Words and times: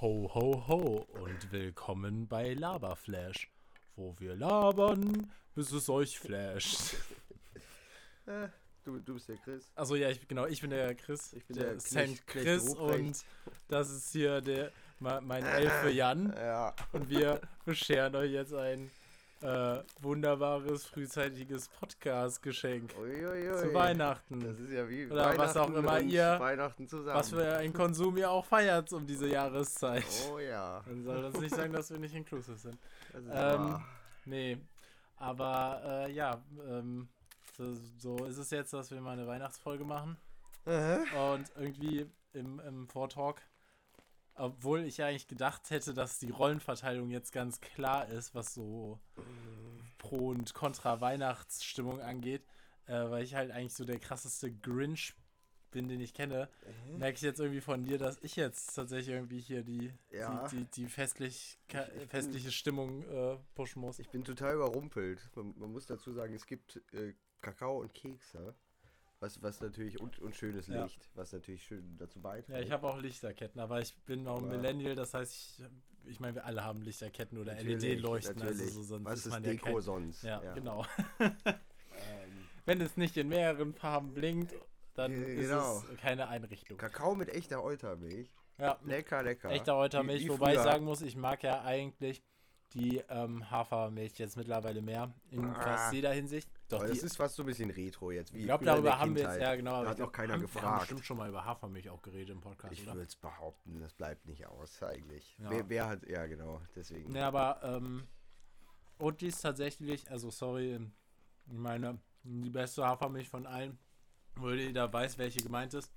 Ho, 0.00 0.30
ho, 0.34 0.64
ho 0.68 1.06
und 1.22 1.52
willkommen 1.52 2.28
bei 2.28 2.52
Laberflash, 2.54 3.48
wo 3.96 4.14
wir 4.18 4.36
labern, 4.36 5.30
bis 5.54 5.72
es 5.72 5.88
euch 5.88 6.18
flasht. 6.18 6.94
Äh, 8.26 8.48
du, 8.84 8.98
du 8.98 9.14
bist 9.14 9.28
der 9.28 9.36
Chris. 9.38 9.70
Also 9.74 9.96
ja, 9.96 10.10
ich, 10.10 10.26
genau, 10.28 10.46
ich 10.46 10.60
bin 10.60 10.70
der 10.70 10.94
Chris, 10.94 11.32
Ich 11.32 11.44
bin 11.46 11.56
der, 11.56 11.74
der 11.76 11.80
St. 11.80 12.26
Chris 12.26 12.74
und 12.74 13.24
das 13.68 13.90
ist 13.90 14.12
hier 14.12 14.40
der 14.42 14.70
ma- 15.00 15.20
mein 15.22 15.44
Elfe 15.46 15.90
Jan 15.90 16.32
Ja. 16.36 16.74
und 16.92 17.08
wir 17.08 17.40
bescheren 17.64 18.14
euch 18.16 18.32
jetzt 18.32 18.52
ein 18.52 18.90
äh, 19.42 19.82
wunderbares 20.00 20.86
frühzeitiges 20.86 21.68
Podcast-Geschenk 21.68 22.92
zu 22.92 23.74
Weihnachten. 23.74 24.40
Das 24.40 24.58
ist 24.58 24.70
ja 24.70 24.88
wie 24.88 25.06
Oder 25.06 25.36
was 25.36 25.56
auch 25.56 25.72
immer 25.72 26.00
ihr- 26.00 26.36
Weihnachten 26.40 26.88
zusammen. 26.88 27.18
Was 27.18 27.30
für 27.30 27.56
ein 27.56 27.72
Konsum 27.72 28.16
ihr 28.16 28.30
auch 28.30 28.44
feiert 28.46 28.92
um 28.92 29.06
diese 29.06 29.28
Jahreszeit. 29.28 30.04
Oh 30.32 30.38
ja. 30.38 30.82
Dann 30.86 31.02
soll 31.04 31.22
das 31.22 31.40
nicht 31.40 31.54
sagen, 31.54 31.72
dass 31.72 31.90
wir 31.90 31.98
nicht 31.98 32.14
inclusive 32.14 32.56
sind. 32.56 32.78
Das 33.12 33.22
ist 33.22 33.28
Ähm, 33.30 33.34
wahr. 33.34 33.84
Nee, 34.24 34.58
aber 35.16 35.82
äh, 35.84 36.12
ja, 36.12 36.42
ähm, 36.68 37.08
so, 37.56 37.74
so 37.98 38.24
ist 38.26 38.38
es 38.38 38.50
jetzt, 38.50 38.72
dass 38.72 38.90
wir 38.90 39.00
mal 39.00 39.12
eine 39.12 39.26
Weihnachtsfolge 39.26 39.84
machen. 39.84 40.16
Äh? 40.64 40.98
Und 41.32 41.50
irgendwie 41.56 42.06
im, 42.32 42.60
im 42.60 42.88
Vortalk, 42.88 43.40
obwohl 44.36 44.84
ich 44.84 45.02
eigentlich 45.02 45.28
gedacht 45.28 45.70
hätte, 45.70 45.94
dass 45.94 46.18
die 46.18 46.30
Rollenverteilung 46.30 47.10
jetzt 47.10 47.32
ganz 47.32 47.60
klar 47.60 48.08
ist, 48.08 48.34
was 48.34 48.54
so 48.54 48.98
Pro- 49.98 50.28
und 50.30 50.54
Contra-Weihnachtsstimmung 50.54 52.00
angeht, 52.00 52.44
äh, 52.86 52.92
weil 53.10 53.24
ich 53.24 53.34
halt 53.34 53.50
eigentlich 53.50 53.74
so 53.74 53.84
der 53.84 53.98
krasseste 53.98 54.52
Grinch 54.52 55.14
bin, 55.70 55.88
den 55.88 56.00
ich 56.00 56.14
kenne, 56.14 56.48
merke 56.96 57.16
ich 57.16 57.22
jetzt 57.22 57.40
irgendwie 57.40 57.60
von 57.60 57.82
dir, 57.84 57.98
dass 57.98 58.18
ich 58.22 58.36
jetzt 58.36 58.74
tatsächlich 58.74 59.14
irgendwie 59.14 59.40
hier 59.40 59.62
die, 59.62 59.92
Ja. 60.10 60.46
die, 60.48 60.56
die, 60.58 60.64
die 60.82 60.86
festlich, 60.88 61.58
festliche 62.08 62.50
Stimmung 62.52 63.02
äh, 63.02 63.36
pushen 63.54 63.82
muss. 63.82 63.98
Ich 63.98 64.08
bin 64.08 64.24
total 64.24 64.54
überrumpelt. 64.54 65.28
Man, 65.34 65.54
man 65.58 65.72
muss 65.72 65.86
dazu 65.86 66.12
sagen, 66.12 66.34
es 66.34 66.46
gibt 66.46 66.80
äh, 66.92 67.14
Kakao 67.42 67.80
und 67.80 67.92
Kekse. 67.92 68.54
Was, 69.26 69.42
was 69.42 69.60
natürlich 69.60 70.00
und, 70.00 70.20
und 70.20 70.36
schönes 70.36 70.68
Ja. 70.68 70.84
Licht, 70.84 71.08
was 71.14 71.32
natürlich 71.32 71.64
schön 71.64 71.96
dazu 71.98 72.20
beiträgt. 72.20 72.48
Ja, 72.56 72.60
ich 72.64 72.70
habe 72.70 72.86
auch 72.86 72.98
Lichterketten, 73.00 73.60
aber 73.60 73.80
ich 73.80 73.92
bin 74.04 74.24
auch 74.28 74.40
ein 74.40 74.48
Millennial, 74.48 74.94
das 74.94 75.14
heißt, 75.14 75.32
ich, 75.32 75.64
ich 76.12 76.20
meine, 76.20 76.36
wir 76.36 76.44
alle 76.44 76.62
haben 76.62 76.80
Lichterketten 76.80 77.36
oder 77.38 77.60
LED-Leuchten, 77.60 78.40
also 78.40 78.64
so, 78.68 78.82
sonst 78.84 79.04
Was 79.04 79.18
ist 79.18 79.26
ist 79.26 79.32
man 79.32 79.44
ja 79.44 79.50
Deko 79.50 79.72
kein, 79.74 79.80
sonst? 79.82 80.22
Ja, 80.22 80.38
genau. 80.54 80.86
Ähm, 81.18 81.34
Wenn 82.66 82.80
es 82.80 82.96
nicht 82.96 83.16
in 83.16 83.28
mehreren 83.28 83.74
Farben 83.74 84.14
blinkt, 84.14 84.54
dann 84.94 85.10
Ge- 85.12 85.40
ist 85.40 85.48
genau. 85.48 85.78
es 85.90 85.96
keine 85.98 86.28
Einrichtung. 86.28 86.78
Kakao 86.78 87.16
mit 87.16 87.28
echter 87.28 87.64
Eutermilch. 87.64 88.32
Ja, 88.58 88.78
Lecker, 88.84 89.24
lecker. 89.24 89.50
echter 89.50 89.76
Eutermilch, 89.76 90.28
wobei 90.28 90.54
ich 90.54 90.60
sagen 90.60 90.84
muss, 90.84 91.02
ich 91.02 91.16
mag 91.16 91.42
ja 91.42 91.62
eigentlich 91.64 92.22
die 92.74 92.98
ähm, 93.08 93.48
Hafermilch 93.50 94.18
jetzt 94.18 94.36
mittlerweile 94.36 94.82
mehr, 94.82 95.12
in 95.30 95.44
Ah. 95.44 95.54
fast 95.62 95.92
jeder 95.94 96.12
Hinsicht. 96.12 96.48
Doch, 96.68 96.78
Aber 96.80 96.88
die, 96.88 96.94
das 96.94 97.04
ist 97.04 97.16
fast 97.16 97.36
so 97.36 97.42
ein 97.44 97.46
bisschen 97.46 97.70
retro 97.70 98.10
jetzt. 98.10 98.34
Wie 98.34 98.40
ich 98.40 98.44
glaube, 98.46 98.64
darüber 98.64 98.98
haben 98.98 99.14
wir 99.14 99.22
jetzt, 99.22 99.30
Kindheit. 99.32 99.48
ja 99.50 99.56
genau. 99.56 99.84
Da 99.84 99.90
hat 99.90 99.98
noch 99.98 100.10
keiner 100.12 100.32
haben, 100.34 100.40
Wir 100.42 100.48
haben 100.48 100.54
gefragt. 100.54 100.80
bestimmt 100.80 101.04
schon 101.04 101.16
mal 101.16 101.28
über 101.28 101.44
Hafermilch 101.44 101.88
auch 101.90 102.02
geredet 102.02 102.30
im 102.30 102.40
Podcast, 102.40 102.72
Ich 102.72 102.84
würde 102.84 103.02
es 103.02 103.14
behaupten, 103.16 103.78
das 103.80 103.94
bleibt 103.94 104.26
nicht 104.26 104.46
aus, 104.46 104.82
eigentlich. 104.82 105.36
Ja. 105.38 105.50
Wer, 105.50 105.68
wer 105.68 105.86
hat, 105.88 106.06
ja 106.08 106.26
genau, 106.26 106.60
deswegen. 106.74 107.12
Ne, 107.12 107.24
aber, 107.24 107.60
ähm, 107.62 108.06
und 108.98 109.20
die 109.20 109.28
ist 109.28 109.40
tatsächlich, 109.42 110.10
also 110.10 110.30
sorry, 110.30 110.80
ich 111.46 111.52
meine, 111.52 111.98
die 112.24 112.50
beste 112.50 112.84
Hafermilch 112.84 113.28
von 113.28 113.46
allen, 113.46 113.78
wo 114.34 114.50
jeder 114.50 114.92
weiß, 114.92 115.18
welche 115.18 115.40
gemeint 115.42 115.72
ist, 115.74 115.92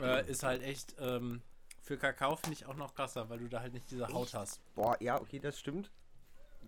äh, 0.00 0.30
ist 0.30 0.42
halt 0.44 0.62
echt, 0.62 0.94
ähm, 1.00 1.42
für 1.82 1.96
Kakao 1.98 2.36
finde 2.36 2.54
ich 2.54 2.66
auch 2.66 2.76
noch 2.76 2.94
krasser, 2.94 3.28
weil 3.28 3.38
du 3.38 3.48
da 3.48 3.60
halt 3.60 3.72
nicht 3.72 3.90
diese 3.90 4.08
Haut 4.08 4.26
Echt? 4.26 4.34
hast. 4.34 4.60
Boah, 4.74 4.96
ja, 5.00 5.20
okay, 5.20 5.38
das 5.38 5.58
stimmt. 5.58 5.90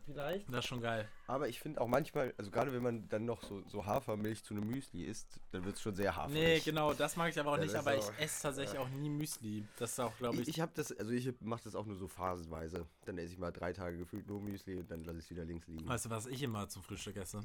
Vielleicht. 0.04 0.48
Das 0.48 0.60
ist 0.60 0.66
schon 0.66 0.80
geil. 0.80 1.08
Aber 1.28 1.48
ich 1.48 1.60
finde 1.60 1.80
auch 1.80 1.86
manchmal, 1.86 2.34
also 2.36 2.50
gerade 2.50 2.72
wenn 2.72 2.82
man 2.82 3.08
dann 3.08 3.24
noch 3.24 3.42
so, 3.44 3.62
so 3.68 3.86
Hafermilch 3.86 4.42
zu 4.42 4.52
einem 4.54 4.66
Müsli 4.66 5.04
isst, 5.04 5.38
dann 5.52 5.64
wird 5.64 5.76
es 5.76 5.82
schon 5.82 5.94
sehr 5.94 6.16
haferig. 6.16 6.34
Nee, 6.34 6.58
genau, 6.60 6.92
das 6.92 7.14
mag 7.14 7.30
ich 7.30 7.38
aber 7.38 7.52
auch 7.52 7.56
Ja, 7.58 7.62
nicht, 7.62 7.74
aber 7.76 7.94
ist 7.94 8.08
ich 8.08 8.10
auch- 8.14 8.18
esse 8.18 8.42
tatsächlich 8.42 8.78
auch 8.80 8.88
nie 8.88 9.10
Müsli. 9.10 9.64
Das 9.78 9.92
ist 9.92 10.00
auch, 10.00 10.16
glaube 10.16 10.36
Ich, 10.36 10.42
ich, 10.42 10.48
ich 10.48 10.60
habe 10.60 10.72
das, 10.74 10.90
also 10.98 11.12
ich 11.12 11.32
mache 11.40 11.62
das 11.62 11.76
auch 11.76 11.86
nur 11.86 11.96
so 11.96 12.08
phasenweise. 12.08 12.86
Dann 13.04 13.16
esse 13.18 13.34
ich 13.34 13.38
mal 13.38 13.52
drei 13.52 13.72
Tage 13.72 13.96
gefühlt 13.98 14.26
nur 14.26 14.40
Müsli 14.40 14.74
und 14.76 14.90
dann 14.90 15.04
lasse 15.04 15.18
ich 15.18 15.24
es 15.26 15.30
wieder 15.30 15.44
links 15.44 15.68
liegen. 15.68 15.86
weißt 15.86 16.06
du, 16.06 16.10
was 16.10 16.26
ich 16.26 16.42
immer 16.42 16.68
zum 16.68 16.82
Frühstück 16.82 17.16
esse? 17.16 17.40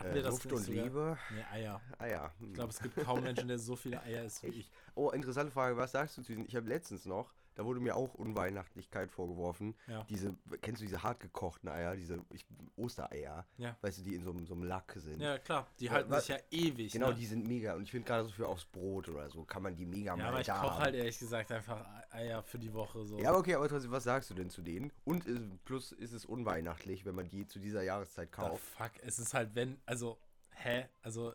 Hatten 0.00 0.12
Äh, 0.12 0.14
wir 0.14 0.22
das 0.22 0.42
Luft 0.42 0.52
und 0.52 0.64
sogar? 0.64 0.84
Liebe. 0.84 1.18
Nee, 1.28 1.44
Eier. 1.52 1.80
Ah 1.98 2.06
ja. 2.06 2.34
Ich 2.40 2.52
glaube, 2.54 2.70
es 2.70 2.80
gibt 2.80 2.98
kaum 2.98 3.22
Menschen, 3.22 3.48
der 3.48 3.58
so 3.58 3.76
viele 3.76 4.02
Eier 4.02 4.24
isst 4.24 4.42
wie 4.42 4.48
ich. 4.48 4.72
Oh, 4.94 5.10
interessante 5.10 5.52
Frage. 5.52 5.76
Was 5.76 5.92
sagst 5.92 6.16
du 6.18 6.22
zu 6.22 6.32
diesen? 6.32 6.46
Ich 6.46 6.56
habe 6.56 6.68
letztens 6.68 7.04
noch, 7.06 7.32
da 7.60 7.66
wurde 7.66 7.78
mir 7.80 7.94
auch 7.94 8.14
Unweihnachtlichkeit 8.14 9.10
vorgeworfen. 9.10 9.74
Ja. 9.86 10.02
Diese, 10.08 10.34
kennst 10.62 10.80
du 10.80 10.86
diese 10.86 11.02
hartgekochten 11.02 11.68
Eier, 11.68 11.94
diese 11.94 12.18
ich, 12.32 12.46
Ostereier? 12.76 13.46
Ja. 13.58 13.76
Weißt 13.82 13.98
du, 13.98 14.02
die 14.02 14.14
in 14.14 14.24
so, 14.24 14.30
einem- 14.30 14.46
so 14.46 14.54
einem 14.54 14.62
Lack 14.64 14.94
sind. 14.96 15.20
Ja, 15.20 15.38
klar, 15.38 15.66
die 15.78 15.90
halten 15.90 16.10
was- 16.10 16.24
sich 16.26 16.36
ja 16.36 16.42
ewig. 16.50 16.90
Genau, 16.92 17.08
ne? 17.10 17.14
die 17.16 17.26
sind 17.26 17.46
mega. 17.46 17.74
Und 17.74 17.82
ich 17.82 17.90
finde 17.90 18.06
gerade 18.06 18.24
so 18.24 18.30
für 18.30 18.48
aufs 18.48 18.64
Brot 18.64 19.10
oder 19.10 19.28
so 19.28 19.44
kann 19.44 19.62
man 19.62 19.76
die 19.76 19.84
mega 19.84 20.12
Ja, 20.12 20.16
mal 20.16 20.26
aber 20.28 20.40
ich 20.40 20.46
koche 20.48 20.78
halt 20.78 20.94
ehrlich 20.94 21.18
gesagt 21.18 21.52
einfach 21.52 21.84
Eier 22.10 22.42
für 22.42 22.58
die 22.58 22.72
Woche 22.72 23.04
so. 23.04 23.18
Ja, 23.18 23.34
okay, 23.34 23.54
aber 23.54 23.68
trotzdem, 23.68 23.90
was 23.90 24.04
sagst 24.04 24.30
du 24.30 24.34
denn 24.34 24.48
zu 24.48 24.62
denen? 24.62 24.90
Und 25.04 25.26
äh, 25.28 25.38
plus 25.66 25.92
ist 25.92 26.12
es 26.12 26.24
unweihnachtlich, 26.24 27.04
wenn 27.04 27.14
man 27.14 27.28
die 27.28 27.46
zu 27.46 27.58
dieser 27.58 27.82
Jahreszeit 27.82 28.28
Ah, 28.32 28.48
kauft. 28.48 28.62
fuck, 28.64 28.92
es 29.02 29.18
ist 29.18 29.34
halt 29.34 29.54
wenn, 29.54 29.78
also, 29.84 30.18
hä? 30.52 30.88
Also. 31.02 31.34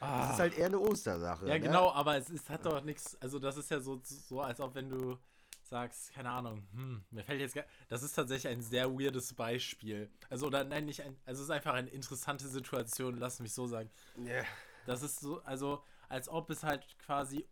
Das 0.00 0.08
Ah, 0.08 0.32
ist 0.32 0.38
halt 0.40 0.58
eher 0.58 0.66
eine 0.66 0.78
Ostersache. 0.78 1.46
ja, 1.46 1.54
ne? 1.54 1.60
genau, 1.60 1.92
aber 1.92 2.16
es 2.16 2.30
ist, 2.30 2.48
hat 2.48 2.64
doch 2.64 2.82
nichts, 2.82 3.20
also 3.20 3.38
das 3.38 3.58
ist 3.58 3.70
ja 3.70 3.80
so, 3.80 4.00
so, 4.02 4.40
als 4.40 4.58
ob 4.58 4.74
wenn 4.74 4.88
du 4.88 5.18
sagst, 5.62 6.12
keine 6.14 6.30
Ahnung, 6.30 6.66
hm, 6.72 7.04
mir 7.10 7.22
fällt 7.22 7.40
jetzt 7.40 7.54
gar, 7.54 7.64
das 7.88 8.02
ist 8.02 8.14
tatsächlich 8.14 8.50
ein 8.50 8.62
sehr 8.62 8.90
weirdes 8.98 9.34
Beispiel. 9.34 10.10
Also, 10.30 10.46
oder 10.46 10.64
nein, 10.64 10.86
nicht 10.86 11.02
ein, 11.02 11.16
also 11.26 11.42
es 11.42 11.48
ist 11.48 11.54
einfach 11.54 11.74
eine 11.74 11.90
interessante 11.90 12.48
Situation, 12.48 13.18
lass 13.18 13.40
mich 13.40 13.52
so 13.52 13.66
sagen. 13.66 13.90
Ja. 14.24 14.42
Das 14.86 15.02
ist 15.02 15.20
so, 15.20 15.42
also 15.42 15.84
als 16.08 16.28
ob 16.30 16.48
es 16.50 16.62
halt 16.64 16.98
quasi 16.98 17.46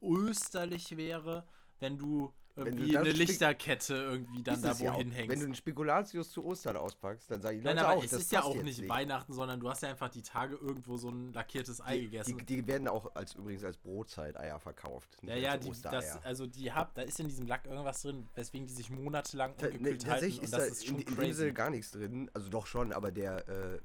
unösterlich 0.00 0.96
wäre, 0.98 1.46
wenn 1.78 1.96
du 1.96 2.32
irgendwie 2.60 2.96
eine 2.96 3.10
Lichterkette 3.10 3.94
irgendwie 3.94 4.42
dann 4.42 4.54
Ist 4.56 4.64
da 4.64 4.70
es 4.72 4.80
ja 4.80 4.94
wohin 4.94 5.10
hängst. 5.10 5.30
Wenn 5.30 5.40
du 5.40 5.44
einen 5.46 5.54
Spekulatius 5.54 6.30
zu 6.30 6.44
Ostern 6.44 6.76
auspackst, 6.76 7.30
dann 7.30 7.42
sag 7.42 7.54
ich 7.54 7.62
Nein, 7.62 7.76
Leute 7.76 7.88
aber 7.88 7.98
auch, 7.98 8.04
es 8.04 8.10
das 8.10 8.20
ist 8.20 8.32
ja 8.32 8.42
auch 8.42 8.62
nicht 8.62 8.88
Weihnachten, 8.88 9.32
sondern 9.32 9.60
du 9.60 9.68
hast 9.68 9.82
ja 9.82 9.90
einfach 9.90 10.08
die 10.08 10.22
Tage 10.22 10.56
irgendwo 10.56 10.96
so 10.96 11.08
ein 11.10 11.32
lackiertes 11.32 11.80
Ei 11.80 11.98
Die, 11.98 12.04
gegessen. 12.04 12.38
die, 12.38 12.44
die 12.44 12.66
werden 12.66 12.88
auch 12.88 13.14
als 13.14 13.34
übrigens 13.34 13.64
als 13.64 13.76
Brotzeit-Eier 13.78 14.60
verkauft. 14.60 15.08
ja, 15.22 15.34
ja, 15.36 15.56
die, 15.56 15.72
das, 15.82 16.22
also 16.24 16.46
die 16.46 16.72
hab, 16.72 16.94
da 16.94 17.02
ist 17.02 17.18
in 17.20 17.28
diesem 17.28 17.46
Lack 17.46 17.66
irgendwas 17.66 18.02
drin, 18.02 18.28
weswegen 18.34 18.66
die 18.66 18.72
sich 18.72 18.90
monatelang 18.90 19.54
ne, 19.60 19.68
ungekühlt 19.68 19.84
halten 19.86 20.06
tatsächlich 20.06 20.38
und 20.38 20.44
ist 20.44 20.52
das 20.52 20.60
da 20.60 20.66
ist 20.66 20.82
in, 20.82 20.88
schon 20.88 20.98
in 21.00 21.16
crazy. 21.16 21.52
gar 21.52 21.70
nichts 21.70 21.90
drin. 21.92 22.30
Also 22.34 22.48
doch 22.48 22.66
schon, 22.66 22.92
aber 22.92 23.10
der 23.10 23.48
äh, 23.48 23.80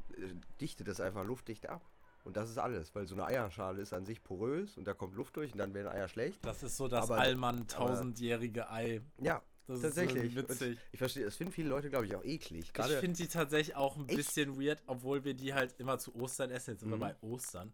dichtet 0.62 0.88
das 0.88 1.00
einfach 1.00 1.24
luftdicht 1.24 1.70
ab. 1.70 1.82
Und 2.26 2.36
das 2.36 2.50
ist 2.50 2.58
alles, 2.58 2.94
weil 2.96 3.08
so 3.08 3.14
eine 3.16 3.26
Eierschale 3.26 3.82
ist 3.82 3.94
an 3.94 4.04
sich 4.06 4.24
porös 4.24 4.78
und 4.78 4.86
da 4.88 4.94
kommt 4.94 5.16
Luft 5.16 5.38
durch 5.38 5.54
und 5.54 5.60
dann 5.60 5.74
werden 5.76 5.88
Eier 5.88 6.08
schlecht. 6.08 6.44
Das 6.44 6.64
ist 6.64 6.76
so 6.76 6.88
das 6.88 7.06
Aber- 7.10 7.20
Allmann 7.22 7.68
tausendjährige 7.68 8.70
Ei. 8.72 9.02
Ja, 9.22 9.42
Das 9.68 9.78
ist 9.78 9.84
tatsächlich. 9.84 10.34
so 10.34 10.40
witzig. 10.42 10.80
Ich 10.92 10.98
verstehe, 10.98 11.24
das 11.24 11.36
finden 11.36 11.54
viele 11.54 11.70
Leute, 11.70 11.90
glaube 11.92 12.08
ich, 12.08 12.16
auch 12.16 12.24
eklig. 12.24 12.66
Ich 12.66 12.74
Gerade 12.74 12.98
finde 13.00 13.18
die 13.18 13.28
tatsächlich 13.28 13.76
auch 13.76 13.96
ein 13.98 14.08
Echt? 14.10 14.18
bisschen 14.18 14.60
weird, 14.60 14.82
obwohl 14.88 15.24
wir 15.24 15.36
die 15.36 15.54
halt 15.54 15.76
immer 15.80 16.00
zu 16.00 16.16
Ostern 16.16 16.50
essen. 16.50 16.72
Jetzt 16.72 16.80
sind 16.82 16.90
Mhm. 16.90 16.94
wir 16.94 17.00
bei 17.00 17.16
Ostern. 17.22 17.74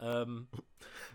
Ähm, 0.00 0.48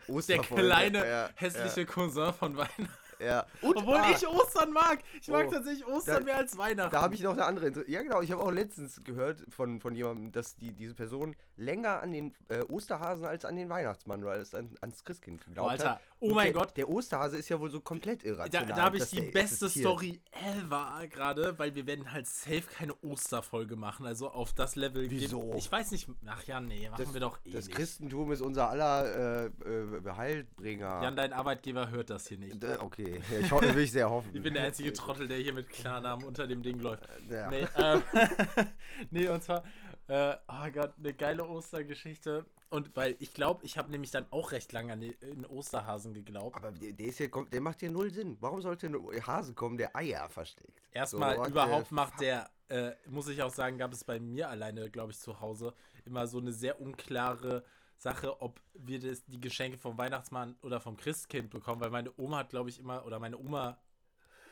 der 0.29 0.39
kleine 0.39 1.07
Ja, 1.07 1.29
hässliche 1.35 1.85
Cousin 1.87 2.33
von 2.33 2.55
Weihnachten. 2.55 2.87
Ja. 3.19 3.45
Und, 3.61 3.77
Obwohl 3.77 3.95
ah, 3.97 4.11
ich 4.11 4.27
Ostern 4.27 4.71
mag. 4.71 4.99
Ich 5.21 5.27
mag 5.27 5.47
Oh. 5.47 5.51
tatsächlich 5.51 5.85
Ostern 5.87 6.17
Da- 6.19 6.23
mehr 6.25 6.37
als 6.37 6.57
Weihnachten. 6.57 6.91
Da 6.91 7.01
habe 7.01 7.15
ich 7.15 7.21
noch 7.21 7.33
eine 7.33 7.45
andere. 7.45 7.67
Inter 7.67 7.87
ja, 7.89 8.01
genau. 8.01 8.21
Ich 8.21 8.31
habe 8.31 8.41
auch 8.41 8.51
letztens 8.51 9.01
gehört 9.03 9.43
von, 9.49 9.79
von 9.79 9.95
jemandem, 9.95 10.31
dass 10.31 10.55
die, 10.55 10.71
diese 10.73 10.93
Person 10.93 11.35
länger 11.57 12.01
an 12.01 12.11
den 12.11 12.33
äh, 12.49 12.61
Osterhasen 12.63 13.25
als 13.25 13.45
an 13.45 13.55
den 13.55 13.69
Weihnachtsmann 13.69 14.21
oder 14.23 14.33
als 14.33 14.53
an, 14.53 14.75
ans 14.81 15.03
Christkind 15.03 15.43
geglaubt 15.45 15.67
Oh, 15.67 15.71
Alter. 15.71 15.91
hat. 15.91 16.01
Oh 16.21 16.33
mein 16.33 16.45
der, 16.45 16.53
Gott. 16.53 16.77
Der 16.77 16.89
Osterhase 16.89 17.37
ist 17.37 17.49
ja 17.49 17.59
wohl 17.59 17.69
so 17.69 17.81
komplett 17.81 18.23
da 18.23 18.27
irrational. 18.29 18.67
da 18.67 18.83
habe 18.83 18.97
ich 18.97 19.05
die 19.09 19.21
beste 19.21 19.65
existiert. 19.65 19.85
Story 19.85 20.19
ever 20.31 21.03
gerade, 21.09 21.59
weil 21.59 21.75
wir 21.75 21.85
werden 21.85 22.11
halt 22.11 22.25
safe 22.25 22.61
keine 22.61 22.93
Osterfolge 23.03 23.75
machen. 23.75 24.05
Also 24.05 24.29
auf 24.29 24.53
das 24.53 24.75
Level. 24.75 25.07
geht- 25.07 25.21
Wieso? 25.21 25.53
Ich 25.57 25.71
weiß 25.71 25.91
nicht. 25.91 26.07
Ach 26.25 26.43
ja, 26.45 26.59
nee, 26.61 26.89
machen 26.89 27.03
Das, 27.03 27.13
wir 27.13 27.19
doch 27.21 27.37
eh 27.45 27.51
das 27.51 27.65
nicht. 27.67 27.75
Christentum 27.77 28.31
ist 28.31 28.41
unser 28.41 28.69
aller 28.69 29.45
äh, 29.45 29.45
äh, 29.47 30.11
Heilbringer. 30.15 31.01
Jan, 31.03 31.15
dein 31.15 31.33
Arbeitgeber 31.33 31.89
hört 31.89 32.09
das 32.09 32.27
hier 32.27 32.37
nicht. 32.37 32.63
Okay, 32.79 33.21
ja, 33.31 33.39
ich 33.39 33.51
will 33.75 33.83
ich 33.83 33.91
sehr 33.91 34.09
hoffen. 34.09 34.29
Ich 34.33 34.41
bin 34.41 34.53
der 34.53 34.63
einzige 34.63 34.93
Trottel, 34.93 35.27
der 35.27 35.37
hier 35.37 35.53
mit 35.53 35.69
Klarnamen 35.69 36.25
unter 36.25 36.47
dem 36.47 36.63
Ding 36.63 36.79
läuft. 36.79 37.03
Ja. 37.29 37.49
Nee, 37.49 37.67
ähm, 37.77 38.01
nee, 39.11 39.27
und 39.27 39.43
zwar, 39.43 39.63
äh, 40.07 40.35
oh 40.47 40.71
Gott, 40.71 40.93
eine 40.97 41.13
geile 41.13 41.47
Ostergeschichte. 41.47 42.45
Und 42.69 42.95
weil 42.95 43.15
ich 43.19 43.33
glaube, 43.33 43.65
ich 43.65 43.77
habe 43.77 43.91
nämlich 43.91 44.11
dann 44.11 44.25
auch 44.31 44.51
recht 44.51 44.71
lange 44.73 44.93
an 44.93 45.01
den 45.01 45.45
Osterhasen 45.45 46.13
geglaubt. 46.13 46.57
Aber 46.57 46.71
der, 46.71 46.93
der, 46.93 47.07
ist 47.07 47.19
ja, 47.19 47.27
der 47.27 47.61
macht 47.61 47.81
ja 47.81 47.89
null 47.89 48.11
Sinn. 48.11 48.37
Warum 48.41 48.61
sollte 48.61 48.87
ein 48.87 49.27
Hase 49.27 49.53
kommen, 49.53 49.77
der 49.77 49.95
Eier 49.95 50.27
versteckt? 50.29 50.81
Erstmal 50.91 51.37
So, 51.37 51.45
überhaupt 51.45 51.89
the 51.89 51.95
macht 51.95 52.19
der, 52.19 52.49
äh, 52.67 52.91
muss 53.07 53.27
ich 53.27 53.41
auch 53.41 53.51
sagen, 53.51 53.77
gab 53.77 53.93
es 53.93 54.03
bei 54.03 54.19
mir 54.19 54.49
alleine, 54.49 54.89
glaube 54.89 55.11
ich, 55.11 55.19
zu 55.19 55.39
Hause 55.39 55.73
immer 56.05 56.27
so 56.27 56.39
eine 56.39 56.51
sehr 56.51 56.81
unklare 56.81 57.63
Sache, 57.97 58.41
ob 58.41 58.59
wir 58.73 58.99
das, 58.99 59.25
die 59.25 59.39
Geschenke 59.39 59.77
vom 59.77 59.97
Weihnachtsmann 59.97 60.55
oder 60.61 60.79
vom 60.79 60.97
Christkind 60.97 61.49
bekommen, 61.49 61.81
weil 61.81 61.91
meine 61.91 62.11
Oma 62.17 62.39
hat, 62.39 62.49
glaube 62.49 62.69
ich, 62.69 62.79
immer, 62.79 63.05
oder 63.05 63.19
meine 63.19 63.37
Oma 63.37 63.77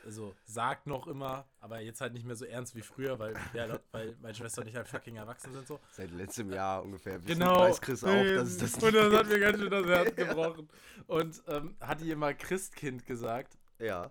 also 0.04 0.34
sagt 0.44 0.86
noch 0.86 1.06
immer, 1.06 1.46
aber 1.60 1.80
jetzt 1.80 2.00
halt 2.00 2.12
nicht 2.12 2.26
mehr 2.26 2.36
so 2.36 2.44
ernst 2.44 2.74
wie 2.74 2.82
früher, 2.82 3.18
weil, 3.18 3.34
ja, 3.52 3.78
weil 3.92 4.16
meine 4.20 4.34
Schwester 4.34 4.62
und 4.62 4.68
ich 4.68 4.76
halt 4.76 4.88
fucking 4.88 5.16
erwachsen 5.16 5.52
sind 5.52 5.66
so. 5.66 5.80
Seit 5.90 6.10
letztem 6.10 6.52
Jahr 6.52 6.82
ungefähr. 6.82 7.18
Genau. 7.18 7.60
Weiß 7.60 7.80
Chris 7.80 8.04
auch, 8.04 8.08
dass 8.08 8.48
es 8.48 8.58
das 8.58 8.74
und 8.82 8.94
das 8.94 9.12
hat 9.12 9.26
mir 9.28 9.40
ganz 9.40 9.58
schön 9.58 9.70
das 9.70 9.86
Herz 9.86 10.14
gebrochen. 10.16 10.68
Und 11.06 11.42
ähm, 11.48 11.76
hat 11.80 12.00
die 12.00 12.10
immer 12.10 12.34
Christkind 12.34 13.06
gesagt. 13.06 13.56
Ja. 13.78 14.10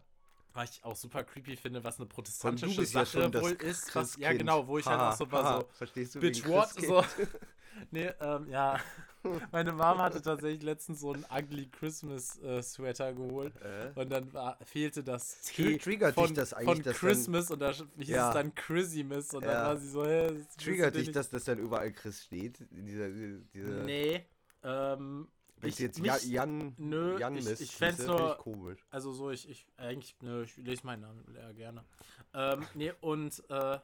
Was 0.53 0.71
ich 0.71 0.83
auch 0.83 0.95
super 0.95 1.23
creepy 1.23 1.57
finde, 1.57 1.83
was 1.83 1.99
eine 1.99 2.05
protestantische 2.07 2.81
ja 2.81 3.05
Sache 3.05 3.29
das 3.29 3.41
wohl 3.41 3.53
ist. 3.53 3.95
Was, 3.95 4.17
ja, 4.17 4.33
genau, 4.33 4.67
wo 4.67 4.77
ich 4.77 4.85
halt 4.85 4.99
auch 4.99 5.13
so 5.17 5.31
war, 5.31 5.61
so, 5.61 5.67
Verstehst 5.73 6.15
du? 6.15 6.19
Bitch, 6.19 6.45
what? 6.47 6.69
So. 6.69 7.03
Nee, 7.89 8.11
ähm, 8.21 8.47
ja. 8.49 8.79
Meine 9.51 9.71
Mom 9.71 9.97
hatte 9.99 10.21
tatsächlich 10.21 10.63
letztens 10.63 10.99
so 10.99 11.13
einen 11.13 11.25
ugly 11.31 11.67
Christmas 11.69 12.37
äh, 12.41 12.61
Sweater 12.61 13.13
geholt. 13.13 13.53
Äh? 13.61 13.91
Und 13.99 14.09
dann 14.11 14.31
war, 14.33 14.57
fehlte 14.63 15.03
das 15.03 15.41
T 15.41 15.77
triggert 15.77 16.15
von, 16.15 16.27
dich 16.27 16.33
das 16.35 16.53
eigentlich, 16.53 16.67
von 16.75 16.83
dass 16.83 16.99
dann- 16.99 17.09
Christmas 17.09 17.51
und 17.51 17.59
da 17.59 17.71
hieß 17.71 18.07
Ja. 18.07 18.27
es 18.29 18.33
dann 18.33 18.53
Christmas 18.55 19.33
und 19.33 19.45
dann 19.45 19.51
Ja. 19.51 19.63
war 19.67 19.77
sie 19.77 19.89
so, 19.89 20.05
hä, 20.05 20.27
du 20.29 20.45
Triggert 20.63 20.95
dich, 20.95 21.07
nicht- 21.07 21.15
dass 21.15 21.29
das 21.29 21.43
dann 21.45 21.59
überall 21.59 21.91
Chris 21.91 22.23
steht? 22.23 22.59
Dieser, 22.71 23.09
dieser 23.09 23.83
Nee. 23.83 24.25
Ähm, 24.63 25.27
ich, 25.61 25.79
jetzt 25.79 25.99
mich, 25.99 26.07
Ja- 26.07 26.17
Jan, 26.17 26.73
nö, 26.77 27.17
Jan 27.19 27.35
ich- 27.37 27.47
ich 27.61 27.75
fänd's 27.75 28.01
hieße, 28.01 28.09
nur- 28.11 28.37
komisch. 28.37 28.85
also 28.89 29.13
so, 29.13 29.31
ich, 29.31 29.49
ich, 29.49 29.65
eigentlich, 29.77 30.15
nö, 30.21 30.43
ich 30.43 30.57
lese 30.57 30.85
meinen 30.85 31.01
Namen 31.01 31.23
ja, 31.35 31.51
gerne. 31.53 31.85
Ähm, 32.33 32.65
nee, 32.73 32.91
und, 32.99 33.41
äh, 33.49 33.79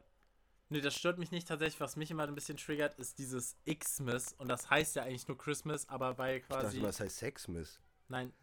nee, 0.69 0.81
das 0.81 0.95
stört 0.95 1.17
mich 1.19 1.31
nicht 1.31 1.47
tatsächlich. 1.47 1.79
Was 1.79 1.95
mich 1.95 2.11
immer 2.11 2.23
ein 2.27 2.35
bisschen 2.35 2.57
triggert, 2.57 2.95
ist 2.95 3.17
dieses 3.19 3.57
Xmas. 3.65 4.33
Und 4.33 4.47
das 4.47 4.69
heißt 4.69 4.95
ja 4.95 5.03
eigentlich 5.03 5.27
nur 5.27 5.37
Christmas, 5.37 5.87
aber 5.89 6.17
weil 6.17 6.37
Ich 6.37 6.47
dachte, 6.47 6.63
quasi. 6.63 6.81
das 6.81 6.99
heißt 6.99 7.17
Sexmiss. 7.17 7.79
Nein. 8.07 8.33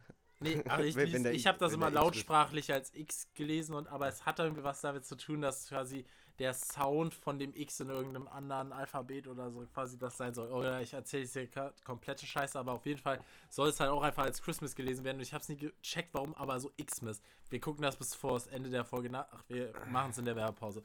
Nee, 0.41 0.63
aber 0.69 0.85
ich, 0.85 0.95
der- 0.95 1.33
ich 1.33 1.47
habe 1.47 1.59
das 1.59 1.73
immer 1.73 1.91
lautsprachlich 1.91 2.73
als 2.73 2.93
X 2.95 3.29
gelesen, 3.35 3.75
und 3.75 3.89
aber 3.89 4.09
es 4.09 4.27
hat 4.27 4.39
irgendwie 4.39 4.63
was 4.65 4.81
damit 4.83 5.05
zu 5.07 5.17
tun, 5.17 5.41
dass 5.41 5.69
quasi 5.69 6.05
der 6.39 6.53
Sound 6.53 7.15
von 7.15 7.39
dem 7.39 7.55
X 7.55 7.81
in 7.81 7.89
irgendeinem 7.89 8.29
anderen 8.29 8.71
Alphabet 8.71 9.27
oder 9.27 9.51
so 9.51 9.65
quasi 9.73 9.97
das 9.97 10.19
sein 10.19 10.35
soll. 10.35 10.53
Oder 10.53 10.83
ich 10.83 10.93
erzähle 10.93 11.23
jetzt 11.23 11.33
hier 11.33 11.47
ka- 11.47 11.73
komplette 11.83 12.27
Scheiße, 12.27 12.59
aber 12.59 12.73
auf 12.73 12.85
jeden 12.85 13.01
Fall 13.01 13.19
soll 13.49 13.71
es 13.71 13.81
halt 13.81 13.91
auch 13.91 14.03
einfach 14.03 14.25
als 14.25 14.43
Christmas 14.43 14.75
gelesen 14.75 15.03
werden. 15.07 15.17
Und 15.17 15.23
ich 15.23 15.33
habe 15.33 15.41
es 15.41 15.49
nie 15.49 15.57
gecheckt, 15.57 16.11
warum, 16.13 16.35
aber 16.35 16.61
so 16.61 16.71
Xmas. 16.77 17.23
Wir 17.49 17.59
gucken 17.59 17.81
das 17.81 17.97
bis 17.97 18.15
vor 18.15 18.35
das 18.35 18.49
Ende 18.49 18.69
der 18.69 18.85
Folge 18.85 19.09
nach. 19.09 19.27
Ach, 19.31 19.43
wir 19.49 19.73
machen 19.91 20.11
es 20.11 20.19
in 20.19 20.27
der 20.27 20.37
Werbepause. 20.37 20.83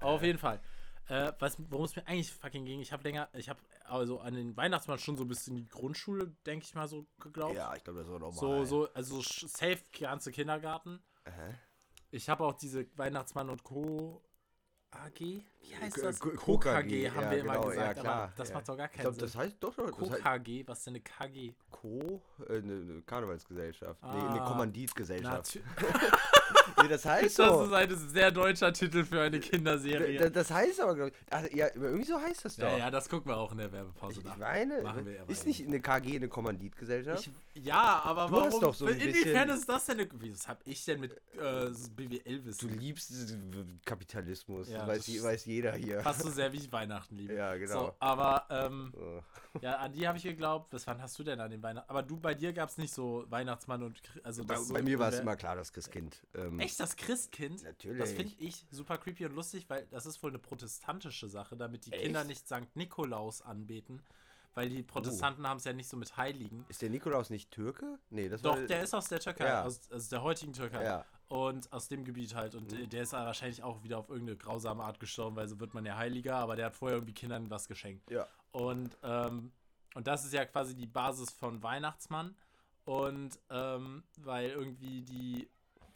Auf 0.00 0.22
jeden 0.22 0.38
Fall. 0.38 0.58
Äh, 1.08 1.32
was, 1.38 1.56
worum 1.70 1.84
es 1.84 1.94
mir 1.96 2.06
eigentlich 2.06 2.32
fucking 2.32 2.64
ging, 2.64 2.80
ich 2.80 2.92
habe 2.92 3.02
länger, 3.02 3.28
ich 3.34 3.48
habe 3.50 3.60
also 3.84 4.20
an 4.20 4.34
den 4.34 4.56
Weihnachtsmann 4.56 4.98
schon 4.98 5.16
so 5.16 5.24
ein 5.24 5.28
bisschen 5.28 5.54
die 5.56 5.68
Grundschule, 5.68 6.28
denke 6.46 6.64
ich 6.64 6.74
mal, 6.74 6.88
so 6.88 7.06
geglaubt. 7.20 7.54
Ja, 7.54 7.74
ich 7.76 7.84
glaube, 7.84 7.98
das 8.00 8.08
war 8.08 8.18
normal. 8.18 8.38
So, 8.38 8.64
so, 8.64 8.88
also 8.94 9.20
safe 9.20 9.80
ganze 10.00 10.32
Kindergarten. 10.32 11.02
Aha. 11.24 11.50
Ich 12.10 12.28
habe 12.28 12.44
auch 12.44 12.54
diese 12.54 12.86
Weihnachtsmann 12.96 13.50
und 13.50 13.62
Co. 13.64 14.22
AG? 14.92 15.18
Wie 15.20 15.76
heißt 15.80 16.02
das? 16.04 16.20
K- 16.20 16.30
Co 16.36 16.56
KG, 16.56 17.10
haben 17.10 17.22
ja, 17.22 17.30
wir 17.32 17.38
immer 17.38 17.54
genau, 17.54 17.66
gesagt, 17.68 17.96
ja, 17.96 18.02
klar, 18.02 18.22
aber 18.22 18.32
das 18.36 18.48
ja. 18.50 18.54
macht 18.54 18.68
doch 18.68 18.76
gar 18.76 18.86
Ich 18.86 18.92
keinen 18.92 19.02
glaube, 19.02 19.14
Sinn. 19.16 19.24
das 19.24 19.34
heißt 19.36 19.56
doch, 19.58 19.74
doch, 19.74 19.90
Co 19.90 20.00
das 20.04 20.10
heißt 20.12 20.22
KG, 20.22 20.68
was 20.68 20.78
ist 20.78 20.86
denn 20.86 20.94
eine 20.94 21.00
KG? 21.02 21.54
Co, 21.70 22.22
äh, 22.48 22.58
eine, 22.58 22.72
eine 22.74 23.02
Karnevalsgesellschaft. 23.02 24.00
Nee, 24.04 24.08
eine 24.08 24.40
Ah. 24.42 24.46
Kommanditgesellschaft. 24.48 25.58
Nee, 26.84 26.88
das 26.90 27.04
heißt 27.04 27.38
Das 27.38 27.48
so. 27.48 27.64
ist 27.64 27.72
ein 27.72 28.08
sehr 28.08 28.30
deutscher 28.30 28.72
Titel 28.72 29.04
für 29.04 29.20
eine 29.22 29.38
D- 29.40 29.48
Kinderserie. 29.48 30.30
Das 30.30 30.50
heißt 30.50 30.80
aber, 30.80 30.94
glaube 30.94 31.10
ich. 31.10 31.16
Ach, 31.30 31.42
ja, 31.52 31.66
irgendwie 31.74 32.04
so 32.04 32.20
heißt 32.20 32.44
das 32.44 32.56
doch. 32.56 32.64
Ja, 32.68 32.78
ja, 32.78 32.90
das 32.90 33.08
gucken 33.08 33.30
wir 33.30 33.36
auch 33.36 33.52
in 33.52 33.58
der 33.58 33.72
Werbepause 33.72 34.20
Ich, 34.20 34.24
nach. 34.24 34.34
ich 34.34 34.38
meine, 34.40 34.82
Machen 34.82 35.06
wir 35.06 35.24
ist 35.28 35.46
nicht 35.46 35.66
eine 35.66 35.80
KG 35.80 36.16
eine 36.16 36.28
Kommanditgesellschaft? 36.28 37.30
Ich, 37.54 37.64
ja, 37.64 38.00
aber 38.04 38.26
Du 38.26 38.32
warum? 38.32 38.44
hast 38.46 38.62
doch 38.62 38.74
so 38.74 38.86
ein 38.86 38.94
inwiefern 38.94 39.48
bisschen- 39.48 39.48
ist 39.50 39.68
das 39.68 39.86
denn? 39.86 40.00
Eine, 40.00 40.08
wie, 40.20 40.32
was 40.32 40.48
hab 40.48 40.60
ich 40.66 40.84
denn 40.84 41.00
mit 41.00 41.12
äh, 41.38 41.70
BWL-Wissen? 41.96 42.68
Du 42.68 42.74
liebst 42.74 43.12
Kapitalismus, 43.84 44.68
Ja, 44.68 44.78
das 44.78 44.88
weiß, 44.88 44.96
das 44.98 45.06
je- 45.08 45.22
weiß 45.22 45.44
jeder 45.46 45.72
hier. 45.74 46.00
Fast 46.00 46.22
so 46.22 46.30
sehr 46.30 46.52
wie 46.52 46.56
ich 46.58 46.72
Weihnachten 46.72 47.16
liebe. 47.16 47.34
Ja, 47.34 47.54
genau. 47.56 47.86
So, 47.86 47.94
aber 48.00 48.46
ähm, 48.50 48.92
So. 48.94 49.22
ja, 49.60 49.76
an 49.76 49.92
die 49.92 50.06
habe 50.06 50.18
ich 50.18 50.24
geglaubt. 50.24 50.72
Was 50.72 50.86
wann 50.86 51.00
hast 51.00 51.18
du 51.18 51.22
denn 51.24 51.40
an 51.40 51.50
den 51.50 51.62
Weihnachten? 51.62 51.88
Aber 51.88 52.02
du, 52.02 52.18
bei 52.18 52.34
dir 52.34 52.52
gab 52.52 52.68
es 52.68 52.78
nicht 52.78 52.92
so 52.92 53.24
Weihnachtsmann 53.28 53.82
und 53.82 54.00
also 54.22 54.44
Bei, 54.44 54.54
das 54.54 54.68
so, 54.68 54.74
bei 54.74 54.82
mir 54.82 54.98
war 54.98 55.10
es 55.12 55.20
immer 55.20 55.36
klar, 55.36 55.56
das 55.56 55.72
Christkind. 55.72 56.16
Ähm, 56.34 56.58
Echt 56.58 56.73
das 56.80 56.96
Christkind? 56.96 57.62
Natürlich. 57.62 57.98
Das 57.98 58.12
finde 58.12 58.34
ich 58.38 58.66
super 58.70 58.98
creepy 58.98 59.26
und 59.26 59.34
lustig, 59.34 59.64
weil 59.68 59.86
das 59.90 60.06
ist 60.06 60.22
wohl 60.22 60.30
eine 60.30 60.38
protestantische 60.38 61.28
Sache, 61.28 61.56
damit 61.56 61.86
die 61.86 61.92
Echt? 61.92 62.02
Kinder 62.04 62.24
nicht 62.24 62.46
St. 62.46 62.74
Nikolaus 62.74 63.42
anbeten. 63.42 64.02
Weil 64.56 64.68
Oh. 64.68 64.74
die 64.76 64.82
Protestanten 64.84 65.48
haben 65.48 65.56
es 65.56 65.64
ja 65.64 65.72
nicht 65.72 65.88
so 65.88 65.96
mit 65.96 66.16
Heiligen. 66.16 66.64
Ist 66.68 66.80
der 66.80 66.88
Nikolaus 66.90 67.28
nicht 67.28 67.50
Türke? 67.50 67.98
Nee, 68.10 68.28
das 68.28 68.40
Doch, 68.40 68.56
war. 68.56 68.62
der 68.66 68.84
ist 68.84 68.94
aus 68.94 69.08
der 69.08 69.18
Türkei, 69.18 69.46
Ja. 69.48 69.64
aus, 69.64 69.80
aus 69.90 70.08
der 70.08 70.22
heutigen 70.22 70.52
Türkei. 70.52 70.84
Ja. 70.84 71.04
Und 71.26 71.72
aus 71.72 71.88
dem 71.88 72.04
Gebiet 72.04 72.34
halt. 72.36 72.54
Und 72.54 72.72
äh, 72.72 72.86
der 72.86 73.02
ist 73.02 73.12
wahrscheinlich 73.14 73.64
auch 73.64 73.82
wieder 73.82 73.98
auf 73.98 74.08
irgendeine 74.10 74.36
grausame 74.38 74.84
Art 74.84 75.00
gestorben, 75.00 75.34
weil 75.34 75.48
so 75.48 75.58
wird 75.58 75.74
man 75.74 75.84
ja 75.84 75.96
Heiliger, 75.96 76.36
aber 76.36 76.54
der 76.54 76.66
hat 76.66 76.76
vorher 76.76 76.96
irgendwie 76.98 77.14
Kindern 77.14 77.50
was 77.50 77.66
geschenkt. 77.66 78.08
Ja. 78.10 78.28
Und, 78.52 78.96
ähm, 79.02 79.50
und 79.94 80.06
das 80.06 80.24
ist 80.24 80.32
ja 80.32 80.44
quasi 80.44 80.76
die 80.76 80.86
Basis 80.86 81.30
von 81.32 81.60
Weihnachtsmann. 81.64 82.36
Und 82.84 83.40
ähm, 83.50 84.04
weil 84.18 84.50
irgendwie 84.50 85.02
die 85.02 85.48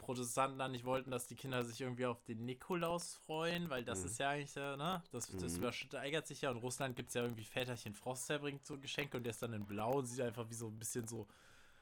Protestanten 0.09 0.57
dann 0.57 0.71
nicht 0.71 0.85
wollten, 0.85 1.11
dass 1.11 1.27
die 1.27 1.35
Kinder 1.35 1.63
sich 1.63 1.79
irgendwie 1.81 2.07
auf 2.07 2.23
den 2.23 2.43
Nikolaus 2.43 3.13
freuen, 3.13 3.69
weil 3.69 3.83
das 3.83 3.99
Mhm. 3.99 4.05
ist 4.07 4.17
ja 4.17 4.29
eigentlich, 4.31 4.57
äh, 4.57 4.75
ne, 4.75 5.03
das, 5.11 5.27
das 5.37 5.53
Mhm. 5.53 5.59
übersteigert 5.59 6.25
sich 6.25 6.41
ja. 6.41 6.49
In 6.49 6.57
Russland 6.57 6.95
gibt 6.95 7.09
es 7.09 7.13
ja 7.13 7.21
irgendwie 7.21 7.43
Väterchen 7.43 7.93
Frost, 7.93 8.27
der 8.27 8.39
bringt 8.39 8.65
so 8.65 8.79
Geschenke 8.79 9.17
und 9.17 9.23
der 9.23 9.29
ist 9.31 9.43
dann 9.43 9.53
in 9.53 9.67
Blau 9.67 9.99
und 9.99 10.07
sieht 10.07 10.21
einfach 10.21 10.49
wie 10.49 10.55
so 10.55 10.67
ein 10.67 10.79
bisschen 10.79 11.07
so 11.07 11.27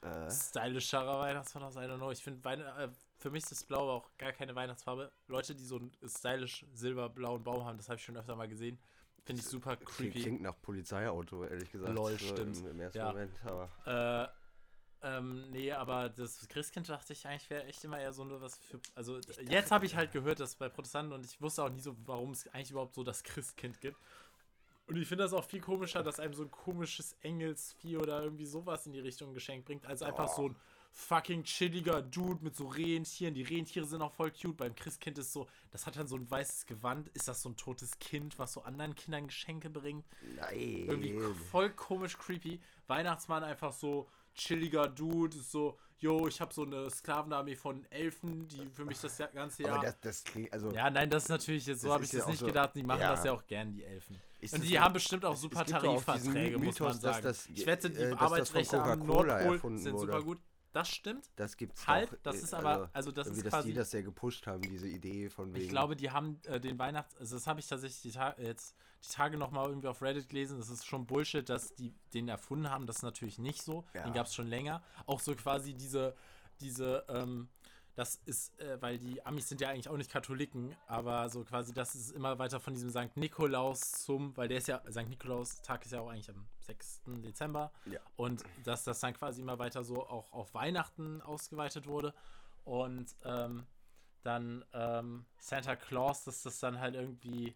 Äh, 0.02 0.30
stylischerer 0.30 1.20
Weihnachtsmann 1.20 1.64
aus, 1.64 1.76
I 1.76 1.78
don't 1.80 1.96
know. 1.96 2.10
Ich 2.10 2.22
finde, 2.22 2.46
äh, 2.50 2.88
für 3.16 3.30
mich 3.30 3.44
ist 3.44 3.50
das 3.50 3.64
Blau 3.64 3.90
auch 3.90 4.10
gar 4.18 4.32
keine 4.32 4.54
Weihnachtsfarbe. 4.54 5.10
Leute, 5.26 5.54
die 5.54 5.64
so 5.64 5.76
einen 5.76 5.90
stylisch 6.06 6.66
silberblauen 6.74 7.42
Baum 7.42 7.64
haben, 7.64 7.78
das 7.78 7.88
habe 7.88 7.96
ich 7.96 8.04
schon 8.04 8.16
öfter 8.18 8.36
mal 8.36 8.46
gesehen. 8.46 8.78
Finde 9.24 9.40
ich 9.40 9.48
super 9.48 9.76
creepy. 9.76 10.20
klingt 10.20 10.42
nach 10.42 10.60
Polizeiauto, 10.60 11.44
ehrlich 11.44 11.72
gesagt. 11.72 11.94
Lol, 11.94 12.12
so 12.18 12.18
stimmt. 12.18 12.58
Im, 12.58 12.66
im 12.72 12.80
ersten 12.80 12.98
Ja. 12.98 13.08
Moment, 13.08 13.32
aber. 13.44 13.70
Äh, 13.86 14.28
ähm, 15.02 15.50
nee, 15.50 15.72
aber 15.72 16.08
das 16.08 16.48
Christkind 16.48 16.88
dachte 16.88 17.12
ich 17.12 17.26
eigentlich 17.26 17.48
wäre 17.50 17.64
echt 17.64 17.84
immer 17.84 18.00
eher 18.00 18.12
so 18.12 18.24
nur 18.24 18.40
was 18.40 18.58
für. 18.58 18.80
Also 18.94 19.20
jetzt 19.48 19.70
habe 19.70 19.86
ich 19.86 19.94
halt 19.94 20.12
gehört, 20.12 20.40
dass 20.40 20.56
bei 20.56 20.68
Protestanten 20.68 21.12
und 21.12 21.24
ich 21.24 21.40
wusste 21.40 21.62
auch 21.62 21.68
nie 21.68 21.80
so, 21.80 21.96
warum 22.04 22.30
es 22.30 22.48
eigentlich 22.48 22.72
überhaupt 22.72 22.94
so 22.94 23.04
das 23.04 23.22
Christkind 23.22 23.80
gibt. 23.80 23.96
Und 24.88 24.96
ich 24.96 25.06
finde 25.06 25.24
das 25.24 25.34
auch 25.34 25.44
viel 25.44 25.60
komischer, 25.60 26.02
dass 26.02 26.18
einem 26.18 26.32
so 26.32 26.42
ein 26.42 26.50
komisches 26.50 27.14
Engelsvieh 27.20 27.98
oder 27.98 28.22
irgendwie 28.22 28.46
sowas 28.46 28.86
in 28.86 28.92
die 28.92 29.00
Richtung 29.00 29.34
geschenkt 29.34 29.66
bringt, 29.66 29.84
als 29.86 30.02
einfach 30.02 30.28
so 30.28 30.48
ein 30.48 30.56
fucking 30.92 31.44
chilliger 31.44 32.00
Dude 32.02 32.42
mit 32.42 32.56
so 32.56 32.66
Rentieren. 32.66 33.34
Die 33.34 33.42
Rentiere 33.42 33.86
sind 33.86 34.00
auch 34.00 34.12
voll 34.12 34.32
cute. 34.32 34.56
Beim 34.56 34.74
Christkind 34.74 35.18
ist 35.18 35.32
so, 35.32 35.46
das 35.70 35.86
hat 35.86 35.96
dann 35.96 36.08
so 36.08 36.16
ein 36.16 36.28
weißes 36.30 36.64
Gewand. 36.66 37.08
Ist 37.08 37.28
das 37.28 37.42
so 37.42 37.50
ein 37.50 37.56
totes 37.56 37.98
Kind, 37.98 38.38
was 38.38 38.54
so 38.54 38.62
anderen 38.62 38.94
Kindern 38.94 39.26
Geschenke 39.26 39.68
bringt? 39.68 40.06
Nein. 40.36 40.86
Irgendwie 40.88 41.20
voll 41.50 41.70
komisch 41.70 42.16
creepy. 42.16 42.58
Weihnachtsmann 42.86 43.44
einfach 43.44 43.74
so 43.74 44.08
chilliger 44.38 44.88
Dude, 44.88 45.36
ist 45.36 45.50
so, 45.50 45.78
yo, 45.98 46.26
ich 46.28 46.40
habe 46.40 46.54
so 46.54 46.62
eine 46.64 46.88
Sklavenarmee 46.90 47.56
von 47.56 47.84
Elfen, 47.90 48.48
die 48.48 48.66
für 48.72 48.84
mich 48.84 48.98
das 49.00 49.18
ganze 49.34 49.64
Jahr. 49.64 49.76
Aber 49.76 49.84
das, 49.84 50.00
das 50.00 50.24
klingt, 50.24 50.52
also. 50.52 50.70
ja, 50.70 50.88
nein, 50.90 51.10
das 51.10 51.24
ist 51.24 51.28
natürlich 51.28 51.66
jetzt, 51.66 51.82
so 51.82 51.92
habe 51.92 52.04
ich 52.04 52.10
das 52.10 52.26
nicht 52.26 52.38
so- 52.38 52.46
gedacht. 52.46 52.74
Die 52.74 52.82
machen 52.82 53.00
ja. 53.00 53.10
das 53.10 53.24
ja 53.24 53.32
auch 53.32 53.46
gern, 53.46 53.72
die 53.72 53.84
Elfen. 53.84 54.16
Ist 54.40 54.54
Und 54.54 54.62
die 54.62 54.68
nicht- 54.68 54.80
haben 54.80 54.92
bestimmt 54.94 55.24
auch 55.24 55.36
super 55.36 55.64
Tarifverträge, 55.64 56.56
muss 56.58 56.66
Mythos, 56.66 56.80
man 56.80 56.92
dass 56.92 57.02
sagen. 57.02 57.22
das- 57.24 57.46
ich 57.52 57.66
wette, 57.66 57.90
die 57.90 58.00
äh, 58.00 58.12
Arbeitsrechte 58.14 58.80
am 58.80 59.04
Nordpol 59.04 59.78
sind 59.78 59.98
super 59.98 60.22
gut. 60.22 60.38
Das 60.78 60.88
stimmt. 60.90 61.28
Das 61.34 61.56
gibt's 61.56 61.86
Halb, 61.88 62.10
doch, 62.10 62.18
das 62.22 62.36
äh, 62.36 62.44
ist 62.44 62.54
aber, 62.54 62.88
also 62.92 63.10
das 63.10 63.26
irgendwie, 63.26 63.38
ist 63.40 63.46
dass 63.46 63.52
quasi 63.52 63.68
die 63.70 63.74
das 63.74 63.92
ja 63.92 64.02
gepusht 64.02 64.46
haben, 64.46 64.62
diese 64.62 64.86
Idee 64.86 65.28
von 65.28 65.52
wegen. 65.52 65.64
Ich 65.64 65.70
glaube, 65.70 65.96
die 65.96 66.10
haben 66.10 66.40
äh, 66.46 66.60
den 66.60 66.78
Weihnachts... 66.78 67.16
Also 67.16 67.34
das 67.34 67.46
habe 67.48 67.58
ich 67.58 67.66
tatsächlich 67.66 68.00
die 68.02 68.12
Ta 68.12 68.36
jetzt 68.38 68.76
die 69.02 69.12
Tage 69.12 69.36
nochmal 69.36 69.68
irgendwie 69.68 69.88
auf 69.88 70.02
Reddit 70.02 70.28
gelesen. 70.28 70.58
Das 70.58 70.70
ist 70.70 70.86
schon 70.86 71.04
Bullshit, 71.06 71.48
dass 71.48 71.74
die 71.74 71.92
den 72.14 72.28
erfunden 72.28 72.70
haben. 72.70 72.86
Das 72.86 72.96
ist 72.96 73.02
natürlich 73.02 73.38
nicht 73.38 73.62
so. 73.62 73.84
Ja. 73.92 74.04
Den 74.04 74.12
gab 74.12 74.26
es 74.26 74.34
schon 74.34 74.46
länger. 74.46 74.82
Auch 75.06 75.18
so 75.18 75.34
quasi 75.34 75.74
diese... 75.74 76.14
diese 76.60 77.04
ähm, 77.08 77.48
das 77.98 78.14
ist, 78.26 78.56
äh, 78.60 78.80
weil 78.80 78.96
die 78.96 79.26
Amis 79.26 79.48
sind 79.48 79.60
ja 79.60 79.70
eigentlich 79.70 79.88
auch 79.88 79.96
nicht 79.96 80.08
Katholiken, 80.08 80.72
aber 80.86 81.28
so 81.30 81.42
quasi, 81.42 81.74
das 81.74 81.96
ist 81.96 82.12
immer 82.12 82.38
weiter 82.38 82.60
von 82.60 82.72
diesem 82.72 82.90
St. 82.90 83.16
Nikolaus 83.16 83.90
zum, 83.90 84.36
weil 84.36 84.46
der 84.46 84.58
ist 84.58 84.68
ja, 84.68 84.80
St. 84.88 85.08
Nikolaus-Tag 85.08 85.84
ist 85.84 85.90
ja 85.90 86.00
auch 86.00 86.08
eigentlich 86.08 86.30
am 86.30 86.46
6. 86.60 87.02
Dezember. 87.24 87.72
Ja. 87.86 87.98
Und 88.14 88.44
dass 88.62 88.84
das 88.84 89.00
dann 89.00 89.14
quasi 89.14 89.42
immer 89.42 89.58
weiter 89.58 89.82
so 89.82 90.06
auch 90.06 90.32
auf 90.32 90.54
Weihnachten 90.54 91.20
ausgeweitet 91.22 91.88
wurde. 91.88 92.14
Und 92.62 93.16
ähm, 93.24 93.66
dann 94.22 94.64
ähm, 94.74 95.24
Santa 95.40 95.74
Claus, 95.74 96.22
dass 96.22 96.44
das 96.44 96.60
dann 96.60 96.78
halt 96.78 96.94
irgendwie 96.94 97.52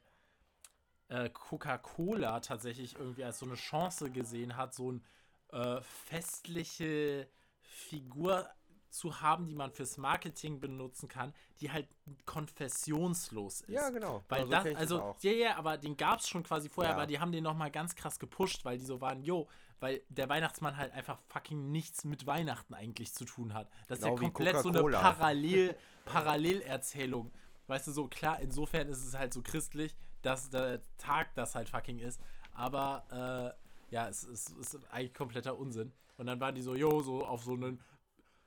äh, 1.07 1.31
Coca-Cola 1.31 2.41
tatsächlich 2.41 2.97
irgendwie 2.97 3.23
als 3.23 3.39
so 3.39 3.47
eine 3.47 3.55
Chance 3.55 4.11
gesehen 4.11 4.57
hat, 4.57 4.75
so 4.75 4.89
eine 4.89 5.79
äh, 5.79 5.81
festliche 5.83 7.29
Figur 7.61 8.51
zu 8.93 9.21
haben, 9.23 9.47
die 9.47 9.55
man 9.55 9.73
fürs 9.73 9.97
Marketing 9.97 10.61
benutzen 10.61 11.09
kann, 11.09 11.33
die 11.61 11.73
halt 11.73 11.89
konfessionslos 12.27 13.63
ist. 13.63 13.69
Ja, 13.69 13.91
genau. 13.91 14.23
Weil 14.29 14.45
Genau, 14.45 14.63
so 14.63 14.69
das, 14.69 14.77
also, 14.77 15.17
ja, 15.21 15.33
ja, 15.33 15.57
aber 15.57 15.79
den 15.79 15.97
gab 15.97 16.21
es 16.21 16.29
schon 16.29 16.43
quasi 16.43 16.69
vorher, 16.69 16.93
Ja. 16.93 16.97
aber 16.99 17.07
die 17.07 17.19
haben 17.19 17.33
den 17.33 17.43
nochmal 17.43 17.71
ganz 17.71 17.95
krass 17.95 18.19
gepusht, 18.19 18.65
weil 18.65 18.79
die 18.79 18.85
so 18.85 19.01
waren, 19.01 19.23
jo, 19.23 19.49
weil 19.81 20.03
der 20.11 20.29
Weihnachtsmann 20.29 20.77
halt 20.77 20.93
einfach 20.93 21.19
fucking 21.29 21.71
nichts 21.73 22.05
mit 22.05 22.27
Weihnachten 22.27 22.75
eigentlich 22.75 23.13
zu 23.15 23.25
tun 23.25 23.55
hat. 23.55 23.69
Das 23.89 24.01
Genau 24.01 24.15
ist 24.15 24.21
ja 24.21 24.29
komplett 24.31 24.59
so 24.59 24.69
eine. 24.69 24.83
Parallel, 24.83 25.77
Parallelerzählung. 26.05 27.33
Weißt 27.67 27.87
du, 27.87 27.93
so 27.93 28.07
klar, 28.09 28.41
insofern 28.41 28.89
ist 28.89 29.05
es 29.05 29.15
halt 29.17 29.33
so 29.33 29.41
christlich, 29.43 29.97
dass 30.21 30.51
der 30.51 30.81
Tag 30.99 31.35
das 31.35 31.55
halt 31.55 31.69
fucking 31.69 31.99
ist. 31.99 32.21
Aber 32.53 33.57
äh, 33.91 33.95
ja, 33.95 34.09
es, 34.09 34.25
es 34.25 34.51
ist 34.51 34.79
eigentlich 34.91 35.15
kompletter 35.15 35.59
Unsinn. 35.59 35.93
Und 36.19 36.27
dann 36.27 36.39
waren 36.41 36.55
die 36.55 36.63
so, 36.63 36.75
jo, 36.75 37.01
so 37.01 37.25
auf 37.25 37.43
so 37.43 37.55
einen 37.55 37.81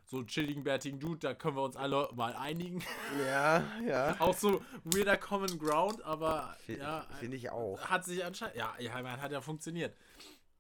so 0.06 0.18
einen 0.18 0.28
chilligen, 0.28 0.64
bärtigen 0.64 1.00
Dude, 1.00 1.20
da 1.20 1.34
können 1.34 1.56
wir 1.58 1.64
uns 1.64 1.76
alle 1.76 2.10
mal 2.14 2.34
einigen. 2.36 2.84
Ja, 3.26 3.64
ja. 3.88 4.16
auch 4.20 4.36
so 4.36 4.62
weirder 4.84 5.18
Common 5.18 5.58
Ground, 5.58 6.04
aber 6.04 6.56
Finde 6.66 6.82
ja, 6.82 7.08
find 7.20 7.34
ich 7.34 7.50
auch. 7.50 7.80
hat 7.82 8.06
sich 8.06 8.24
anscheinend, 8.24 8.56
ja, 8.56 8.74
ja, 8.80 9.02
man 9.02 9.20
hat 9.22 9.32
ja 9.32 9.42
funktioniert. 9.42 9.96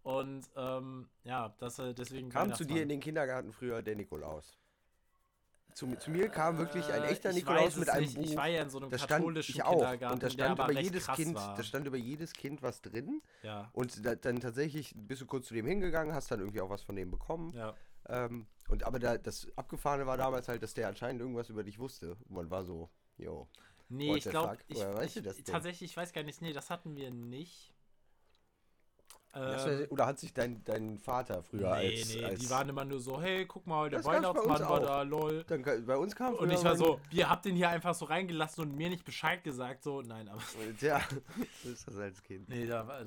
Und 0.01 0.47
ähm, 0.55 1.07
ja, 1.23 1.53
das 1.59 1.79
äh, 1.79 1.93
deswegen 1.93 2.29
Kam 2.29 2.53
zu 2.53 2.63
dir 2.65 2.83
in 2.83 2.89
den 2.89 2.99
Kindergarten 2.99 3.51
früher 3.51 3.81
der 3.81 3.95
Nikolaus? 3.95 4.57
Zu, 5.73 5.93
zu 5.97 6.09
mir 6.09 6.29
kam 6.29 6.57
wirklich 6.57 6.85
ein 6.85 7.03
Äh, 7.03 7.07
echter 7.07 7.31
ich 7.31 7.37
Nikolaus 7.37 7.75
mit 7.75 7.89
einem 7.89 8.03
nicht. 8.05 8.15
Buch. 8.15 8.23
Ich 8.23 8.37
war 8.37 8.47
ja 8.47 8.61
in 8.61 8.69
so 8.69 8.77
einem 8.79 8.89
das 8.89 9.01
stand 9.01 9.37
ich 9.37 9.61
auch. 9.63 9.91
Und 10.11 10.23
da 10.23 10.29
stand 10.29 10.57
über 10.57 10.71
jedes 10.71 11.07
Kind, 11.07 11.35
war. 11.35 11.55
da 11.55 11.63
stand 11.63 11.85
über 11.85 11.97
jedes 11.97 12.33
Kind 12.33 12.61
was 12.61 12.81
drin. 12.81 13.21
ja, 13.43 13.69
Und 13.73 14.05
da, 14.05 14.15
dann 14.15 14.39
tatsächlich 14.39 14.93
bist 14.95 15.21
du 15.21 15.25
kurz 15.25 15.47
zu 15.47 15.53
dem 15.53 15.65
hingegangen, 15.65 16.13
hast 16.15 16.31
dann 16.31 16.39
irgendwie 16.39 16.61
auch 16.61 16.69
was 16.69 16.81
von 16.83 16.95
dem 16.95 17.11
bekommen. 17.11 17.51
ja. 17.53 17.75
Ähm, 18.07 18.47
und 18.67 18.83
aber 18.83 18.99
da, 18.99 19.17
das 19.17 19.47
Abgefahrene 19.55 20.07
war 20.07 20.17
damals 20.17 20.47
halt, 20.47 20.63
dass 20.63 20.73
der 20.73 20.87
anscheinend 20.87 21.21
irgendwas 21.21 21.49
über 21.49 21.63
dich 21.63 21.79
wusste. 21.79 22.15
Und 22.27 22.31
man 22.31 22.49
war 22.49 22.63
so, 22.63 22.89
yo. 23.17 23.47
Nee, 23.89 24.15
ich 24.15 24.23
glaube, 24.23 24.57
ich, 24.67 24.79
weißt 24.79 25.17
ich, 25.17 25.23
du 25.23 25.43
tatsächlich, 25.43 25.91
ich 25.91 25.97
weiß 25.97 26.11
gar 26.11 26.23
nicht, 26.23 26.41
nee, 26.41 26.53
das 26.53 26.71
hatten 26.71 26.95
wir 26.95 27.11
nicht. 27.11 27.74
Ähm, 29.35 29.87
Oder 29.89 30.05
hat 30.05 30.19
sich 30.19 30.33
dein, 30.33 30.63
dein 30.63 30.97
Vater 30.97 31.43
früher 31.43 31.75
nee, 31.77 31.97
als, 31.99 32.15
nee, 32.15 32.23
als. 32.23 32.39
die 32.39 32.49
waren 32.49 32.69
immer 32.69 32.85
nur 32.85 32.99
so, 32.99 33.21
hey, 33.21 33.45
guck 33.45 33.67
mal, 33.67 33.89
der 33.89 34.03
Weihnachtsmann 34.05 34.61
war 34.61 34.79
da, 34.79 35.01
lol. 35.01 35.43
dann, 35.47 35.61
bei 35.85 35.97
uns 35.97 36.15
kam 36.15 36.35
Und 36.35 36.49
ich 36.51 36.63
war 36.63 36.75
so, 36.77 36.99
ihr 37.11 37.29
habt 37.29 37.45
den 37.45 37.55
hier 37.55 37.69
einfach 37.69 37.93
so 37.93 38.05
reingelassen 38.05 38.63
und 38.63 38.75
mir 38.77 38.89
nicht 38.89 39.03
Bescheid 39.03 39.43
gesagt, 39.43 39.83
so, 39.83 40.01
nein, 40.01 40.29
aber 40.29 40.41
Tja, 40.79 41.01
so 41.63 41.69
ist 41.69 41.87
das 41.87 41.97
als 41.97 42.23
Kind. 42.23 42.47
nee, 42.49 42.65
da, 42.65 42.87
war- 42.87 43.03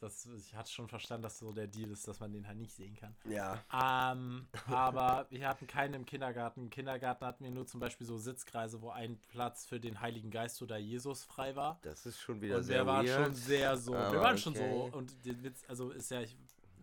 das, 0.00 0.26
ich 0.36 0.54
hatte 0.54 0.70
schon 0.70 0.88
verstanden, 0.88 1.22
dass 1.24 1.38
so 1.38 1.52
der 1.52 1.66
Deal 1.66 1.90
ist, 1.90 2.08
dass 2.08 2.18
man 2.20 2.32
den 2.32 2.46
halt 2.46 2.58
nicht 2.58 2.72
sehen 2.72 2.96
kann. 2.96 3.14
Ja. 3.28 3.62
Ähm, 3.72 4.46
aber 4.66 5.26
wir 5.30 5.46
hatten 5.48 5.66
keinen 5.66 5.94
im 5.94 6.06
Kindergarten. 6.06 6.62
Im 6.62 6.70
Kindergarten 6.70 7.24
hatten 7.26 7.44
wir 7.44 7.50
nur 7.50 7.66
zum 7.66 7.80
Beispiel 7.80 8.06
so 8.06 8.16
Sitzkreise, 8.18 8.80
wo 8.80 8.90
ein 8.90 9.18
Platz 9.28 9.66
für 9.66 9.78
den 9.80 10.00
Heiligen 10.00 10.30
Geist 10.30 10.62
oder 10.62 10.78
Jesus 10.78 11.24
frei 11.24 11.54
war. 11.56 11.78
Das 11.82 12.06
ist 12.06 12.20
schon 12.20 12.40
wieder 12.40 12.56
Und 12.56 12.62
sehr 12.64 12.78
wir 12.78 12.86
waren 12.86 13.06
weird. 13.06 13.24
schon 13.26 13.34
sehr 13.34 13.76
so. 13.76 13.92
wir 13.92 14.20
waren 14.20 14.38
schon 14.38 14.54
so. 14.54 14.62
okay. 14.62 14.96
Und 14.96 15.24
der 15.26 15.34
Witz, 15.58 15.68
also 15.68 15.90
ist 15.90 16.10
ja, 16.10 16.22
ich, 16.22 16.36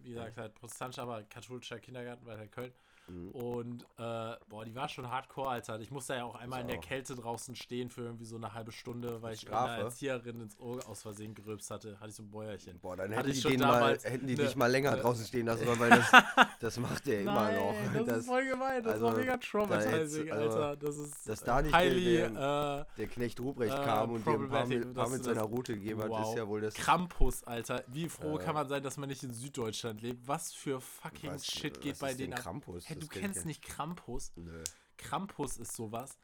wie 0.03 0.09
gesagt, 0.09 0.37
halt 0.37 0.53
protestantisch, 0.55 0.99
aber 0.99 1.23
katholischer 1.23 1.79
Kindergarten 1.79 2.25
bei 2.25 2.47
Köln. 2.47 2.73
Mhm. 3.07 3.31
Und 3.31 3.83
äh, 3.97 4.35
boah, 4.49 4.65
die 4.65 4.73
war 4.75 4.87
schon 4.89 5.09
hardcore, 5.09 5.49
Alter. 5.49 5.79
Ich 5.79 5.91
musste 5.91 6.15
ja 6.15 6.23
auch 6.23 6.35
einmal 6.35 6.61
in 6.61 6.67
der. 6.67 6.75
Kälte 6.85 7.15
draußen 7.15 7.55
stehen 7.55 7.89
für 7.89 8.01
irgendwie 8.01 8.25
so 8.25 8.35
eine 8.35 8.53
halbe 8.53 8.71
Stunde, 8.71 9.21
weil 9.21 9.33
ich 9.33 9.47
einer 9.51 9.77
Erzieherin 9.77 10.41
ins 10.41 10.59
Ohr 10.59 10.87
aus 10.87 11.01
Versehen 11.01 11.33
gerülpst 11.33 11.71
hatte. 11.71 11.99
Hatte 11.99 12.09
ich 12.09 12.15
so 12.15 12.23
ein 12.23 12.29
Bäuerchen. 12.29 12.79
Boah, 12.79 12.95
dann 12.95 13.11
hätten 13.11 13.31
die, 13.31 13.41
den 13.41 13.59
mal, 13.61 13.97
hätten 13.97 14.27
die 14.27 14.35
ne- 14.35 14.43
dich 14.43 14.55
mal 14.55 14.67
länger 14.69 14.91
ne- 14.91 15.01
draußen 15.01 15.25
stehen 15.25 15.45
lassen 15.47 15.65
weil 15.79 15.89
das, 15.89 16.11
das 16.59 16.77
macht 16.79 17.07
der 17.07 17.21
immer 17.21 17.51
noch. 17.51 17.73
Das, 18.05 18.17
ist 18.19 18.25
voll 18.27 18.45
gemein, 18.45 18.83
das 18.83 18.93
also, 18.93 19.05
war 19.07 19.15
mega 19.17 19.37
traumatizing, 19.37 20.31
also, 20.31 20.59
Alter. 20.61 20.75
Das 20.75 20.97
ist 20.97 21.27
dass 21.27 21.43
da 21.43 21.61
nicht 21.61 21.73
highly, 21.73 22.17
der- 22.17 22.85
äh, 22.87 22.97
der 22.97 23.07
Knecht 23.07 23.39
Ruprecht 23.39 23.73
Äh, 23.73 23.83
kam 23.83 24.11
und 24.11 24.25
dir 24.25 24.31
ein 24.31 24.49
paar 24.49 24.67
paar 24.93 25.09
mit 25.09 25.23
seiner 25.23 25.41
das- 25.41 25.49
Route 25.49 25.73
gegeben 25.75 26.01
hat, 26.03 26.09
wow. 26.09 26.29
ist 26.29 26.37
ja 26.37 26.47
wohl 26.47 26.61
das. 26.61 26.73
Krampus, 26.75 27.43
Alter. 27.45 27.83
Wie 27.87 28.09
froh 28.09 28.37
Äh, 28.37 28.43
kann 28.43 28.53
man 28.55 28.67
sein, 28.67 28.83
dass 28.83 28.97
man 28.97 29.09
nicht 29.09 29.23
in 29.23 29.33
Süddeutschland 29.33 30.01
lebt? 30.01 30.27
Was 30.27 30.53
für 30.53 30.79
fucking 30.81 31.39
Shit 31.39 31.81
geht 31.81 31.99
bei 31.99 32.13
denen 32.13 32.33
ab? 32.33 32.41
Krampus? 32.41 32.85
Du 33.01 33.07
kenn 33.07 33.17
ich 33.17 33.21
kennst 33.21 33.39
ja. 33.41 33.45
nicht 33.47 33.61
Krampus? 33.63 34.31
Nö. 34.35 34.63
Krampus 34.97 35.57
ist 35.57 35.75
sowas. 35.75 36.17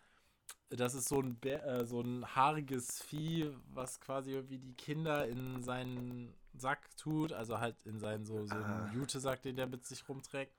Das 0.69 0.93
ist 0.93 1.09
so 1.09 1.19
ein, 1.19 1.35
Bär, 1.35 1.65
äh, 1.65 1.85
so 1.85 1.99
ein 2.01 2.25
haariges 2.35 3.01
Vieh, 3.03 3.51
was 3.73 3.99
quasi 3.99 4.31
irgendwie 4.31 4.57
die 4.57 4.73
Kinder 4.73 5.27
in 5.27 5.61
seinen 5.63 6.33
Sack 6.53 6.95
tut. 6.97 7.33
Also 7.33 7.59
halt 7.59 7.75
in 7.85 7.99
seinen 7.99 8.25
so, 8.25 8.45
so 8.45 8.55
Ah. 8.55 8.85
einen 8.85 8.93
Jutesack, 8.93 9.41
den 9.41 9.55
der 9.57 9.67
mit 9.67 9.85
sich 9.85 10.07
rumträgt. 10.07 10.53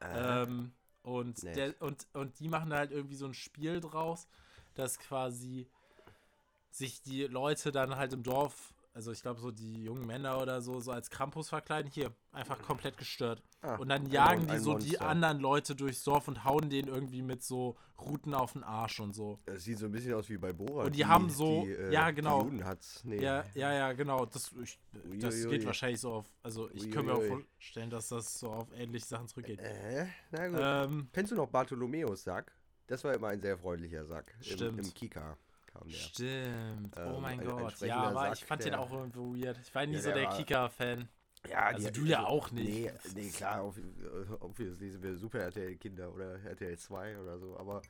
Äh, 0.00 0.42
Ähm, 0.44 0.72
und, 1.02 1.42
Nett. 1.42 1.56
der, 1.56 1.82
und, 1.82 2.06
und 2.12 2.38
die 2.38 2.48
machen 2.48 2.70
da 2.70 2.76
halt 2.76 2.92
irgendwie 2.92 3.16
so 3.16 3.26
ein 3.26 3.34
Spiel 3.34 3.80
draus, 3.80 4.28
dass 4.74 4.98
quasi 4.98 5.66
sich 6.70 7.02
die 7.02 7.24
Leute 7.24 7.72
dann 7.72 7.96
halt 7.96 8.12
im 8.12 8.22
Dorf, 8.22 8.72
also 8.98 9.12
ich 9.12 9.22
glaube 9.22 9.38
so 9.40 9.52
die 9.52 9.84
jungen 9.84 10.04
Männer 10.08 10.42
oder 10.42 10.60
so, 10.60 10.80
so 10.80 10.90
als 10.90 11.08
Krampus 11.08 11.48
verkleiden. 11.48 11.88
Hier, 11.88 12.12
einfach 12.32 12.60
komplett 12.60 12.96
gestört. 12.98 13.40
ah, 13.60 13.76
Und 13.76 13.88
dann 13.90 14.06
jagen 14.06 14.46
die 14.48 14.54
ein 14.54 14.60
so 14.60 14.76
die 14.76 14.86
Monster. 14.88 15.06
anderen 15.08 15.38
Leute 15.38 15.76
durchs 15.76 16.02
Dorf 16.02 16.26
und 16.26 16.42
hauen 16.44 16.68
denen 16.68 16.88
irgendwie 16.88 17.22
mit 17.22 17.44
so 17.44 17.76
Ruten 18.00 18.34
auf 18.34 18.54
den 18.54 18.64
Arsch 18.64 18.98
und 18.98 19.12
so. 19.14 19.38
Das 19.46 19.62
sieht 19.62 19.78
so 19.78 19.86
ein 19.86 19.92
bisschen 19.92 20.14
aus 20.14 20.28
wie 20.28 20.36
bei 20.36 20.52
Borat. 20.52 20.86
Und 20.86 20.96
die 20.96 21.06
haben 21.06 21.30
so- 21.30 21.62
die, 21.64 21.70
äh, 21.74 21.92
ja, 21.92 22.10
genau. 22.10 22.42
Die. 22.50 22.60
Nee. 23.04 23.22
Ja, 23.22 23.44
ja, 23.54 23.72
ja, 23.72 23.92
genau. 23.92 24.26
Das, 24.26 24.50
ich, 24.60 24.80
das 25.20 25.34
Uiuiui. 25.36 25.50
geht 25.50 25.64
wahrscheinlich 25.66 26.00
so 26.00 26.14
auf, 26.14 26.26
also 26.42 26.68
ich 26.72 26.90
kann 26.90 27.06
mir 27.06 27.14
auch 27.14 27.22
vorstellen, 27.22 27.90
dass 27.90 28.08
das 28.08 28.36
so 28.40 28.50
auf 28.50 28.66
ähnliche 28.74 29.06
Sachen 29.06 29.28
zurückgeht. 29.28 29.60
Äh, 29.60 30.06
na 30.32 30.48
gut. 30.48 30.58
Ähm, 30.60 31.08
Kennst 31.12 31.30
du 31.30 31.36
noch 31.36 31.46
Bartholomäus 31.48 32.24
Sack? 32.24 32.50
Das 32.88 33.04
war 33.04 33.14
immer 33.14 33.28
ein 33.28 33.40
sehr 33.40 33.56
freundlicher 33.58 34.04
Sack. 34.04 34.34
Im, 34.38 34.42
Stimmt. 34.42 34.78
Im 34.88 34.92
Kika 34.94 35.36
kam 35.78 35.88
der. 35.88 35.96
Stimmt. 35.96 36.96
oh 36.96 37.00
Ähm, 37.16 37.22
mein 37.22 37.40
ein 37.40 37.46
Gott. 37.46 37.80
Ja, 37.80 37.96
aber 38.04 38.32
ich 38.32 38.38
Sack, 38.40 38.48
fand 38.48 38.64
den 38.64 38.70
der- 38.72 38.80
auch 38.80 38.92
irgendwo 38.92 39.34
weird. 39.34 39.58
Ich 39.62 39.74
war 39.74 39.86
nie 39.86 39.94
Ja, 39.94 40.00
so 40.00 40.10
der 40.12 40.20
der 40.22 40.28
Kika-Fan. 40.30 41.08
Ja, 41.48 41.58
Also 41.66 41.90
du 41.90 42.04
ja 42.04 42.26
auch 42.26 42.50
nicht. 42.50 42.68
Nee, 42.68 42.92
nee 43.14 43.30
klar, 43.30 43.64
obviously 44.40 44.90
sind 44.90 45.02
wir 45.02 45.16
Super 45.16 45.38
RTL-Kinder 45.40 46.12
oder 46.12 46.42
RTL 46.44 46.76
2 46.76 47.18
oder 47.20 47.38
so, 47.38 47.56
aber. 47.56 47.80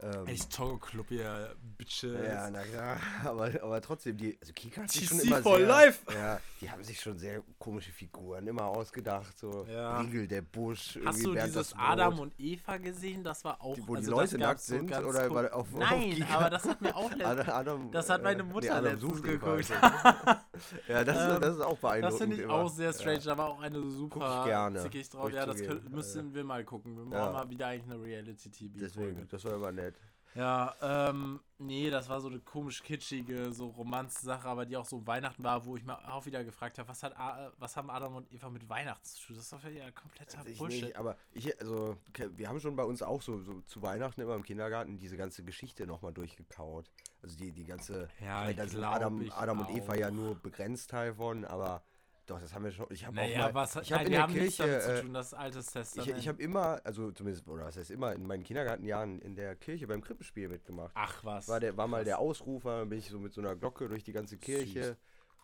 Ähm, 0.00 0.26
Echt 0.28 0.52
Togo 0.54 0.76
Club 0.78 1.06
hier, 1.08 1.56
Bitches. 1.76 2.12
ja, 2.24 2.48
na 2.50 2.62
klar, 2.62 2.98
aber, 3.24 3.46
aber 3.62 3.80
trotzdem, 3.80 4.16
die, 4.16 4.38
also 4.40 4.52
Kika 4.52 4.82
hat 4.82 4.90
sich 4.92 5.06
schon 5.08 5.18
immer 5.18 5.42
for 5.42 5.56
sehr, 5.58 5.66
life. 5.66 5.98
Ja, 6.14 6.40
die 6.60 6.70
haben 6.70 6.84
sich 6.84 7.00
schon 7.00 7.18
sehr 7.18 7.42
komische 7.58 7.90
Figuren 7.90 8.46
immer 8.46 8.66
ausgedacht, 8.66 9.36
so 9.36 9.66
Ja. 9.68 9.98
Riegel 10.00 10.28
der 10.28 10.42
Busch, 10.42 10.98
Hast 11.04 11.24
du 11.26 11.34
dieses. 11.34 11.74
Adam 11.76 12.20
und 12.20 12.32
Eva 12.38 12.76
gesehen? 12.76 13.24
Das 13.24 13.44
war 13.44 13.60
auch. 13.60 13.74
Die- 13.74 13.82
wo 13.88 13.94
die 13.94 13.98
also 13.98 14.10
Leute 14.12 14.38
das 14.38 14.46
nackt 14.48 14.60
so 14.60 14.76
sind, 14.76 14.92
oder 15.04 15.30
war 15.34 15.44
auf- 15.54 15.72
auf 15.74 15.78
Nein, 15.80 16.10
Kika? 16.12 16.34
aber 16.38 16.50
das 16.50 16.64
hat 16.64 16.80
mir 16.80 16.94
auch 16.94 17.10
letztens. 17.16 17.48
Adam, 17.48 17.90
Das 17.90 18.08
hat 18.10 18.22
meine 18.22 18.42
äh, 18.42 18.44
Mutter 18.44 18.74
Adam 18.76 18.92
letztens 18.92 19.22
geguckt. 19.22 19.68
ja, 20.88 21.04
das, 21.04 21.16
Ähm, 21.16 21.34
ist, 21.34 21.42
das 21.42 21.54
ist 21.56 21.60
auch 21.62 21.78
beeindruckend. 21.78 22.04
Das 22.04 22.18
finde 22.18 22.36
ich 22.36 22.42
immer. 22.42 22.54
auch 22.54 22.68
sehr 22.68 22.92
strange. 22.92 23.18
Ja. 23.18 23.24
Da 23.24 23.38
war 23.38 23.48
auch 23.48 23.60
eine 23.60 23.82
super 23.90 24.42
ich 24.42 24.48
gerne, 24.50 24.80
zickig 24.82 25.08
drauf. 25.10 25.32
Ja, 25.32 25.44
das 25.44 25.56
könnt, 25.60 25.90
müssen 25.90 26.34
wir 26.34 26.44
mal 26.44 26.64
gucken. 26.64 26.96
Wir 26.96 27.04
machen 27.04 27.32
mal 27.32 27.50
wieder 27.50 27.66
eigentlich 27.66 27.92
eine 27.92 28.02
Reality-TV-Folge. 28.02 28.78
Deswegen, 28.78 29.28
das 29.28 29.44
war 29.44 29.54
immer 29.54 29.72
nett. 29.72 29.87
Ja, 30.34 30.74
ähm, 30.82 31.40
nee, 31.56 31.90
das 31.90 32.08
war 32.08 32.20
so 32.20 32.28
eine 32.28 32.38
komisch 32.38 32.82
kitschige, 32.82 33.50
so 33.52 33.68
Romanz-Sache, 33.68 34.46
aber 34.46 34.66
die 34.66 34.76
auch 34.76 34.84
so 34.84 35.04
Weihnachten 35.06 35.42
war, 35.42 35.64
wo 35.64 35.76
ich 35.76 35.84
mir 35.84 35.98
auch 36.12 36.26
wieder 36.26 36.44
gefragt 36.44 36.78
habe, 36.78 36.88
was, 36.88 37.02
hat 37.02 37.16
A- 37.18 37.50
was 37.58 37.76
haben 37.76 37.90
Adam 37.90 38.14
und 38.14 38.30
Eva 38.32 38.48
mit 38.50 38.68
Weihnachten 38.68 39.04
zu 39.04 39.20
tun? 39.26 39.36
Das 39.36 39.44
ist 39.46 39.52
doch 39.52 39.64
ja 39.64 39.90
kompletter 39.90 40.38
Also 40.38 40.54
Bullshit. 40.58 40.84
nicht, 40.84 40.96
aber 40.96 41.16
ich, 41.32 41.58
also, 41.60 41.96
wir 42.36 42.48
haben 42.48 42.60
schon 42.60 42.76
bei 42.76 42.84
uns 42.84 43.02
auch 43.02 43.22
so, 43.22 43.40
so 43.40 43.62
zu 43.62 43.82
Weihnachten 43.82 44.20
immer 44.20 44.36
im 44.36 44.44
Kindergarten 44.44 44.98
diese 44.98 45.16
ganze 45.16 45.42
Geschichte 45.42 45.86
nochmal 45.86 46.12
durchgekaut. 46.12 46.88
Also 47.22 47.36
die, 47.36 47.50
die 47.50 47.64
ganze, 47.64 48.08
Ja, 48.20 48.52
da 48.52 48.68
sind 48.68 48.84
Adam, 48.84 49.28
Adam 49.34 49.60
und 49.60 49.70
Eva 49.70 49.92
auch. 49.94 49.96
ja 49.96 50.10
nur 50.10 50.36
begrenzt 50.36 50.90
Teil 50.90 51.14
von, 51.14 51.44
aber 51.46 51.82
doch, 52.28 52.40
das 52.40 52.54
haben 52.54 52.64
wir 52.64 52.72
schon. 52.72 52.86
Ich 52.90 53.06
habe 53.06 53.16
naja, 53.16 53.46
auch 53.48 53.52
mal, 53.52 53.54
was, 53.54 53.76
ich 53.76 53.92
habe 53.92 54.02
nein, 54.02 54.06
in 54.06 54.12
der 54.12 54.22
haben 54.22 54.32
nichts 54.34 54.56
Kirche, 54.56 54.70
damit 54.70 54.82
zu 54.84 54.92
äh, 54.92 55.00
tun, 55.00 55.14
das 55.14 55.34
altes 55.34 55.66
ich, 55.66 55.72
Testament. 55.72 56.18
ich 56.18 56.28
habe 56.28 56.42
immer, 56.42 56.80
also 56.84 57.10
zumindest, 57.10 57.48
oder 57.48 57.64
was 57.64 57.76
heißt 57.76 57.90
immer, 57.90 58.12
in 58.12 58.26
meinen 58.26 58.44
Kindergartenjahren 58.44 59.20
in 59.22 59.34
der 59.34 59.56
Kirche 59.56 59.86
beim 59.86 60.02
Krippenspiel 60.02 60.48
mitgemacht. 60.48 60.92
Ach 60.94 61.24
was. 61.24 61.48
war, 61.48 61.58
der, 61.58 61.76
war 61.76 61.88
mal 61.88 62.04
der 62.04 62.18
Ausrufer, 62.18 62.84
bin 62.84 62.98
ich 62.98 63.08
so 63.08 63.18
mit 63.18 63.32
so 63.32 63.40
einer 63.40 63.56
Glocke 63.56 63.88
durch 63.88 64.04
die 64.04 64.12
ganze 64.12 64.36
Kirche 64.36 64.98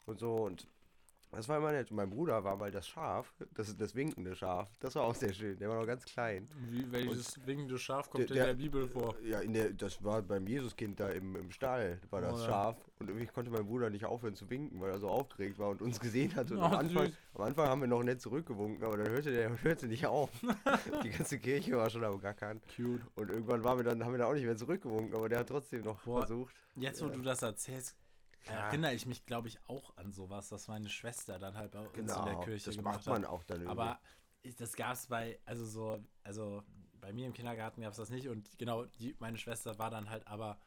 und 0.05 0.21
so 0.21 0.35
und 0.35 0.69
das 1.37 1.49
war 1.49 1.59
immer 1.59 1.73
nett. 1.73 1.91
Und 1.91 1.97
mein 1.97 2.11
Bruder 2.11 2.43
war 2.45 2.57
mal 2.57 2.71
das 2.71 2.87
Schaf, 2.89 3.33
das, 3.55 3.77
das 3.77 3.95
winkende 3.95 4.35
Schaf. 4.35 4.69
Das 4.81 4.95
war 4.95 5.05
auch 5.05 5.15
sehr 5.15 5.33
schön. 5.33 5.57
Der 5.59 5.69
war 5.69 5.77
noch 5.81 5.87
ganz 5.87 6.05
klein. 6.05 6.49
Wie, 6.71 6.91
welches 6.93 7.45
winkende 7.47 7.79
Schaf 7.79 8.11
kommt 8.11 8.25
Der- 8.25 8.29
in 8.31 8.35
der 8.37 8.47
der- 8.47 8.55
Bibel 8.55 8.89
vor? 8.89 9.15
Ja, 9.23 9.41
in 9.41 9.53
der, 9.53 9.71
das 9.71 10.03
war 10.03 10.23
beim 10.23 10.47
Jesuskind 10.47 10.99
da 11.01 11.09
im, 11.11 11.37
im 11.37 11.51
Stall, 11.51 12.01
war 12.11 12.21
das 12.21 12.35
Oh 12.35 12.39
ja. 12.39 12.45
Schaf. 12.47 12.77
Und 13.01 13.09
irgendwie 13.09 13.27
konnte 13.27 13.51
mein 13.51 13.67
Bruder 13.67 13.91
nicht 13.91 14.05
aufhören 14.05 14.35
zu 14.37 14.49
winken, 14.49 14.81
weil 14.81 14.91
er 14.91 14.99
so 14.99 15.09
aufgeregt 15.09 15.59
war 15.59 15.69
und 15.71 15.83
uns 15.83 15.99
gesehen 16.01 16.35
hat. 16.37 16.51
Und 16.51 16.59
Oh, 16.61 16.63
am, 16.63 16.75
Anfang, 16.75 17.13
am 17.35 17.41
Anfang 17.43 17.69
haben 17.69 17.81
wir 17.81 17.89
noch 17.89 18.03
nett 18.03 18.21
zurückgewunken, 18.21 18.85
aber 18.85 18.97
dann 18.97 19.09
hörte 19.11 19.33
der 19.33 19.63
hörte 19.63 19.87
nicht 19.89 20.07
auf. 20.07 20.31
die 21.05 21.11
ganze 21.11 21.39
Kirche 21.39 21.77
war 21.77 21.91
schon 21.91 22.05
am 22.05 22.21
Gackern. 22.21 22.61
Cute. 22.75 23.01
Und 23.17 23.31
irgendwann 23.31 23.63
waren 23.65 23.79
wir 23.79 23.85
dann, 23.85 24.03
haben 24.05 24.13
wir 24.13 24.19
dann 24.19 24.29
auch 24.29 24.35
nicht 24.35 24.45
mehr 24.47 24.57
zurückgewunken, 24.57 25.15
aber 25.15 25.29
der 25.29 25.41
hat 25.41 25.49
trotzdem 25.49 25.83
noch 25.83 26.01
Boah. 26.03 26.21
versucht. 26.21 26.55
Jetzt, 26.77 27.03
wo 27.03 27.07
Ja. 27.07 27.13
du 27.13 27.23
das 27.23 27.43
erzählst, 27.43 27.97
Ja. 28.49 28.55
erinnere 28.71 28.95
ich 28.95 29.07
mich, 29.07 29.27
glaube 29.27 29.49
ich, 29.49 29.59
auch 29.69 29.97
an 29.97 30.13
sowas, 30.13 30.49
dass 30.49 30.69
meine 30.69 30.89
Schwester 30.89 31.39
dann 31.39 31.57
halt 31.57 31.73
bei 31.73 31.81
uns 31.81 32.17
in 32.17 32.25
der 32.25 32.37
Genau, 32.37 32.37
Kirche 32.37 32.71
das 32.71 32.77
gemacht 32.77 33.07
macht 33.07 33.07
man 33.07 33.25
hat. 33.25 33.25
auch 33.25 33.43
dann 33.45 33.63
irgendwie. 33.63 33.95
Aber 33.95 34.01
ich, 34.43 34.57
das 34.57 34.75
gab 34.77 34.95
es 34.95 35.07
bei, 35.07 35.39
also 35.47 35.65
so, 35.67 36.05
also 36.23 36.63
bei 37.01 37.13
mir 37.13 37.27
im 37.27 37.33
Kindergarten 37.33 37.83
gab 37.83 37.93
es 37.93 37.97
das 37.99 38.11
nicht 38.11 38.29
und 38.29 38.59
genau, 38.59 38.85
die, 38.85 39.17
meine 39.19 39.39
Schwester 39.39 39.79
war 39.79 39.91
dann 39.91 40.11
halt 40.11 40.27
aber 40.27 40.59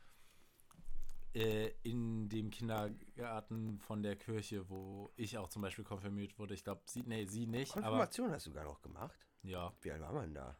äh, 1.33 1.71
in 1.83 2.29
dem 2.29 2.49
Kindergarten 2.49 3.79
von 3.79 4.01
der 4.03 4.15
Kirche, 4.15 4.69
wo 4.69 5.11
ich 5.15 5.37
auch 5.37 5.49
zum 5.49 5.61
Beispiel 5.61 5.83
konfirmiert 5.85 6.37
wurde. 6.39 6.53
Ich 6.53 6.63
glaube, 6.63 6.81
sie, 6.85 7.03
nee, 7.03 7.25
sie 7.25 7.47
nicht, 7.47 7.75
aber 7.83 7.83
Konfirmation 7.83 8.31
hast 8.31 8.47
du 8.47 8.51
gar 8.51 8.63
noch 8.65 8.81
gemacht? 8.81 9.27
ja, 9.43 9.73
Wie 9.81 9.91
alt 9.91 10.01
war 10.01 10.13
man 10.13 10.33
da? 10.33 10.55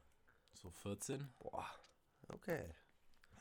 so 0.54 0.70
14. 0.72 1.30
Boah, 1.40 1.68
okay. 2.30 2.74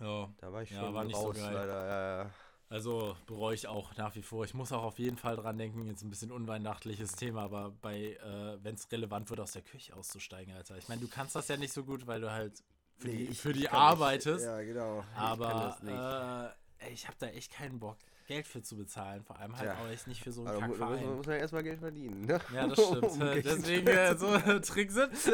Ja, 0.01 0.33
Da 0.39 0.53
war 0.53 0.63
ich 0.63 0.71
Ja, 0.71 0.77
schon 0.77 0.95
war 0.95 1.05
nicht 1.05 1.19
so 1.21 1.31
raus, 1.31 1.35
geil. 1.35 1.55
leider. 1.55 1.87
Ja, 1.89 2.25
ja. 2.25 2.31
Also 2.69 3.17
bereue 3.27 3.55
ich 3.55 3.69
auch 3.69 3.97
nach 3.97 4.15
wie 4.17 4.23
vor. 4.23 4.45
Ich 4.45 4.55
muss 4.55 4.73
auch 4.73 4.83
auf 4.83 4.99
jeden 4.99 5.17
Fall 5.17 5.37
dran 5.37 5.57
denken, 5.59 5.87
jetzt 5.87 6.03
ein 6.03 6.11
bisschen 6.11 6.33
unweihnachtliches 6.33 7.13
Thema, 7.13 7.43
aber 7.43 7.73
bei, 7.83 8.15
äh, 8.15 8.59
wenn 8.63 8.75
es 8.75 8.91
relevant 8.91 9.31
wird, 9.31 9.41
aus 9.41 9.53
der 9.53 9.63
Kirche 9.63 9.95
auszusteigen, 9.95 10.55
Alter. 10.55 10.77
Ich 10.77 10.89
meine, 10.89 11.01
du 11.01 11.09
kannst 11.09 11.37
das 11.37 11.49
ja 11.49 11.57
nicht 11.57 11.73
so 11.73 11.85
gut, 11.85 12.07
weil 12.07 12.21
du 12.21 12.31
halt 12.31 12.63
für 12.99 13.09
Nee, 13.09 13.17
die, 13.19 13.25
ich- 13.25 13.41
für 13.41 13.51
ich 13.51 13.59
die 13.59 13.63
kann 13.65 13.73
nicht- 13.73 14.01
arbeitest. 14.01 14.45
Ja, 14.45 14.61
genau. 14.63 15.01
Ich 15.13 15.19
Aber 15.21 15.49
das 15.49 15.83
nicht. 15.83 15.95
äh, 16.89 16.93
ich 16.93 17.07
habe 17.07 17.17
da 17.21 17.27
echt 17.29 17.53
keinen 17.53 17.79
Bock, 17.79 17.99
Geld 18.27 18.47
für 18.47 18.61
zu 18.63 18.77
bezahlen. 18.77 19.23
Vor 19.23 19.39
allem 19.39 19.57
halt 19.57 19.71
Tja. 19.71 19.79
auch 19.85 19.89
echt 19.89 20.09
nicht 20.09 20.21
für 20.23 20.33
so 20.33 20.45
einen 20.45 20.55
mu- 20.55 20.61
da 20.61 20.67
muss, 20.67 20.79
man- 20.79 20.89
Kackverein. 20.91 21.17
muss 21.17 21.27
man 21.27 21.37
erstmal 21.37 21.63
Geld 21.63 21.79
verdienen. 21.79 22.21
Ne? 22.23 22.41
Ja, 22.53 22.67
das 22.67 22.79
stimmt. 22.87 23.03
Um 23.05 23.19
Deswegen 23.21 23.87
äh, 23.87 24.17
so 24.19 24.39
Trick 24.61 24.91
17. 24.91 25.33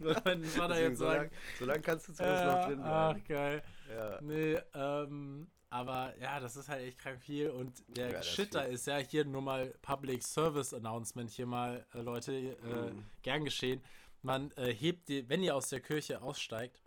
Würde 0.00 0.22
mein 0.24 0.44
Vater 0.44 0.78
jetzt 0.80 0.98
so 0.98 1.04
sagen. 1.06 1.18
lang, 1.22 1.30
so 1.58 1.64
lang 1.64 1.82
kannst 1.82 2.08
du 2.08 2.12
zumindest 2.12 2.44
noch 2.44 2.52
Ja, 2.52 2.66
drin 2.68 2.80
ach, 2.82 3.12
bleiben. 3.14 3.24
geil. 3.26 3.62
Ja. 3.90 4.20
Nee, 4.20 4.58
ähm, 4.74 5.46
aber 5.70 6.16
ja, 6.18 6.40
das 6.40 6.56
ist 6.56 6.68
halt 6.68 6.82
echt 6.82 6.98
krank 6.98 7.20
viel. 7.20 7.50
Und 7.50 7.82
der 7.96 8.10
Ja, 8.12 8.22
Shit 8.22 8.54
da 8.54 8.62
ist 8.62 8.86
ja 8.86 8.98
hier 8.98 9.24
nur 9.24 9.42
mal 9.42 9.74
Public 9.82 10.22
Service 10.22 10.72
Announcement 10.72 11.30
hier 11.30 11.46
mal, 11.46 11.86
äh, 11.94 12.00
Leute, 12.00 12.32
äh, 12.32 12.90
Mhm. 12.92 13.04
gern 13.22 13.44
geschehen. 13.44 13.82
Man 14.22 14.50
äh, 14.52 14.72
hebt, 14.74 15.08
die, 15.08 15.28
wenn 15.28 15.42
ihr 15.42 15.54
aus 15.54 15.68
der 15.68 15.80
Kirche 15.80 16.22
aussteigt, 16.22 16.82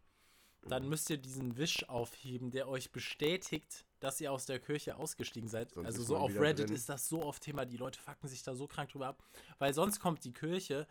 Mhm. 0.63 0.69
dann 0.69 0.89
müsst 0.89 1.09
ihr 1.09 1.17
diesen 1.17 1.57
Wisch 1.57 1.87
aufheben, 1.89 2.51
der 2.51 2.67
euch 2.67 2.91
bestätigt, 2.91 3.85
dass 3.99 4.19
ihr 4.19 4.31
aus 4.31 4.45
der 4.47 4.59
Kirche 4.59 4.95
ausgestiegen 4.95 5.47
seid. 5.49 5.71
Sonst 5.71 5.85
also 5.85 6.03
so 6.03 6.17
auf 6.17 6.35
Reddit 6.35 6.69
drin. 6.69 6.75
ist 6.75 6.89
das 6.89 7.07
so 7.07 7.23
oft 7.23 7.41
Thema, 7.43 7.65
die 7.65 7.77
Leute 7.77 7.99
fucken 7.99 8.27
sich 8.27 8.41
da 8.43 8.55
so 8.55 8.67
krank 8.67 8.89
drüber 8.91 9.07
ab. 9.07 9.23
Weil 9.59 9.73
sonst 9.73 9.99
kommt 9.99 10.23
die 10.23 10.33
Kirche, 10.33 10.87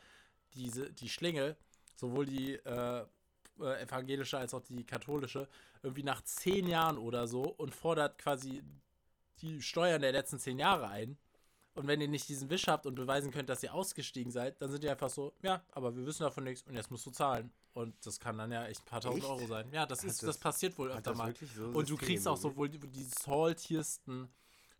diese, 0.54 0.92
die 0.92 1.08
Schlinge, 1.08 1.56
sowohl 1.96 2.26
die 2.26 2.54
äh, 2.54 3.04
äh, 3.60 3.82
evangelische 3.82 4.38
als 4.38 4.54
auch 4.54 4.62
die 4.62 4.84
katholische, 4.84 5.48
irgendwie 5.82 6.02
nach 6.02 6.22
zehn 6.22 6.66
Jahren 6.66 6.98
oder 6.98 7.26
so 7.26 7.42
und 7.42 7.74
fordert 7.74 8.18
quasi 8.18 8.62
die 9.42 9.62
Steuern 9.62 10.02
der 10.02 10.12
letzten 10.12 10.38
zehn 10.38 10.58
Jahre 10.58 10.88
ein. 10.88 11.16
Und 11.74 11.86
wenn 11.86 12.00
ihr 12.00 12.08
nicht 12.08 12.28
diesen 12.28 12.50
Wisch 12.50 12.66
habt 12.66 12.84
und 12.86 12.96
beweisen 12.96 13.30
könnt, 13.30 13.48
dass 13.48 13.62
ihr 13.62 13.72
ausgestiegen 13.72 14.32
seid, 14.32 14.60
dann 14.60 14.70
sind 14.70 14.82
die 14.82 14.90
einfach 14.90 15.08
so, 15.08 15.32
ja, 15.42 15.62
aber 15.72 15.94
wir 15.96 16.04
wissen 16.04 16.24
davon 16.24 16.44
nichts 16.44 16.66
und 16.66 16.74
jetzt 16.74 16.90
musst 16.90 17.06
du 17.06 17.10
zahlen. 17.10 17.52
Und 17.72 17.94
das 18.04 18.18
kann 18.18 18.36
dann 18.36 18.50
ja 18.50 18.66
echt 18.66 18.82
ein 18.82 18.86
paar 18.86 19.00
tausend 19.00 19.22
Echt? 19.22 19.30
Euro 19.32 19.46
sein. 19.46 19.70
Ja, 19.72 19.86
das 19.86 20.00
Hat 20.00 20.06
ist, 20.10 20.22
das- 20.22 20.26
das, 20.26 20.38
passiert 20.38 20.76
wohl 20.76 20.90
öfter 20.90 21.14
mal. 21.14 21.32
so 21.56 21.66
Und 21.66 21.88
du 21.88 21.96
kriegst 21.96 22.26
auch 22.26 22.34
System 22.36 22.50
so 22.52 22.56
wohl 22.56 22.68
die, 22.68 22.78
die 22.80 23.04
saltiesten 23.04 24.28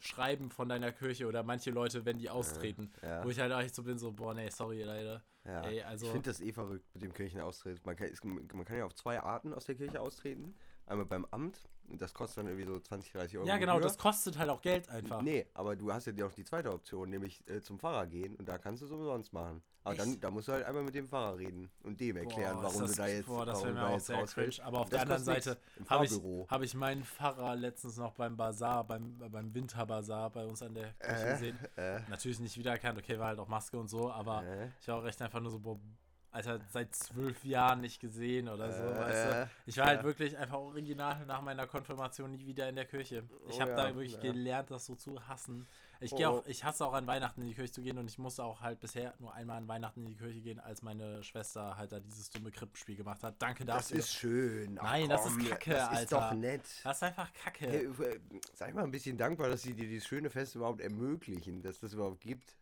Schreiben 0.01 0.51
von 0.51 0.69
deiner 0.69 0.91
Kirche 0.93 1.27
oder 1.29 1.43
manche 1.43 1.71
Leute, 1.71 2.05
wenn 2.05 2.19
die 2.19 2.29
austreten. 2.29 2.91
ja. 3.03 3.25
Wo 3.25 3.31
ich 3.31 3.39
halt 3.39 3.53
echt 3.53 3.75
so 3.75 3.83
bin, 3.85 3.99
so, 3.99 4.11
boah, 4.13 4.35
nee, 4.35 4.49
sorry, 4.51 4.83
leider. 4.83 5.23
Ja. 5.45 5.63
Ey, 5.63 5.83
also- 5.83 6.07
ich 6.07 6.13
finde 6.13 6.31
das 6.31 6.41
eh 6.41 6.53
verrückt 6.53 6.85
mit 6.95 7.03
dem 7.03 7.13
Kirchenaustritt. 7.13 7.85
Man 7.87 7.97
kann, 7.97 8.11
man 8.53 8.65
kann 8.65 8.77
ja 8.77 8.85
auf 8.85 8.95
zwei 8.95 9.21
Arten 9.21 9.55
aus 9.55 9.65
der 9.65 9.75
Kirche 9.75 10.01
austreten. 10.01 10.55
Einmal 10.87 11.07
beim 11.07 11.25
Amt, 11.31 11.69
das 11.99 12.13
kostet 12.15 12.39
dann 12.39 12.47
irgendwie 12.47 12.67
so 12.67 12.79
20, 12.79 13.13
30 13.13 13.39
Euro. 13.39 13.47
Ja, 13.47 13.57
genau, 13.59 13.75
Gebühr. 13.75 13.89
das 13.89 13.99
kostet 13.99 14.39
halt 14.39 14.51
auch 14.51 14.61
Geld 14.63 14.89
einfach. 14.89 15.23
Nee, 15.23 15.47
aber 15.55 15.77
du 15.77 15.93
hast 15.93 16.07
ja 16.07 16.27
auch 16.27 16.33
die 16.33 16.45
zweite 16.45 16.73
Option, 16.73 17.11
nämlich 17.11 17.43
äh, 17.49 17.61
zum 17.61 17.79
Pfarrer 17.79 18.07
gehen 18.07 18.37
und 18.37 18.49
da 18.49 18.59
kannst 18.59 18.83
du 18.83 18.87
es 18.87 18.93
umsonst 18.93 19.33
machen. 19.33 19.63
Aber 19.83 19.95
dann 19.95 20.11
Echt? 20.11 20.23
da 20.25 20.31
musst 20.31 20.47
du 20.47 20.53
halt 20.53 20.67
einmal 20.67 20.83
mit 20.83 20.95
dem 20.95 21.09
Pfarrer 21.09 21.39
reden 21.39 21.71
und 21.85 21.99
dem 22.01 22.17
erklären, 22.19 22.57
Boah, 22.57 22.65
warum 22.65 22.83
ist 22.85 22.99
du 22.99 23.03
da 23.03 23.09
jetzt 23.09 23.27
Boah, 23.27 23.47
das 23.47 23.63
wäre 23.63 23.73
mir 23.73 23.81
da 23.81 23.89
auch 23.89 23.99
sehr 24.01 24.25
cringe. 24.27 24.55
Aber 24.63 24.81
auf 24.81 24.91
Das 24.91 24.91
der 24.91 25.01
anderen 25.03 25.25
Seite 25.25 25.57
habe 25.89 26.05
ich, 26.05 26.13
hab 26.49 26.63
ich 26.63 26.75
meinen 26.75 27.03
Pfarrer 27.03 27.57
letztens 27.57 27.97
noch 27.97 28.13
beim 28.13 28.37
Bazar, 28.37 28.85
beim, 28.85 29.17
beim 29.17 29.55
Winterbazar 29.55 30.29
bei 30.31 30.45
uns 30.45 30.61
an 30.63 30.75
der 30.75 30.93
Kirche 30.93 31.27
Äh, 31.27 31.33
gesehen. 31.33 31.59
äh, 31.77 32.01
Natürlich 32.11 32.41
nicht 32.41 32.59
wiedererkannt, 32.59 32.99
okay, 32.99 33.19
war 33.19 33.29
halt 33.29 33.39
auch 33.39 33.49
Maske 33.49 33.79
und 33.79 33.89
so, 33.89 34.11
aber 34.13 34.45
äh, 34.45 34.69
ich 34.81 34.87
war 34.89 34.97
auch 34.99 35.05
recht 35.05 35.21
einfach 35.23 35.41
nur 35.41 35.51
so, 35.51 35.59
boah, 35.59 35.81
Alter, 36.33 36.61
seit 36.69 36.95
zwölf 36.95 37.45
Jahren 37.45 37.81
nicht 37.81 38.01
gesehen 38.01 38.49
oder 38.49 38.71
so, 38.73 38.83
Äh, 38.85 38.99
weißt 39.01 39.27
du. 39.27 39.37
äh, 39.43 39.47
Ich 39.67 39.77
war 39.79 39.87
halt 39.87 40.01
ja. 40.01 40.05
wirklich 40.05 40.39
einfach 40.39 40.59
original 40.59 41.27
nach 41.27 41.43
meiner 41.43 41.67
Konfirmation 41.67 42.31
nie 42.31 42.47
wieder 42.47 42.69
in 42.69 42.77
der 42.77 42.85
Kirche. 42.85 43.25
Ich 43.49 43.57
Oh 43.57 43.61
habe 43.63 43.73
ja, 43.73 43.77
da 43.77 43.87
wirklich 43.97 44.13
ja. 44.15 44.21
gelernt, 44.21 44.71
das 44.71 44.87
so 44.87 44.95
zu 44.95 45.27
hassen. 45.27 45.67
Ich 45.99 46.13
Oh, 46.13 46.17
gehe 46.17 46.31
oh. 46.31 46.39
auch, 46.39 46.47
ich 46.47 46.63
hasse 46.65 46.87
auch 46.87 46.93
an 46.95 47.07
Weihnachten 47.09 47.43
in 47.43 47.49
die 47.49 47.55
Kirche 47.55 47.73
zu 47.73 47.83
gehen 47.83 47.99
und 47.99 48.09
ich 48.09 48.19
musste 48.19 48.45
auch 48.45 48.61
halt 48.61 48.79
bisher 48.81 49.13
nur 49.19 49.35
einmal 49.35 49.59
an 49.59 49.67
Weihnachten 49.69 50.03
in 50.03 50.09
die 50.11 50.17
Kirche 50.17 50.41
gehen, 50.41 50.61
als 50.61 50.83
meine 50.83 51.23
Schwester 51.25 51.77
halt 51.77 51.91
da 51.93 51.99
dieses 52.01 52.31
dumme 52.31 52.53
Krippenspiel 52.53 52.95
gemacht 52.97 53.23
hat. 53.25 53.35
Danke 53.43 53.65
das 53.65 53.89
dafür. 53.89 53.99
ist 53.99 54.13
schön. 54.15 54.79
Ach, 54.79 54.85
Nein, 54.85 55.09
das 55.09 55.27
ist 55.27 55.49
Kacke, 55.49 55.71
Das 55.73 56.01
ist 56.03 56.13
doch 56.13 56.23
Alter. 56.23 56.35
nett. 56.37 56.63
das 56.85 56.97
ist 56.97 57.03
einfach 57.03 57.33
Kacke. 57.33 57.67
Hey, 57.67 57.85
äh, 57.87 58.21
sei 58.55 58.73
mal 58.73 58.85
ein 58.85 58.91
bisschen 58.93 59.19
dankbar, 59.19 59.49
dass 59.49 59.63
sie 59.63 59.75
dir 59.75 59.89
dieses 59.89 60.07
schöne 60.07 60.31
Fest 60.31 60.55
überhaupt 60.55 60.81
ermöglichen, 60.81 61.61
dass 61.61 61.81
das 61.81 61.93
überhaupt 61.93 62.21
gibt. 62.21 62.55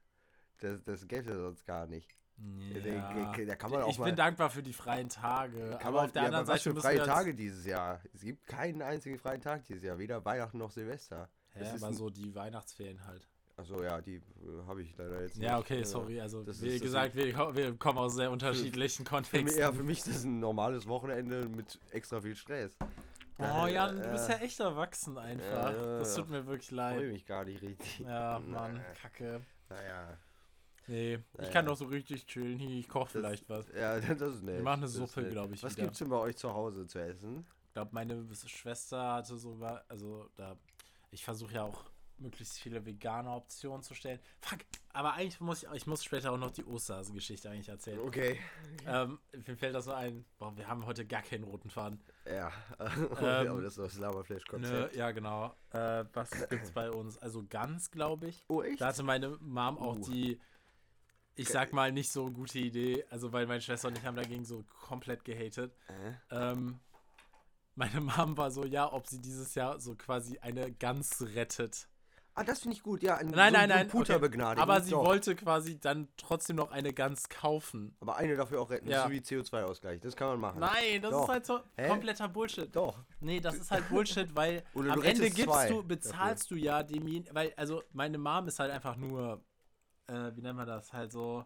Das, 0.60 0.82
das 0.82 1.06
gäbe 1.06 1.20
es 1.20 1.28
ja 1.28 1.36
sonst 1.36 1.64
gar 1.66 1.86
nicht. 1.86 2.16
Ja. 2.38 3.34
Da, 3.46 3.56
kann 3.56 3.70
man 3.70 3.82
auch 3.82 3.90
ich 3.90 3.98
mal. 3.98 4.04
bin 4.06 4.16
dankbar 4.16 4.48
für 4.50 4.62
die 4.62 4.72
freien 4.72 5.08
Tage. 5.08 5.58
kann 5.78 5.80
aber 5.88 5.90
man, 5.96 6.04
auf 6.06 6.12
der 6.12 6.22
ja, 6.22 6.26
anderen 6.28 6.44
aber 6.46 6.54
was 6.54 6.62
Seite 6.62 6.74
für 6.76 6.80
freie 6.80 7.02
Tage 7.04 7.34
dieses 7.34 7.66
Jahr. 7.66 8.00
Es 8.14 8.20
gibt 8.22 8.46
keinen 8.46 8.80
einzigen 8.82 9.18
freien 9.18 9.40
Tag 9.40 9.64
dieses 9.64 9.82
Jahr, 9.82 9.98
weder 9.98 10.24
Weihnachten 10.24 10.58
noch 10.58 10.70
Silvester. 10.70 11.28
Hä, 11.54 11.60
Das 11.60 11.74
ist 11.74 11.82
aber 11.82 11.92
so 11.94 12.10
die 12.10 12.32
Weihnachtsferien 12.34 13.04
halt. 13.06 13.28
Achso, 13.56 13.82
ja, 13.82 14.00
die 14.00 14.16
äh, 14.16 14.20
habe 14.68 14.82
ich 14.82 14.96
leider 14.96 15.22
jetzt 15.22 15.36
Ja, 15.38 15.56
nicht. 15.56 15.64
okay, 15.66 15.80
Äh, 15.80 15.84
sorry. 15.84 16.20
Also, 16.20 16.44
das 16.44 16.62
wie 16.62 16.68
ist- 16.68 16.80
gesagt, 16.82 17.16
wir, 17.16 17.56
wir 17.56 17.74
kommen 17.76 17.98
aus 17.98 18.14
sehr 18.14 18.30
unterschiedlichen 18.30 19.04
Für 19.06 19.14
mich, 19.16 19.30
Kontexten. 19.30 19.60
ja, 19.60 19.72
für 19.72 19.82
mich 19.82 19.98
ist 19.98 20.08
das 20.08 20.22
ein 20.24 20.38
normales 20.38 20.86
Wochenende 20.86 21.48
mit 21.48 21.76
extra 21.90 22.20
viel 22.20 22.36
Stress. 22.36 22.76
Oh 23.40 23.66
Äh, 23.66 23.74
Jan, 23.74 24.00
du 24.00 24.08
bist 24.10 24.28
äh, 24.28 24.32
ja 24.34 24.38
echt 24.38 24.60
erwachsen 24.60 25.18
einfach. 25.18 25.72
ja, 25.72 25.98
das 25.98 26.16
ja. 26.16 26.22
tut 26.22 26.30
mir 26.30 26.46
wirklich 26.46 26.68
freue 26.68 26.76
leid. 27.00 27.12
mich 27.12 27.26
gar 27.26 27.44
nicht 27.44 27.60
richtig. 27.62 27.98
Ja, 28.00 28.40
Mann, 28.46 28.80
kacke. 29.02 29.40
Naja. 29.68 30.16
Nee, 30.88 31.14
ich 31.14 31.38
Naja. 31.38 31.50
kann 31.52 31.66
doch 31.66 31.76
so 31.76 31.84
richtig 31.86 32.26
chillen. 32.26 32.58
Hier, 32.58 32.78
Ich 32.80 32.88
koche 32.88 33.10
vielleicht 33.10 33.48
was. 33.48 33.66
Ja, 33.68 33.98
das 34.00 34.20
ist 34.34 34.42
nett. 34.42 34.56
Wir 34.56 34.62
machen 34.62 34.80
eine 34.80 34.88
Suppe, 34.88 35.22
nett. 35.22 35.32
glaub 35.32 35.52
ich, 35.52 35.62
Was 35.62 35.72
wieder. 35.76 35.84
gibt's 35.84 35.98
denn 35.98 36.08
bei 36.08 36.16
euch 36.16 36.36
zu 36.36 36.52
Hause 36.52 36.86
zu 36.86 36.98
essen? 36.98 37.46
Ich 37.68 37.72
glaube, 37.74 37.90
meine 37.92 38.26
Schwester 38.34 39.12
hatte 39.14 39.36
sogar, 39.36 39.84
also 39.88 40.28
da, 40.36 40.56
ich 41.10 41.24
versuche 41.24 41.54
ja 41.54 41.62
auch 41.64 41.84
möglichst 42.20 42.58
viele 42.58 42.84
vegane 42.84 43.30
Optionen 43.30 43.80
zu 43.84 43.94
stellen. 43.94 44.18
Fuck, 44.40 44.58
aber 44.92 45.12
eigentlich 45.12 45.38
muss 45.40 45.62
ich, 45.62 45.68
ich 45.72 45.86
muss 45.86 46.02
später 46.02 46.32
auch 46.32 46.36
noch 46.38 46.50
die 46.50 46.64
Osterhasen-Geschichte 46.64 47.48
eigentlich 47.48 47.68
erzählen. 47.68 48.00
Okay. 48.00 48.40
Ähm, 48.88 49.20
mir 49.46 49.56
fällt 49.56 49.76
das 49.76 49.84
so 49.84 49.92
ein, 49.92 50.24
boah, 50.36 50.56
wir 50.56 50.66
haben 50.66 50.84
heute 50.84 51.06
gar 51.06 51.22
keinen 51.22 51.44
roten 51.44 51.70
Faden. 51.70 52.00
Ja. 52.26 52.50
Ähm, 53.20 53.48
aber 53.50 53.62
das 53.62 53.78
ist 53.78 53.78
das 53.78 53.94
Ne, 53.94 54.00
Laberflash-Konzept. 54.06 54.96
ja, 54.96 55.12
genau. 55.12 55.54
Äh, 55.70 56.04
was 56.12 56.30
gibt's 56.48 56.72
bei 56.72 56.90
uns? 56.90 57.18
Also 57.18 57.44
ganz, 57.48 57.90
glaube 57.92 58.26
ich. 58.28 58.44
Oh, 58.48 58.62
echt? 58.62 58.80
Da 58.80 58.86
hatte 58.88 59.04
meine 59.04 59.36
Mom 59.40 59.78
auch 59.78 59.96
Uh. 59.98 60.10
die, 60.10 60.40
ich 61.38 61.48
sag 61.48 61.72
mal, 61.72 61.92
nicht 61.92 62.10
so 62.10 62.30
gute 62.30 62.58
Idee. 62.58 63.04
Also, 63.10 63.32
weil 63.32 63.46
meine 63.46 63.60
Schwester 63.60 63.88
und 63.88 63.98
ich 63.98 64.04
haben 64.04 64.16
dagegen 64.16 64.44
so 64.44 64.64
komplett 64.86 65.24
gehatet. 65.24 65.72
Äh? 66.30 66.36
Ähm, 66.52 66.80
meine 67.74 68.00
Mom 68.00 68.36
war 68.36 68.50
so, 68.50 68.64
ja, 68.64 68.92
ob 68.92 69.06
sie 69.06 69.20
dieses 69.20 69.54
Jahr 69.54 69.78
so 69.78 69.94
quasi 69.94 70.38
eine 70.38 70.72
Gans 70.72 71.24
rettet. 71.34 71.88
Ah, 72.38 72.44
das 72.44 72.60
finde 72.60 72.76
ich 72.76 72.84
gut. 72.84 73.02
Ja, 73.02 73.16
ein, 73.16 73.30
Nein, 73.30 73.52
so, 73.52 73.58
nein, 73.58 73.68
nein. 73.68 73.88
Puter 73.88 74.14
okay. 74.14 74.28
begnadigen. 74.28 74.62
Aber 74.62 74.80
sie 74.80 74.92
Doch. 74.92 75.04
wollte 75.04 75.34
quasi 75.34 75.80
dann 75.80 76.06
trotzdem 76.16 76.54
noch 76.54 76.70
eine 76.70 76.92
Gans 76.92 77.28
kaufen. 77.28 77.96
Aber 77.98 78.16
eine 78.16 78.36
dafür 78.36 78.60
auch 78.60 78.70
retten. 78.70 78.88
Ja. 78.88 79.04
So 79.04 79.10
wie 79.10 79.18
CO2-Ausgleich. 79.18 80.00
Das 80.00 80.14
kann 80.14 80.28
man 80.28 80.40
machen. 80.40 80.60
Nein, 80.60 81.02
das 81.02 81.10
Doch. 81.10 81.22
ist 81.24 81.28
halt 81.28 81.46
so 81.46 81.60
Hä? 81.76 81.88
kompletter 81.88 82.28
Bullshit. 82.28 82.74
Doch. 82.74 83.00
Nee, 83.18 83.40
das 83.40 83.56
ist 83.56 83.72
halt 83.72 83.88
Bullshit, 83.88 84.36
weil 84.36 84.62
am 84.74 85.02
Ende 85.02 85.30
gibst 85.30 85.70
du, 85.70 85.82
bezahlst 85.82 86.48
du 86.52 86.54
ja 86.54 86.84
dem, 86.84 87.24
weil, 87.32 87.52
also 87.56 87.82
meine 87.92 88.18
Mom 88.18 88.46
ist 88.46 88.60
halt 88.60 88.70
einfach 88.70 88.94
nur, 88.94 89.42
äh, 90.08 90.34
wie 90.36 90.40
nennt 90.42 90.56
man 90.56 90.66
das, 90.66 90.92
halt 90.92 91.12
so, 91.12 91.44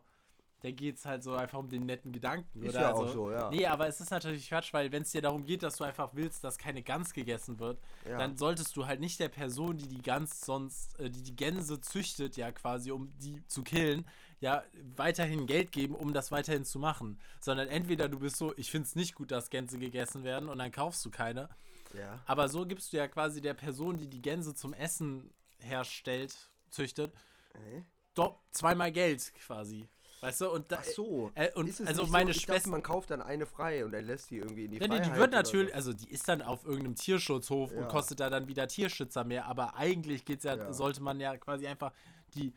der 0.63 0.73
geht's 0.73 1.05
halt 1.05 1.25
so 1.25 1.35
einfach 1.35 1.59
um 1.59 1.69
den 1.69 1.87
netten 1.87 2.13
Gedanken, 2.13 2.63
Ist 2.63 2.71
oder? 2.71 2.81
ja 2.83 2.89
also, 2.91 3.03
auch 3.05 3.13
so, 3.13 3.31
ja. 3.33 3.51
Nee, 3.51 3.67
aber 3.67 3.89
es 3.89 4.01
ist 4.01 4.11
natürlich 4.13 4.49
Quatsch, 4.49 4.73
weil 4.73 4.93
wenn 4.93 5.03
es 5.03 5.11
dir 5.11 5.21
darum 5.21 5.45
geht, 5.45 5.63
dass 5.65 5.77
du 5.77 5.85
einfach 5.85 6.11
willst, 6.15 6.45
dass 6.45 6.57
keine 6.57 6.83
Gans 6.85 7.13
gegessen 7.13 7.59
wird, 7.59 7.81
Ja. 8.09 8.19
dann 8.19 8.37
solltest 8.37 8.77
du 8.77 8.87
halt 8.87 9.01
nicht 9.01 9.19
der 9.19 9.29
Person, 9.29 9.77
die 9.77 9.89
die 9.89 10.01
Gans 10.03 10.41
sonst, 10.43 10.99
äh, 11.01 11.11
die 11.11 11.23
die 11.23 11.35
Gänse 11.35 11.81
züchtet, 11.81 12.37
ja 12.37 12.53
quasi, 12.53 12.93
um 12.93 13.13
die 13.19 13.45
zu 13.49 13.63
killen, 13.65 14.07
ja, 14.41 14.63
weiterhin 14.97 15.47
Geld 15.47 15.73
geben, 15.73 15.95
um 15.97 16.13
das 16.13 16.31
weiterhin 16.33 16.65
zu 16.65 16.79
machen. 16.79 17.21
Sondern 17.41 17.67
entweder 17.69 18.09
du 18.09 18.19
bist 18.21 18.37
so, 18.37 18.53
ich 18.57 18.71
find's 18.71 18.95
nicht 18.97 19.15
gut, 19.17 19.31
dass 19.33 19.51
Gänse 19.51 19.79
gegessen 19.79 20.23
werden 20.25 20.49
und 20.49 20.59
dann 20.59 20.71
kaufst 20.73 21.05
du 21.05 21.11
keine. 21.11 21.49
ja. 21.95 22.21
Aber 22.27 22.49
so 22.49 22.67
gibst 22.67 22.93
du 22.93 22.97
ja 22.99 23.07
quasi 23.09 23.41
der 23.41 23.55
Person, 23.55 23.99
die 23.99 24.09
die 24.09 24.23
Gänse 24.23 24.55
zum 24.55 24.73
Essen 24.75 25.33
herstellt, 25.59 26.51
züchtet, 26.71 27.13
Äh? 27.55 27.83
Doch 28.15 28.39
zweimal 28.51 28.93
Geld 28.93 29.33
quasi. 29.47 29.89
Weißt 30.21 30.41
du? 30.43 30.51
Und 30.51 30.71
da, 30.71 30.79
Ach 30.81 30.85
so. 30.85 31.33
Äh, 31.35 31.51
und 31.55 31.69
also 31.85 32.07
meine 32.07 32.33
so, 32.33 32.39
ich 32.39 32.47
dachte, 32.47 32.53
Schwester. 32.61 32.71
man 32.71 32.83
kauft 32.85 33.11
dann 33.11 33.21
eine 33.21 33.45
frei 33.45 33.85
und 33.85 33.93
er 33.93 34.03
lässt 34.03 34.31
die 34.31 34.37
irgendwie 34.39 34.67
in 34.67 34.71
die 34.71 34.79
Freiheit. 34.79 35.07
die 35.07 35.15
wird 35.17 35.33
natürlich, 35.33 35.71
so. 35.71 35.75
also 35.75 35.93
die 35.93 36.09
ist 36.11 36.29
dann 36.29 36.43
auf 36.43 36.65
irgendeinem 36.65 36.95
Tierschutzhof 36.95 37.73
und 37.73 37.83
Ja. 37.83 37.89
kostet 37.89 38.21
da 38.21 38.31
dann 38.31 38.47
wieder 38.47 38.69
Tierschützer 38.69 39.25
mehr, 39.25 39.47
aber 39.47 39.75
eigentlich 39.77 40.25
geht's 40.25 40.45
ja, 40.45 40.55
Ja. 40.55 40.73
sollte 40.73 41.03
man 41.03 41.19
ja 41.19 41.37
quasi 41.39 41.67
einfach 41.67 41.93
die 42.35 42.53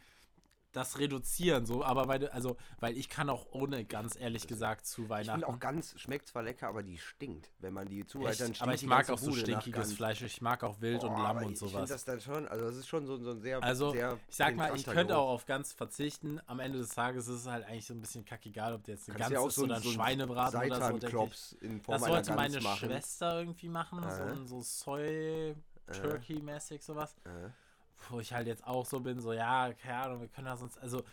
das 0.75 0.99
reduzieren, 0.99 1.65
so, 1.65 1.83
aber 1.83 2.07
weil, 2.07 2.27
also, 2.29 2.57
weil 2.79 2.97
ich 2.97 3.07
kann 3.09 3.29
auch 3.29 3.45
ohne, 3.51 3.85
ganz 3.85 4.15
ehrlich 4.19 4.47
gesagt, 4.47 4.85
zu 4.85 5.03
Ich 5.03 5.09
Weihnachten. 5.09 5.41
finde 5.41 5.47
auch 5.47 5.59
Gans 5.59 5.93
schmeckt 5.99 6.27
zwar 6.27 6.43
lecker, 6.43 6.67
aber 6.67 6.83
die 6.83 6.97
stinkt. 6.97 7.49
Wenn 7.59 7.73
man 7.73 7.87
die 7.87 8.01
Echt? 8.01 8.13
dann 8.15 8.23
aber 8.25 8.33
stinkt 8.55 8.73
ich 8.75 8.79
die 8.81 8.85
mag 8.87 9.09
auch 9.09 9.17
so 9.17 9.27
Bude 9.31 9.41
stinkiges. 9.41 9.93
Fleisch. 9.93 10.21
Ich 10.21 10.41
mag 10.41 10.63
auch 10.63 10.81
Wild 10.81 11.03
und 11.03 11.11
Boah, 11.11 11.23
Lamm 11.23 11.37
aber 11.37 11.45
und 11.45 11.53
Ich 11.53 11.59
finde 11.59 11.73
sowas. 11.73 11.89
das 11.89 12.03
dann 12.05 12.19
schon, 12.19 12.47
also 12.47 12.65
das 12.65 12.75
ist 12.75 12.87
schon 12.87 13.05
so, 13.05 13.17
so 13.17 13.31
ein 13.31 13.39
sehr, 13.41 13.63
Also, 13.63 13.91
sehr 13.91 14.17
ich 14.27 14.35
sag 14.35 14.55
mal, 14.55 14.75
ich 14.75 14.85
könnte 14.85 15.17
auch 15.17 15.29
auf 15.29 15.45
Gans 15.45 15.71
verzichten. 15.73 16.39
Am 16.47 16.59
Ende 16.59 16.77
des 16.79 16.89
Tages 16.89 17.27
ist 17.27 17.41
es 17.41 17.47
halt 17.47 17.65
eigentlich 17.65 17.85
so 17.85 17.93
ein 17.93 18.01
bisschen 18.01 18.25
kackegal, 18.25 18.73
ob 18.73 18.83
der 18.83 18.95
jetzt 18.95 19.07
eine 19.09 19.17
Kannst 19.17 19.31
Gans 19.31 19.41
ja 19.43 19.47
ist 19.47 19.55
so, 19.55 19.63
oder 19.63 19.75
ein- 19.75 19.81
so 19.81 19.89
ein 19.89 19.93
Schweinebraten 19.95 20.59
oder 20.71 20.87
so, 20.91 20.97
denke 20.97 21.23
ich. 21.31 21.61
In 21.61 21.81
Form 21.81 22.01
Das 22.01 22.09
wollte 22.09 22.33
meine 22.35 22.59
machen. 22.61 22.89
Schwester 22.89 23.39
irgendwie 23.39 23.69
machen, 23.69 24.01
so 24.03 24.09
Äh. 24.23 24.31
ein 24.31 24.47
so 24.47 24.61
Soy 24.61 25.55
Turkey-mäßig 26.01 26.81
sowas. 26.83 27.15
Äh. 27.25 27.49
Wo 28.09 28.19
ich 28.19 28.33
halt 28.33 28.47
jetzt 28.47 28.65
auch 28.65 28.85
so 28.85 28.99
bin, 28.99 29.19
so 29.19 29.33
ja, 29.33 29.73
keine 29.73 29.97
Ahnung, 29.97 30.21
wir 30.21 30.27
können 30.27 30.45
da 30.45 30.57
sonst, 30.57 30.77
also 30.77 31.03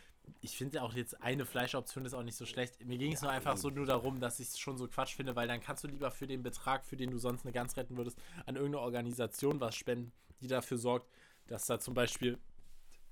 ich 0.40 0.56
finde 0.56 0.82
auch 0.82 0.94
jetzt 0.94 1.20
eine 1.22 1.44
Fleischoption 1.44 2.04
ist 2.04 2.14
auch 2.14 2.22
nicht 2.22 2.36
so 2.36 2.46
schlecht. 2.46 2.84
Mir 2.84 2.98
ging 2.98 3.12
es 3.12 3.22
nur 3.22 3.30
einfach 3.30 3.56
so 3.56 3.70
nur 3.70 3.86
darum, 3.86 4.20
dass 4.20 4.40
ich 4.40 4.48
es 4.48 4.58
schon 4.58 4.76
so 4.76 4.86
Quatsch 4.88 5.14
finde, 5.14 5.36
weil 5.36 5.48
dann 5.48 5.60
kannst 5.60 5.84
du 5.84 5.88
lieber 5.88 6.10
für 6.10 6.26
den 6.26 6.42
Betrag, 6.42 6.84
für 6.84 6.96
den 6.96 7.10
du 7.10 7.18
sonst 7.18 7.44
eine 7.44 7.52
Gans 7.52 7.76
retten 7.76 7.96
würdest, 7.96 8.18
an 8.46 8.56
irgendeine 8.56 8.82
Organisation 8.84 9.60
was 9.60 9.74
spenden, 9.74 10.12
die 10.40 10.48
dafür 10.48 10.78
sorgt, 10.78 11.10
dass 11.46 11.66
da 11.66 11.78
zum 11.78 11.94
Beispiel 11.94 12.38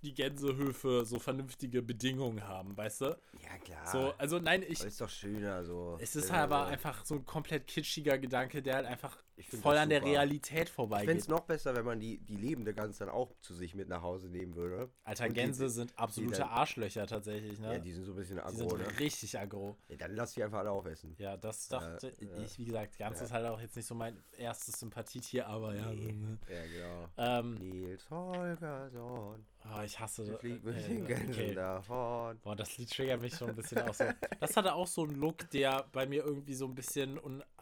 die 0.02 0.14
Gänsehöfe 0.14 1.04
so 1.04 1.18
vernünftige 1.18 1.82
Bedingungen 1.82 2.46
haben, 2.46 2.76
weißt 2.76 3.02
du? 3.02 3.18
Ja, 3.42 3.58
klar. 3.62 3.86
So, 3.86 4.14
also 4.16 4.38
nein, 4.38 4.64
ich, 4.66 4.80
Aber 4.80 4.88
ist 4.88 5.00
doch 5.00 5.10
schöner 5.10 5.62
so. 5.64 5.98
es 6.00 6.16
ist 6.16 6.32
halt 6.32 6.44
aber 6.44 6.66
einfach 6.66 7.04
so 7.04 7.16
ein 7.16 7.26
komplett 7.26 7.66
kitschiger 7.66 8.18
Gedanke, 8.18 8.62
der 8.62 8.76
halt 8.76 8.86
einfach 8.86 9.18
find 9.48 9.62
voll 9.62 9.74
das 9.74 9.82
an 9.84 9.88
der 9.88 10.00
super. 10.00 10.10
Realität 10.12 10.50
Ich 10.50 10.54
fände 10.54 10.70
vorbeigeht. 10.72 11.16
es 11.18 11.28
noch 11.28 11.40
besser, 11.40 11.74
wenn 11.74 11.84
man 11.84 12.00
die, 12.00 12.18
die 12.18 12.36
lebende 12.36 12.74
Gans 12.74 12.98
dann 12.98 13.08
auch 13.08 13.32
zu 13.40 13.54
sich 13.54 13.74
mit 13.74 13.88
nach 13.88 14.02
Hause 14.02 14.28
nehmen 14.28 14.54
würde. 14.56 14.90
Alter, 15.04 15.24
Und 15.24 15.30
die- 15.30 15.40
Gänse 15.40 15.68
sind 15.70 15.96
absolute 15.98 16.38
dann- 16.38 16.48
Arschlöcher 16.48 17.06
tatsächlich, 17.06 17.58
ne? 17.60 17.74
Ja, 17.74 17.78
die 17.78 17.92
sind 17.92 18.04
so 18.04 18.12
ein 18.12 18.16
bisschen 18.16 18.36
die 18.36 18.42
aggro, 18.42 18.68
sind 18.70 18.78
ne? 18.78 18.98
richtig 19.00 19.38
aggro. 19.38 19.76
Ja, 19.88 19.96
dann 19.96 20.14
lass 20.14 20.34
die 20.34 20.42
einfach 20.44 20.58
alle 20.58 20.70
aufessen. 20.70 21.14
Ja, 21.18 21.36
das 21.36 21.68
dachte 21.68 22.12
ja. 22.20 22.42
ich, 22.42 22.58
wie 22.58 22.64
gesagt, 22.64 22.98
ganz 22.98 23.18
Ja. 23.20 23.26
ist 23.26 23.32
halt 23.32 23.46
auch 23.46 23.60
jetzt 23.60 23.76
nicht 23.76 23.86
so 23.86 23.94
mein 23.94 24.22
erstes 24.36 24.78
Sympathietier, 24.80 25.46
aber 25.46 25.74
ja. 25.74 25.90
Nee. 25.92 26.12
Ne? 26.12 26.38
Ja, 26.48 26.66
genau. 26.66 27.08
ähm, 27.40 27.54
Nils 27.54 28.08
Holgersson, 28.10 29.44
oh, 29.64 29.82
ich 29.84 29.98
hasse 29.98 30.24
mit 30.24 30.42
äh, 30.44 30.88
den 30.88 31.06
Gänsen 31.06 31.30
okay. 31.58 32.34
Boah, 32.42 32.56
das 32.56 32.76
Lied 32.78 32.90
triggert 32.90 33.20
mich 33.20 33.34
schon 33.34 33.50
ein 33.50 33.56
bisschen 33.56 33.78
auch 33.88 33.94
so. 33.94 34.04
Das 34.40 34.56
hatte 34.56 34.74
auch 34.74 34.86
so 34.86 35.04
einen 35.04 35.16
Look, 35.16 35.48
der 35.50 35.84
bei 35.92 36.06
mir 36.06 36.24
irgendwie 36.24 36.54
so 36.54 36.66
ein 36.66 36.74
bisschen 36.74 37.18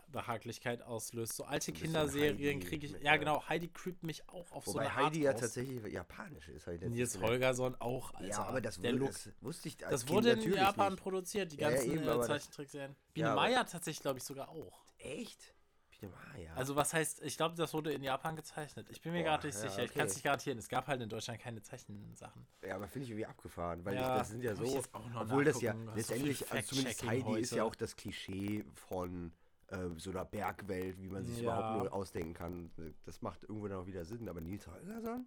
Unbehaglichkeit 0.08 0.82
auslöst. 0.82 1.34
So 1.34 1.44
alte 1.44 1.72
Kinderserien 1.72 2.60
kriege 2.60 2.86
ich. 2.86 2.92
mit, 2.92 3.02
Ja, 3.02 3.12
ja. 3.12 3.16
genau, 3.18 3.46
Heidi 3.48 3.68
creept 3.68 4.02
mich 4.02 4.28
auch 4.28 4.50
auf 4.52 4.64
so 4.64 4.74
Wobei 4.74 4.82
eine 4.90 4.96
Heidi 4.96 5.22
ja 5.22 5.30
Art 5.30 5.36
aus. 5.36 5.40
tatsächlich 5.42 5.92
japanisch 5.92 6.48
ist. 6.48 6.62
ich 6.62 6.80
letztens 6.80 6.92
Nils. 6.94 7.20
Holgersson 7.20 7.74
auch, 7.80 8.14
Alter. 8.14 8.28
Ja, 8.28 8.42
aber 8.44 8.60
das, 8.60 8.78
wurde, 8.82 8.98
das 8.98 9.30
wusste 9.40 9.68
ich 9.68 9.84
als 9.86 9.92
Das 9.92 10.06
Kind 10.06 10.16
wurde 10.16 10.30
in 10.32 10.52
Japan 10.52 10.92
nicht. 10.92 11.02
produziert, 11.02 11.52
die 11.52 11.56
Ja, 11.56 11.70
ganzen 11.70 11.92
eben, 11.92 12.08
äh, 12.08 12.20
Zeichentrickserien. 12.22 12.96
Biene 13.12 13.28
Ja, 13.28 13.34
Meier 13.34 13.66
tatsächlich, 13.66 14.00
glaube 14.02 14.18
ich, 14.18 14.24
sogar 14.24 14.48
auch. 14.48 14.84
Echt? 14.98 15.54
Bitte 15.90 16.06
mal, 16.12 16.40
ja. 16.42 16.54
Also 16.54 16.74
was 16.76 16.94
heißt, 16.94 17.22
ich 17.22 17.36
glaube, 17.36 17.54
das 17.56 17.74
wurde 17.74 17.92
in 17.92 18.02
Japan 18.02 18.36
gezeichnet. 18.36 18.88
Ich 18.90 19.00
bin 19.00 19.12
mir 19.12 19.22
gerade 19.24 19.46
nicht 19.46 19.56
ja, 19.56 19.62
sicher. 19.68 19.82
Ich 19.82 19.90
okay. 19.90 19.98
kann 19.98 20.06
es 20.08 20.14
nicht 20.14 20.24
garantieren. 20.24 20.58
Es 20.58 20.68
gab 20.68 20.86
halt 20.86 21.00
in 21.02 21.08
Deutschland 21.08 21.40
keine 21.40 21.60
Zeichensachen. 21.62 22.46
ja, 22.64 22.76
aber 22.76 22.88
finde 22.88 23.04
ich 23.04 23.10
irgendwie 23.10 23.26
abgefahren, 23.26 23.84
weil 23.84 23.94
Ja, 23.96 24.12
ich, 24.14 24.18
das 24.20 24.28
sind 24.30 24.42
ja 24.42 24.52
ich 24.52 24.58
so, 24.58 24.82
obwohl 25.16 25.44
das 25.44 25.60
ja 25.60 25.72
hast 25.74 25.84
so 25.86 25.90
letztendlich, 25.94 26.50
also 26.52 26.68
zumindest 26.68 27.02
Heidi 27.06 27.40
ist 27.40 27.50
ja 27.50 27.56
heute. 27.56 27.64
auch 27.64 27.74
das 27.74 27.96
Klischee 27.96 28.64
von 28.74 29.32
äh, 29.68 29.88
so 29.96 30.10
einer 30.10 30.24
Bergwelt, 30.24 31.00
wie 31.00 31.08
man 31.08 31.24
sich 31.24 31.38
Ja. 31.40 31.42
überhaupt 31.42 31.78
nur 31.82 31.92
ausdenken 31.92 32.34
kann. 32.34 32.70
Das 33.04 33.22
macht 33.22 33.42
irgendwo 33.44 33.68
dann 33.68 33.78
auch 33.78 33.86
wieder 33.86 34.04
Sinn, 34.04 34.28
aber 34.28 34.40
Nils 34.40 34.66
Holgersson? 34.66 35.26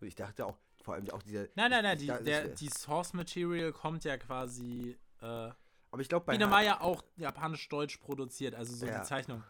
Ich 0.00 0.14
dachte 0.14 0.44
auch, 0.46 0.56
vor 0.82 0.94
allem 0.94 1.08
auch 1.10 1.22
dieser... 1.22 1.42
Nein, 1.54 1.70
nein, 1.70 1.82
nein, 1.82 1.98
die, 1.98 2.06
dachte, 2.06 2.24
der, 2.24 2.48
die 2.48 2.68
Source 2.68 3.14
Material 3.14 3.72
kommt 3.72 4.04
ja 4.04 4.16
quasi. 4.18 4.98
Äh, 5.22 5.24
aber 5.24 6.00
ich 6.00 6.08
glaube 6.08 6.26
bei 6.26 6.32
Biene 6.32 6.46
Meier 6.46 6.80
auch 6.82 7.02
japanisch-deutsch 7.16 7.98
produziert, 7.98 8.54
also 8.54 8.74
so 8.74 8.84
Ja. 8.86 9.00
die 9.00 9.06
Zeichnung. 9.06 9.42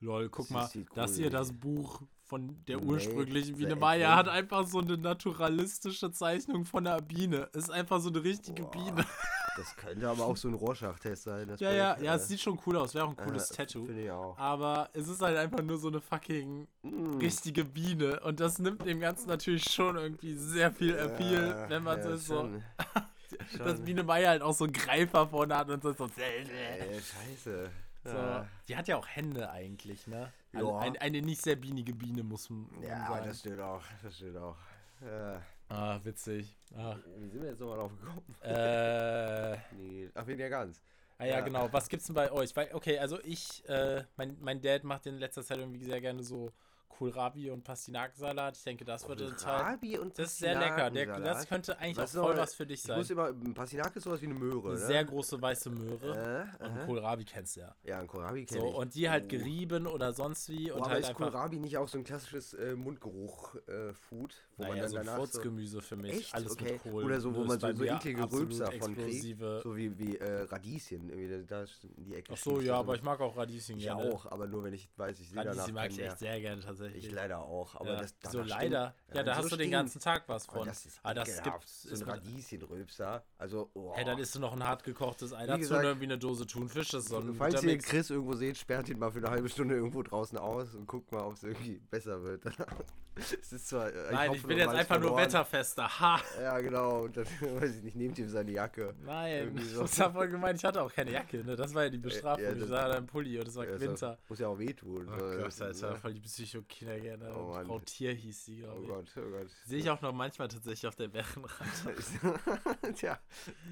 Lol, 0.00 0.28
guck 0.28 0.46
Das 0.48 0.50
mal, 0.50 0.68
cool 0.74 1.06
hier, 1.08 1.26
aus. 1.28 1.32
das 1.32 1.52
Buch 1.52 2.02
von 2.24 2.62
der 2.66 2.82
ursprünglichen 2.82 3.56
Biene 3.56 3.76
cool. 3.76 4.06
hat 4.06 4.28
einfach 4.28 4.66
so 4.66 4.80
eine 4.80 4.98
naturalistische 4.98 6.10
Zeichnung 6.10 6.64
von 6.66 6.86
einer 6.86 7.00
Biene. 7.00 7.48
Ist 7.54 7.70
einfach 7.70 8.00
so 8.00 8.10
eine 8.10 8.22
richtige 8.22 8.64
Boah, 8.64 8.70
Biene. 8.72 9.06
Das 9.56 9.76
könnte 9.76 10.08
aber 10.08 10.24
auch 10.24 10.36
so 10.36 10.48
ein 10.48 10.54
Rorschach-Test 10.54 11.22
sein. 11.24 11.48
Ja, 11.58 11.70
ja, 11.72 11.92
Bild, 11.94 12.06
ja, 12.06 12.12
äh, 12.14 12.16
es 12.16 12.28
sieht 12.28 12.40
schon 12.40 12.58
cool 12.66 12.76
aus, 12.76 12.94
wäre 12.94 13.04
auch 13.06 13.10
ein 13.10 13.16
cooles 13.16 13.50
äh, 13.50 13.54
Tattoo. 13.54 13.84
Finde 13.84 14.02
ich 14.04 14.10
auch. 14.10 14.36
Aber 14.38 14.88
es 14.92 15.06
ist 15.08 15.22
halt 15.22 15.36
einfach 15.36 15.62
nur 15.62 15.78
so 15.78 15.88
eine 15.88 16.00
fucking 16.00 16.66
Mm. 16.82 17.18
richtige 17.18 17.64
Biene. 17.64 18.20
Und 18.20 18.40
das 18.40 18.58
nimmt 18.58 18.84
dem 18.84 19.00
Ganzen 19.00 19.28
natürlich 19.28 19.64
schon 19.70 19.96
irgendwie 19.96 20.34
sehr 20.34 20.72
viel 20.72 20.96
Appeal, 20.96 21.48
Ja, 21.48 21.68
wenn 21.68 21.82
man 21.82 21.98
ja, 21.98 22.04
so. 22.10 22.16
So, 22.16 22.34
schon. 22.34 22.62
dass 23.58 23.76
schon. 23.76 23.84
Biene 23.84 24.02
Meier 24.02 24.30
halt 24.30 24.42
auch 24.42 24.54
so 24.54 24.64
einen 24.64 24.72
Greifer 24.72 25.26
vorne 25.28 25.56
hat 25.56 25.68
und 25.70 25.82
so. 25.82 25.92
so, 25.92 26.04
Äh, 26.06 27.00
scheiße. 27.00 27.70
so. 28.04 28.10
Ja, 28.10 28.46
Die 28.68 28.76
hat 28.76 28.88
ja 28.88 28.96
auch 28.96 29.06
Hände 29.06 29.50
eigentlich, 29.50 30.06
ne? 30.06 30.32
Also 30.52 30.70
Ja. 30.70 30.78
Ein, 30.80 30.96
eine 30.98 31.22
nicht 31.22 31.42
sehr 31.42 31.56
bienige 31.56 31.94
Biene 31.94 32.22
muss 32.22 32.50
man 32.50 32.66
ja 32.82 33.06
sagen. 33.06 33.26
das 33.26 33.40
stimmt 33.40 33.60
auch. 33.60 33.82
Das 34.02 34.16
stimmt 34.16 34.36
auch. 34.36 34.56
Ja. 35.04 35.40
Ah, 35.68 35.98
witzig. 36.02 36.56
Ah, 36.76 36.96
Wie 37.18 37.28
sind 37.28 37.42
wir 37.42 37.50
jetzt 37.50 37.60
nochmal 37.60 37.78
drauf 37.78 37.92
gekommen? 38.00 38.22
äh, 38.42 39.56
Nee. 39.76 40.10
Ach, 40.14 40.26
wegen 40.26 40.38
der 40.38 40.50
Gans. 40.50 40.82
ah 41.18 41.24
ja, 41.24 41.36
Ja. 41.38 41.40
genau. 41.40 41.72
Was 41.72 41.88
gibt's 41.88 42.06
denn 42.06 42.14
bei 42.14 42.30
euch? 42.32 42.54
Weil, 42.56 42.70
okay, 42.72 42.98
also 42.98 43.18
ich, 43.22 43.66
äh, 43.68 44.04
mein, 44.16 44.36
mein 44.40 44.60
Dad 44.60 44.84
macht 44.84 45.06
in 45.06 45.18
letzter 45.18 45.42
Zeit 45.42 45.58
irgendwie 45.58 45.84
sehr 45.84 46.00
gerne 46.00 46.22
so 46.22 46.52
Kohlrabi 46.88 47.50
und 47.50 47.64
Pastinakensalat. 47.64 48.56
Ich 48.56 48.62
denke, 48.62 48.84
das 48.84 49.06
würde 49.08 49.26
total. 49.30 49.62
Rabi 49.72 49.98
und 49.98 50.16
Das 50.18 50.28
ist 50.32 50.38
sehr 50.38 50.56
lecker. 50.58 50.90
Der, 50.90 51.18
das 51.20 51.48
könnte 51.48 51.76
eigentlich 51.78 51.96
Was 51.96 52.16
auch 52.16 52.22
voll 52.22 52.34
soll- 52.34 52.42
was 52.42 52.54
für 52.54 52.66
dich 52.66 52.78
Ich 52.80 52.82
sein. 52.84 52.98
muss 52.98 53.10
immer, 53.10 53.32
Pastinak 53.52 53.96
ist 53.96 54.04
sowas 54.04 54.20
wie 54.22 54.26
eine 54.26 54.34
Möhre, 54.34 54.70
Eine 54.70 54.78
ne? 54.80 54.86
sehr 54.86 55.04
große 55.04 55.42
weiße 55.42 55.70
Möhre. 55.70 56.46
äh, 56.60 56.64
Und. 56.64 56.86
Kohlrabi 56.86 57.24
kennst 57.24 57.56
du 57.56 57.60
ja. 57.62 57.74
Ja, 57.82 57.98
ein 57.98 58.06
Kohlrabi 58.06 58.44
kenne 58.46 58.60
So, 58.60 58.68
ich. 58.68 58.74
und 58.74 58.94
die 58.94 59.10
halt 59.10 59.24
Oh. 59.24 59.28
gerieben 59.28 59.86
oder 59.88 60.12
sonst 60.12 60.48
wie. 60.50 60.70
Oh, 60.70 60.76
Und 60.76 60.82
aber 60.82 60.90
halt 60.92 61.00
ist 61.02 61.08
einfach. 61.10 61.24
Kohlrabi 61.32 61.58
nicht 61.58 61.76
auch 61.78 61.88
so 61.88 61.98
ein 61.98 62.04
klassisches 62.04 62.54
äh, 62.54 62.76
Mundgeruch-Food? 62.76 64.34
wo 64.56 64.62
man 64.62 64.70
Naja, 64.70 64.82
dann 64.82 64.90
so 64.90 64.96
ein 64.98 65.06
danach 65.06 65.18
so, 65.18 65.24
Furzgemüse 65.26 65.82
für 65.82 65.96
mich. 65.96 66.12
Echt? 66.12 66.34
Alles 66.34 66.52
Okay. 66.52 66.72
mit 66.74 66.82
Kohl. 66.84 67.04
Oder 67.04 67.20
so, 67.20 67.34
wo 67.34 67.42
man 67.44 67.58
so- 67.58 67.72
so 67.74 67.84
eklige 67.84 68.30
Rülpser 68.30 68.70
von 68.70 68.94
kriegt. 68.94 69.40
so 69.64 69.76
wie, 69.76 69.98
wie 69.98 70.16
äh, 70.16 70.42
Radieschen. 70.42 71.08
Irgendwie, 71.10 71.44
da 71.46 71.64
die 71.96 72.14
Ecke 72.14 72.32
Ach 72.34 72.36
so, 72.36 72.60
ja, 72.60 72.76
aber 72.76 72.94
ich 72.94 73.02
mag 73.02 73.20
auch 73.20 73.36
Radieschen 73.36 73.76
Ich 73.78 73.84
gerne. 73.84 74.12
auch, 74.12 74.26
aber 74.26 74.46
nur 74.46 74.62
wenn 74.62 74.74
ich 74.74 74.88
weiß, 74.96 75.18
ich 75.18 75.28
sehe 75.30 75.36
danach 75.38 75.54
Radieschen 75.56 75.74
mag 75.74 75.90
ich 75.90 75.98
echt 76.00 76.18
sehr 76.20 76.40
gerne 76.40 76.62
tatsächlich. 76.76 77.06
Ich 77.06 77.12
leider 77.12 77.38
auch, 77.38 77.74
aber 77.76 77.92
ja. 77.94 78.00
das 78.00 78.14
so 78.30 78.38
danach 78.38 78.48
leider. 78.48 78.94
stinkt. 79.06 79.16
Ja, 79.16 79.22
da 79.22 79.32
so 79.34 79.38
hast 79.38 79.44
du 79.44 79.48
den 79.50 79.54
stinkt. 79.56 79.72
ganzen 79.72 80.00
Tag 80.00 80.24
was 80.28 80.48
Aber 80.48 80.58
von. 80.58 80.68
das 80.68 80.86
ist 80.86 81.00
Aber 81.02 81.14
das 81.14 81.28
ekelhaft. 81.28 81.60
gibt's. 81.60 81.82
so 81.82 81.88
ist 81.90 82.02
ein 82.02 82.08
Radieschenrülpser. 82.10 83.24
Also, 83.38 83.70
oh. 83.74 83.92
Hey, 83.94 84.04
dann 84.04 84.18
isst 84.18 84.34
du 84.34 84.40
noch 84.40 84.52
ein 84.52 84.62
hart 84.64 84.84
gekochtes 84.84 85.32
Ei 85.32 85.42
Wie 85.42 85.46
dazu 85.46 85.58
gesagt, 85.60 85.80
und 85.80 85.86
irgendwie 85.86 86.04
eine 86.06 86.18
Dose 86.18 86.46
Thunfisch. 86.46 86.88
Das 86.88 87.04
ist 87.04 87.08
so 87.10 87.18
ein 87.18 87.34
Falls 87.34 87.62
ihr. 87.62 87.78
Chris 87.78 88.10
irgendwo 88.10 88.34
seht, 88.34 88.56
sperrt 88.58 88.88
ihn 88.88 88.98
mal 88.98 89.10
für 89.10 89.18
eine 89.18 89.30
halbe 89.30 89.48
Stunde 89.48 89.74
irgendwo 89.74 90.02
draußen 90.02 90.38
aus 90.38 90.74
und 90.74 90.86
guckt 90.86 91.10
mal, 91.12 91.22
ob 91.22 91.34
es 91.34 91.42
irgendwie 91.42 91.80
besser 91.90 92.22
wird. 92.22 92.42
es 93.16 93.52
ist 93.52 93.68
zwar, 93.68 93.88
äh, 93.92 94.12
Nein, 94.12 94.28
hoffe 94.30 94.38
ich 94.38 94.46
bin 94.46 94.58
jetzt 94.58 94.68
einfach 94.68 94.98
nur 94.98 95.10
verloren. 95.10 95.24
wetterfester. 95.26 96.00
Ha! 96.00 96.20
Ja, 96.40 96.58
genau. 96.60 97.02
Und 97.02 97.16
dann, 97.16 97.26
weiß 97.60 97.76
ich 97.76 97.82
nicht, 97.82 97.96
nehmt 97.96 98.18
ihm 98.18 98.28
seine 98.28 98.50
Jacke. 98.50 98.94
Nein, 99.04 99.56
so. 99.72 99.82
das 99.82 99.98
war 100.00 100.12
voll 100.12 100.28
gemein. 100.28 100.56
Ich 100.56 100.64
hatte 100.64 100.82
auch 100.82 100.92
keine 100.92 101.12
Jacke. 101.12 101.44
Ne? 101.44 101.54
Das 101.56 101.74
war 101.74 101.84
ja 101.84 101.90
die 101.90 101.98
Bestrafung. 101.98 102.44
ja, 102.44 102.52
ich 102.52 102.58
das- 102.60 102.68
sah 102.68 102.88
da 102.88 102.96
im 102.96 103.06
Pulli 103.06 103.38
und 103.38 103.46
es 103.48 103.54
war 103.54 103.64
Ja, 103.66 103.74
ist 103.74 103.80
Winter. 103.80 104.18
Muss 104.28 104.38
ja 104.38 104.48
auch 104.48 104.58
wehtun. 104.58 105.08
Oh 105.08 105.16
Gott, 105.16 105.46
das- 105.46 105.60
Alter, 105.60 105.90
ne? 105.92 105.96
voll 105.96 106.14
die 106.14 106.20
Psychokinder 106.64 107.00
gerne. 107.00 107.34
Oh 107.34 107.46
Mann. 107.52 107.66
Frau 107.66 107.78
Tier 107.80 108.12
hieß 108.14 108.44
sie, 108.44 108.62
Oh 108.64 108.80
glaube 108.80 108.82
ich. 108.82 108.88
Gott, 108.88 109.12
oh 109.16 109.30
Gott. 109.30 109.50
Sehe 109.64 109.78
ich 109.78 109.90
auch 109.90 110.00
noch 110.00 110.12
manchmal 110.12 110.48
tatsächlich 110.48 110.86
auf 110.86 110.96
der 110.96 111.08
Bärenrand. 111.08 111.70
Tja, 112.96 113.18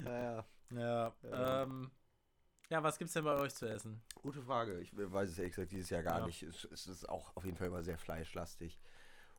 naja. 0.03 0.45
ja, 0.71 1.13
Ja. 1.23 1.63
ähm. 1.63 1.91
Ja, 2.69 2.81
was 2.81 2.97
gibt's 2.97 3.13
denn 3.13 3.25
bei 3.25 3.35
euch 3.35 3.53
zu 3.53 3.69
essen? 3.69 4.01
Gute 4.15 4.41
Frage. 4.41 4.79
Ich 4.79 4.91
weiß 4.95 5.29
es 5.29 5.37
ehrlich 5.37 5.53
gesagt 5.53 5.71
dieses 5.71 5.89
Jahr 5.89 6.01
gar 6.01 6.19
Ja. 6.19 6.25
nicht. 6.25 6.41
Es, 6.43 6.63
es 6.71 6.87
ist 6.87 7.07
auch 7.07 7.35
auf 7.35 7.45
jeden 7.45 7.57
Fall 7.57 7.67
immer 7.67 7.83
sehr 7.83 7.97
fleischlastig. 7.97 8.79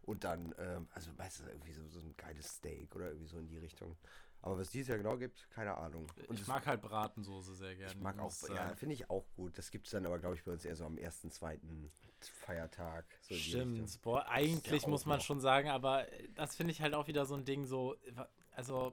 Und 0.03 0.23
dann, 0.25 0.55
ähm, 0.59 0.87
also 0.93 1.11
meistens 1.17 1.49
irgendwie 1.49 1.73
so, 1.73 1.89
so 1.89 1.99
ein 2.01 2.15
geiles 2.17 2.57
Steak 2.57 2.95
oder 2.95 3.07
irgendwie 3.09 3.27
so 3.27 3.39
in 3.39 3.49
die 3.49 3.59
Richtung. 3.59 3.97
Aber 4.45 4.59
was 4.59 4.69
dieses 4.69 4.89
Jahr 4.89 4.99
genau 4.99 5.17
gibt, 5.17 5.49
keine 5.49 5.75
Ahnung. 5.75 6.07
Und 6.29 6.39
ich 6.39 6.47
mag 6.47 6.67
halt 6.67 6.83
Bratensoße 6.83 7.55
sehr 7.55 7.77
gerne. 7.77 7.91
ich 7.91 7.99
mag 7.99 8.19
auch, 8.19 8.31
ja, 8.51 8.77
finde 8.77 8.95
ich 8.95 9.09
auch 9.09 9.25
gut. 9.37 9.57
Das 9.57 9.71
gibt 9.71 9.87
es 9.87 9.93
dann 9.93 10.05
aber, 10.05 10.19
glaube 10.19 10.35
ich, 10.35 10.45
bei 10.45 10.53
uns 10.53 10.67
eher 10.67 10.77
so 10.77 10.85
am 10.85 10.99
ersten, 10.99 11.31
zweiten 11.31 11.91
Feiertag. 12.21 13.07
So. 13.23 13.35
Stimmt. 13.35 14.03
Boah, 14.03 14.29
eigentlich 14.29 14.85
auch 14.85 14.89
muss 14.89 15.07
man 15.07 15.17
noch. 15.17 15.25
schon 15.25 15.41
sagen, 15.41 15.71
aber 15.71 16.07
das 16.35 16.57
finde 16.57 16.73
ich 16.73 16.83
halt 16.83 16.93
auch 16.93 17.07
wieder 17.07 17.25
so 17.25 17.35
ein 17.35 17.47
Ding, 17.47 17.65
so, 17.65 17.97
also, 18.51 18.93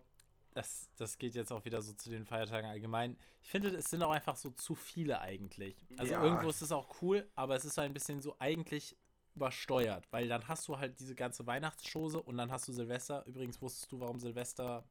das, 0.54 0.90
das 0.96 1.18
geht 1.18 1.36
jetzt 1.36 1.52
auch 1.52 1.66
wieder 1.66 1.82
so 1.82 1.92
zu 1.92 2.10
den 2.10 2.26
Feiertagen 2.26 2.70
allgemein. 2.70 3.18
Ich 3.42 3.50
finde, 3.50 3.76
es 3.76 3.90
sind 3.90 4.02
auch 4.04 4.12
einfach 4.12 4.38
so 4.38 4.52
zu 4.52 4.74
viele 4.74 5.20
eigentlich. 5.20 5.86
Also 5.98 6.14
Ja. 6.14 6.24
irgendwo 6.24 6.48
ist 6.50 6.62
es 6.62 6.72
auch 6.72 7.02
cool, 7.02 7.30
aber 7.36 7.58
es 7.58 7.66
ist 7.66 7.76
so 7.76 7.82
ein 7.82 7.94
bisschen 7.94 8.22
so 8.22 8.38
eigentlich 8.40 8.96
übersteuert, 9.36 10.08
weil 10.12 10.30
dann 10.30 10.48
hast 10.48 10.70
du 10.70 10.78
halt 10.78 10.98
diese 11.02 11.16
ganze 11.16 11.46
Weihnachtsschose 11.46 12.22
und 12.22 12.38
dann 12.38 12.52
hast 12.52 12.70
du 12.70 12.72
Silvester. 12.72 13.26
Übrigens 13.26 13.62
wusstest 13.62 13.92
du, 13.92 14.00
warum 14.00 14.18
Silvester 14.18 14.86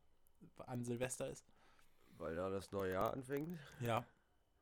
an 0.67 0.85
Silvester 0.85 1.29
ist? 1.29 1.45
Weil 2.19 2.35
da 2.37 2.51
das 2.51 2.71
neue 2.73 2.93
Jahr 2.93 3.13
anfängt. 3.13 3.59
Ja. 3.81 4.05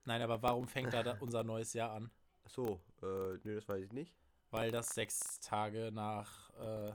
Nein, 0.05 0.23
aber 0.23 0.41
warum 0.43 0.69
fängt 0.69 0.93
da, 0.95 1.17
unser 1.21 1.43
neues 1.45 1.73
Jahr 1.73 1.93
an? 1.93 2.11
Achso, 2.45 2.81
äh, 3.03 3.39
nee, 3.45 3.55
das 3.57 3.69
weiß 3.69 3.83
ich 3.85 3.93
nicht. 3.93 4.15
Weil 4.51 4.71
das 4.71 4.89
sechs 4.95 5.41
Tage 5.41 5.91
nach, 5.93 6.51
äh, 6.59 6.93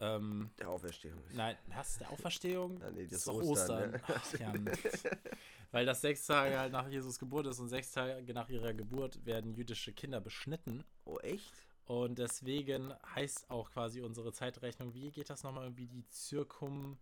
ähm, 0.00 0.50
Der 0.58 0.68
Auferstehung. 0.68 1.22
nein, 1.32 1.56
was, 1.68 1.98
der 1.98 2.10
Auferstehung? 2.10 2.80
Ah, 2.82 2.90
nee, 2.90 3.04
das 3.06 3.24
das 3.24 3.34
ist 3.36 3.42
Ostern, 3.42 3.48
Ostern. 3.48 3.90
ne? 3.92 4.02
Ach, 4.06 4.38
ja. 4.38 4.52
Weil 5.70 5.86
das 5.86 6.00
sechs 6.00 6.26
Tage 6.26 6.58
halt 6.58 6.72
nach 6.72 6.88
Jesus 6.88 7.18
Geburt 7.18 7.46
ist 7.46 7.58
und 7.58 7.68
sechs 7.68 7.90
Tage 7.92 8.32
nach 8.32 8.48
ihrer 8.48 8.72
Geburt 8.74 9.24
werden 9.26 9.54
jüdische 9.54 9.92
Kinder 9.92 10.20
beschnitten. 10.20 10.84
Oh, 11.04 11.18
echt? 11.18 11.52
Und 11.84 12.18
deswegen 12.18 12.92
heißt 13.14 13.50
auch 13.50 13.70
quasi 13.70 14.00
unsere 14.02 14.32
Zeitrechnung, 14.32 14.92
wie 14.94 15.10
geht 15.10 15.30
das 15.30 15.42
nochmal 15.42 15.64
irgendwie 15.64 15.86
die 15.86 16.06
Zirkumverische 16.08 16.98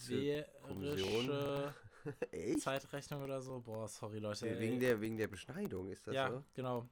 echt? 2.32 2.60
Zeitrechnung 2.60 3.22
oder 3.22 3.40
so? 3.42 3.60
Boah, 3.60 3.88
sorry 3.88 4.18
Leute. 4.18 4.48
ey. 4.48 4.58
Wegen 4.58 4.80
der, 4.80 5.00
wegen 5.00 5.16
der 5.16 5.28
Beschneidung 5.28 5.90
ist 5.90 6.06
das 6.06 6.14
ja, 6.14 6.30
so? 6.30 6.44
genau. 6.54 6.88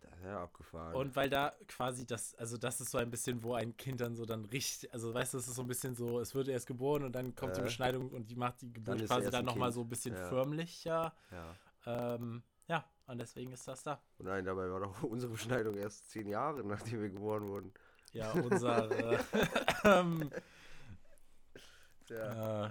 Das 0.00 0.12
ist 0.18 0.24
ja 0.24 0.42
abgefahren. 0.42 0.94
Und 0.94 1.16
weil 1.16 1.30
da 1.30 1.52
quasi 1.66 2.06
das, 2.06 2.34
also 2.36 2.56
das 2.56 2.80
ist 2.80 2.90
so 2.90 2.98
ein 2.98 3.10
bisschen, 3.10 3.42
wo 3.42 3.54
ein 3.54 3.76
Kind 3.76 4.00
dann 4.00 4.14
so 4.14 4.24
dann 4.24 4.44
richtig, 4.44 4.92
also 4.92 5.12
weißt 5.12 5.34
du, 5.34 5.38
es 5.38 5.48
ist 5.48 5.56
so 5.56 5.62
ein 5.62 5.68
bisschen 5.68 5.94
so, 5.94 6.20
es 6.20 6.34
wird 6.34 6.48
erst 6.48 6.66
geboren 6.66 7.04
und 7.04 7.12
dann 7.12 7.34
kommt 7.34 7.56
die 7.56 7.60
Äh. 7.60 7.64
Beschneidung 7.64 8.10
und 8.10 8.30
die 8.30 8.36
macht 8.36 8.62
die 8.62 8.72
Geburt 8.72 9.00
ist 9.00 9.08
quasi 9.08 9.30
dann 9.30 9.44
nochmal 9.44 9.72
so 9.72 9.80
ein 9.80 9.88
bisschen 9.88 10.14
Ja. 10.14 10.28
förmlicher. 10.28 11.14
ja. 11.30 11.56
Ähm, 11.86 12.42
ja, 12.66 12.84
und 13.06 13.18
deswegen 13.18 13.52
ist 13.52 13.66
das 13.68 13.82
da. 13.82 14.00
Und 14.18 14.26
nein, 14.26 14.44
dabei 14.44 14.70
war 14.70 14.80
doch 14.80 15.02
unsere 15.02 15.32
Beschneidung 15.32 15.76
erst 15.76 16.10
zehn 16.10 16.28
Jahre, 16.28 16.64
nachdem 16.64 17.02
wir 17.02 17.10
geboren 17.10 17.46
wurden. 17.48 17.72
Ja, 18.12 18.32
unser, 18.32 18.90
äh, 18.90 19.18
ähm, 19.84 20.30
Ja. 22.10 22.66
äh, 22.66 22.70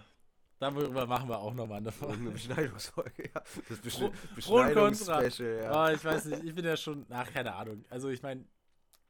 darüber 0.60 1.06
machen 1.08 1.30
wir 1.30 1.38
auch 1.40 1.54
nochmal 1.54 1.78
eine 1.78 1.92
Folge. 1.92 2.14
eine 2.16 2.30
Beschneidungsfolge, 2.32 3.32
ja. 3.34 3.42
Das 3.70 3.80
Besch 3.80 3.96
Pro- 3.98 4.10
Pro 4.42 4.56
und 4.58 4.74
Contra. 4.74 5.22
Beschneidungsspecial, 5.22 5.64
ja. 5.64 5.72
Ah, 5.72 5.92
ich 5.92 6.04
weiß 6.06 6.26
nicht, 6.26 6.44
ich 6.44 6.56
bin 6.56 6.66
ja 6.66 6.78
schon, 6.78 7.06
ach, 7.10 7.32
keine 7.32 7.54
Ahnung. 7.56 7.84
Also 7.90 8.10
ich 8.10 8.22
meine, 8.22 8.46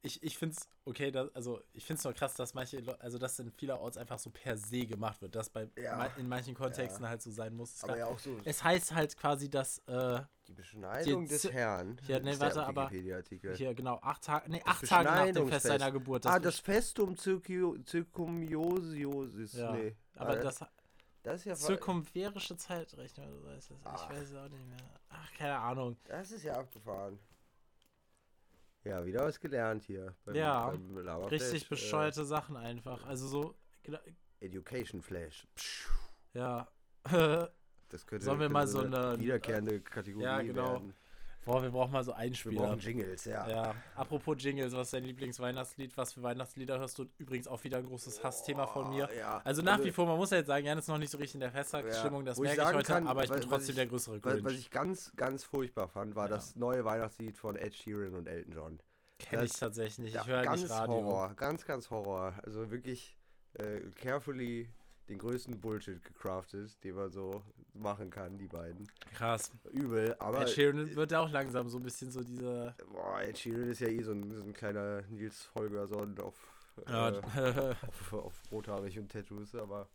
ich, 0.05 0.21
ich 0.21 0.37
finde 0.37 0.57
es 0.57 0.67
okay, 0.85 1.11
dass, 1.11 1.33
also 1.33 1.61
ich 1.73 1.85
finde 1.85 1.97
es 1.99 2.03
nur 2.03 2.11
krass, 2.13 2.33
dass 2.35 2.53
manche, 2.53 2.83
also 2.99 3.17
das 3.17 3.39
in 3.39 3.49
vielerorts 3.51 3.95
einfach 3.97 4.19
so 4.19 4.29
per 4.29 4.57
se 4.57 4.85
gemacht 4.85 5.21
wird, 5.21 5.33
dass 5.33 5.49
bei 5.49 5.69
Ja. 5.77 5.95
ma- 5.95 6.11
in 6.17 6.27
manchen 6.27 6.53
Kontexten 6.55 7.07
halt 7.07 7.21
so 7.21 7.31
sein 7.31 7.55
muss. 7.55 7.81
Aber 7.83 7.97
ja 7.97 8.07
auch 8.07 8.19
so, 8.19 8.35
Es 8.43 8.61
heißt 8.63 8.93
halt 8.93 9.15
quasi, 9.17 9.49
dass 9.49 9.77
äh, 9.87 10.19
die 10.47 10.53
Beschneidung 10.53 11.23
die 11.23 11.29
des 11.29 11.49
Herrn. 11.51 11.97
Ja, 12.07 12.19
nee, 12.19 12.37
warte, 12.37 12.65
aber 12.65 12.89
hier 12.89 13.23
genau 13.73 13.97
acht 14.01 14.23
Tage, 14.23 14.51
nee, 14.51 14.61
acht 14.65 14.85
Tage 14.85 15.05
nach 15.09 15.31
dem 15.31 15.47
Fest 15.47 15.65
seiner 15.67 15.89
Geburt. 15.91 16.25
ah, 16.27 16.35
besch- 16.35 16.39
das 16.41 16.59
Festum 16.59 17.15
Zirkumiosiosis. 17.17 19.53
Ja, 19.53 19.71
Nee. 19.73 19.95
aber 20.15 20.31
Ah, 20.31 20.35
das 20.35 20.59
das 21.23 21.35
ist 21.37 21.45
ja 21.45 21.55
zirkumverische 21.55 22.57
Zeitrechnung, 22.57 23.31
oder 23.41 23.51
so 23.53 23.55
heißt 23.55 23.71
das. 23.71 23.77
Ach. 23.85 24.09
Ich 24.11 24.17
weiß 24.17 24.29
es 24.31 24.35
auch 24.35 24.49
nicht 24.49 24.67
mehr. 24.67 24.77
Ach, 25.07 25.31
keine 25.37 25.57
Ahnung. 25.57 25.95
Das 26.03 26.29
ist 26.31 26.43
ja 26.43 26.55
abgefahren. 26.59 27.17
Ja, 28.83 29.05
wieder 29.05 29.23
was 29.25 29.39
gelernt 29.39 29.83
hier. 29.83 30.13
Beim, 30.25 30.35
Ja, 30.35 30.69
beim 30.69 30.97
Richtig 31.25 31.69
bescheuerte 31.69 32.25
Sachen 32.25 32.57
einfach. 32.57 33.05
Also 33.05 33.27
so, 33.27 33.55
Äh, 33.83 33.97
Education 34.41 35.01
Flash. 35.01 35.47
Pschuh. 35.55 35.91
ja. 36.33 36.67
Das 37.89 38.07
könnte, 38.07 38.25
Sollen 38.25 38.39
wir 38.39 38.45
könnte 38.47 38.53
mal 38.53 38.67
so 38.67 38.79
eine- 38.79 39.19
wiederkehrende 39.19 39.79
Kategorie 39.81 40.23
Ja, 40.23 40.41
genau. 40.41 40.73
werden. 40.73 40.95
Boah, 41.45 41.61
wir 41.61 41.71
brauchen 41.71 41.91
mal 41.91 42.03
so 42.03 42.11
Wir 42.11 42.17
Einspieler. 42.17 42.61
brauchen 42.61 42.79
Jingles, 42.79 43.25
ja. 43.25 43.47
Ja, 43.49 43.75
apropos 43.95 44.37
Jingles, 44.39 44.73
was 44.73 44.87
ist 44.87 44.93
dein 44.93 45.03
Lieblingsweihnachtslied? 45.03 45.97
Was 45.97 46.13
für 46.13 46.23
Weihnachtslieder 46.23 46.79
hörst 46.79 46.97
du? 46.97 47.05
Übrigens 47.17 47.47
auch 47.49 47.61
wieder 47.65 47.79
ein 47.79 47.85
großes 47.85 48.23
Hassthema 48.23 48.65
von 48.65 48.89
mir. 48.91 49.09
Ja. 49.17 49.41
Also 49.43 49.61
nach 49.61 49.83
wie 49.83 49.91
vor, 49.91 50.05
man 50.05 50.15
muss 50.17 50.29
ja 50.31 50.37
jetzt 50.37 50.47
sagen, 50.47 50.65
Jan 50.65 50.77
ist 50.77 50.87
noch 50.87 50.97
nicht 50.97 51.09
so 51.11 51.17
richtig 51.17 51.35
in 51.35 51.41
der 51.41 51.51
Festtagsstimmung, 51.51 52.23
das 52.23 52.37
Wo 52.37 52.43
ich 52.43 52.49
merke 52.55 52.61
ich 52.61 52.65
sagen 52.65 52.77
heute, 52.77 52.87
kann, 52.93 53.07
aber 53.07 53.23
ich 53.25 53.29
bin 53.29 53.39
was- 53.39 53.45
was 53.45 53.49
trotzdem 53.49 53.69
ich- 53.71 53.75
der 53.75 53.85
größere 53.87 54.23
Was, 54.23 54.33
was 54.35 54.43
Grinch. 54.43 54.59
ich 54.59 54.71
ganz, 54.71 55.11
ganz 55.17 55.43
furchtbar 55.43 55.87
fand, 55.89 56.15
war 56.15 56.25
Ja. 56.29 56.35
das 56.35 56.55
neue 56.55 56.85
Weihnachtslied 56.85 57.37
von 57.37 57.57
Ed 57.57 57.75
Sheeran 57.75 58.15
und 58.15 58.27
Elton 58.27 58.53
John. 58.53 58.79
Kenne 59.19 59.43
ich 59.43 59.51
das- 59.51 59.59
tatsächlich 59.59 59.99
nicht, 59.99 60.15
Ja, 60.15 60.21
ich 60.21 60.27
höre 60.27 60.43
ganz 60.43 60.61
nicht 60.61 60.71
Radio. 60.71 60.95
Horror, 60.95 61.33
ganz, 61.35 61.65
ganz 61.65 61.89
Horror. 61.89 62.33
Also 62.43 62.71
wirklich 62.71 63.17
äh, 63.55 63.81
carefully 63.95 64.67
den 65.09 65.17
größten 65.17 65.59
Bullshit 65.59 66.01
gecraftet, 66.01 66.81
den 66.83 66.95
man 66.95 67.11
so 67.11 67.43
machen 67.73 68.09
kann, 68.09 68.37
die 68.37 68.47
beiden. 68.47 68.87
Krass. 69.13 69.51
Übel, 69.71 70.15
aber 70.19 70.41
Ed 70.43 70.49
Sheeran 70.49 70.95
wird 70.95 71.13
auch 71.13 71.29
langsam 71.29 71.67
so 71.69 71.77
ein 71.77 71.83
bisschen 71.83 72.11
so 72.11 72.23
diese... 72.23 72.75
boah, 72.91 73.21
Ed 73.21 73.37
Sheeran 73.37 73.69
ist 73.69 73.81
ja 73.81 73.87
eh 73.87 74.01
so 74.01 74.11
ein, 74.13 74.31
so 74.31 74.43
ein 74.43 74.53
kleiner 74.53 75.01
Nils 75.09 75.49
Holgersson 75.55 76.17
auf, 76.19 76.35
Ja, 76.87 77.09
äh, 77.09 77.75
auf, 77.87 78.13
auf 78.13 78.41
rothaarig 78.51 78.97
und 78.97 79.11
Tattoos, 79.11 79.55
aber 79.55 79.89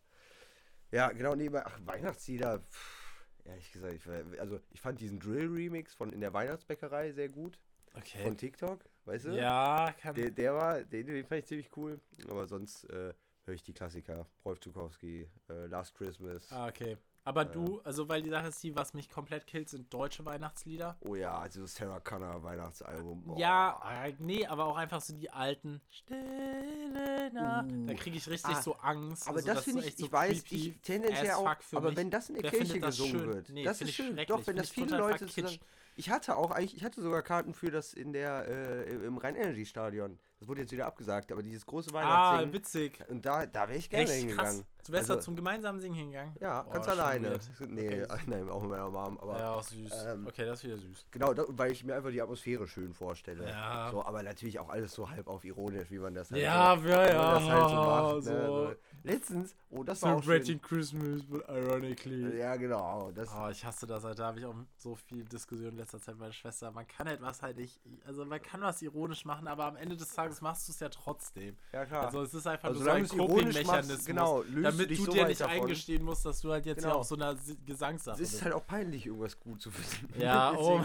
ja, 0.91 1.09
genau, 1.11 1.35
nee, 1.35 1.47
aber- 1.47 1.65
ach, 1.65 1.79
Weihnachtslieder, 1.85 2.59
pff, 2.59 3.25
ehrlich 3.45 3.71
gesagt, 3.71 3.93
ich, 3.95 4.39
also 4.39 4.59
ich 4.71 4.81
fand 4.81 4.99
diesen 4.99 5.19
Drill-Remix 5.19 5.93
von 5.95 6.11
in 6.13 6.21
der 6.21 6.33
Weihnachtsbäckerei 6.33 7.13
sehr 7.13 7.29
gut, 7.29 7.59
okay. 7.95 8.23
von 8.23 8.37
TikTok, 8.37 8.79
weißt 9.05 9.25
du? 9.25 9.29
Ja, 9.31 9.93
kann... 9.99 10.13
Der, 10.15 10.29
der 10.29 10.53
war, 10.53 10.83
den, 10.83 11.07
den 11.07 11.25
fand 11.25 11.39
ich 11.39 11.45
ziemlich 11.47 11.75
cool. 11.77 11.99
Aber 12.29 12.45
sonst 12.47 12.83
äh, 12.91 13.13
höre 13.49 13.55
ich 13.55 13.63
die 13.63 13.73
Klassiker. 13.73 14.27
Rolf 14.45 14.59
Zukowski, 14.59 15.27
äh, 15.49 15.65
Last 15.65 15.95
Christmas. 15.95 16.51
Ah, 16.51 16.67
okay. 16.67 16.97
Aber 17.25 17.45
du, 17.45 17.81
also 17.83 18.07
weil 18.07 18.23
die 18.23 18.29
Sache 18.29 18.47
ist 18.47 18.63
die, 18.63 18.75
was 18.75 18.93
mich 18.93 19.09
komplett 19.09 19.45
killt, 19.45 19.69
sind 19.69 19.93
deutsche 19.93 20.25
Weihnachtslieder. 20.25 20.97
Oh 21.01 21.15
ja, 21.15 21.37
also 21.37 21.65
Sarah 21.65 21.99
Connor 21.99 22.41
Weihnachtsalbum. 22.41 23.23
Boah. 23.23 23.37
Ja, 23.37 24.05
äh, 24.05 24.13
nee, 24.19 24.45
aber 24.47 24.65
auch 24.65 24.77
einfach 24.77 25.01
so 25.01 25.13
die 25.13 25.29
alten 25.29 25.81
Stille 25.89 27.31
Nacht. 27.33 27.71
Uh. 27.71 27.85
Da 27.87 27.93
kriege 27.95 28.17
ich 28.17 28.27
richtig 28.27 28.55
Ah, 28.55 28.61
so 28.61 28.75
Angst. 28.77 29.27
Aber 29.27 29.37
also 29.37 29.47
das 29.47 29.57
ist 29.59 29.63
finde 29.65 29.81
ich, 29.81 29.87
echt 29.87 29.97
so 29.99 30.05
ich 30.05 30.11
weiß, 30.11 30.43
ich 30.49 30.79
tendenziell 30.81 31.31
auch, 31.31 31.55
aber 31.73 31.89
mich. 31.89 31.97
wenn 31.97 32.09
das 32.09 32.29
in 32.29 32.35
der 32.35 32.49
Kirche 32.49 32.79
das 32.79 32.97
gesungen 32.97 33.19
schön? 33.19 33.33
wird, 33.33 33.49
Nee, 33.49 33.63
das 33.63 33.81
ist 33.81 33.93
schön. 33.93 34.19
Doch, 34.27 34.47
wenn 34.47 34.55
das 34.55 34.69
viele 34.69 34.97
Leute 34.97 35.27
zusammen, 35.27 35.59
Ich 35.97 36.09
hatte 36.09 36.37
auch 36.37 36.51
eigentlich, 36.51 36.75
ich 36.77 36.83
hatte 36.83 37.01
sogar 37.01 37.21
Karten 37.21 37.53
für 37.53 37.69
das 37.69 37.93
in 37.93 38.13
der, 38.13 38.47
äh, 38.47 39.05
im 39.05 39.17
Rhein-Energy-Stadion. 39.17 40.17
Das 40.39 40.47
wurde 40.47 40.61
jetzt 40.61 40.71
wieder 40.71 40.85
abgesagt, 40.87 41.31
aber 41.33 41.43
dieses 41.43 41.65
große 41.65 41.89
Ah, 41.91 41.93
Weihnachtsding. 41.95 42.53
witzig. 42.53 43.03
und 43.09 43.25
da, 43.25 43.45
da 43.45 43.67
wäre 43.67 43.77
ich 43.77 43.89
gerne 43.89 44.05
Echt 44.05 44.13
hingegangen. 44.13 44.59
krass. 44.59 44.65
Du 44.85 44.93
wärst 44.93 45.09
da 45.09 45.15
Also- 45.15 45.25
zum 45.25 45.35
gemeinsamen 45.35 45.79
Singen 45.81 45.95
hingegangen? 45.95 46.33
Ja, 46.39 46.61
Boah, 46.61 46.73
ganz 46.73 46.87
alleine. 46.87 47.31
weird. 47.31 47.41
Nee, 47.69 48.03
Okay. 48.03 48.17
nein, 48.27 48.49
auch 48.49 48.61
mit 48.61 48.69
meiner 48.71 48.89
Mom, 48.89 49.17
aber 49.19 49.37
ja, 49.37 49.53
auch 49.55 49.63
süß. 49.63 49.91
ähm, 50.07 50.25
okay, 50.27 50.45
das 50.45 50.59
ist 50.59 50.63
wieder 50.63 50.77
süß. 50.77 51.05
Genau, 51.11 51.33
da, 51.33 51.43
weil 51.49 51.73
ich 51.73 51.83
mir 51.83 51.95
einfach 51.95 52.09
die 52.11 52.21
Atmosphäre 52.21 52.65
schön 52.67 52.93
vorstelle. 52.93 53.47
Ja. 53.49 53.89
So, 53.91 54.03
aber 54.05 54.23
natürlich 54.23 54.57
auch 54.59 54.69
alles 54.69 54.93
so 54.93 55.09
halb 55.09 55.27
auf 55.27 55.43
ironisch, 55.43 55.91
wie 55.91 55.99
man 55.99 56.13
das 56.13 56.31
halt 56.31 56.41
Ja, 56.41 56.77
so, 56.81 56.87
ja, 56.87 57.05
ja. 57.09 57.33
das 57.33 57.43
halt 57.43 57.69
so 57.69 57.75
macht. 57.75 58.15
Ne? 58.15 58.21
so. 58.21 58.67
So. 58.69 58.75
Letztens, 59.03 59.55
oh, 59.69 59.83
das 59.83 60.01
war 60.01 60.15
auch 60.15 60.23
schön. 60.23 60.43
Celebrating 60.43 60.61
Christmas, 60.61 61.23
but 61.23 61.47
ironically. 61.47 62.37
Ja, 62.37 62.55
genau. 62.55 63.11
Das, 63.11 63.29
Oh, 63.33 63.47
ich 63.49 63.63
hasse 63.63 63.85
das, 63.87 64.03
Alter. 64.05 64.15
Da 64.23 64.27
habe 64.27 64.39
ich 64.39 64.45
auch 64.45 64.55
so 64.77 64.95
viel 64.95 65.23
Diskussion 65.25 65.69
in 65.69 65.77
letzter 65.77 65.99
Zeit 65.99 66.15
mit 66.15 66.21
meiner 66.21 66.33
Schwester. 66.33 66.71
Man 66.71 66.85
kann 66.87 67.07
etwas 67.07 67.41
halt 67.41 67.57
nicht, 67.57 67.79
also 68.05 68.25
man 68.25 68.41
kann 68.41 68.61
was 68.61 68.81
ironisch 68.81 69.23
machen, 69.25 69.47
aber 69.47 69.65
am 69.65 69.75
Ende 69.77 69.95
des 69.95 70.09
Tages 70.13 70.28
machst 70.41 70.67
du 70.67 70.71
es 70.71 70.79
ja 70.79 70.89
trotzdem. 70.89 71.57
ja, 71.73 71.85
klar. 71.85 72.05
Also 72.05 72.21
es 72.23 72.33
ist 72.33 72.47
einfach 72.47 72.69
Also 72.69 72.81
nur 72.83 73.05
so 73.05 73.15
ein 73.15 73.27
Coping-Mechanismus, 73.27 74.05
genau, 74.05 74.43
damit 74.43 74.89
du 74.91 74.95
so 74.95 75.11
dir 75.11 75.27
nicht 75.27 75.41
davon. 75.41 75.61
eingestehen 75.61 76.03
musst, 76.03 76.25
dass 76.25 76.39
du 76.41 76.51
halt 76.51 76.65
jetzt 76.65 76.81
ja 76.83 76.89
Genau. 76.89 76.99
auf 76.99 77.07
so 77.07 77.15
einer 77.15 77.35
Gesangssache 77.65 78.21
es 78.21 78.33
ist 78.33 78.43
halt 78.43 78.53
auch 78.53 78.65
peinlich, 78.65 79.05
irgendwas 79.05 79.39
gut 79.39 79.61
zu 79.61 79.71
finden. 79.71 80.13
Ja, 80.21 80.53
oh. 80.57 80.81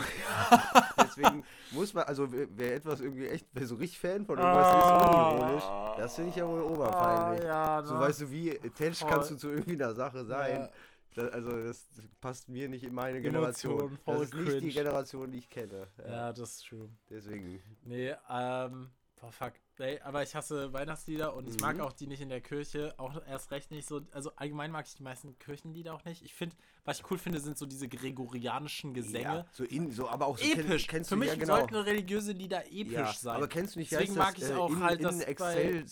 Deswegen 0.99 1.45
muss 1.71 1.95
man, 1.95 2.05
also 2.05 2.29
wer, 2.31 2.75
etwas 2.77 3.01
irgendwie 3.01 3.29
echt, 3.29 3.47
wer 3.53 3.67
so 3.67 3.75
richtig 3.77 3.99
Fan 3.99 4.25
von 4.27 4.39
irgendwas 4.39 4.69
ist, 4.69 4.85
unironisch, 5.17 5.65
das 5.99 6.15
finde 6.15 6.31
ich 6.31 6.37
ja 6.37 6.47
wohl 6.49 6.63
oberpeinlich. 6.63 7.45
Ah, 7.45 7.79
ja, 7.81 7.83
So 7.85 7.95
ne? 7.95 8.01
weißt 8.01 8.21
du, 8.23 8.31
wie 8.31 8.51
attached 8.59 8.97
Voll. 8.99 9.11
kannst 9.11 9.31
du 9.31 9.37
zu 9.37 9.51
irgendwie 9.51 9.73
einer 9.75 9.95
Sache 9.95 10.25
sein. 10.25 10.61
Ja. 10.63 10.71
Da, 11.17 11.29
also 11.29 11.51
das 11.63 11.87
passt 12.21 12.49
mir 12.49 12.69
nicht 12.69 12.83
in 12.83 12.93
meine 12.93 13.21
Generation. 13.21 13.79
Emotion, 13.79 13.99
das 14.05 14.21
ist 14.23 14.35
nicht 14.35 14.63
die. 14.63 14.71
Generation, 14.73 15.31
die 15.31 15.39
ich 15.39 15.49
kenne. 15.49 15.87
Ja, 16.05 16.33
das 16.33 16.57
ist 16.57 16.67
true. 16.67 16.89
Deswegen. 17.09 17.63
Nee, 17.85 18.17
ähm, 18.29 18.91
boah, 19.25 19.33
fuck. 19.33 19.53
Ey, 19.79 19.99
aber 20.03 20.23
ich 20.23 20.35
hasse 20.37 20.73
Weihnachtslieder 20.73 21.35
und 21.35 21.49
ich 21.49 21.59
mag 21.61 21.77
Mhm. 21.77 21.81
auch 21.83 21.93
die 21.93 22.07
nicht 22.07 22.21
in 22.21 22.29
der 22.29 22.41
Kirche. 22.41 22.95
Auch 22.97 23.21
erst 23.27 23.51
recht 23.51 23.73
nicht 23.73 23.89
so. 23.89 24.03
Also 24.13 24.31
allgemein 24.37 24.71
mag 24.71 24.87
ich 24.87 24.95
die 24.95 25.03
meisten 25.03 25.37
Kirchenlieder 25.41 25.95
auch 25.95 26.05
nicht. 26.05 26.23
Ich 26.23 26.33
finde, 26.33 26.55
was 26.85 27.01
ich 27.01 27.11
cool 27.11 27.19
finde, 27.19 27.41
sind 27.41 27.59
so 27.59 27.67
diese 27.67 27.89
gregorianischen 27.89 28.95
Gesänge. 28.95 29.25
Ja, 29.25 29.47
so 29.51 29.65
in, 29.65 29.91
so, 29.91 30.09
aber 30.09 30.27
auch 30.27 30.39
so 30.39 30.45
Episch. 30.45 30.87
kennst 30.87 31.09
Für 31.09 31.17
du 31.17 31.21
mich 31.21 31.31
ja 31.31 31.35
genau. 31.35 31.57
sollten 31.57 31.75
religiöse 31.75 32.31
Lieder 32.33 32.65
episch 32.71 32.93
ja, 32.93 33.13
sein. 33.13 33.37
Aber 33.37 33.49
kennst 33.49 33.75
du 33.75 33.81
nicht, 33.81 33.91
Deswegen 33.91 34.15
mag 34.15 34.37
das, 34.37 34.45
ich 34.51 34.55
äh, 34.55 34.59
auch 34.59 34.71
in, 34.71 34.81
halt 34.83 34.99
in 35.01 35.05
das 35.07 35.21
Excel, 35.21 35.81
bei- 35.83 35.87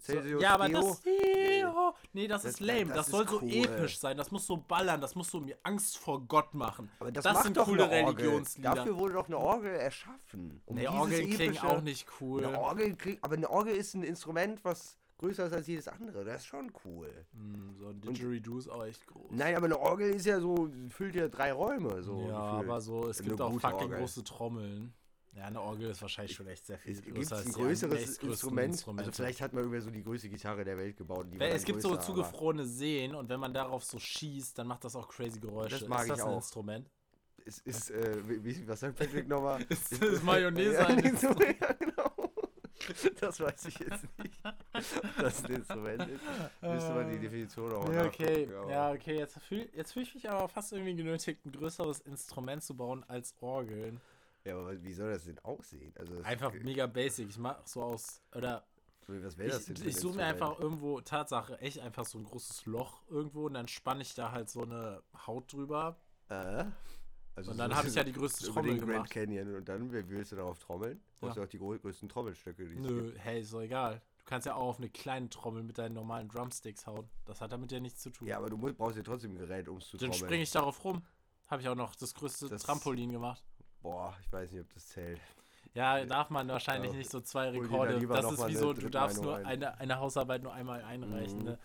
Celsio, 0.00 0.14
So, 0.14 0.20
Celsius 0.22 0.42
ja, 0.42 0.54
aber 0.54 0.68
Deo? 0.68 0.80
das. 0.80 1.02
Nee, 2.12 2.26
das, 2.28 2.42
Das- 2.42 2.52
ist 2.52 2.60
lame. 2.60 2.86
Das, 2.86 2.96
das 2.96 3.06
soll 3.08 3.28
so 3.28 3.40
cool. 3.42 3.50
episch 3.52 3.98
sein. 3.98 4.16
Das 4.16 4.30
muss 4.30 4.46
so 4.46 4.56
ballern. 4.56 5.00
Das 5.00 5.14
muss 5.14 5.30
so 5.30 5.40
mir 5.40 5.56
Angst 5.62 5.98
vor 5.98 6.20
Gott 6.26 6.54
machen. 6.54 6.90
Aber 6.98 7.12
das, 7.12 7.24
das 7.24 7.34
macht 7.34 7.44
sind 7.44 7.56
doch 7.56 7.66
coole 7.66 7.84
Orgel. 7.84 8.04
Religionslieder. 8.04 8.74
Dafür 8.74 8.98
wurde 8.98 9.14
doch 9.14 9.26
eine 9.26 9.38
Orgel 9.38 9.74
erschaffen. 9.74 10.60
Um 10.66 10.76
nee, 10.76 10.86
klingen 10.86 11.54
epische- 11.54 11.66
auch 11.68 11.80
nicht 11.82 12.06
cool. 12.20 12.44
Eine 12.44 12.58
Orgel 12.58 12.96
kriegt, 12.96 13.22
aber 13.24 13.34
eine 13.36 13.48
Orgel 13.50 13.74
ist 13.76 13.94
ein 13.94 14.02
Instrument, 14.02 14.64
was 14.64 14.96
größer 15.18 15.46
ist 15.46 15.52
als 15.52 15.66
jedes 15.66 15.86
andere. 15.86 16.24
Das 16.24 16.42
ist 16.42 16.46
schon 16.46 16.72
cool. 16.84 17.12
Hm, 17.34 17.76
so 17.78 17.88
ein 17.88 18.00
Didgeridoo 18.00 18.58
ist 18.58 18.68
auch 18.68 18.84
echt 18.84 19.06
groß. 19.06 19.30
Nein, 19.30 19.54
aber 19.54 19.66
eine 19.66 19.78
Orgel 19.78 20.10
ist 20.14 20.24
ja 20.26 20.40
so, 20.40 20.70
füllt 20.88 21.14
ja 21.14 21.28
drei 21.28 21.52
Räume. 21.52 22.02
So 22.02 22.22
ja, 22.28 22.52
gefühlt. 22.52 22.68
aber 22.70 22.80
so, 22.80 23.06
es 23.08 23.20
Eine 23.20 23.28
gibt 23.28 23.40
auch 23.40 23.52
fucking 23.52 23.72
Orgel. 23.82 23.98
große 23.98 24.24
Trommeln. 24.24 24.94
Ja, 25.32 25.44
eine 25.44 25.60
Orgel 25.60 25.90
ist 25.90 26.02
wahrscheinlich 26.02 26.34
schon 26.34 26.48
echt 26.48 26.66
sehr 26.66 26.78
viel 26.78 26.92
Es 26.92 27.02
gibt 27.02 27.16
größer 27.16 27.38
ein 27.38 27.52
größeres 27.52 28.18
Instrument. 28.18 28.58
Also 28.58 28.72
Instrumente. 28.72 29.12
vielleicht 29.12 29.40
hat 29.40 29.52
man 29.52 29.62
irgendwie 29.62 29.80
so 29.80 29.90
die 29.90 30.02
größte 30.02 30.28
Gitarre 30.28 30.64
der 30.64 30.76
Welt 30.76 30.96
gebaut. 30.96 31.26
Es 31.38 31.64
gibt 31.64 31.80
so 31.82 31.90
größer, 31.90 32.02
aber 32.02 32.06
zugefrorene 32.06 32.66
Seen 32.66 33.14
und 33.14 33.28
wenn 33.28 33.38
man 33.38 33.54
darauf 33.54 33.84
so 33.84 33.98
schießt, 33.98 34.58
dann 34.58 34.66
macht 34.66 34.84
das 34.84 34.96
auch 34.96 35.08
crazy 35.08 35.38
Geräusche. 35.38 35.78
Das 35.78 35.88
mag 35.88 36.02
ist 36.02 36.10
das 36.10 36.18
ich 36.18 36.24
ein 36.24 36.30
auch. 36.30 36.36
Instrument? 36.36 36.90
Es 37.46 37.58
ist, 37.60 37.90
äh, 37.90 38.44
wie, 38.44 38.66
was 38.68 38.80
sagt 38.80 38.96
Patrick 38.96 39.26
nochmal? 39.26 39.62
Ist 39.68 40.02
das 40.02 40.22
Mayonnaise 40.22 40.86
ein 40.86 41.16
so, 41.16 41.28
ja, 41.28 41.72
genau. 41.72 42.12
Das 43.20 43.40
weiß 43.40 43.66
ich 43.66 43.78
jetzt 43.78 44.04
nicht. 44.18 44.40
Das 45.18 45.44
ein 45.44 45.52
Instrument 45.52 46.08
ist. 46.08 46.22
Müsste 46.60 46.92
man 46.92 47.10
die 47.10 47.18
Definition 47.18 47.72
auch 47.72 47.92
Ja, 47.92 48.04
okay. 48.04 48.48
Ja, 48.68 48.92
okay. 48.92 49.18
Jetzt 49.18 49.38
fühle 49.40 49.68
jetzt 49.74 49.92
fühl 49.92 50.02
ich 50.02 50.14
mich 50.14 50.28
aber 50.28 50.48
fast 50.48 50.72
irgendwie 50.72 50.94
genötigt, 50.94 51.44
ein 51.46 51.52
größeres 51.52 52.00
Instrument 52.00 52.62
zu 52.62 52.76
bauen 52.76 53.04
als 53.08 53.34
Orgeln. 53.40 54.00
Ja, 54.44 54.56
aber 54.58 54.82
wie 54.82 54.92
soll 54.94 55.12
das 55.12 55.24
denn 55.24 55.38
aussehen? 55.40 55.92
Also 55.98 56.20
Einfach 56.22 56.52
mega 56.54 56.86
basic. 56.86 57.28
Ich 57.28 57.38
mach 57.38 57.66
so 57.66 57.82
aus. 57.82 58.22
Oder 58.34 58.64
Was 59.06 59.36
wäre 59.36 59.50
das 59.50 59.66
denn? 59.66 59.76
ich, 59.86 59.96
suche 59.96 60.16
mir 60.16 60.24
einfach 60.24 60.58
irgendwo, 60.58 61.00
Tatsache, 61.00 61.58
echt 61.60 61.78
einfach 61.80 62.04
so 62.06 62.18
ein 62.18 62.24
großes 62.24 62.64
Loch 62.66 63.02
irgendwo 63.08 63.46
und 63.46 63.54
dann 63.54 63.68
spanne 63.68 64.02
ich 64.02 64.14
da 64.14 64.32
halt 64.32 64.48
so 64.48 64.62
eine 64.62 65.02
Haut 65.26 65.52
drüber. 65.52 65.96
Äh? 66.28 66.64
Also 67.34 67.50
Und 67.52 67.58
dann 67.58 67.70
so- 67.70 67.76
habe 67.76 67.88
ich 67.88 67.94
ja 67.94 68.02
die 68.04 68.12
größte 68.12 68.46
Trommel 68.46 68.70
den 68.72 68.78
Grand 68.80 68.90
gemacht. 68.92 69.10
Canyon 69.10 69.54
und 69.56 69.68
dann 69.68 69.90
willst 69.92 70.32
du 70.32 70.36
darauf 70.36 70.58
trommeln? 70.58 71.00
Du 71.20 71.28
hast 71.28 71.36
Ja. 71.36 71.42
ja 71.42 71.46
auch 71.46 71.50
die 71.50 71.58
grö- 71.60 71.78
größten 71.78 72.08
Trommelstöcke. 72.08 72.64
Die 72.66 72.76
Nö, 72.76 73.12
hey, 73.18 73.40
ist 73.42 73.52
doch 73.52 73.60
egal. 73.60 74.00
Du 74.18 74.24
kannst 74.24 74.46
ja 74.46 74.54
auch 74.54 74.68
auf 74.68 74.78
eine 74.78 74.88
kleine 74.88 75.28
Trommel 75.28 75.62
mit 75.64 75.76
deinen 75.76 75.94
normalen 75.94 76.28
Drumsticks 76.28 76.86
hauen. 76.86 77.10
Das 77.26 77.40
hat 77.40 77.52
damit 77.52 77.72
ja 77.72 77.80
nichts 77.80 78.00
zu 78.00 78.10
tun. 78.10 78.26
Ja, 78.28 78.38
aber 78.38 78.48
du 78.48 78.56
musst, 78.56 78.76
brauchst 78.78 78.96
ja 78.96 79.02
trotzdem 79.02 79.32
ein 79.32 79.38
Gerät, 79.38 79.68
um 79.68 79.78
es 79.78 79.88
zu 79.88 79.96
dann 79.98 80.10
trommeln. 80.10 80.26
springe 80.28 80.42
ich 80.44 80.50
darauf 80.50 80.82
rum. 80.84 81.02
Habe 81.46 81.62
ich 81.62 81.68
auch 81.68 81.74
noch 81.74 81.94
das 81.96 82.14
größte 82.14 82.48
Das- 82.48 82.62
Trampolin 82.62 83.10
gemacht. 83.12 83.44
Boah, 83.82 84.16
ich 84.22 84.32
weiß 84.32 84.50
nicht, 84.52 84.60
ob 84.60 84.72
das 84.74 84.86
zählt. 84.88 85.20
Ja, 85.74 86.04
darf 86.04 86.30
man 86.30 86.48
wahrscheinlich 86.48 86.90
Ja. 86.92 86.98
nicht 86.98 87.10
so 87.10 87.20
zwei 87.20 87.46
da 87.46 87.52
Rekorde. 87.52 88.06
Das 88.06 88.32
ist 88.32 88.48
wie 88.48 88.56
so, 88.56 88.72
du 88.72 88.88
darfst 88.90 89.22
nur 89.22 89.36
eine, 89.36 89.78
eine 89.78 89.98
Hausarbeit 89.98 90.42
nur 90.42 90.52
einmal 90.52 90.82
einreichen. 90.82 91.38
Mhm. 91.38 91.44
Ne? 91.44 91.58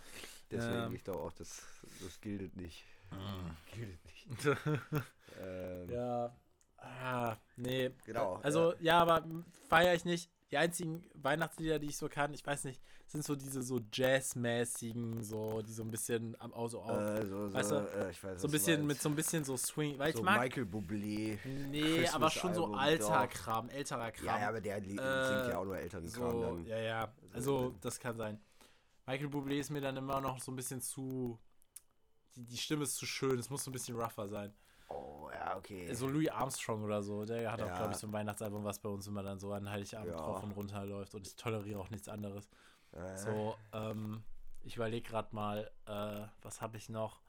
Deswegen, 0.51 0.83
Ähm. 0.83 0.95
ich 0.95 1.03
glaube 1.03 1.19
auch, 1.19 1.33
das, 1.33 1.63
das 2.01 2.21
gilt 2.21 2.55
nicht. 2.55 2.83
Gilt 3.73 3.99
nicht. 4.05 4.27
ähm, 5.41 5.89
Ja. 5.89 6.35
Ah, 6.77 7.35
nee. 7.55 7.91
Genau, 8.05 8.35
Also, 8.43 8.75
ja, 8.79 8.99
aber 8.99 9.23
feiere 9.69 9.95
ich 9.95 10.05
nicht. 10.05 10.29
Die 10.51 10.57
einzigen 10.57 11.03
Weihnachtslieder, 11.15 11.79
die 11.79 11.87
ich 11.87 11.97
so 11.97 12.07
kann, 12.09 12.33
ich 12.33 12.45
weiß 12.45 12.65
nicht, 12.65 12.79
sind 13.07 13.23
so 13.23 13.35
diese 13.35 13.61
so 13.61 13.79
Jazzmäßigen, 13.93 15.23
so, 15.23 15.61
die 15.61 15.71
so 15.71 15.83
ein 15.83 15.91
bisschen 15.91 16.35
am 16.39 16.53
Auto 16.53 16.79
auf. 16.79 16.89
äh, 16.89 17.25
so, 17.25 17.47
so, 17.49 17.53
weißt 17.53 17.71
du, 17.71 17.75
äh, 17.75 18.11
ich 18.11 18.23
weiß, 18.23 18.41
so 18.41 18.47
ein 18.47 18.51
bisschen 18.51 18.85
mit 18.87 19.01
so 19.01 19.09
ein 19.09 19.15
bisschen 19.15 19.43
so 19.43 19.55
Swing. 19.57 19.97
Weil 19.97 20.11
so 20.13 20.19
ich 20.19 20.25
mag. 20.25 20.41
Michael 20.41 20.63
Bublé. 20.65 21.37
nee, 21.69 22.07
aber 22.09 22.29
schon 22.29 22.53
so 22.53 22.63
Christmas-Album, 22.63 22.73
alter 23.11 23.27
doch. 23.27 23.33
Kram, 23.33 23.69
älterer 23.69 24.11
Kram. 24.11 24.25
Ja, 24.25 24.39
ja, 24.41 24.49
aber 24.49 24.61
der 24.61 24.79
li- 24.79 24.97
Äh, 24.97 25.27
singt 25.27 25.47
ja 25.49 25.57
auch 25.59 25.65
nur 25.65 25.77
älteren 25.77 26.11
Kram 26.11 26.31
So, 26.31 26.41
dann. 26.41 26.65
ja, 26.65 26.77
ja. 26.79 27.13
Also, 27.33 27.75
das 27.81 27.99
kann 27.99 28.17
sein. 28.17 28.39
Michael 29.05 29.27
Bublé 29.29 29.59
ist 29.59 29.69
mir 29.69 29.81
dann 29.81 29.95
immer 29.97 30.19
noch 30.19 30.39
so 30.41 30.51
ein 30.51 30.55
bisschen 30.55 30.81
zu. 30.81 31.37
Die, 32.35 32.43
die 32.43 32.57
Stimme 32.57 32.83
ist 32.83 32.95
zu 32.95 33.05
schön, 33.05 33.37
es 33.39 33.49
muss 33.49 33.63
so 33.63 33.69
ein 33.69 33.73
bisschen 33.73 33.95
rougher 33.95 34.27
sein. 34.27 34.53
Oh, 34.89 35.29
ja, 35.33 35.55
okay. 35.57 35.93
So 35.93 36.07
Louis 36.07 36.29
Armstrong 36.29 36.83
oder 36.83 37.01
so, 37.01 37.23
der 37.23 37.51
hat 37.51 37.61
auch, 37.61 37.67
Ja. 37.67 37.77
glaube 37.77 37.91
ich, 37.93 37.97
so 37.97 38.07
ein 38.07 38.13
Weihnachtsalbum, 38.13 38.63
was 38.63 38.77
bei 38.79 38.89
uns 38.89 39.07
immer 39.07 39.23
dann 39.23 39.39
so 39.39 39.51
an 39.53 39.69
Heiligabend 39.69 40.11
Ja. 40.11 40.17
drauf 40.17 40.43
und 40.43 40.51
runter 40.51 40.85
läuft 40.85 41.15
und 41.15 41.25
ich 41.25 41.35
toleriere 41.35 41.79
auch 41.79 41.89
nichts 41.89 42.07
anderes. 42.09 42.47
Äh, 42.95 43.01
So, 43.13 43.57
ähm, 43.73 44.23
ich 44.63 44.75
überlege 44.75 45.09
gerade 45.09 45.33
mal, 45.35 45.71
äh, 45.85 46.27
was 46.43 46.61
habe 46.61 46.77
ich 46.77 46.89
noch? 46.89 47.21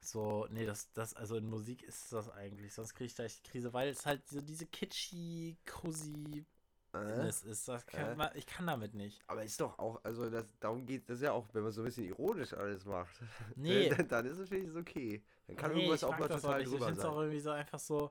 So, 0.00 0.46
nee, 0.50 0.66
das, 0.66 0.92
das, 0.94 1.14
also 1.14 1.36
in 1.36 1.46
Musik 1.48 1.82
ist 1.82 2.12
das 2.12 2.30
eigentlich, 2.30 2.74
sonst 2.74 2.94
kriege 2.94 3.06
ich 3.06 3.14
da 3.16 3.24
echt 3.24 3.44
Krise, 3.44 3.72
weil 3.72 3.88
es 3.90 4.06
halt 4.06 4.28
so 4.28 4.40
diese 4.42 4.66
kitschy, 4.66 5.58
cozy 5.66 6.46
äh, 6.94 7.28
ist. 7.28 7.68
Das 7.68 7.86
kann, 7.86 8.12
Äh? 8.12 8.16
man- 8.16 8.30
ich 8.36 8.46
kann 8.46 8.66
damit 8.66 8.94
nicht. 8.94 9.24
aber 9.26 9.44
ist 9.44 9.60
doch 9.60 9.78
auch, 9.78 10.00
also 10.04 10.28
das, 10.30 10.46
darum 10.60 10.86
geht 10.86 11.08
das 11.08 11.20
ja 11.20 11.32
auch, 11.32 11.46
wenn 11.52 11.62
man 11.62 11.72
so 11.72 11.80
ein 11.82 11.84
bisschen 11.86 12.04
ironisch 12.04 12.52
alles 12.52 12.84
macht. 12.84 13.20
Nee. 13.56 13.96
dann, 13.96 14.08
dann 14.08 14.26
ist 14.26 14.38
es 14.38 14.50
wirklich 14.50 14.74
okay. 14.76 15.22
Dann 15.46 15.56
kann 15.56 15.70
nee, 15.70 15.72
irgendwas 15.72 16.02
ich 16.02 16.04
auch 16.04 16.16
mal 16.18 16.28
total 16.28 16.58
nicht. 16.58 16.72
Ich 16.72 16.82
drüber 16.82 16.84
finde 16.84 16.98
es 16.98 17.04
auch 17.04 17.16
sein. 17.16 17.18
irgendwie 17.18 17.40
so 17.40 17.50
einfach 17.50 17.78
so. 17.78 18.10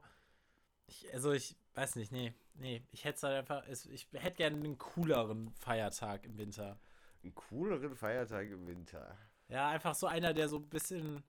Ich, 0.87 1.13
also 1.13 1.33
ich 1.33 1.57
weiß 1.75 1.97
nicht, 1.97 2.11
nee, 2.11 2.33
nee. 2.53 2.83
Ich 2.91 3.05
hätte 3.05 3.27
halt 3.27 3.37
einfach, 3.37 3.67
ich 3.67 4.07
hätte 4.13 4.37
gerne 4.37 4.57
einen 4.57 4.77
cooleren 4.77 5.51
Feiertag 5.53 6.25
im 6.25 6.37
Winter. 6.37 6.79
Einen 7.23 7.35
cooleren 7.35 7.95
Feiertag 7.95 8.49
im 8.49 8.67
Winter. 8.67 9.17
Ja, 9.47 9.69
einfach 9.69 9.95
so 9.95 10.07
einer, 10.07 10.33
der 10.33 10.49
so 10.49 10.57
ein 10.57 10.69
bisschen 10.69 11.23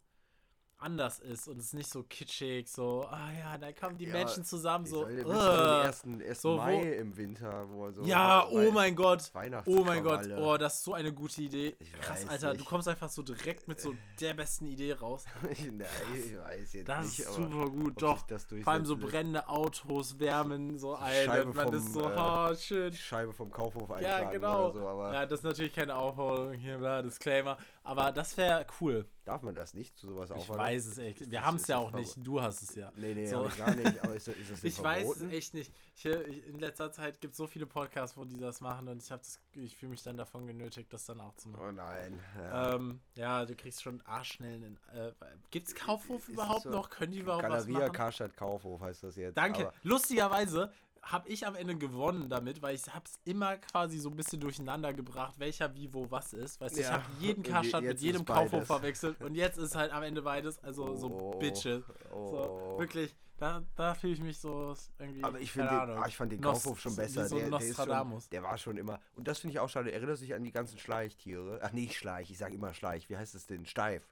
anders 0.78 1.18
ist 1.20 1.48
und 1.48 1.58
es 1.58 1.66
ist 1.66 1.74
nicht 1.74 1.90
so 1.90 2.02
kitschig, 2.02 2.68
so, 2.68 3.06
ah 3.10 3.30
ja, 3.38 3.56
da 3.58 3.72
kommen 3.72 3.96
die 3.96 4.06
Ja, 4.06 4.12
Menschen 4.12 4.44
zusammen, 4.44 4.86
so, 4.86 5.06
äh, 5.06 5.20
ersten, 5.22 6.20
ersten 6.20 6.34
so, 6.42 6.52
wo- 6.52 6.56
Mai 6.56 6.92
im 6.94 7.16
Winter, 7.16 7.68
wo 7.70 7.90
so 7.90 8.02
ja, 8.02 8.46
oh 8.50 8.70
mein 8.72 8.94
Gott, 8.94 9.30
oh 9.66 9.84
mein 9.84 10.02
Gott, 10.02 10.28
oh, 10.36 10.56
das 10.56 10.74
ist 10.74 10.84
so 10.84 10.94
eine 10.94 11.12
gute 11.12 11.42
Idee. 11.42 11.74
Ich 11.78 11.92
Krass, 11.92 12.26
Alter, 12.28 12.52
du 12.52 12.58
nicht. 12.58 12.66
kommst 12.68 12.88
einfach 12.88 13.08
so 13.08 13.22
direkt 13.22 13.66
mit 13.68 13.80
so 13.80 13.94
der 14.20 14.34
besten 14.34 14.66
Idee 14.66 14.92
raus. 14.92 15.24
Nein, 15.42 15.86
ich 16.14 16.36
weiß 16.38 16.72
jetzt 16.74 16.88
Das 16.88 17.04
nicht, 17.06 17.18
ist 17.20 17.26
aber 17.28 17.36
super 17.36 17.70
gut, 17.70 18.02
doch. 18.02 18.22
das 18.26 18.44
Vor 18.62 18.72
allem 18.72 18.84
so 18.84 18.96
brennende 18.96 19.48
Autos 19.48 20.18
wärmen 20.18 20.78
so 20.78 20.94
ein 20.96 21.24
Scheibe 21.26 21.48
und 21.48 21.56
man 21.56 21.64
vom, 21.66 21.74
ist 21.76 21.92
so, 21.92 22.08
äh, 22.08 22.14
oh, 22.16 22.54
schön. 22.54 22.92
Scheibe 22.92 23.32
vom 23.32 23.50
Kaufhof 23.50 23.88
Ja, 24.00 24.16
eintragen 24.16 24.30
genau. 24.32 24.72
so, 24.72 24.86
aber 24.86 25.12
Ja, 25.14 25.24
das 25.26 25.40
ist 25.40 25.44
natürlich 25.44 25.72
keine 25.72 25.94
Aufforderung 25.96 26.52
hier, 26.54 26.78
bla, 26.78 27.00
Disclaimer. 27.02 27.56
Aber 27.86 28.12
das 28.12 28.36
wäre 28.38 28.66
cool. 28.80 29.04
darf 29.26 29.42
man 29.42 29.54
das 29.54 29.74
nicht 29.74 29.98
zu 29.98 30.06
sowas 30.08 30.30
Ich 30.30 30.36
auffordern? 30.36 30.64
weiß 30.66 30.86
es 30.86 30.96
echt. 30.98 31.30
Wir 31.30 31.44
haben 31.44 31.56
es 31.56 31.66
ja 31.66 31.76
auch 31.76 31.92
nicht. 31.92 32.16
Du 32.16 32.40
hast 32.40 32.62
es 32.62 32.74
ja. 32.74 32.90
Nee, 32.96 33.14
nee, 33.14 33.26
So. 33.26 33.46
ich 33.46 33.58
gar 33.58 33.74
nicht, 33.74 34.02
aber 34.02 34.14
ist, 34.14 34.26
ist 34.26 34.50
das 34.50 34.60
denn 34.62 34.70
Ich 34.70 34.82
weiß 34.82 35.02
es 35.06 35.12
verboten? 35.18 35.30
echt 35.36 35.52
nicht. 35.54 35.70
Ich, 35.94 36.06
ich, 36.06 36.46
in 36.46 36.58
letzter 36.58 36.90
Zeit 36.92 37.20
gibt 37.20 37.32
es 37.32 37.36
so 37.36 37.46
viele 37.46 37.66
Podcasts, 37.66 38.16
wo 38.16 38.24
die 38.24 38.38
das 38.40 38.62
machen 38.62 38.88
und 38.88 39.02
ich 39.02 39.10
habe 39.12 39.20
das, 39.22 39.38
ich 39.52 39.76
fühle 39.76 39.90
mich 39.90 40.02
dann 40.02 40.16
davon 40.16 40.46
genötigt, 40.46 40.90
das 40.94 41.04
dann 41.04 41.20
auch 41.20 41.34
zu 41.36 41.50
machen. 41.50 41.62
Oh 41.68 41.72
nein. 41.72 42.18
Ja. 42.38 42.74
Ähm, 42.74 43.00
ja, 43.16 43.44
du 43.44 43.54
kriegst 43.54 43.82
schon 43.82 44.00
arschschnell 44.06 44.54
einen. 44.54 44.78
Äh, 44.94 45.12
gibt's 45.50 45.74
Kaufhof 45.74 46.22
Ist 46.22 46.28
es 46.28 46.34
überhaupt 46.34 46.62
so? 46.62 46.70
noch? 46.70 46.88
Können 46.88 47.12
die 47.12 47.18
überhaupt 47.18 47.44
was 47.44 47.66
Galeria 47.66 47.80
machen? 47.88 47.92
Karstadt 47.92 48.34
Kaufhof 48.36 48.80
heißt 48.80 49.02
das 49.04 49.16
jetzt. 49.16 49.36
Danke. 49.36 49.66
Aber, 49.68 49.74
Lustigerweise 49.82 50.72
habe 51.04 51.28
ich 51.28 51.46
am 51.46 51.54
Ende 51.54 51.76
gewonnen 51.76 52.28
damit, 52.28 52.62
weil 52.62 52.74
ich 52.74 52.86
habe 52.92 53.04
es 53.06 53.18
immer 53.24 53.56
quasi 53.58 53.98
so 53.98 54.08
ein 54.10 54.16
bisschen 54.16 54.40
durcheinander 54.40 54.92
gebracht, 54.92 55.38
welcher 55.38 55.74
wie 55.74 55.92
wo 55.92 56.10
was 56.10 56.32
ist. 56.32 56.60
Weißt 56.60 56.76
du, 56.76 56.80
ich 56.80 56.86
Ja. 56.86 56.94
habe 56.94 57.04
jeden 57.20 57.42
Karstadt 57.42 57.82
mit 57.82 58.00
jedem 58.00 58.24
Kaufhof 58.24 58.66
verwechselt 58.66 59.20
und 59.20 59.34
jetzt 59.34 59.58
ist 59.58 59.74
halt 59.76 59.92
am 59.92 60.02
Ende 60.02 60.22
beides, 60.22 60.58
also 60.64 60.94
so 60.96 61.08
Oh, 61.10 61.38
Bitches. 61.38 61.84
oh. 62.10 62.28
So, 62.30 62.78
wirklich, 62.78 63.14
da, 63.36 63.62
da 63.76 63.94
fühle 63.94 64.12
ich 64.14 64.20
mich 64.20 64.38
so 64.38 64.74
irgendwie. 64.98 65.22
aber 65.24 65.40
ich, 65.40 65.52
finde 65.52 65.70
ah, 65.70 66.06
ich 66.06 66.16
fand 66.16 66.32
den 66.32 66.40
Kaufhof 66.40 66.80
schon 66.80 66.92
wie 66.92 66.96
besser. 66.96 67.26
So 67.28 67.36
der, 67.38 67.50
der, 67.50 67.58
ist 67.58 67.76
schon, 67.76 67.86
Nostradamus. 67.86 68.28
der 68.28 68.42
war 68.42 68.56
schon 68.58 68.76
immer. 68.76 69.00
Und 69.16 69.28
das 69.28 69.40
finde 69.40 69.52
ich 69.52 69.60
auch 69.60 69.68
schade. 69.68 69.92
Erinnerst 69.92 70.22
du 70.22 70.26
dich 70.26 70.34
an 70.34 70.44
die 70.44 70.52
ganzen 70.52 70.78
Schleichtiere? 70.78 71.60
Ach, 71.62 71.72
nicht 71.72 71.96
Schleich, 71.96 72.30
ich 72.30 72.38
sage 72.38 72.54
immer 72.54 72.72
Schleich. 72.74 73.08
Wie 73.10 73.16
heißt 73.16 73.34
es 73.34 73.46
denn? 73.46 73.66
Steif. 73.66 74.08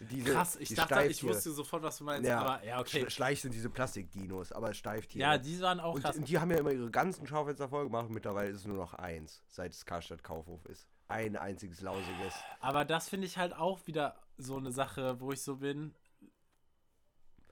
Diese, 0.00 0.32
Krass, 0.32 0.56
ich 0.56 0.68
die 0.68 0.74
dachte, 0.74 0.94
ich 0.94 0.98
Steiftiere. 1.18 1.34
wusste 1.34 1.52
sofort, 1.52 1.82
was 1.84 1.98
du 1.98 2.04
meinst, 2.04 2.28
Ja, 2.28 2.40
aber 2.40 2.64
ja, 2.64 2.80
okay. 2.80 3.04
Sch- 3.04 3.10
Schleich 3.10 3.40
sind 3.40 3.54
diese 3.54 3.70
Plastikdinos, 3.70 4.50
aber 4.52 4.74
Steiftiere. 4.74 5.22
Ja, 5.22 5.38
die 5.38 5.60
waren 5.60 5.78
auch 5.80 5.94
und, 5.94 6.02
krass. 6.02 6.16
und 6.16 6.28
die 6.28 6.38
haben 6.38 6.50
ja 6.50 6.58
immer 6.58 6.72
ihre 6.72 6.90
ganzen 6.90 7.26
Schaufenster 7.26 7.68
voll 7.68 7.84
gemacht. 7.84 8.10
Mittlerweile 8.10 8.50
ist 8.50 8.56
es 8.58 8.66
nur 8.66 8.76
noch 8.76 8.94
eins, 8.94 9.42
seit 9.48 9.72
es 9.72 9.86
Karstadt 9.86 10.22
Kaufhof 10.24 10.64
ist. 10.66 10.88
Ein 11.08 11.36
einziges 11.36 11.80
lausiges. 11.80 12.34
Aber 12.60 12.84
das 12.84 13.08
finde 13.08 13.26
ich 13.26 13.38
halt 13.38 13.54
auch 13.54 13.86
wieder 13.86 14.16
so 14.36 14.56
eine 14.56 14.72
Sache, 14.72 15.20
wo 15.20 15.30
ich 15.32 15.42
so 15.42 15.56
bin. 15.56 15.94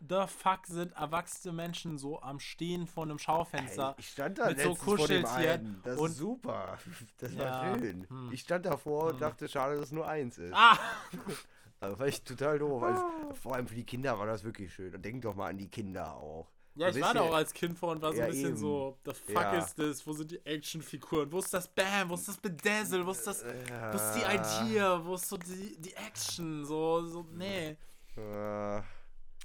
The 0.08 0.24
fuck 0.26 0.66
sind 0.66 0.92
erwachsene 0.94 1.52
Menschen 1.54 1.96
so 1.96 2.20
am 2.22 2.40
Stehen 2.40 2.88
vor 2.88 3.04
einem 3.04 3.20
Schaufenster? 3.20 3.94
Ich 3.98 4.08
stand 4.08 4.36
da 4.38 4.48
mit 4.48 4.58
so 4.60 4.74
Kuscheltieren. 4.74 5.80
Das 5.84 5.96
und- 5.96 6.10
ist 6.10 6.16
super. 6.16 6.76
Das 7.18 7.32
Ja, 7.34 7.38
war 7.68 7.78
schön. 7.78 8.08
hm. 8.08 8.30
Ich 8.32 8.40
stand 8.40 8.66
davor 8.66 9.10
und 9.10 9.22
dachte, 9.22 9.48
schade, 9.48 9.76
dass 9.76 9.86
es 9.86 9.92
nur 9.92 10.08
eins 10.08 10.38
ist. 10.38 10.52
ah! 10.52 10.76
Also 11.82 11.98
war 11.98 12.06
ich 12.06 12.22
total 12.22 12.58
doof. 12.58 12.82
Also, 12.82 13.02
vor 13.34 13.54
allem 13.56 13.66
für 13.66 13.74
die 13.74 13.84
Kinder 13.84 14.18
war 14.18 14.26
das 14.26 14.44
wirklich 14.44 14.72
schön. 14.72 14.94
Und 14.94 15.04
denk 15.04 15.22
doch 15.22 15.34
mal 15.34 15.48
an 15.50 15.58
die 15.58 15.68
Kinder 15.68 16.14
auch. 16.16 16.46
Ja, 16.74 16.88
ich 16.88 16.94
Du 16.94 17.00
war 17.02 17.12
da 17.12 17.22
ja- 17.24 17.28
auch 17.30 17.34
als 17.34 17.52
Kind 17.52 17.76
vor 17.78 17.90
und 17.92 18.00
war 18.00 18.12
so 18.12 18.18
Ja, 18.18 18.24
ein 18.24 18.30
bisschen 18.30 18.48
eben. 18.50 18.56
so, 18.56 18.98
the 19.04 19.12
fuck 19.12 19.34
Ja. 19.34 19.58
ist 19.58 19.78
das? 19.78 20.06
Wo 20.06 20.12
sind 20.14 20.30
die 20.30 20.46
Actionfiguren? 20.46 21.30
Wo 21.30 21.38
ist 21.40 21.52
das 21.52 21.68
Bam? 21.68 22.08
Wo 22.08 22.14
ist 22.14 22.28
das 22.28 22.36
Bedazzle? 22.38 23.04
Wo 23.04 23.10
ist 23.10 23.26
das, 23.26 23.44
wo 23.44 23.96
ist 23.96 24.12
die 24.14 24.20
Ja. 24.22 24.32
Idea? 24.64 25.04
Wo 25.04 25.14
ist 25.16 25.28
so 25.28 25.36
die, 25.36 25.76
die 25.78 25.92
Action? 25.94 26.64
So, 26.64 27.04
so, 27.06 27.26
nee. 27.32 27.76
Äh, 28.16 28.20
Ja, 28.20 28.84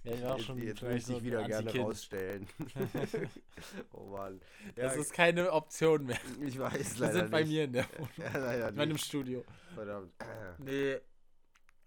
ich 0.04 0.24
war 0.24 0.40
schon 0.40 0.58
jetzt 0.60 0.82
will 0.84 0.96
ich 0.96 1.06
so 1.06 1.16
dich 1.16 1.24
wieder 1.24 1.44
gerne 1.44 1.80
rausstellen. 1.80 2.48
oh 3.94 4.06
Mann. 4.06 4.40
Ja, 4.76 4.84
Das 4.84 4.96
ist 4.96 5.12
keine 5.14 5.52
Option 5.52 6.06
mehr. 6.06 6.20
ich 6.46 6.58
weiß 6.58 6.96
Wir 7.00 7.08
leider 7.08 7.20
sind 7.20 7.32
bei 7.32 7.42
nicht. 7.42 7.50
mir 7.50 7.64
in 7.66 7.74
der 7.74 7.86
Wohnung. 7.98 8.10
Ja, 8.18 8.38
leider 8.40 8.70
In 8.70 8.76
meinem. 8.76 8.98
Studio. 8.98 9.44
Verdammt. 9.76 10.14
Nee. 10.60 10.98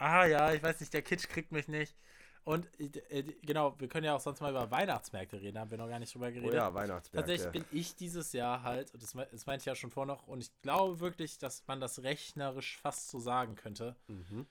Ah 0.00 0.24
ja, 0.26 0.52
ich 0.52 0.62
weiß 0.62 0.80
nicht, 0.80 0.92
der 0.94 1.02
Kitsch 1.02 1.28
kriegt 1.28 1.52
mich 1.52 1.68
nicht. 1.68 1.94
Und 2.42 2.66
äh, 2.80 3.22
genau, 3.42 3.78
wir 3.78 3.86
können 3.88 4.06
ja 4.06 4.16
auch 4.16 4.20
sonst 4.20 4.40
mal 4.40 4.50
über 4.50 4.70
Weihnachtsmärkte 4.70 5.40
reden, 5.40 5.58
haben 5.58 5.70
wir 5.70 5.76
noch 5.76 5.88
gar 5.88 5.98
nicht 5.98 6.14
drüber 6.14 6.28
Oh 6.28 6.32
geredet. 6.32 6.54
ja, 6.54 6.72
Weihnachtsmärkte. 6.72 7.32
Tatsächlich 7.32 7.52
bin 7.66 7.78
ich 7.78 7.96
dieses 7.96 8.32
Jahr 8.32 8.62
halt, 8.62 8.92
und 8.94 9.02
das, 9.02 9.12
das 9.12 9.44
meinte 9.46 9.60
ich 9.60 9.66
ja 9.66 9.74
schon 9.74 9.90
vor 9.90 10.06
noch, 10.06 10.26
und 10.26 10.40
ich 10.40 10.50
glaube 10.62 11.00
wirklich, 11.00 11.36
dass 11.38 11.66
man 11.66 11.80
das 11.80 12.02
rechnerisch 12.02 12.78
fast 12.78 13.10
so 13.10 13.20
sagen 13.20 13.56
könnte, 13.56 13.94
Mhm. 14.08 14.46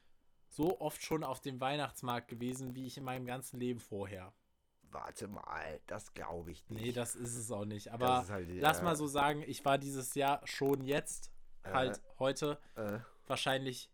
so 0.50 0.80
oft 0.80 1.04
schon 1.04 1.24
auf 1.24 1.42
dem 1.42 1.60
Weihnachtsmarkt 1.60 2.28
gewesen, 2.28 2.76
wie 2.76 2.86
ich 2.86 2.98
in 2.98 3.04
meinem 3.04 3.26
ganzen 3.26 3.60
Leben 3.60 3.80
vorher. 3.80 4.34
Warte 4.92 5.28
mal, 5.28 5.80
das 5.88 6.14
glaube 6.14 6.52
ich 6.52 6.70
nicht. 6.70 6.82
Nee, 6.82 6.92
das 6.92 7.16
ist 7.16 7.36
es 7.36 7.52
auch 7.52 7.66
nicht. 7.66 7.92
Aber 7.92 8.28
halt, 8.28 8.48
lass 8.52 8.78
ja, 8.80 8.84
mal 8.84 8.96
so 8.96 9.08
sagen, 9.08 9.44
ich 9.48 9.66
war 9.66 9.78
dieses 9.80 10.14
Jahr 10.14 10.42
schon 10.46 10.84
jetzt, 10.84 11.32
Äh. 11.64 11.72
halt 11.72 12.02
heute, 12.20 12.60
Äh, 12.76 13.00
wahrscheinlich 13.28 13.92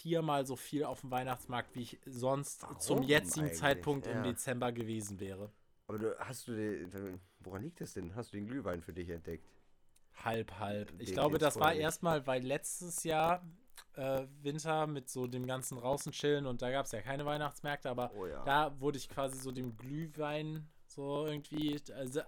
viermal 0.00 0.46
so 0.46 0.56
viel 0.56 0.84
auf 0.84 1.00
dem 1.00 1.10
Weihnachtsmarkt, 1.10 1.74
wie 1.74 1.82
ich 1.82 2.00
sonst 2.06 2.62
Warum 2.62 2.78
zum 2.80 3.02
jetzigen 3.02 3.46
eigentlich? 3.46 3.58
Zeitpunkt 3.58 4.06
im 4.06 4.12
Ja. 4.16 4.22
Dezember 4.22 4.72
gewesen 4.72 5.20
wäre. 5.20 5.52
aber 5.88 5.98
du, 5.98 6.18
hast 6.20 6.48
du 6.48 6.54
den, 6.54 7.20
woran 7.40 7.62
liegt 7.62 7.80
das 7.80 7.92
denn? 7.94 8.14
Hast 8.14 8.32
du 8.32 8.36
den 8.38 8.46
Glühwein 8.46 8.80
für 8.82 8.92
dich 8.92 9.08
entdeckt? 9.10 9.44
halb, 10.24 10.58
halb. 10.58 10.92
Ich 10.98 11.08
Dem 11.08 11.14
glaube, 11.14 11.38
das 11.38 11.58
war 11.58 11.72
erstmal, 11.74 12.26
weil 12.26 12.42
letztes 12.44 13.04
Jahr 13.04 13.42
äh, 13.94 14.26
Winter 14.42 14.86
mit 14.86 15.08
so 15.08 15.26
dem 15.26 15.46
ganzen 15.46 15.78
draußen 15.78 16.12
chillen 16.12 16.46
und 16.46 16.62
da 16.62 16.70
gab 16.70 16.86
es 16.86 16.92
ja 16.92 17.00
keine 17.02 17.24
Weihnachtsmärkte, 17.26 17.88
aber 17.90 18.12
Oh 18.14 18.26
ja. 18.26 18.44
da 18.44 18.78
wurde 18.80 18.98
ich 18.98 19.08
quasi 19.08 19.38
so 19.38 19.50
dem 19.52 19.76
Glühwein 19.76 20.68
so 20.86 21.26
irgendwie, 21.26 21.80
also, 21.94 22.20
äh, 22.20 22.24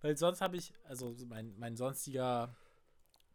weil 0.00 0.16
sonst 0.16 0.40
habe 0.40 0.56
ich, 0.56 0.72
also 0.84 1.14
mein, 1.28 1.54
mein 1.58 1.76
sonstiger 1.76 2.54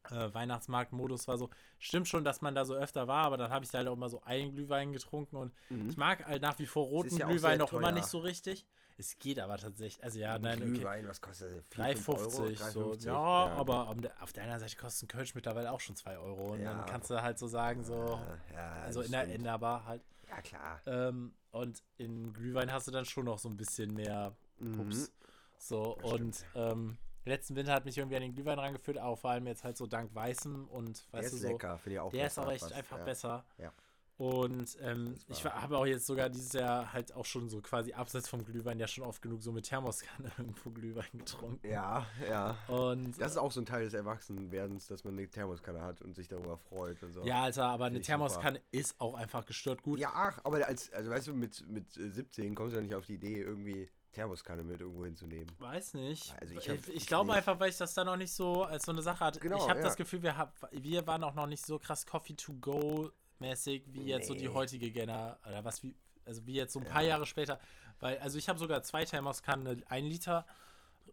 äh, 0.09 0.33
Weihnachtsmarktmodus 0.33 1.27
war 1.27 1.37
so, 1.37 1.49
stimmt 1.79 2.07
schon, 2.07 2.23
dass 2.23 2.41
man 2.41 2.55
da 2.55 2.65
so 2.65 2.73
öfter 2.73 3.07
war, 3.07 3.25
aber 3.25 3.37
dann 3.37 3.51
habe 3.51 3.63
ich 3.65 3.73
halt 3.73 3.87
auch 3.87 3.93
immer 3.93 4.09
so 4.09 4.21
einen 4.23 4.51
Glühwein 4.53 4.93
getrunken 4.93 5.35
und 5.35 5.53
ich 5.89 5.97
mag 5.97 6.25
halt 6.25 6.41
nach 6.41 6.57
wie 6.59 6.65
vor 6.65 6.85
roten 6.85 7.13
Mhm. 7.13 7.19
ja 7.19 7.27
Glühwein 7.27 7.57
noch 7.59 7.73
immer 7.73 7.91
nicht 7.91 8.07
so 8.07 8.19
richtig. 8.19 8.65
Es 8.97 9.17
geht 9.19 9.39
aber 9.39 9.57
tatsächlich, 9.57 10.03
also 10.03 10.19
ja, 10.19 10.37
nein, 10.37 10.57
okay. 10.61 10.73
Glühwein, 10.73 11.07
was 11.07 11.21
kostet 11.21 11.57
das? 11.57 11.65
4, 11.69 11.85
5 11.97 12.09
Euro? 12.09 12.45
3,50 12.47 12.71
so. 12.71 12.91
3,50? 12.93 13.05
Ja, 13.05 13.17
aber 13.17 13.89
auf 14.19 14.33
der- 14.33 14.43
anderen 14.43 14.59
Seite 14.59 14.75
kostet 14.75 15.03
ein 15.03 15.07
Kölsch 15.17 15.33
mittlerweile 15.35 15.71
auch 15.71 15.79
schon 15.79 15.95
2 15.95 16.17
Euro. 16.17 16.53
Und 16.53 16.61
Ja. 16.61 16.73
dann 16.73 16.85
kannst 16.85 17.09
du 17.09 17.21
halt 17.21 17.39
so 17.39 17.47
sagen, 17.47 17.83
so, 17.83 17.93
Ja, 17.93 18.53
ja, 18.53 18.71
also 18.81 19.01
in 19.01 19.11
der, 19.11 19.27
in 19.27 19.43
der 19.43 19.57
Bar 19.57 19.85
halt. 19.85 20.03
Ja, 20.29 20.41
klar. 20.41 20.81
Ähm, 20.85 21.33
und 21.51 21.81
in 21.97 22.31
Glühwein 22.33 22.71
hast 22.71 22.87
du 22.87 22.91
dann 22.91 23.05
schon 23.05 23.25
noch 23.25 23.39
so 23.39 23.49
ein 23.49 23.57
bisschen 23.57 23.93
mehr 23.93 24.35
Mhm. 24.59 24.73
Pups. 24.73 25.11
So, 25.57 25.97
Das 26.01 26.11
und 26.11 26.45
ähm, 26.55 26.97
letzten 27.25 27.55
Winter 27.55 27.73
hat 27.73 27.85
mich 27.85 27.97
irgendwie 27.97 28.15
an 28.15 28.21
den 28.23 28.33
Glühwein 28.33 28.59
rangeführt, 28.59 28.97
aber 28.97 29.15
vor 29.17 29.31
allem 29.31 29.47
jetzt 29.47 29.63
halt 29.63 29.77
so 29.77 29.87
dank 29.87 30.13
Weißem 30.13 30.67
und 30.67 31.05
Der 31.13 31.19
weißt 31.19 31.33
ist 31.33 31.43
du 31.43 31.47
so. 31.47 31.53
lecker, 31.53 31.77
finde 31.77 31.93
ich 31.95 31.99
auch 31.99 32.11
Der 32.11 32.27
ist 32.27 32.39
auch 32.39 32.51
echt 32.51 32.61
fast, 32.61 32.73
einfach 32.73 32.97
ja. 32.99 33.03
besser. 33.03 33.45
Ja. 33.57 33.71
Und 34.17 34.77
ähm, 34.81 35.15
ich 35.29 35.43
habe 35.43 35.75
auch 35.79 35.85
jetzt 35.87 36.05
sogar 36.05 36.29
dieses 36.29 36.53
Jahr 36.53 36.93
halt 36.93 37.11
auch 37.15 37.25
schon 37.25 37.49
so 37.49 37.59
quasi 37.59 37.91
abseits 37.93 38.29
vom 38.29 38.45
Glühwein 38.45 38.77
ja 38.79 38.87
schon 38.87 39.03
oft 39.03 39.19
genug 39.19 39.41
so 39.41 39.51
mit 39.51 39.65
Thermoskanne 39.65 40.31
irgendwo 40.37 40.69
Glühwein 40.69 41.07
getrunken. 41.11 41.67
Ja, 41.67 42.05
ja. 42.29 42.55
Und 42.67 43.19
Das 43.19 43.31
ist 43.31 43.37
auch 43.37 43.51
so 43.51 43.61
ein 43.61 43.65
Teil 43.65 43.83
des 43.83 43.95
Erwachsenwerdens, 43.95 44.85
dass 44.85 45.03
man 45.05 45.17
eine 45.17 45.27
Thermoskanne 45.27 45.81
hat 45.81 46.03
und 46.03 46.15
sich 46.15 46.27
darüber 46.27 46.55
freut 46.57 47.01
und 47.01 47.13
so. 47.13 47.23
ja, 47.23 47.41
Alter, 47.41 47.65
aber 47.65 47.85
eine 47.85 47.95
Finde 47.95 48.01
ich 48.01 48.05
super. 48.05 48.17
Thermoskanne 48.27 48.61
ist 48.69 49.01
auch 49.01 49.15
einfach 49.15 49.43
gestört 49.47 49.81
gut. 49.81 49.97
Ja, 49.99 50.11
ach, 50.13 50.39
aber 50.43 50.67
als, 50.67 50.93
also 50.93 51.09
weißt 51.09 51.25
du, 51.25 51.33
mit, 51.33 51.67
mit 51.67 51.97
äh, 51.97 52.11
17 52.11 52.53
kommst 52.53 52.73
du 52.73 52.77
ja 52.77 52.83
nicht 52.83 52.93
auf 52.93 53.07
die 53.07 53.15
Idee, 53.15 53.41
irgendwie 53.41 53.89
Thermoskanne 54.11 54.63
mit 54.63 54.81
irgendwo 54.81 55.05
hinzunehmen. 55.05 55.47
Weiß 55.59 55.93
nicht. 55.93 56.33
Also 56.41 56.53
ich 56.53 56.59
ich, 56.61 56.69
hab- 56.69 56.77
ich, 56.87 56.95
ich 56.95 57.07
glaube 57.07 57.33
einfach, 57.33 57.59
weil 57.59 57.69
ich 57.69 57.77
das 57.77 57.93
da 57.93 58.03
noch 58.03 58.17
nicht 58.17 58.33
so 58.33 58.63
als 58.63 58.85
so 58.85 58.91
eine 58.91 59.01
Sache 59.01 59.23
hatte. 59.25 59.39
Genau, 59.39 59.57
ich 59.57 59.69
habe 59.69 59.79
ja. 59.79 59.85
das 59.85 59.95
Gefühl, 59.95 60.21
wir, 60.23 60.37
hab, 60.37 60.53
wir 60.71 61.05
waren 61.07 61.23
auch 61.23 61.33
noch 61.33 61.47
nicht 61.47 61.65
so 61.65 61.79
krass 61.79 62.05
Coffee 62.05 62.35
to 62.35 62.53
go 62.53 63.09
mäßig 63.39 63.83
wie 63.87 64.03
jetzt 64.03 64.27
so 64.27 64.33
die 64.35 64.47
Nee. 64.47 64.53
heutige 64.53 64.91
Generation 64.91 65.37
oder 65.51 65.63
was 65.65 65.81
wie 65.83 65.95
also 66.25 66.45
wie 66.45 66.53
jetzt 66.53 66.73
so 66.73 66.79
ein 66.79 66.85
paar 66.85 67.01
Jahre 67.01 67.25
später, 67.25 67.59
weil 67.99 68.19
also 68.19 68.37
ich 68.37 68.47
habe 68.47 68.59
sogar 68.59 68.83
zwei 68.83 69.03
Thermoskannen, 69.05 69.83
ein 69.89 70.05
Liter 70.05 70.45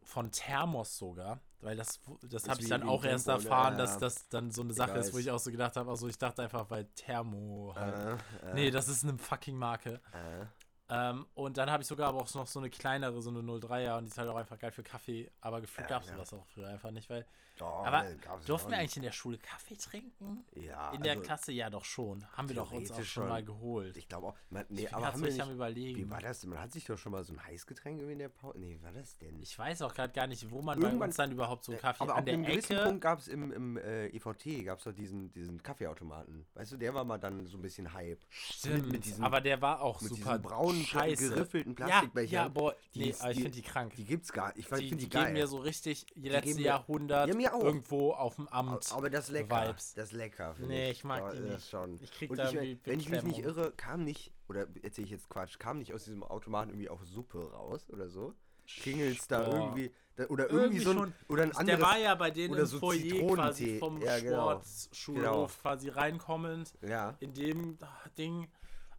von 0.02 0.30
Thermos 0.30 0.98
sogar, 0.98 1.40
weil 1.62 1.76
das 1.76 2.00
das 2.28 2.46
habe 2.46 2.60
ich 2.60 2.68
dann 2.68 2.82
auch 2.82 3.02
erst 3.04 3.24
Tempo, 3.26 3.40
ne? 3.40 3.48
erfahren, 3.48 3.72
Ja, 3.74 3.78
dass 3.78 3.94
ja. 3.94 4.00
das 4.00 4.28
dann 4.28 4.50
so 4.50 4.60
eine 4.60 4.74
Sache 4.74 4.98
ist, 4.98 5.14
wo 5.14 5.18
ich 5.18 5.30
auch 5.30 5.38
so 5.38 5.50
gedacht 5.50 5.76
habe, 5.76 5.88
also 5.90 6.08
ich 6.08 6.18
dachte 6.18 6.42
einfach, 6.42 6.68
weil 6.68 6.84
Thermo 6.94 7.72
halt. 7.74 8.20
Äh, 8.42 8.50
äh, 8.50 8.54
Nee, 8.54 8.70
das 8.70 8.88
ist 8.88 9.02
eine 9.04 9.16
fucking 9.16 9.56
Marke. 9.56 10.00
äh. 10.12 10.44
Ähm, 10.90 11.26
und 11.34 11.58
dann 11.58 11.70
habe 11.70 11.82
ich 11.82 11.86
sogar 11.88 12.08
aber 12.08 12.18
auch 12.22 12.34
noch 12.34 12.46
so 12.46 12.58
eine 12.60 12.70
kleinere, 12.70 13.20
so 13.20 13.30
eine 13.30 13.40
03er 13.40 13.98
und 13.98 14.04
die 14.04 14.08
ist 14.10 14.18
halt 14.18 14.28
auch 14.30 14.36
einfach 14.36 14.58
geil 14.58 14.72
für 14.72 14.82
Kaffee. 14.82 15.30
Aber 15.40 15.60
gefühlt 15.60 15.88
Ja, 15.90 15.96
gab 15.96 16.02
es 16.02 16.08
ja. 16.08 16.14
sowas 16.14 16.32
auch 16.32 16.46
früher 16.46 16.68
einfach 16.68 16.90
nicht, 16.90 17.10
weil. 17.10 17.26
Doch, 17.58 17.84
aber 17.86 18.04
gab's 18.22 18.46
durften 18.46 18.70
wir 18.70 18.78
eigentlich 18.78 18.96
in 18.96 19.02
der 19.02 19.12
Schule 19.12 19.38
Kaffee 19.38 19.76
trinken? 19.76 20.44
Ja, 20.54 20.92
In 20.92 21.02
der 21.02 21.12
also, 21.12 21.24
Klasse 21.24 21.52
ja 21.52 21.68
doch 21.70 21.84
schon. 21.84 22.24
Haben 22.32 22.48
wir 22.48 22.56
doch 22.56 22.70
uns 22.72 22.90
auch 22.90 23.02
schon 23.02 23.28
mal 23.28 23.44
geholt. 23.44 23.96
Ich 23.96 24.08
glaube 24.08 24.28
auch. 24.28 24.34
Man, 24.50 24.64
nee, 24.68 24.82
ich 24.82 24.94
aber 24.94 25.06
haben 25.12 25.20
wir 25.20 25.26
richtig 25.26 25.42
am 25.42 25.48
nicht, 25.48 25.56
überlegen. 25.56 25.98
wie 25.98 26.10
war 26.10 26.20
das 26.20 26.40
denn? 26.40 26.50
Man 26.50 26.60
hat 26.60 26.72
sich 26.72 26.84
doch 26.84 26.96
schon 26.96 27.12
mal 27.12 27.24
so 27.24 27.32
ein 27.32 27.44
Heißgetränk 27.44 27.98
irgendwie 27.98 28.12
in 28.12 28.18
der 28.20 28.28
Pause. 28.28 28.58
Nee, 28.58 28.78
wie 28.78 28.82
war 28.82 28.92
das 28.92 29.18
denn? 29.18 29.40
Ich 29.42 29.58
weiß 29.58 29.82
auch 29.82 29.92
gerade 29.94 30.12
gar 30.12 30.26
nicht, 30.26 30.50
wo 30.50 30.62
man 30.62 30.78
bei 30.78 30.86
Irgendwann- 30.86 31.08
uns 31.08 31.16
dann 31.16 31.32
überhaupt 31.32 31.64
so 31.64 31.72
Äh, 31.72 31.76
Kaffee 31.76 32.02
aber 32.04 32.16
an 32.16 32.24
der 32.24 32.38
Ecke. 32.48 32.76
Punkt 32.84 33.00
gab 33.00 33.18
es 33.18 33.28
im, 33.28 33.52
im 33.52 33.76
äh, 33.76 34.06
EVT, 34.08 34.64
gab 34.64 34.78
es 34.78 34.84
doch 34.84 34.92
diesen, 34.92 35.32
diesen 35.32 35.62
Kaffeeautomaten. 35.62 36.46
Weißt 36.54 36.72
du, 36.72 36.76
der 36.76 36.94
war 36.94 37.04
mal 37.04 37.18
dann 37.18 37.46
so 37.46 37.58
ein 37.58 37.62
bisschen 37.62 37.92
Hype. 37.92 38.20
Stimmt, 38.30 38.90
mit 38.92 39.04
diesen- 39.04 39.24
aber 39.24 39.40
der 39.40 39.60
war 39.60 39.82
auch 39.82 40.00
mit 40.00 40.10
super 40.14 40.38
braunen, 40.38 40.84
scheiße. 40.84 41.30
geriffelten 41.30 41.74
ja, 41.78 41.86
Plastikbechern. 41.86 42.32
ja, 42.32 42.48
boah, 42.48 42.74
Die 42.94 43.00
nee, 43.00 43.08
ist- 43.10 43.20
aber 43.20 43.30
ich 43.32 43.36
die- 43.38 43.42
finde 43.42 43.56
die 43.56 43.62
krank. 43.62 43.94
Die 43.96 44.04
gibt's 44.04 44.32
gar 44.32 44.48
nicht. 44.48 44.58
Ich 44.58 44.66
die, 44.66 44.74
finde 44.76 44.96
die 44.96 45.04
die, 45.04 45.08
geil. 45.10 45.24
geben 45.26 45.32
mir 45.38 45.46
so 45.46 45.58
richtig 45.58 46.06
geben 46.14 46.56
mir- 46.56 46.60
Jahrhundert 46.60 47.28
Ja, 47.48 47.54
auch. 47.54 47.64
irgendwo 47.64 48.12
auf 48.12 48.36
dem 48.36 48.48
Amt. 48.48 48.92
aber 48.92 49.10
das 49.10 49.28
lecker. 49.30 49.68
Vibes. 49.68 49.94
Das 49.94 50.12
lecker. 50.12 50.54
Nee, 50.58 50.90
ich 50.90 51.04
mag 51.04 51.22
Ja, 51.22 51.32
die 51.32 51.42
das 51.42 51.50
nicht. 51.56 51.68
Schon. 51.70 51.98
Ich 52.02 52.10
krieg 52.12 52.30
Und 52.30 52.36
da 52.38 52.50
ich, 52.50 52.78
wenn 52.84 53.00
ich 53.00 53.08
mich 53.08 53.22
nicht 53.22 53.38
irre, 53.40 53.72
kam 53.72 54.04
nicht, 54.04 54.32
oder 54.48 54.66
erzähle 54.82 55.04
ich 55.06 55.10
jetzt 55.10 55.28
Quatsch, 55.28 55.58
kam 55.58 55.78
nicht 55.78 55.92
aus 55.94 56.04
diesem 56.04 56.22
Automaten 56.22 56.70
irgendwie 56.70 56.88
auch 56.90 57.02
Suppe 57.04 57.50
raus 57.52 57.88
oder 57.90 58.08
so? 58.08 58.34
Klingelt's 58.66 59.26
da 59.26 59.46
irgendwie, 59.50 59.90
da, 60.16 60.26
oder 60.26 60.50
irgendwie, 60.50 60.76
Irgendwie 60.76 60.84
so 60.84 60.90
ein, 60.90 60.96
schon. 60.98 61.14
oder 61.28 61.42
ein 61.44 61.50
Der 61.50 61.58
anderes, 61.60 61.80
war 61.80 61.98
ja 61.98 62.14
bei 62.14 62.30
denen 62.30 62.54
im 62.54 62.66
so 62.66 62.78
Foyer 62.78 63.34
quasi 63.34 63.78
vom 63.78 64.02
Ja, 64.02 64.20
genau. 64.20 64.50
Sportschulhof 64.60 65.24
Genau. 65.24 65.46
quasi 65.62 65.88
reinkommend 65.88 66.74
ja, 66.86 67.16
in 67.20 67.32
dem 67.32 67.78
Ding. 68.18 68.46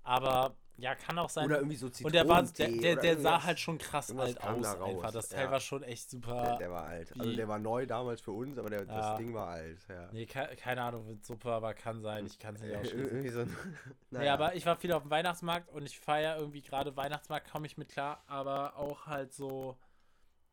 Aber 0.02 0.56
ja, 0.80 0.96
kann 0.96 1.18
auch 1.20 1.30
sein. 1.30 1.46
oder 1.46 1.58
irgendwie 1.58 1.76
so 1.76 1.88
und 1.88 1.94
Zitronentee. 1.96 2.18
der 2.24 2.28
war, 2.28 2.44
der, 2.44 2.96
der, 2.96 2.96
der 2.96 3.20
sah 3.20 3.44
halt 3.44 3.60
schon 3.60 3.78
krass 3.78 4.16
alt 4.16 4.42
aus 4.42 4.62
da 4.62 4.84
einfach. 4.84 5.12
Das 5.12 5.30
Teil 5.30 5.46
ja. 5.46 5.52
war 5.52 5.60
schon 5.60 5.84
echt 5.84 6.10
super. 6.10 6.42
Der, 6.42 6.58
der 6.58 6.72
war 6.72 6.84
alt. 6.86 7.14
Also 7.20 7.36
der 7.36 7.48
war 7.48 7.60
neu 7.60 7.86
damals 7.86 8.22
für 8.22 8.32
uns, 8.32 8.58
aber 8.58 8.70
der, 8.70 8.80
Ja. 8.86 8.86
das 8.86 9.18
Ding 9.18 9.34
war 9.34 9.48
alt. 9.48 9.80
Ja. 9.88 10.10
nee, 10.12 10.26
ke 10.26 10.56
keine 10.58 10.82
Ahnung, 10.82 11.08
wird 11.08 11.26
super, 11.26 11.52
aber 11.54 11.74
kann 11.74 12.02
sein. 12.02 12.26
Ich 12.26 12.40
kann 12.40 12.56
es 12.56 12.62
nicht 12.62 12.76
ausschließen. 12.76 13.06
irgendwie 13.06 13.30
so 13.30 13.40
ein, 13.42 13.56
Nee, 14.12 14.30
aber 14.30 14.56
ich 14.56 14.66
war 14.66 14.76
viel 14.76 14.92
auf 14.94 15.04
dem 15.04 15.12
Weihnachtsmarkt 15.12 15.70
und 15.70 15.86
ich 15.86 16.00
feiere 16.00 16.38
irgendwie 16.38 16.62
gerade 16.62 16.96
Weihnachtsmarkt, 16.98 17.52
komme 17.52 17.68
ich 17.68 17.78
mit 17.78 17.90
klar, 17.90 18.24
aber 18.28 18.76
auch 18.78 19.06
halt 19.06 19.34
so, 19.34 19.78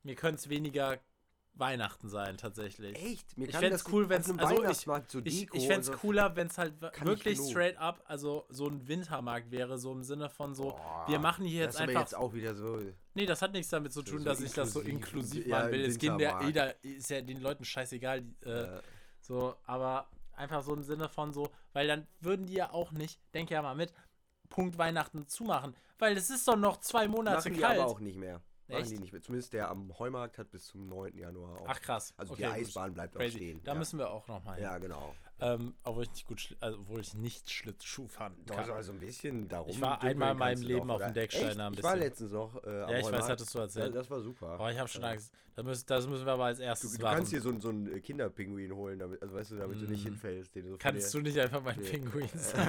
mir 0.02 0.14
könnte 0.14 0.36
es 0.36 0.48
weniger 0.48 0.98
Weihnachten 1.58 2.08
sein, 2.08 2.36
tatsächlich. 2.36 2.94
Echt? 2.96 3.36
Mir 3.38 3.48
Ich 3.48 3.56
fänd's 3.56 3.82
das 3.84 3.92
cool, 3.92 4.08
wenn's- 4.08 4.28
einem 4.28 4.38
also 4.40 4.56
Weihnachtsmarkt 4.62 5.10
so 5.10 5.20
Ich, 5.24 5.52
ich 5.54 5.66
fände 5.66 5.90
es 5.90 5.92
cooler, 5.92 6.36
wenn 6.36 6.48
es 6.48 6.58
halt 6.58 6.74
wirklich 6.80 7.38
straight 7.40 7.76
up, 7.78 8.02
also 8.06 8.46
so 8.50 8.66
ein 8.68 8.86
Wintermarkt 8.86 9.50
wäre, 9.50 9.78
so 9.78 9.92
im 9.92 10.02
Sinne 10.02 10.28
von 10.28 10.54
so, 10.54 10.70
Boah, 10.72 11.04
wir 11.08 11.18
machen 11.18 11.46
hier 11.46 11.64
das 11.66 11.74
jetzt 11.74 11.74
ist 11.76 11.80
aber 11.80 11.90
einfach. 11.90 12.00
jetzt 12.02 12.14
auch 12.16 12.34
wieder 12.34 12.54
so. 12.54 12.80
nee, 13.14 13.24
das 13.26 13.40
hat 13.40 13.52
nichts 13.52 13.70
damit 13.70 13.92
zu 13.92 14.02
tun, 14.02 14.18
so 14.18 14.24
dass 14.24 14.40
ich 14.40 14.52
das 14.52 14.72
so 14.72 14.80
inklusiv- 14.80 15.46
ja, 15.46 15.60
machen 15.60 15.72
will. 15.72 15.84
Es 15.86 15.98
geht 15.98 16.10
Wintermarkt. 16.12 16.44
jeder, 16.46 16.84
ist 16.84 17.08
ja 17.10 17.20
den 17.22 17.40
Leuten 17.40 17.64
scheißegal. 17.64 18.20
die, 18.22 18.34
Äh, 18.46 18.76
Äh, 18.76 18.80
so, 19.20 19.56
aber 19.64 20.08
einfach 20.34 20.62
so 20.62 20.74
im 20.74 20.82
Sinne 20.82 21.08
von 21.08 21.32
so, 21.32 21.50
weil 21.72 21.86
dann 21.88 22.06
würden 22.20 22.46
die 22.46 22.54
ja 22.54 22.70
auch 22.70 22.92
nicht, 22.92 23.18
denk 23.34 23.50
ja 23.50 23.62
mal 23.62 23.74
mit, 23.74 23.92
Punkt 24.50 24.78
Weihnachten 24.78 25.26
zumachen. 25.26 25.74
Weil 25.98 26.16
es 26.16 26.28
ist 26.30 26.46
doch 26.46 26.56
noch 26.56 26.76
zwei 26.80 27.08
Monate 27.08 27.38
machen 27.38 27.54
die 27.54 27.60
kalt. 27.60 27.80
aber 27.80 27.90
auch 27.90 27.98
nicht 28.00 28.18
mehr. 28.18 28.42
Machen 28.68 28.82
Echt? 28.82 28.90
die 28.90 28.98
nicht 28.98 29.12
mehr. 29.12 29.22
Zumindest 29.22 29.52
der 29.52 29.70
am 29.70 29.96
Heumarkt 29.98 30.38
hat 30.38 30.50
bis 30.50 30.66
zum 30.66 30.88
9. 30.88 31.16
Januar 31.16 31.60
auch. 31.60 31.66
Ach 31.68 31.80
krass. 31.80 32.12
also 32.16 32.32
okay, 32.32 32.42
die 32.42 32.48
gut. 32.48 32.66
Eisbahn 32.68 32.94
bleibt 32.94 33.14
auch 33.16 33.20
Crazy. 33.20 33.36
stehen. 33.36 33.60
Da 33.62 33.72
ja. 33.72 33.78
müssen 33.78 33.98
wir 33.98 34.10
auch 34.10 34.26
noch 34.26 34.42
mal 34.44 34.54
hin. 34.54 34.64
ja, 34.64 34.78
genau. 34.78 35.14
Ähm, 35.38 35.74
obwohl 35.84 36.04
ich 36.04 36.10
nicht 36.12 36.26
gut, 36.26 36.56
also, 36.60 36.78
obwohl 36.78 37.00
ich 37.00 37.14
nicht 37.14 37.50
Schlittschuh 37.50 38.08
fahren 38.08 38.34
Doch, 38.46 38.56
also 38.56 38.92
ein 38.92 38.98
bisschen 38.98 39.48
darum. 39.48 39.68
Ich 39.68 39.80
war 39.80 40.00
einmal 40.02 40.32
in 40.32 40.38
meinem 40.38 40.62
Leben 40.62 40.88
doch, 40.88 40.94
auf 40.96 41.02
dem? 41.02 41.12
Deckstein 41.14 41.48
Echt? 41.50 41.60
ein 41.60 41.74
Ich 41.74 41.82
war 41.82 41.92
bisschen. 41.92 42.08
letztens 42.08 42.32
noch. 42.32 42.64
Äh, 42.64 42.70
Ja, 42.70 42.84
ich 42.86 42.94
weiß, 42.96 43.04
Heumarkt. 43.04 43.28
hattest 43.28 43.54
du 43.54 43.58
erzählt. 43.58 43.94
Ja, 43.94 44.00
das 44.00 44.10
war 44.10 44.20
super. 44.22 44.58
Oh, 44.58 44.66
ich 44.68 44.78
habe 44.78 44.88
schon 44.88 45.04
Angst. 45.04 45.32
Das 45.56 45.64
müssen, 45.64 45.84
das 45.86 46.06
müssen 46.06 46.26
wir 46.26 46.32
aber 46.34 46.44
als 46.44 46.58
Du, 46.58 46.64
erstes 46.64 46.92
du 46.98 47.02
machen. 47.02 47.16
kannst 47.16 47.30
hier 47.32 47.40
so, 47.40 47.48
einen- 47.48 47.60
so 47.62 47.70
einen 47.70 47.90
äh, 47.96 48.00
Kinderpinguin 48.00 48.72
holen, 48.74 48.98
damit, 48.98 49.22
also 49.22 49.34
weißt 49.34 49.52
du, 49.52 49.56
damit 49.56 49.80
du 49.80 49.86
nicht 49.86 50.04
Mm. 50.04 50.08
hinfällst. 50.08 50.54
Den 50.54 50.64
du 50.64 50.68
von 50.72 50.78
Kannst 50.78 51.14
du 51.14 51.20
nicht 51.20 51.38
einfach 51.38 51.62
mein 51.64 51.78
Nee. 51.80 51.88
Pinguin 51.88 52.24
Äh, 52.24 52.28
sein? 52.38 52.68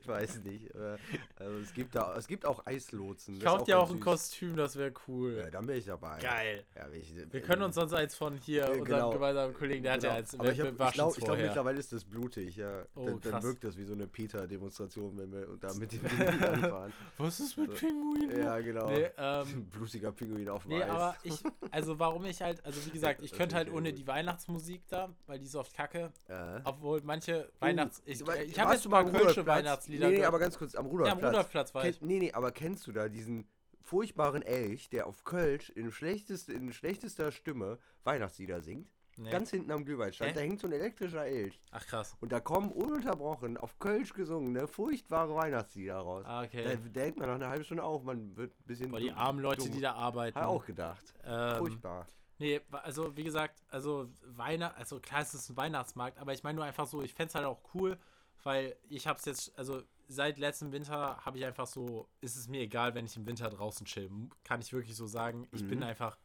ich 0.00 0.06
weiß 0.08 0.44
nicht. 0.44 0.72
äh, 0.76 0.96
Also 1.34 1.58
es 1.58 1.74
gibt 1.74 1.96
da, 1.96 2.16
es 2.16 2.28
gibt 2.28 2.46
auch 2.46 2.64
Eislotsen. 2.66 3.40
Kauf 3.40 3.64
dir 3.64 3.80
auch 3.80 3.90
ein 3.90 3.96
süß. 3.96 4.04
Kostüm, 4.04 4.54
das 4.56 4.76
wäre 4.76 4.92
cool. 5.08 5.38
Ja, 5.42 5.50
dann 5.50 5.66
bin 5.66 5.76
ich 5.76 5.86
dabei. 5.86 6.18
Geil. 6.20 6.64
Ja, 6.76 6.86
ich, 6.92 7.12
Wir 7.32 7.40
können 7.42 7.62
uns 7.62 7.74
sonst 7.74 7.92
eins 7.92 8.14
von 8.14 8.36
hier, 8.38 8.66
unserem 8.68 8.84
genau. 8.84 9.10
gemeinsamen 9.10 9.54
Kollegen, 9.54 9.82
der 9.82 9.94
hat 9.94 10.02
ja 10.04 10.10
Genau. 10.10 10.18
eins, 10.20 10.34
Aber 10.34 10.52
ich, 10.52 10.60
hab, 10.60 10.76
glaube, 10.94 11.16
glaub, 11.20 11.36
mittlerweile 11.36 11.78
ist 11.80 11.92
das 11.92 12.04
blutig, 12.04 12.56
ja. 12.56 12.84
Oh, 12.94 13.06
dann, 13.06 13.20
dann 13.32 13.42
wirkt 13.42 13.64
das 13.64 13.76
wie 13.76 13.84
so 13.84 13.94
eine 13.94 14.06
Peter-Demonstration, 14.06 15.18
wenn 15.18 15.32
wir 15.32 15.46
da 15.60 15.74
mit 15.74 15.90
dem 15.92 16.00
Pinguin 16.02 16.44
anfahren. 16.44 16.92
Was 17.16 17.40
ist 17.40 17.56
mit 17.58 17.70
So. 17.72 17.76
Pinguinen? 17.86 18.38
Ja, 18.38 18.60
genau. 18.60 18.88
Nee, 18.88 19.08
ähm, 19.18 19.64
Blutiger 19.72 20.12
Pinguin 20.12 20.48
auf 20.48 20.62
dem 20.62 20.70
Nee, 20.70 20.82
Eis. 20.82 20.90
aber 20.90 21.16
ich, 21.24 21.42
also 21.72 21.87
warum 21.98 22.24
ich 22.24 22.42
halt, 22.42 22.64
also 22.66 22.84
wie 22.86 22.90
gesagt, 22.90 23.22
ich 23.22 23.30
könnte 23.32 23.54
halt 23.54 23.68
ich 23.68 23.74
ohne 23.74 23.92
die 23.92 24.06
Weihnachtsmusik 24.06 24.82
da, 24.88 25.14
weil 25.26 25.38
die 25.38 25.44
ist 25.46 25.54
oft 25.54 25.72
kacke, 25.74 26.12
Ja. 26.28 26.60
obwohl 26.64 27.00
manche 27.04 27.50
Weihnachts... 27.60 28.02
Ich, 28.04 28.26
Wa- 28.26 28.34
ich 28.34 28.58
habe 28.58 28.70
warst 28.70 28.84
jetzt 28.84 28.90
mal 28.90 29.04
kölsche 29.04 29.18
Rudolfplatz? 29.20 29.46
Weihnachtslieder 29.46 30.06
Nee, 30.06 30.10
nee, 30.10 30.16
gehört. 30.16 30.28
aber 30.28 30.38
ganz 30.40 30.58
kurz, 30.58 30.74
am 30.74 30.86
Ja, 30.86 30.90
am 30.90 30.96
Rudolfplatz. 30.96 31.24
Rudolfplatz 31.32 31.74
war 31.74 31.84
ich. 31.86 32.00
nee, 32.02 32.18
nee, 32.18 32.32
aber 32.32 32.50
kennst 32.52 32.86
du 32.86 32.92
da 32.92 33.08
diesen 33.08 33.46
furchtbaren 33.82 34.42
Elch, 34.42 34.90
der 34.90 35.06
auf 35.06 35.24
Kölsch 35.24 35.70
in, 35.70 35.90
schlechtest, 35.90 36.48
in 36.48 36.72
schlechtester 36.72 37.32
Stimme 37.32 37.78
Weihnachtslieder 38.04 38.60
singt? 38.60 38.90
Nee. 39.18 39.30
Ganz 39.30 39.50
hinten 39.50 39.70
am 39.72 39.84
Glühweinstand, 39.84 40.30
Hä? 40.30 40.34
da 40.34 40.40
hängt 40.40 40.60
so 40.60 40.68
ein 40.68 40.72
elektrischer 40.72 41.26
Elch. 41.26 41.60
Ach 41.72 41.84
krass. 41.86 42.16
Und 42.20 42.30
da 42.30 42.38
kommen 42.40 42.70
ununterbrochen 42.70 43.56
auf 43.56 43.78
Kölsch 43.80 44.14
gesungene, 44.14 44.68
furchtbare 44.68 45.34
Weihnachtslieder 45.34 45.96
raus. 45.98 46.24
Ah, 46.24 46.44
okay. 46.44 46.62
Da, 46.64 46.74
da 46.92 47.00
hält 47.00 47.16
man 47.18 47.28
noch 47.28 47.34
eine 47.34 47.48
halbe 47.48 47.64
Stunde 47.64 47.82
auf, 47.82 48.02
man 48.04 48.36
wird 48.36 48.52
ein 48.52 48.64
bisschen. 48.64 48.90
Boah, 48.92 49.00
die 49.00 49.10
armen 49.10 49.40
Leute, 49.40 49.62
dumm. 49.64 49.72
die 49.72 49.80
da 49.80 49.94
arbeiten. 49.94 50.38
Hat 50.38 50.46
auch 50.46 50.64
gedacht. 50.64 51.12
ähm, 51.24 51.56
Furchtbar. 51.58 52.06
Nee, 52.38 52.60
also 52.70 53.16
wie 53.16 53.24
gesagt, 53.24 53.60
also 53.68 54.08
Weihnacht, 54.24 54.76
also 54.76 55.00
klar 55.00 55.22
ist 55.22 55.34
es 55.34 55.48
ein 55.50 55.56
Weihnachtsmarkt, 55.56 56.18
aber 56.18 56.32
ich 56.32 56.44
meine 56.44 56.54
nur 56.56 56.64
einfach 56.64 56.86
so, 56.86 57.02
ich 57.02 57.12
fände 57.12 57.30
es 57.30 57.34
halt 57.34 57.44
auch 57.46 57.58
cool, 57.74 57.98
weil 58.44 58.76
ich 58.88 59.08
habe 59.08 59.18
es 59.18 59.24
jetzt, 59.24 59.58
also 59.58 59.82
seit 60.06 60.38
letztem 60.38 60.70
Winter 60.70 61.18
habe 61.26 61.36
ich 61.38 61.44
einfach 61.44 61.66
so, 61.66 62.08
ist 62.20 62.36
es 62.36 62.46
mir 62.46 62.60
egal, 62.60 62.94
wenn 62.94 63.04
ich 63.06 63.16
im 63.16 63.26
Winter 63.26 63.50
draußen 63.50 63.84
chill. 63.86 64.08
Kann 64.44 64.60
ich 64.60 64.72
wirklich 64.72 64.94
so 64.94 65.06
sagen. 65.08 65.48
Ich 65.50 65.66
bin 65.66 65.78
Mhm. 65.80 65.86
einfach 65.86 66.16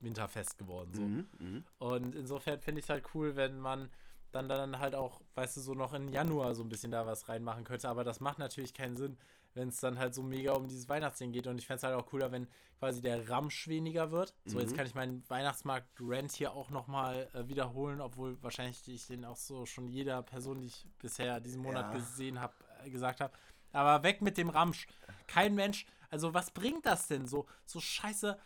winterfest 0.00 0.58
geworden. 0.58 0.92
So. 0.94 1.02
Mhm, 1.02 1.28
mhm. 1.38 1.64
Und 1.78 2.14
insofern 2.14 2.60
finde 2.60 2.80
ich 2.80 2.86
es 2.86 2.90
halt 2.90 3.04
cool, 3.14 3.36
wenn 3.36 3.58
man 3.58 3.90
dann, 4.32 4.48
dann 4.48 4.78
halt 4.78 4.94
auch, 4.94 5.20
weißt 5.34 5.56
du, 5.56 5.60
so 5.60 5.74
noch 5.74 5.94
in 5.94 6.08
Januar 6.08 6.54
so 6.54 6.62
ein 6.62 6.68
bisschen 6.68 6.90
da 6.90 7.06
was 7.06 7.28
reinmachen 7.28 7.64
könnte. 7.64 7.88
Aber 7.88 8.04
das 8.04 8.20
macht 8.20 8.38
natürlich 8.38 8.74
keinen 8.74 8.96
Sinn, 8.96 9.16
wenn 9.54 9.68
es 9.68 9.80
dann 9.80 9.98
halt 9.98 10.14
so 10.14 10.22
mega 10.22 10.52
um 10.52 10.68
dieses 10.68 10.88
Weihnachtsding 10.88 11.32
geht. 11.32 11.46
Und 11.46 11.58
ich 11.58 11.66
fände 11.66 11.78
es 11.78 11.82
halt 11.84 11.94
auch 11.94 12.06
cooler, 12.06 12.32
wenn 12.32 12.46
quasi 12.78 13.00
der 13.00 13.28
Ramsch 13.30 13.66
weniger 13.68 14.10
wird. 14.10 14.34
So, 14.44 14.60
jetzt 14.60 14.72
Mhm. 14.72 14.76
kann 14.76 14.86
ich 14.86 14.94
meinen 14.94 15.24
Weihnachtsmarkt-Rent 15.30 16.32
hier 16.32 16.52
auch 16.52 16.68
nochmal 16.70 17.28
äh, 17.32 17.48
wiederholen, 17.48 18.00
obwohl 18.02 18.42
wahrscheinlich 18.42 18.86
ich 18.88 19.06
den 19.06 19.24
auch 19.24 19.36
so 19.36 19.64
schon 19.64 19.88
jeder 19.88 20.22
Person, 20.22 20.60
die 20.60 20.66
ich 20.66 20.86
bisher 20.98 21.40
diesen 21.40 21.62
Monat 21.62 21.86
Ja. 21.86 21.92
gesehen 21.92 22.40
habe, 22.40 22.52
äh, 22.84 22.90
gesagt 22.90 23.20
habe. 23.20 23.32
Aber 23.72 24.02
weg 24.02 24.20
mit 24.20 24.36
dem 24.36 24.50
Ramsch. 24.50 24.86
Kein 25.26 25.54
Mensch. 25.54 25.86
Also, 26.10 26.34
was 26.34 26.50
bringt 26.50 26.84
das 26.84 27.08
denn 27.08 27.26
so? 27.26 27.46
So 27.64 27.80
scheiße 27.80 28.38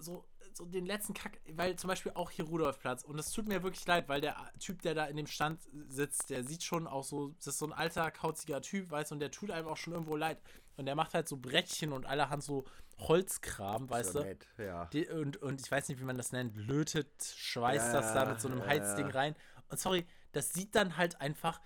so, 0.00 0.24
so 0.58 0.66
den 0.66 0.86
letzten 0.86 1.14
Kack, 1.14 1.40
weil 1.54 1.76
zum 1.76 1.88
Beispiel 1.88 2.12
auch 2.14 2.30
hier 2.30 2.44
Rudolfplatz 2.44 3.02
und 3.04 3.18
es 3.18 3.30
tut 3.30 3.48
mir 3.48 3.62
wirklich 3.62 3.86
leid, 3.86 4.08
weil 4.08 4.20
der 4.20 4.36
Typ, 4.58 4.82
der 4.82 4.94
da 4.94 5.06
in 5.06 5.16
dem 5.16 5.26
Stand 5.26 5.60
sitzt, 5.88 6.30
der 6.30 6.44
sieht 6.44 6.62
schon 6.62 6.86
auch 6.86 7.04
so, 7.04 7.28
das 7.38 7.46
ist 7.48 7.58
so 7.58 7.66
ein 7.66 7.72
alter, 7.72 8.10
kauziger 8.10 8.60
Typ, 8.60 8.90
weißt 8.90 9.10
du, 9.10 9.14
und 9.14 9.20
der 9.20 9.30
tut 9.30 9.50
einem 9.50 9.68
auch 9.68 9.76
schon 9.76 9.94
irgendwo 9.94 10.16
leid. 10.16 10.40
Und 10.76 10.86
der 10.86 10.94
macht 10.94 11.14
halt 11.14 11.26
so 11.28 11.36
Brettchen 11.36 11.92
und 11.92 12.06
allerhand 12.06 12.42
so 12.44 12.64
Holzkram, 12.98 13.88
weißt 13.88 14.12
So 14.12 14.18
du. 14.20 14.24
nett, 14.26 14.46
ja. 14.58 14.86
Die, 14.86 15.08
und, 15.08 15.36
und 15.38 15.60
ich 15.60 15.70
weiß 15.70 15.88
nicht, 15.88 16.00
wie 16.00 16.04
man 16.04 16.16
das 16.16 16.32
nennt, 16.32 16.56
lötet, 16.56 17.10
schweißt 17.36 17.92
Ja, 17.94 18.00
das 18.00 18.14
da 18.14 18.26
mit 18.26 18.40
so 18.40 18.48
einem 18.48 18.64
Heizding 18.66 19.06
ja. 19.06 19.12
rein. 19.12 19.34
Und 19.70 19.78
sorry, 19.80 20.06
das 20.32 20.52
sieht 20.52 20.74
dann 20.74 20.96
halt 20.96 21.20
einfach 21.20 21.60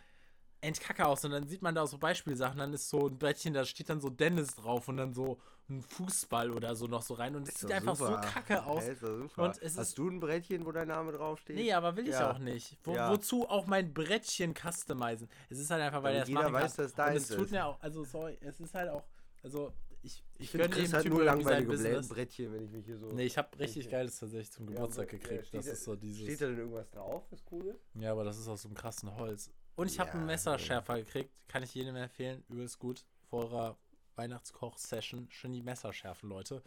entkacke 0.63 1.05
aus. 1.07 1.25
Und 1.25 1.33
dann 1.33 1.47
sieht 1.47 1.61
man 1.63 1.75
da 1.75 1.83
auch 1.83 1.87
so 1.89 1.99
Beispielsachen. 1.99 2.59
Dann 2.59 2.73
ist 2.73 2.89
so 2.89 3.09
ein 3.09 3.19
Brettchen, 3.19 3.53
da 3.55 3.65
steht 3.65 3.89
dann 3.91 4.01
so 4.01 4.09
Dennis 4.09 4.55
drauf 4.55 4.89
und 4.89 4.97
dann 4.97 5.13
so 5.13 5.39
ein 5.69 5.83
Fußball 5.83 6.51
oder 6.51 6.75
so 6.75 6.87
noch 6.87 7.03
so 7.03 7.15
rein. 7.15 7.37
Und 7.37 7.49
es 7.49 7.55
sieht 7.61 7.71
einfach 7.73 7.97
super. 7.97 8.23
so 8.23 8.29
kacke 8.33 8.65
aus. 8.65 8.85
Ja. 8.87 9.09
Und 9.45 9.51
es 9.59 9.59
ist- 9.59 9.79
Hast 9.79 9.99
du 9.99 10.09
ein 10.09 10.21
Brettchen, 10.21 10.65
wo 10.67 10.73
dein 10.73 10.89
Name 10.89 11.13
draufsteht? 11.13 11.57
Nee, 11.57 11.73
aber 11.73 11.95
will 11.97 12.05
ich 12.09 12.15
Ja. 12.15 12.33
auch 12.33 12.39
nicht. 12.39 12.77
Wo, 12.85 12.95
Ja. 12.95 13.11
Wozu 13.11 13.49
auch 13.49 13.67
mein 13.67 13.93
Brettchen 13.95 14.55
customizen? 14.55 15.29
Es 15.51 15.59
ist 15.59 15.71
halt 15.71 15.83
einfach, 15.83 16.03
weil 16.03 16.17
er 16.17 16.27
jeder 16.27 16.43
machen 16.43 16.55
weiß, 16.55 16.77
kann. 16.77 16.85
dass 16.85 16.93
Und 16.93 16.99
deins 16.99 17.23
es 17.31 17.37
tut 17.37 17.47
ist. 17.47 17.51
mir 17.53 17.67
auch, 17.67 17.81
also 17.81 18.05
sorry, 18.05 18.39
es 18.41 18.59
ist 18.61 18.75
halt 18.75 18.91
auch, 18.91 19.05
also 19.43 19.73
ich, 20.05 20.23
ich, 20.35 20.41
Ich 20.41 20.51
finde, 20.51 20.69
Chris 20.69 20.93
hat 20.93 21.05
Typen 21.05 21.17
nur 21.19 21.25
langweilige. 21.25 22.03
Brettchen, 22.09 22.53
wenn 22.53 22.65
ich 22.65 22.71
mich 22.73 22.85
hier 22.85 22.99
so... 22.99 23.07
Nee, 23.13 23.23
ich 23.27 23.39
habe 23.39 23.57
richtig 23.61 23.89
geiles 23.89 24.19
tatsächlich 24.19 24.51
zum 24.51 24.67
Ja, 24.67 24.73
Geburtstag 24.75 25.13
äh, 25.13 25.17
gekriegt. 25.19 25.47
steht 25.47 25.59
Das 25.61 25.67
da- 25.67 25.73
ist 25.73 25.85
so 25.85 25.95
dieses. 25.95 26.23
Steht 26.25 26.41
da 26.41 26.47
denn 26.47 26.59
irgendwas 26.59 26.91
drauf, 26.91 27.23
das 27.31 27.41
cool 27.53 27.67
ist? 27.67 27.81
Ja, 27.95 28.11
aber 28.11 28.25
das 28.25 28.37
ist 28.37 28.49
aus 28.49 28.63
so 28.63 28.69
einem 28.69 28.77
krassen 28.77 29.15
Holz. 29.17 29.53
Und 29.75 29.87
ich 29.87 29.99
habe 29.99 30.09
Ja, 30.09 30.15
einen 30.15 30.27
nee. 30.27 30.33
Messerschärfer 30.33 30.97
gekriegt. 30.99 31.33
Kann 31.49 31.63
ich 31.63 31.75
jedem 31.75 31.97
empfehlen. 31.97 32.45
Übelst 32.49 32.79
gut. 32.79 33.05
Vor 33.29 33.45
eurer 33.45 33.79
Weihnachtskoch-Session. 34.17 35.29
Schön 35.31 35.53
die 35.53 35.63
Messer 35.63 35.93
schärfen, 35.93 36.29
Leute. 36.29 36.63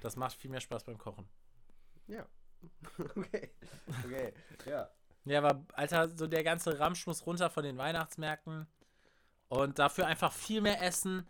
Das 0.00 0.16
macht 0.16 0.34
viel 0.36 0.50
mehr 0.50 0.60
Spaß 0.60 0.84
beim 0.84 0.98
Kochen. 0.98 1.28
Ja. 2.06 2.26
okay. 3.16 3.52
Okay. 4.04 4.32
Ja. 4.66 4.90
Ja, 5.24 5.38
aber 5.38 5.66
Alter, 5.74 6.08
so 6.16 6.26
der 6.26 6.42
ganze 6.42 6.78
Ramsch 6.78 7.06
muss 7.06 7.26
runter 7.26 7.50
von 7.50 7.62
den 7.62 7.76
Weihnachtsmärkten. 7.76 8.66
Und 9.48 9.78
dafür 9.78 10.06
einfach 10.06 10.32
viel 10.32 10.60
mehr 10.60 10.82
essen. 10.82 11.28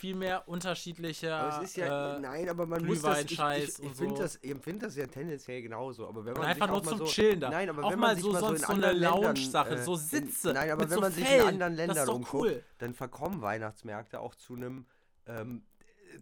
Viel 0.00 0.14
mehr 0.14 0.48
unterschiedliche. 0.48 1.34
Aber 1.34 1.58
es 1.62 1.68
ist 1.68 1.76
ja, 1.76 2.16
äh, 2.16 2.20
nein, 2.20 2.48
aber 2.48 2.64
man 2.64 2.82
muss 2.86 3.02
das, 3.02 3.20
ich, 3.24 3.32
ich, 3.32 3.38
ich 3.38 3.92
finde 3.92 4.16
so. 4.16 4.22
das, 4.22 4.38
ich 4.40 4.50
empfinde 4.50 4.86
das 4.86 4.96
ja 4.96 5.06
tendenziell 5.06 5.60
genauso, 5.60 6.08
aber 6.08 6.24
wenn 6.24 6.32
Und 6.32 6.38
man 6.40 6.48
einfach 6.48 6.68
sich 6.68 6.70
nur 6.70 6.78
auch 6.80 6.84
mal 6.84 6.90
zum 6.90 6.98
so, 7.00 7.04
Chillen 7.12 7.38
da. 7.40 7.50
Nein, 7.50 7.68
aber 7.68 7.84
auch 7.84 7.90
wenn 7.92 7.98
man 7.98 8.14
sich 8.16 8.24
so 8.24 8.32
mal 8.32 8.40
so 8.40 8.48
in 8.48 8.56
so 8.56 8.72
eine 8.72 8.92
Lounge-Sache, 8.92 9.74
äh, 9.74 9.84
so 9.84 9.92
in- 9.92 9.98
Sitze. 10.00 10.54
Nein, 10.54 10.70
aber 10.70 10.88
wenn 10.88 11.00
man 11.00 11.12
sich 11.12 11.26
Fell, 11.26 11.40
in 11.42 11.48
anderen 11.48 11.74
Ländern 11.74 12.08
umguckt, 12.08 12.44
cool. 12.44 12.64
dann 12.78 12.94
verkommen 12.94 13.42
Weihnachtsmärkte 13.42 14.20
auch 14.20 14.34
zu 14.34 14.54
einem 14.54 14.86
ähm, 15.26 15.64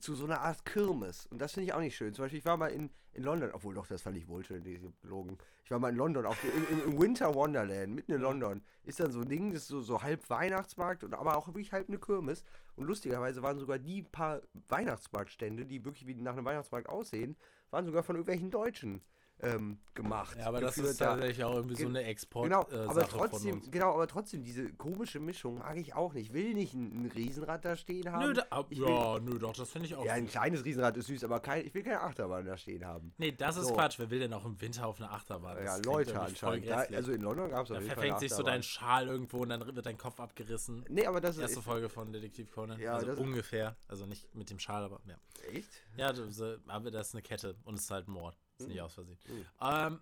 zu 0.00 0.14
so 0.14 0.24
einer 0.24 0.40
Art 0.40 0.64
Kirmes. 0.64 1.26
Und 1.26 1.40
das 1.40 1.52
finde 1.52 1.66
ich 1.66 1.72
auch 1.72 1.80
nicht 1.80 1.96
schön. 1.96 2.14
Zum 2.14 2.24
Beispiel, 2.24 2.38
ich 2.38 2.44
war 2.44 2.56
mal 2.56 2.68
in, 2.68 2.90
in 3.12 3.22
London, 3.22 3.50
obwohl 3.52 3.74
doch, 3.74 3.86
das 3.86 4.02
fand 4.02 4.16
ich 4.16 4.28
wohlschön, 4.28 4.62
diese 4.62 4.92
gelogen. 5.02 5.38
Ich 5.64 5.70
war 5.70 5.78
mal 5.78 5.90
in 5.90 5.96
London, 5.96 6.26
auf, 6.26 6.42
im, 6.44 6.78
im, 6.78 6.92
im 6.92 7.00
Winter 7.00 7.34
Wonderland, 7.34 7.94
mitten 7.94 8.12
in 8.12 8.20
London. 8.20 8.62
Ist 8.84 9.00
dann 9.00 9.12
so 9.12 9.20
ein 9.20 9.28
Ding, 9.28 9.52
das 9.52 9.62
ist 9.62 9.68
so, 9.68 9.80
so 9.80 10.02
halb 10.02 10.28
Weihnachtsmarkt 10.30 11.04
und 11.04 11.14
aber 11.14 11.36
auch 11.36 11.48
wirklich 11.48 11.72
halb 11.72 11.88
eine 11.88 11.98
Kirmes. 11.98 12.44
Und 12.76 12.86
lustigerweise 12.86 13.42
waren 13.42 13.58
sogar 13.58 13.78
die 13.78 14.02
paar 14.02 14.40
Weihnachtsmarktstände, 14.68 15.66
die 15.66 15.84
wirklich 15.84 16.06
wie 16.06 16.14
nach 16.14 16.32
einem 16.32 16.44
Weihnachtsmarkt 16.44 16.88
aussehen, 16.88 17.36
waren 17.70 17.86
sogar 17.86 18.02
von 18.02 18.16
irgendwelchen 18.16 18.50
Deutschen 18.50 19.02
ähm, 19.40 19.78
gemacht. 19.94 20.36
Ja, 20.38 20.46
aber 20.46 20.60
das 20.60 20.78
ist 20.78 20.98
tatsächlich 20.98 21.44
auch 21.44 21.54
irgendwie 21.54 21.76
so 21.76 21.88
eine 21.88 22.04
export 22.04 22.44
Genau, 22.44 22.66
äh, 22.70 22.88
aber 22.88 23.06
trotzdem, 23.06 23.62
genau, 23.70 23.94
aber 23.94 24.06
trotzdem, 24.06 24.44
diese 24.44 24.72
komische 24.72 25.20
Mischung 25.20 25.58
mag 25.58 25.76
ich 25.76 25.94
auch 25.94 26.12
nicht. 26.12 26.28
Ich 26.28 26.32
will 26.34 26.54
nicht 26.54 26.74
ein, 26.74 27.04
ein 27.04 27.12
Riesenrad 27.14 27.64
da 27.64 27.76
stehen 27.76 28.10
haben. 28.10 28.26
Nö, 28.26 28.34
da, 28.34 28.46
ah, 28.50 28.64
ich 28.68 28.80
will, 28.80 28.88
ja, 28.88 29.18
nö, 29.18 29.38
doch, 29.38 29.54
das 29.54 29.70
finde 29.70 29.86
ich 29.86 29.94
auch. 29.94 30.04
ja, 30.04 30.12
ein 30.12 30.24
süß. 30.24 30.32
kleines 30.32 30.64
Riesenrad 30.64 30.96
ist 30.96 31.06
süß, 31.06 31.24
aber 31.24 31.40
kein, 31.40 31.66
ich 31.66 31.74
will 31.74 31.82
keine 31.82 32.00
Achterbahn 32.00 32.44
da 32.44 32.56
stehen 32.56 32.84
haben. 32.84 33.12
Nee, 33.18 33.32
das 33.32 33.56
ist 33.56 33.68
So. 33.68 33.74
Quatsch. 33.74 33.98
Wer 33.98 34.10
will 34.10 34.20
denn 34.20 34.32
auch 34.32 34.44
im 34.44 34.60
Winter 34.60 34.86
auf 34.86 35.00
eine 35.00 35.10
Achterbahn? 35.10 35.56
Das 35.56 35.64
ja, 35.64 35.92
Leute 35.92 36.20
anscheinend. 36.20 36.68
Da, 36.68 36.78
also 36.78 37.12
in 37.12 37.20
London 37.22 37.50
gab 37.50 37.62
es 37.62 37.68
da 37.68 37.80
verfängt 37.80 38.20
sich 38.20 38.32
so 38.32 38.42
dein. 38.42 38.62
Schal 38.62 39.08
irgendwo 39.08 39.38
und 39.38 39.50
dann 39.50 39.64
wird 39.74 39.86
dein 39.86 39.96
Kopf 39.96 40.20
abgerissen. 40.20 40.84
Nee, 40.88 41.06
aber 41.06 41.20
das 41.20 41.36
ist. 41.36 41.42
Erste 41.42 41.62
Folge 41.62 41.88
von 41.88 42.12
Detektiv 42.12 42.50
Conan. 42.50 42.78
Ja, 42.78 42.96
also 42.96 43.12
ungefähr. 43.12 43.76
Also 43.86 44.04
nicht 44.06 44.34
mit 44.34 44.50
dem 44.50 44.58
Schal, 44.58 44.84
aber 44.84 45.00
ja. 45.06 45.16
Echt? 45.52 45.70
Ja, 45.96 46.12
das, 46.12 46.42
aber 46.66 46.90
das 46.90 47.08
ist 47.08 47.14
eine 47.14 47.22
Kette 47.22 47.56
und 47.64 47.74
es 47.74 47.82
ist 47.82 47.90
halt 47.90 48.08
ein 48.08 48.12
Mord. 48.12 48.36
Ist 48.58 48.68
nicht 48.68 48.80
aus 48.80 48.94
Versehen. 48.94 49.18
Mhm. 49.28 49.44
Ähm, 49.60 50.00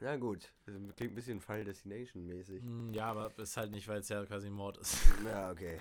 Na 0.00 0.16
gut. 0.16 0.48
Klingt 0.64 1.00
ein 1.00 1.14
bisschen 1.14 1.40
Final 1.40 1.64
Destination 1.64 2.24
mäßig. 2.26 2.62
mh, 2.62 2.94
ja, 2.94 3.10
aber 3.10 3.36
ist 3.38 3.56
halt 3.56 3.70
nicht, 3.72 3.88
weil 3.88 4.00
es 4.00 4.08
ja 4.08 4.24
quasi 4.24 4.46
ein 4.46 4.52
Mord 4.52 4.76
ist. 4.78 4.96
Ja, 5.24 5.50
okay. 5.50 5.80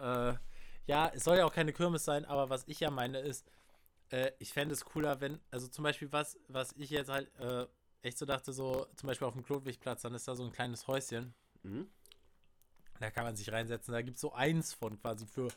äh, 0.00 0.34
ja, 0.86 1.10
es 1.14 1.24
soll 1.24 1.36
ja 1.38 1.44
auch 1.44 1.52
keine 1.52 1.72
Kirmes 1.72 2.04
sein, 2.04 2.24
aber 2.24 2.48
was 2.50 2.64
ich 2.66 2.80
ja 2.80 2.90
meine 2.90 3.20
ist, 3.20 3.46
äh, 4.10 4.32
ich 4.38 4.52
fände 4.52 4.72
es 4.74 4.84
cooler, 4.84 5.20
wenn, 5.20 5.38
also 5.50 5.68
zum 5.68 5.84
Beispiel 5.84 6.10
was, 6.12 6.38
was 6.48 6.72
ich 6.72 6.90
jetzt 6.90 7.08
halt 7.10 7.30
äh, 7.38 7.66
echt 8.02 8.18
so 8.18 8.26
dachte, 8.26 8.52
so 8.52 8.86
zum 8.96 9.06
Beispiel 9.06 9.28
auf 9.28 9.34
dem 9.34 9.44
Klotwigplatz, 9.44 10.02
dann 10.02 10.14
ist 10.14 10.26
da 10.26 10.34
so 10.34 10.44
ein 10.44 10.52
kleines 10.52 10.86
Häuschen, 10.88 11.34
Mhm. 11.62 11.88
da 12.98 13.10
kann 13.10 13.24
man 13.24 13.36
sich 13.36 13.52
reinsetzen, 13.52 13.92
da 13.92 14.02
gibt 14.02 14.16
es 14.16 14.20
so 14.20 14.32
eins 14.32 14.72
von 14.74 14.98
quasi 15.00 15.26
für 15.26 15.48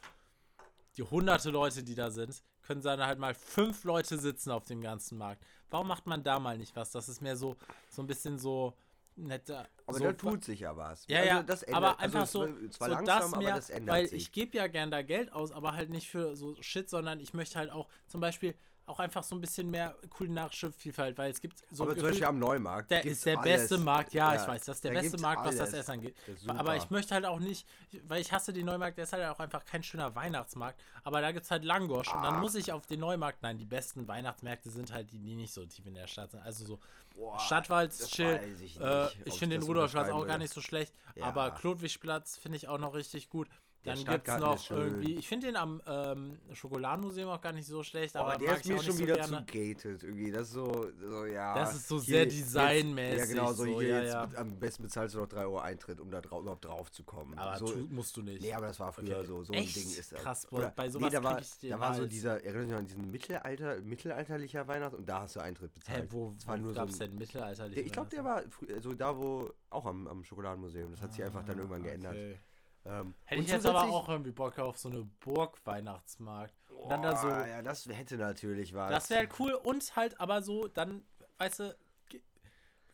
die 0.97 1.03
hunderte 1.03 1.49
Leute, 1.49 1.83
die 1.83 1.95
da 1.95 2.09
sind, 2.11 2.41
können 2.61 2.81
dann 2.81 3.05
halt 3.05 3.19
mal 3.19 3.33
fünf 3.33 3.83
Leute 3.83 4.17
sitzen 4.17 4.51
auf 4.51 4.65
dem 4.65 4.81
ganzen 4.81 5.17
Markt. 5.17 5.43
Warum 5.69 5.87
macht 5.87 6.07
man 6.07 6.23
da 6.23 6.39
mal 6.39 6.57
nicht 6.57 6.75
was? 6.75 6.91
Das 6.91 7.09
ist 7.09 7.21
mehr 7.21 7.35
so, 7.35 7.55
so 7.89 8.01
ein 8.01 8.07
bisschen 8.07 8.37
so 8.39 8.73
netter. 9.15 9.67
Aber 9.85 9.97
so, 9.97 10.03
da 10.05 10.13
tut 10.13 10.43
sich 10.43 10.61
ja 10.61 10.75
was. 10.75 11.05
Ja, 11.07 11.19
also 11.19 11.29
ja, 11.29 11.43
das 11.43 11.63
ändert, 11.63 11.83
aber 11.83 11.99
also 11.99 12.03
einfach 12.03 12.23
es 12.23 12.31
so, 12.31 12.39
war 12.41 12.71
zwar 12.71 12.89
so 12.89 12.93
langsam, 12.95 13.05
das 13.05 13.33
aber 13.33 13.43
mehr, 13.43 13.55
das 13.55 13.69
ändert 13.69 13.95
weil 13.95 14.07
sich. 14.07 14.21
ich 14.21 14.31
gebe 14.31 14.57
ja 14.57 14.67
gern 14.67 14.91
da 14.91 15.01
Geld 15.01 15.31
aus, 15.31 15.51
aber 15.51 15.73
halt 15.73 15.89
nicht 15.89 16.09
für 16.09 16.35
so 16.35 16.55
Shit, 16.61 16.89
sondern 16.89 17.19
ich 17.19 17.33
möchte 17.33 17.59
halt 17.59 17.71
auch 17.71 17.87
zum 18.07 18.21
Beispiel 18.21 18.55
auch 18.87 18.99
einfach 18.99 19.23
so 19.23 19.35
ein 19.35 19.41
bisschen 19.41 19.69
mehr 19.71 19.95
kulinarische 20.09 20.71
Vielfalt, 20.71 21.17
weil 21.17 21.31
es 21.31 21.41
gibt 21.41 21.57
so 21.71 21.83
aber 21.83 21.93
zum 21.95 22.03
Beispiel 22.03 22.25
am 22.25 22.37
Neumarkt. 22.39 22.91
der 22.91 23.03
ist 23.03 23.25
der 23.25 23.39
alles. 23.39 23.61
beste 23.61 23.77
Markt, 23.79 24.13
ja, 24.13 24.33
Ja, 24.33 24.41
ich 24.41 24.47
weiß, 24.47 24.65
das 24.65 24.77
ist 24.77 24.83
der 24.83 24.93
da 24.93 25.01
beste 25.01 25.17
Markt, 25.19 25.43
was 25.45 25.55
das 25.57 25.69
alles. 25.69 25.79
Essen 25.81 25.91
angeht. 25.91 26.15
Aber 26.47 26.75
ich 26.75 26.89
möchte 26.91 27.13
halt 27.15 27.25
auch 27.25 27.39
nicht, 27.39 27.67
weil 28.07 28.21
ich 28.21 28.31
hasse 28.31 28.53
den 28.53 28.65
Neumarkt, 28.65 28.97
der 28.97 29.05
ist 29.05 29.13
halt 29.13 29.25
auch 29.25 29.39
einfach 29.39 29.65
kein 29.65 29.81
schöner 29.83 30.13
Weihnachtsmarkt. 30.15 30.79
Aber 31.03 31.21
da 31.21 31.31
gibt 31.31 31.45
es 31.45 31.51
halt 31.51 31.63
Langosch 31.63 32.13
und 32.13 32.21
dann 32.21 32.35
Ah. 32.35 32.39
muss 32.39 32.55
ich 32.55 32.71
auf 32.71 32.85
den 32.85 32.99
Neumarkt, 32.99 33.41
nein, 33.41 33.57
die 33.57 33.65
besten 33.65 34.07
Weihnachtsmärkte 34.07 34.69
sind 34.69 34.91
halt 34.93 35.11
die, 35.11 35.19
die 35.19 35.35
nicht 35.35 35.53
so 35.53 35.65
tief 35.65 35.85
in 35.87 35.95
der 35.95 36.07
Stadt 36.07 36.31
sind. 36.31 36.41
Also 36.43 36.65
so 36.65 36.79
Boah, 37.15 37.39
Stadtwald 37.39 37.91
das 37.91 38.09
chill. 38.09 38.39
ich 38.63 38.79
Äh, 38.79 39.07
ich 39.25 39.39
finde 39.39 39.57
den 39.57 39.63
Rudolfplatz 39.65 40.09
auch 40.09 40.27
gar 40.27 40.37
nicht 40.37 40.53
so 40.53 40.61
schlecht. 40.61 40.93
Ja. 41.15 41.25
Aber 41.25 41.51
Klotwigplatz 41.51 42.37
finde 42.37 42.57
ich 42.57 42.67
auch 42.67 42.77
noch 42.77 42.93
richtig 42.93 43.29
gut. 43.29 43.47
Dann 43.85 44.03
gibt 44.03 44.27
es 44.27 44.37
noch 44.39 44.71
irgendwie, 44.71 45.15
ich 45.15 45.27
finde 45.27 45.47
den 45.47 45.55
am 45.55 45.81
ähm, 45.85 46.37
Schokoladenmuseum 46.53 47.29
auch 47.29 47.39
gar 47.41 47.51
nicht 47.53 47.67
so 47.67 47.83
schlecht, 47.83 48.15
Aber 48.15 48.33
aber 48.33 48.43
der 48.45 48.57
ist 48.57 48.65
mir 48.67 48.81
schon 48.81 48.93
so 48.95 48.99
wieder 49.03 49.15
gerne. 49.15 49.37
zu 49.37 49.45
gated 49.45 50.03
irgendwie. 50.03 50.31
Das 50.31 50.47
ist 50.47 50.53
so, 50.53 50.87
so 50.99 51.25
ja. 51.25 51.53
Das 51.55 51.75
ist 51.75 51.87
so 51.87 51.95
hier- 52.01 52.03
sehr 52.15 52.23
jetzt- 52.23 52.39
designmäßig, 52.39 53.19
Ja, 53.19 53.25
genau, 53.25 53.53
so, 53.53 53.65
so, 53.65 53.79
hier 53.81 53.87
ja, 53.89 54.01
jetzt 54.01 54.13
ja. 54.13 54.29
Am 54.37 54.59
besten 54.59 54.83
bezahlst 54.83 55.15
du 55.15 55.19
noch 55.19 55.27
3 55.27 55.41
Euro 55.43 55.59
Eintritt, 55.59 55.99
um 55.99 56.09
da 56.09 56.21
drau 56.21 56.41
überhaupt 56.41 56.65
drauf 56.65 56.91
zu 56.91 57.03
kommen. 57.03 57.37
Aber 57.37 57.57
so, 57.57 57.67
tu, 57.67 57.77
musst 57.91 58.17
du 58.17 58.21
nicht. 58.23 58.41
Nee, 58.41 58.53
aber 58.53 58.67
das 58.67 58.79
war 58.79 58.91
früher 58.91 59.17
Okay. 59.19 59.27
so. 59.27 59.43
So 59.43 59.53
Echt? 59.53 59.77
ein 59.77 59.81
Ding 59.83 59.91
ist 59.99 60.11
das. 60.11 60.19
Krass, 60.21 60.51
Oder- 60.51 60.73
bei 60.75 60.89
sowas 60.89 61.09
nee, 61.11 61.15
da 61.17 61.23
war, 61.23 61.39
ich 61.39 61.57
den 61.59 61.69
da 61.69 61.79
war 61.79 61.93
so 61.93 62.05
dieser, 62.07 62.43
erinnert 62.43 62.69
dich 62.69 62.75
an 62.77 62.85
diesen 62.87 63.11
Mittelalter, 63.11 63.81
mittelalterlicher 63.81 64.67
Weihnachten 64.67 64.95
und 64.95 65.07
da 65.07 65.21
hast 65.21 65.35
du 65.35 65.39
Eintritt 65.41 65.71
Hä, 65.75 65.79
bezahlt. 65.79 66.11
wo, 66.13 66.33
Das 66.35 66.47
war 66.47 66.57
wo 66.57 66.61
nur 66.61 66.73
so 66.73 66.79
gab 66.79 66.89
es 66.89 66.95
ein- 67.01 67.09
denn 67.11 67.17
mittelalterliche 67.19 67.75
Der, 67.75 67.85
ich 67.85 67.91
glaube, 67.91 68.09
der 68.09 68.23
war 68.23 68.41
frü- 68.41 68.73
also 68.73 68.93
da, 68.93 69.15
wo, 69.17 69.51
auch 69.69 69.85
am, 69.85 70.07
am 70.07 70.23
Schokoladenmuseum. 70.23 70.91
Das 70.91 71.01
hat 71.01 71.13
sich 71.13 71.23
einfach 71.23 71.43
dann 71.45 71.57
irgendwann 71.57 71.83
geändert. 71.83 72.15
Ähm, 72.85 73.15
Hätte 73.25 73.41
ich 73.41 73.49
jetzt 73.49 73.65
aber 73.65 73.83
auch 73.83 74.07
irgendwie 74.09 74.31
Bock 74.31 74.59
auf 74.59 74.77
so 74.77 74.89
eine 74.89 75.07
Burg-Weihnachtsmarkt. 75.21 76.53
Dann 76.87 77.01
da 77.01 77.15
so, 77.15 77.27
Ja, 77.27 77.61
das 77.63 77.87
hätte 77.87 78.15
natürlich 78.17 78.73
was. 78.75 78.91
das 78.91 79.09
wäre 79.09 79.21
halt 79.21 79.39
cool 79.39 79.53
und 79.53 79.95
halt 79.95 80.19
aber 80.19 80.41
so, 80.43 80.67
dann, 80.67 81.03
weißt 81.39 81.61
du, 81.61 81.75
ge- 82.09 82.21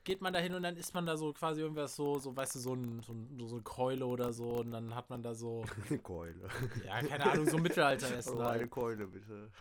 geht 0.06 0.22
man 0.22 0.32
da 0.32 0.40
hin 0.40 0.54
und 0.54 0.64
dann 0.64 0.78
isst 0.78 0.94
man 0.94 1.06
da 1.06 1.18
so 1.18 1.34
quasi 1.34 1.60
irgendwas 1.60 1.96
so, 1.98 2.18
so 2.20 2.34
weißt 2.34 2.56
du, 2.56 2.60
so, 2.60 2.74
ein, 2.74 3.02
so, 3.02 3.12
ein, 3.12 3.38
so 3.48 3.56
eine 3.56 3.64
Keule 3.64 4.06
oder 4.06 4.32
so 4.32 4.46
und 4.62 4.72
dann 4.72 4.96
hat 4.96 5.10
man 5.10 5.22
da 5.24 5.36
so, 5.36 5.66
eine 5.90 6.00
Keule. 6.00 6.48
ja, 6.86 7.02
keine 7.04 7.26
Ahnung, 7.30 7.46
so 7.48 7.58
Mittelalteressen 7.58 8.36
Oh, 8.38 8.40
eine 8.40 8.50
halt. 8.50 8.72
Keule, 8.72 9.08
bitte. 9.08 9.52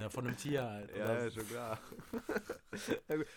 Ja, 0.00 0.08
von 0.08 0.26
einem 0.26 0.36
Tier 0.38 0.64
halt. 0.64 0.96
Ja, 0.96 1.04
oder 1.04 1.24
ja, 1.24 1.30
schon 1.30 1.46
klar. 1.46 1.78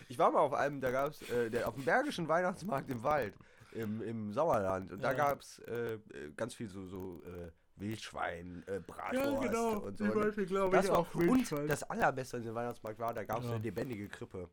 Ich 0.08 0.18
war 0.18 0.30
mal 0.30 0.40
auf 0.40 0.54
einem, 0.54 0.80
da 0.80 0.90
gab 0.90 1.10
es, 1.12 1.20
äh, 1.30 1.62
auf 1.64 1.74
dem 1.74 1.84
Bergischen 1.84 2.26
Weihnachtsmarkt 2.28 2.90
im 2.90 3.02
Wald, 3.02 3.34
im, 3.72 4.02
im 4.02 4.32
Sauerland. 4.32 4.92
Und 4.92 5.02
da 5.02 5.12
gab 5.12 5.40
es 5.40 5.58
äh, 5.60 5.94
äh, 5.94 5.98
ganz 6.36 6.54
viel 6.54 6.68
so, 6.68 6.86
so 6.86 7.22
äh, 7.26 7.50
Wildschwein, 7.76 8.62
äh, 8.66 8.80
Bratwurst 8.80 9.42
Ja, 9.42 9.48
genau. 9.48 9.78
und 9.80 9.98
so. 9.98 10.04
Die? 10.04 10.10
Beispiel, 10.10 10.46
Das 10.70 10.88
war, 10.88 10.98
auch 10.98 11.14
und 11.14 11.52
das 11.68 11.82
allerbeste 11.84 12.36
an 12.36 12.44
dem 12.44 12.54
Weihnachtsmarkt 12.54 12.98
war, 12.98 13.14
da 13.14 13.24
gab 13.24 13.40
es 13.40 13.46
eine 13.46 13.58
lebendige 13.58 14.08
Krippe. 14.08 14.48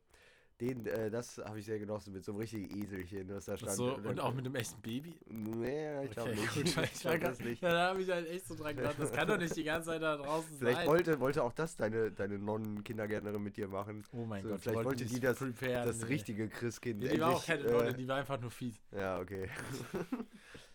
Den, 0.61 0.85
äh, 0.87 1.09
das 1.09 1.37
habe 1.37 1.57
ich 1.59 1.65
sehr 1.65 1.79
genossen 1.79 2.11
mit 2.11 2.25
so 2.25 2.33
einem 2.33 2.41
richtigen 2.41 2.69
Eselchen, 2.83 3.29
was 3.33 3.45
da 3.45 3.55
stand. 3.55 3.71
So, 3.77 3.91
dann- 3.95 4.05
und 4.07 4.19
auch 4.19 4.33
mit 4.33 4.45
einem 4.45 4.55
echten 4.55 4.81
Baby? 4.81 5.17
Nee, 5.29 6.03
ich 6.03 6.11
glaube 6.11 6.31
Okay, 6.31 6.39
nicht. 6.41 6.53
gut, 6.75 6.83
ich 6.93 7.01
grad- 7.01 7.23
das 7.23 7.39
nicht. 7.39 7.61
Ja, 7.61 7.69
da 7.71 7.87
habe 7.91 8.01
ich 8.01 8.09
halt 8.09 8.27
echt 8.27 8.45
so 8.45 8.55
dran 8.55 8.75
gedacht. 8.75 8.95
Das 8.99 9.09
kann 9.13 9.25
doch 9.27 9.37
nicht 9.37 9.55
die 9.55 9.63
ganze 9.63 9.87
Zeit 9.91 10.01
da 10.01 10.17
draußen 10.17 10.57
Vielleicht 10.57 10.79
sein. 10.79 10.87
wollte, 10.87 11.19
wollte 11.21 11.43
auch 11.43 11.53
das 11.53 11.77
deine, 11.77 12.11
deine 12.11 12.37
Nonnen-Kindergärtnerin 12.39 13.41
mit 13.41 13.55
dir 13.55 13.69
machen. 13.69 14.03
oh 14.11 14.25
mein 14.25 14.43
so, 14.43 14.49
Gott, 14.49 14.59
vielleicht 14.61 14.83
wollte 14.83 15.05
die 15.05 15.19
das- 15.21 15.37
preparen, 15.39 15.85
das 15.87 15.99
nee. 15.99 16.05
richtige 16.07 16.49
Christkind. 16.49 16.99
Nee, 16.99 17.07
die 17.09 17.21
war 17.21 17.35
auch 17.35 17.45
keine 17.45 17.63
Nonne, 17.63 17.87
äh, 17.89 17.93
die 17.93 18.07
war 18.07 18.17
einfach 18.17 18.39
nur 18.41 18.51
fies. 18.51 18.81
Ja, 18.91 19.17
okay. 19.19 19.49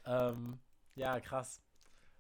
Ähm, 0.07 0.59
ja, 0.95 1.19
krass. 1.21 1.61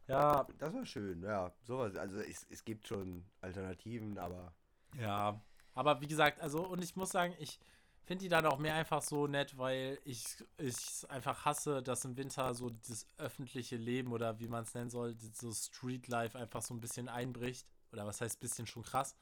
Ja, 0.06 0.46
Das 0.58 0.72
war 0.74 0.84
schön, 0.84 1.22
ja. 1.22 1.52
Sowas, 1.62 1.94
also 1.96 2.18
es, 2.18 2.46
es 2.50 2.64
gibt 2.64 2.86
schon 2.86 3.24
Alternativen, 3.40 4.18
aber 4.18 4.54
Ja, 4.98 5.40
aber 5.74 6.00
wie 6.00 6.06
gesagt, 6.06 6.40
also 6.40 6.66
und 6.66 6.82
ich 6.82 6.96
muss 6.96 7.10
sagen, 7.10 7.34
ich 7.38 7.58
finde 8.04 8.24
die 8.24 8.28
dann 8.28 8.46
auch 8.46 8.58
mehr 8.58 8.74
einfach 8.74 9.02
so 9.02 9.26
nett, 9.26 9.56
weil 9.56 9.98
ich 10.04 10.24
es 10.58 11.04
einfach 11.06 11.44
hasse, 11.44 11.82
dass 11.82 12.04
im 12.04 12.16
Winter 12.16 12.54
so 12.54 12.70
das 12.70 13.06
öffentliche 13.16 13.76
Leben 13.76 14.12
oder 14.12 14.38
wie 14.40 14.48
man 14.48 14.64
es 14.64 14.74
nennen 14.74 14.90
soll, 14.90 15.16
so 15.32 15.52
Street 15.52 16.08
Life 16.08 16.38
einfach 16.38 16.62
so 16.62 16.74
ein 16.74 16.80
bisschen 16.80 17.08
einbricht. 17.08 17.66
Oder 17.92 18.06
was 18.06 18.20
heißt 18.20 18.40
bisschen 18.40 18.66
schon 18.66 18.82
krass. 18.82 19.16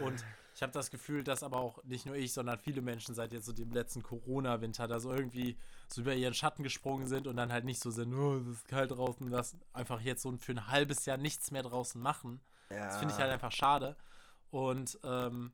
Und 0.00 0.24
ich 0.54 0.62
habe 0.62 0.72
das 0.72 0.90
Gefühl, 0.90 1.24
dass 1.24 1.42
aber 1.42 1.58
auch 1.58 1.82
nicht 1.82 2.06
nur 2.06 2.14
ich, 2.14 2.32
sondern 2.32 2.58
viele 2.58 2.80
Menschen 2.80 3.16
seit 3.16 3.32
jetzt 3.32 3.46
so 3.46 3.52
dem 3.52 3.72
letzten 3.72 4.02
Corona-Winter 4.02 4.86
da 4.86 5.00
so 5.00 5.12
irgendwie 5.12 5.58
so 5.88 6.02
über 6.02 6.14
ihren 6.14 6.34
Schatten 6.34 6.62
gesprungen 6.62 7.08
sind 7.08 7.26
und 7.26 7.36
dann 7.36 7.52
halt 7.52 7.64
nicht 7.64 7.80
so 7.82 7.90
sind, 7.90 8.14
oh, 8.14 8.36
es 8.36 8.46
ist 8.46 8.68
kalt 8.68 8.92
draußen, 8.92 9.28
das 9.30 9.56
einfach 9.72 10.00
jetzt 10.00 10.22
so 10.22 10.36
für 10.36 10.52
ein 10.52 10.68
halbes 10.68 11.04
Jahr 11.04 11.16
nichts 11.16 11.50
mehr 11.50 11.64
draußen 11.64 12.00
machen. 12.00 12.40
ja. 12.70 12.86
Das 12.86 12.98
finde 12.98 13.12
ich 13.12 13.20
halt 13.20 13.32
einfach 13.32 13.52
schade. 13.52 13.96
Und, 14.50 14.98
ähm, 15.02 15.52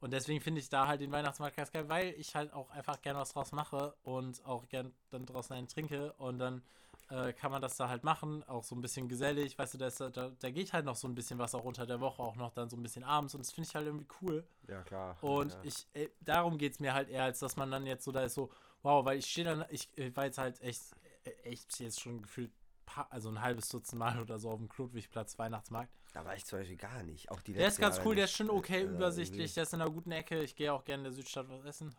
und 0.00 0.12
deswegen 0.12 0.40
finde 0.40 0.60
ich 0.60 0.68
da 0.68 0.86
halt 0.86 1.00
den 1.00 1.12
Weihnachtsmarkt 1.12 1.56
ganz 1.56 1.72
geil, 1.72 1.88
weil 1.88 2.14
ich 2.18 2.34
halt 2.34 2.52
auch 2.52 2.70
einfach 2.70 3.00
gerne 3.02 3.18
was 3.18 3.32
draus 3.32 3.52
mache 3.52 3.94
und 4.02 4.44
auch 4.44 4.68
gern 4.68 4.92
dann 5.10 5.26
draußen 5.26 5.56
einen 5.56 5.68
trinke 5.68 6.12
und 6.14 6.38
dann 6.38 6.62
äh, 7.10 7.32
kann 7.32 7.50
man 7.50 7.62
das 7.62 7.76
da 7.76 7.88
halt 7.88 8.04
machen, 8.04 8.44
auch 8.44 8.64
so 8.64 8.74
ein 8.74 8.80
bisschen 8.80 9.08
gesellig, 9.08 9.58
weißt 9.58 9.74
du, 9.74 9.78
da, 9.78 9.86
ist, 9.86 10.00
da, 10.00 10.10
da 10.10 10.50
geht 10.50 10.72
halt 10.72 10.84
noch 10.84 10.96
so 10.96 11.08
ein 11.08 11.14
bisschen 11.14 11.38
was 11.38 11.54
auch 11.54 11.64
unter 11.64 11.86
der 11.86 12.00
Woche, 12.00 12.22
auch 12.22 12.36
noch 12.36 12.52
dann 12.52 12.68
so 12.68 12.76
ein 12.76 12.82
bisschen 12.82 13.02
abends 13.02 13.34
und 13.34 13.40
das 13.40 13.50
finde 13.50 13.68
ich 13.68 13.74
halt 13.74 13.86
irgendwie 13.86 14.06
cool. 14.20 14.46
Ja, 14.68 14.82
klar. 14.82 15.16
Und 15.22 15.52
ja. 15.52 15.60
ich, 15.62 15.86
äh, 15.94 16.08
darum 16.20 16.58
geht 16.58 16.74
es 16.74 16.80
mir 16.80 16.92
halt 16.94 17.08
eher, 17.08 17.24
als 17.24 17.38
dass 17.38 17.56
man 17.56 17.70
dann 17.70 17.86
jetzt 17.86 18.04
so 18.04 18.12
da 18.12 18.22
ist 18.22 18.34
so, 18.34 18.50
wow, 18.82 19.04
weil 19.04 19.18
ich 19.18 19.26
stehe 19.26 19.46
dann, 19.46 19.64
ich 19.70 19.88
äh, 19.96 20.14
war 20.14 20.26
jetzt 20.26 20.38
halt 20.38 20.60
echt, 20.60 20.82
äh, 21.24 21.30
echt 21.44 21.80
jetzt 21.80 22.00
schon 22.00 22.22
gefühlt, 22.22 22.52
pa- 22.88 23.06
also 23.10 23.28
ein 23.28 23.40
halbes 23.40 23.68
Dutzend 23.68 23.98
Mal 23.98 24.18
oder 24.20 24.38
so 24.38 24.50
auf 24.50 24.58
dem 24.58 24.68
Klotwigplatz 24.68 25.38
Weihnachtsmarkt. 25.38 25.92
Da 26.14 26.24
war 26.24 26.34
ich 26.34 26.44
zum 26.44 26.58
Beispiel 26.58 26.76
gar 26.76 27.02
nicht. 27.02 27.30
Auch 27.30 27.40
die 27.42 27.52
Der 27.52 27.68
ist 27.68 27.78
ganz 27.78 28.00
cool, 28.04 28.14
der 28.14 28.24
ist 28.24 28.32
schon 28.32 28.50
okay, 28.50 28.82
Also 28.82 28.94
übersichtlich, 28.94 29.54
der 29.54 29.62
ist 29.64 29.74
in 29.74 29.80
einer 29.80 29.90
guten 29.90 30.10
Ecke. 30.10 30.42
Ich 30.42 30.56
gehe 30.56 30.72
auch 30.72 30.84
gerne 30.84 31.00
in 31.02 31.04
der 31.04 31.12
Südstadt 31.12 31.48
was 31.48 31.64
essen. 31.64 31.94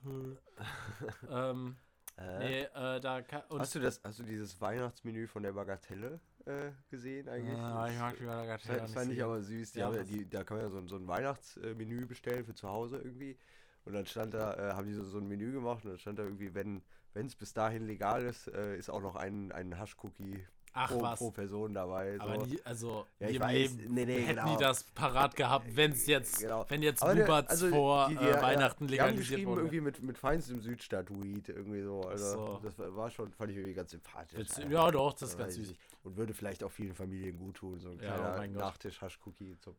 ähm, 1.29 1.75
Äh, 2.17 2.39
nee, 2.39 2.61
äh, 2.63 2.99
da 2.99 3.21
kann, 3.21 3.43
hast, 3.49 3.75
du 3.75 3.79
das, 3.79 4.01
hast 4.03 4.19
du 4.19 4.23
dieses 4.23 4.59
Weihnachtsmenü 4.59 5.27
von 5.27 5.43
der 5.43 5.53
Bagatelle 5.53 6.19
äh, 6.45 6.71
gesehen 6.89 7.29
eigentlich? 7.29 7.57
Ah, 7.59 7.87
ich 7.89 7.97
mag 7.99 8.17
die 8.17 8.25
Bagatelle 8.25 8.79
Das 8.81 8.91
fand 8.91 9.11
ich 9.13 9.23
aber 9.23 9.41
süß. 9.41 9.71
Die 9.71 9.79
Ja, 9.79 9.85
haben 9.85 10.05
die, 10.05 10.29
da 10.29 10.43
kann 10.43 10.57
man 10.57 10.65
ja 10.65 10.69
so, 10.71 10.77
ein- 10.79 10.87
so 10.87 10.95
ein 10.97 11.07
Weihnachtsmenü 11.07 12.05
bestellen 12.07 12.43
für 12.45 12.55
zu 12.55 12.67
Hause 12.67 12.97
irgendwie. 12.97 13.37
Und 13.85 13.93
dann 13.93 14.05
stand 14.05 14.33
da, 14.33 14.53
äh, 14.53 14.73
haben 14.73 14.87
die 14.87 14.93
so, 14.93 15.03
so 15.03 15.17
ein 15.19 15.27
Menü 15.27 15.51
gemacht 15.51 15.85
und 15.85 15.91
dann 15.91 15.99
stand 15.99 16.19
da 16.19 16.23
irgendwie, 16.23 16.53
wenn 16.53 16.83
es 17.13 17.35
bis 17.35 17.53
dahin 17.53 17.87
legal 17.87 18.23
ist, 18.23 18.47
äh, 18.49 18.75
ist 18.77 18.89
auch 18.89 19.01
noch 19.01 19.15
ein, 19.15 19.51
ein 19.51 19.77
Hasch-Cookie 19.79 20.45
Ach 20.73 20.89
pro, 20.89 21.01
was. 21.01 21.17
pro 21.19 21.31
Person 21.31 21.73
dabei. 21.73 22.15
So. 22.17 22.21
Aber 22.23 22.45
nie, 22.45 22.59
also, 22.63 23.05
Ja, 23.19 23.27
ich 23.29 23.39
weiß. 23.39 23.71
Leben 23.75 23.93
Nee, 23.93 24.05
nee, 24.05 24.21
hätten 24.21 24.35
genau. 24.41 24.55
die 24.57 24.63
das 24.63 24.83
parat 24.83 25.35
gehabt, 25.35 25.75
wenn 25.75 25.91
es 25.91 26.05
jetzt, 26.07 26.39
Genau. 26.39 26.65
wenn 26.69 26.81
jetzt 26.83 27.01
Buberts 27.01 27.49
also 27.49 27.69
vor 27.69 28.07
die- 28.09 28.15
die- 28.17 28.23
äh, 28.25 28.29
ja, 28.31 28.41
Weihnachten 28.41 28.83
haben 28.85 28.89
legalisiert 28.89 29.17
geschrieben 29.29 29.51
wurde. 29.51 29.61
irgendwie 29.61 29.81
mit, 29.81 30.01
mit 30.03 30.17
feinstem 30.17 30.61
Südstadt-Weed 30.61 31.49
irgendwie 31.49 31.81
so. 31.83 32.01
Also 32.01 32.33
so. 32.33 32.59
das 32.63 32.77
war 32.95 33.09
schon, 33.09 33.31
fand 33.33 33.51
ich 33.51 33.57
irgendwie 33.57 33.73
ganz 33.73 33.91
sympathisch. 33.91 34.37
Alter. 34.57 34.69
Ja, 34.69 34.91
doch, 34.91 35.13
das 35.13 35.29
ist 35.29 35.37
Ja, 35.39 35.43
ganz 35.45 35.55
süß. 35.55 35.73
Und 36.03 36.15
würde 36.17 36.33
vielleicht 36.33 36.63
auch 36.63 36.71
vielen 36.71 36.93
Familien 36.95 37.37
gut 37.37 37.55
tun, 37.55 37.79
so 37.79 37.89
ein 37.89 37.99
Ja, 37.99 38.13
oh 38.15 38.17
kleiner 38.35 38.47
Gott. 38.47 38.55
Nachtisch-Hasch-Cookie 38.61 39.57
zum. 39.59 39.75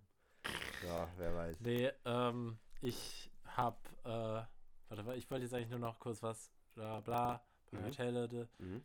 Ja, 0.87 1.09
wer 1.19 1.35
weiß. 1.37 1.57
Nee, 1.61 1.91
ähm, 2.05 2.59
ich 2.83 3.31
hab, 3.57 3.79
äh, 4.05 4.09
warte, 4.09 5.15
ich 5.17 5.31
wollte 5.31 5.45
jetzt 5.45 5.55
eigentlich 5.55 5.71
nur 5.71 5.79
noch 5.79 5.99
kurz 5.99 6.23
was, 6.23 6.51
bla 6.75 7.01
bla, 7.01 7.41
Mhm. 7.71 7.77
Bagatelle, 7.79 8.29
de- 8.29 8.47
Mhm. 8.59 8.83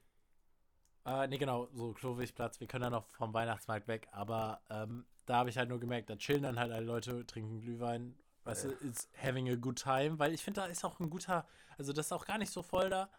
Äh, 1.05 1.27
nee, 1.27 1.37
genau, 1.37 1.67
so 1.73 1.93
Klowigplatz. 1.93 2.59
Wir 2.59 2.67
können 2.67 2.83
ja 2.83 2.89
noch 2.89 3.05
vom 3.07 3.33
Weihnachtsmarkt 3.33 3.87
weg, 3.87 4.07
aber 4.11 4.61
ähm, 4.69 5.05
da 5.25 5.37
habe 5.37 5.49
ich 5.49 5.57
halt 5.57 5.69
nur 5.69 5.79
gemerkt, 5.79 6.09
da 6.09 6.15
chillen 6.15 6.43
dann 6.43 6.59
halt 6.59 6.71
alle 6.71 6.85
Leute, 6.85 7.25
trinken 7.27 7.61
Glühwein. 7.61 8.15
Weißt 8.43 8.65
Ja. 8.65 8.71
du, 8.71 8.87
it's 8.87 9.09
having 9.21 9.49
a 9.49 9.55
good 9.55 9.81
time, 9.81 10.17
weil 10.19 10.33
ich 10.33 10.43
finde, 10.43 10.61
da 10.61 10.67
ist 10.67 10.83
auch 10.83 10.99
ein 10.99 11.09
guter, 11.09 11.45
also 11.77 11.93
das 11.93 12.07
ist 12.07 12.11
auch 12.11 12.25
gar 12.25 12.37
nicht 12.37 12.51
so 12.51 12.61
voll 12.63 12.89
da, 12.89 13.09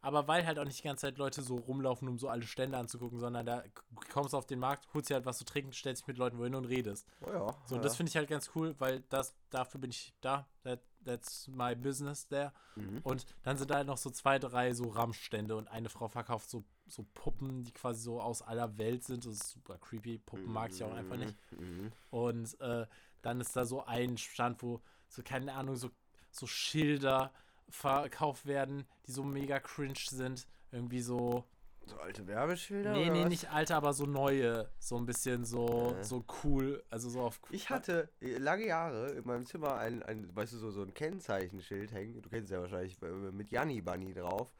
aber 0.00 0.28
weil 0.28 0.46
halt 0.46 0.58
auch 0.58 0.64
nicht 0.64 0.78
die 0.78 0.82
ganze 0.86 1.02
Zeit 1.02 1.16
Leute 1.16 1.42
so 1.42 1.56
rumlaufen, 1.56 2.08
um 2.08 2.18
so 2.18 2.28
alle 2.28 2.46
Stände 2.46 2.76
anzugucken, 2.76 3.18
sondern 3.18 3.46
da 3.46 3.64
kommst 4.12 4.34
du 4.34 4.36
auf 4.38 4.46
den 4.46 4.58
Markt, 4.58 4.86
holst 4.92 5.08
dir 5.08 5.14
halt 5.14 5.24
was 5.26 5.38
zu 5.38 5.44
trinken, 5.44 5.72
stellst 5.72 6.02
dich 6.02 6.08
mit 6.08 6.18
Leuten 6.18 6.38
wohin 6.38 6.54
und 6.54 6.66
redest. 6.66 7.06
Oh 7.22 7.30
ja. 7.30 7.46
So, 7.66 7.74
und 7.74 7.80
ja. 7.80 7.84
das 7.84 7.96
finde 7.96 8.10
ich 8.10 8.16
halt 8.16 8.28
ganz 8.28 8.50
cool, 8.54 8.74
weil 8.78 9.00
das, 9.08 9.34
dafür 9.48 9.80
bin 9.80 9.90
ich 9.90 10.12
da. 10.20 10.46
That, 11.04 11.20
that's 11.20 11.48
my 11.48 11.74
business 11.74 12.26
there. 12.28 12.52
Mhm. 12.76 13.00
Und 13.02 13.26
dann 13.42 13.56
sind 13.56 13.70
da 13.70 13.76
halt 13.76 13.86
noch 13.86 13.98
so 13.98 14.10
zwei, 14.10 14.38
drei 14.38 14.72
so 14.72 14.88
Ramschstände 14.88 15.56
und 15.56 15.68
eine 15.68 15.88
Frau 15.88 16.08
verkauft 16.08 16.50
so, 16.50 16.64
so 16.86 17.04
Puppen, 17.14 17.64
die 17.64 17.72
quasi 17.72 18.02
so 18.02 18.20
aus 18.20 18.42
aller 18.42 18.78
Welt 18.78 19.04
sind. 19.04 19.24
Das 19.24 19.34
ist 19.34 19.50
super 19.50 19.78
creepy. 19.78 20.18
Puppen 20.18 20.52
mag 20.52 20.72
ich 20.72 20.82
auch 20.82 20.94
einfach 20.94 21.16
nicht. 21.16 21.36
Mhm. 21.52 21.92
Und 22.10 22.60
äh, 22.60 22.86
dann 23.22 23.40
ist 23.40 23.56
da 23.56 23.64
so 23.64 23.84
ein 23.84 24.16
Stand, 24.18 24.62
wo 24.62 24.80
so, 25.08 25.22
keine 25.22 25.54
Ahnung, 25.54 25.76
so, 25.76 25.90
so 26.30 26.46
Schilder 26.46 27.32
verkauft 27.68 28.46
werden, 28.46 28.84
die 29.06 29.12
so 29.12 29.24
mega 29.24 29.60
cringe 29.60 29.94
sind. 30.10 30.46
Irgendwie 30.70 31.00
so. 31.00 31.44
So 31.86 31.96
alte 31.98 32.26
Werbeschilder? 32.26 32.92
nee, 32.92 33.10
nee, 33.10 33.22
was? 33.22 33.28
nicht 33.28 33.50
alte, 33.50 33.74
aber 33.76 33.92
so 33.92 34.06
neue. 34.06 34.68
So 34.78 34.96
ein 34.96 35.06
bisschen 35.06 35.44
so, 35.44 35.94
Äh. 35.98 36.04
so 36.04 36.24
cool. 36.42 36.82
Also 36.90 37.10
so 37.10 37.20
auf 37.20 37.40
Ich 37.50 37.68
hatte 37.70 38.08
äh, 38.20 38.38
lange 38.38 38.66
Jahre 38.66 39.10
in 39.10 39.26
meinem 39.26 39.44
Zimmer 39.44 39.76
ein, 39.76 40.02
ein 40.02 40.34
weißt 40.34 40.54
du, 40.54 40.58
so, 40.58 40.70
so 40.70 40.82
ein 40.82 40.94
Kennzeichenschild 40.94 41.92
hängen, 41.92 42.22
du 42.22 42.28
kennst 42.28 42.46
es 42.46 42.50
ja 42.50 42.60
wahrscheinlich, 42.60 43.00
äh, 43.02 43.06
mit 43.32 43.50
Janni 43.50 43.80
Bunny 43.82 44.14
drauf, 44.14 44.52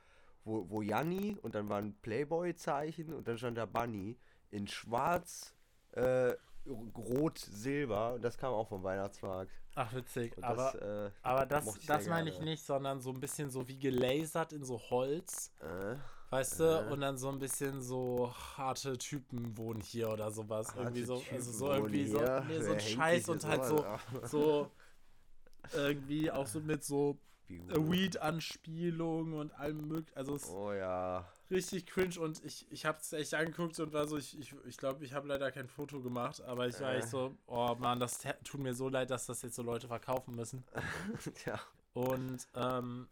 wo, 0.44 0.68
wo 0.68 0.82
Janni 0.82 1.38
und 1.42 1.54
dann 1.54 1.68
war 1.68 1.78
ein 1.78 1.94
Playboy-Zeichen 2.02 3.12
und 3.14 3.26
dann 3.26 3.38
stand 3.38 3.56
da 3.58 3.66
Bunny 3.66 4.18
in 4.50 4.66
schwarz, 4.68 5.54
äh, 5.92 6.34
rot, 6.66 7.38
silber 7.38 8.14
und 8.14 8.22
das 8.24 8.36
kam 8.38 8.52
auch 8.54 8.68
vom 8.68 8.82
Weihnachtsmarkt. 8.82 9.50
Ach, 9.76 9.92
witzig. 9.92 10.36
Und 10.36 10.44
aber 10.44 10.72
das, 10.72 10.74
äh, 10.76 11.10
aber 11.22 11.46
das, 11.46 11.78
das 11.86 12.06
meine 12.06 12.30
ich 12.30 12.40
nicht, 12.40 12.64
sondern 12.64 13.00
so 13.00 13.10
ein 13.10 13.20
bisschen 13.20 13.50
so 13.50 13.66
wie 13.68 13.78
gelasert 13.78 14.52
in 14.52 14.64
so 14.64 14.78
Holz. 14.90 15.52
äh, 15.60 15.96
Weißt 16.34 16.58
du? 16.58 16.64
Äh. 16.64 16.92
Und 16.92 17.00
dann 17.00 17.16
so 17.16 17.28
ein 17.28 17.38
bisschen 17.38 17.80
so 17.80 18.34
harte 18.56 18.98
Typen 18.98 19.56
wohnen 19.56 19.80
hier 19.80 20.10
oder 20.10 20.32
sowas. 20.32 20.66
harte 20.68 20.80
irgendwie 20.80 21.04
so, 21.04 21.18
Typen 21.20 21.36
also 21.36 21.52
so 21.52 21.72
irgendwie 21.72 22.08
so, 22.08 22.18
nee, 22.48 22.60
so 22.60 22.72
ein 22.72 22.80
Scheiß 22.80 23.28
und 23.28 23.44
halt 23.44 23.64
so, 23.64 23.86
so 24.24 24.70
irgendwie 25.74 26.32
auch 26.32 26.48
so 26.48 26.58
mit 26.58 26.82
so 26.82 27.20
äh. 27.48 27.54
Weed-Anspielungen 27.76 29.34
und 29.34 29.52
allem 29.52 29.86
möglichen. 29.86 30.16
Also 30.16 30.34
es 30.34 30.42
ist 30.42 30.50
Oh 30.50 30.72
ja. 30.72 31.24
richtig 31.52 31.86
cringe 31.86 32.18
und 32.18 32.44
ich, 32.44 32.66
ich 32.72 32.84
habe 32.84 32.98
es 32.98 33.12
echt 33.12 33.32
angeguckt 33.34 33.78
und 33.78 33.92
war 33.92 34.08
so, 34.08 34.16
ich 34.16 34.32
glaube, 34.32 34.40
ich, 34.64 34.68
ich, 34.70 34.76
glaub, 34.76 35.02
ich 35.02 35.12
habe 35.12 35.28
leider 35.28 35.52
kein 35.52 35.68
Foto 35.68 36.00
gemacht, 36.00 36.40
aber 36.40 36.66
ich 36.66 36.80
war 36.80 36.94
Äh. 36.94 36.98
echt 36.98 37.10
so, 37.10 37.32
oh 37.46 37.76
Mann, 37.78 38.00
das 38.00 38.18
tut 38.42 38.60
mir 38.60 38.74
so 38.74 38.88
leid, 38.88 39.08
dass 39.10 39.26
das 39.26 39.42
jetzt 39.42 39.54
so 39.54 39.62
Leute 39.62 39.86
verkaufen 39.86 40.34
müssen. 40.34 40.64
ja. 41.46 41.60
Und 41.92 42.48
ähm, 42.56 43.08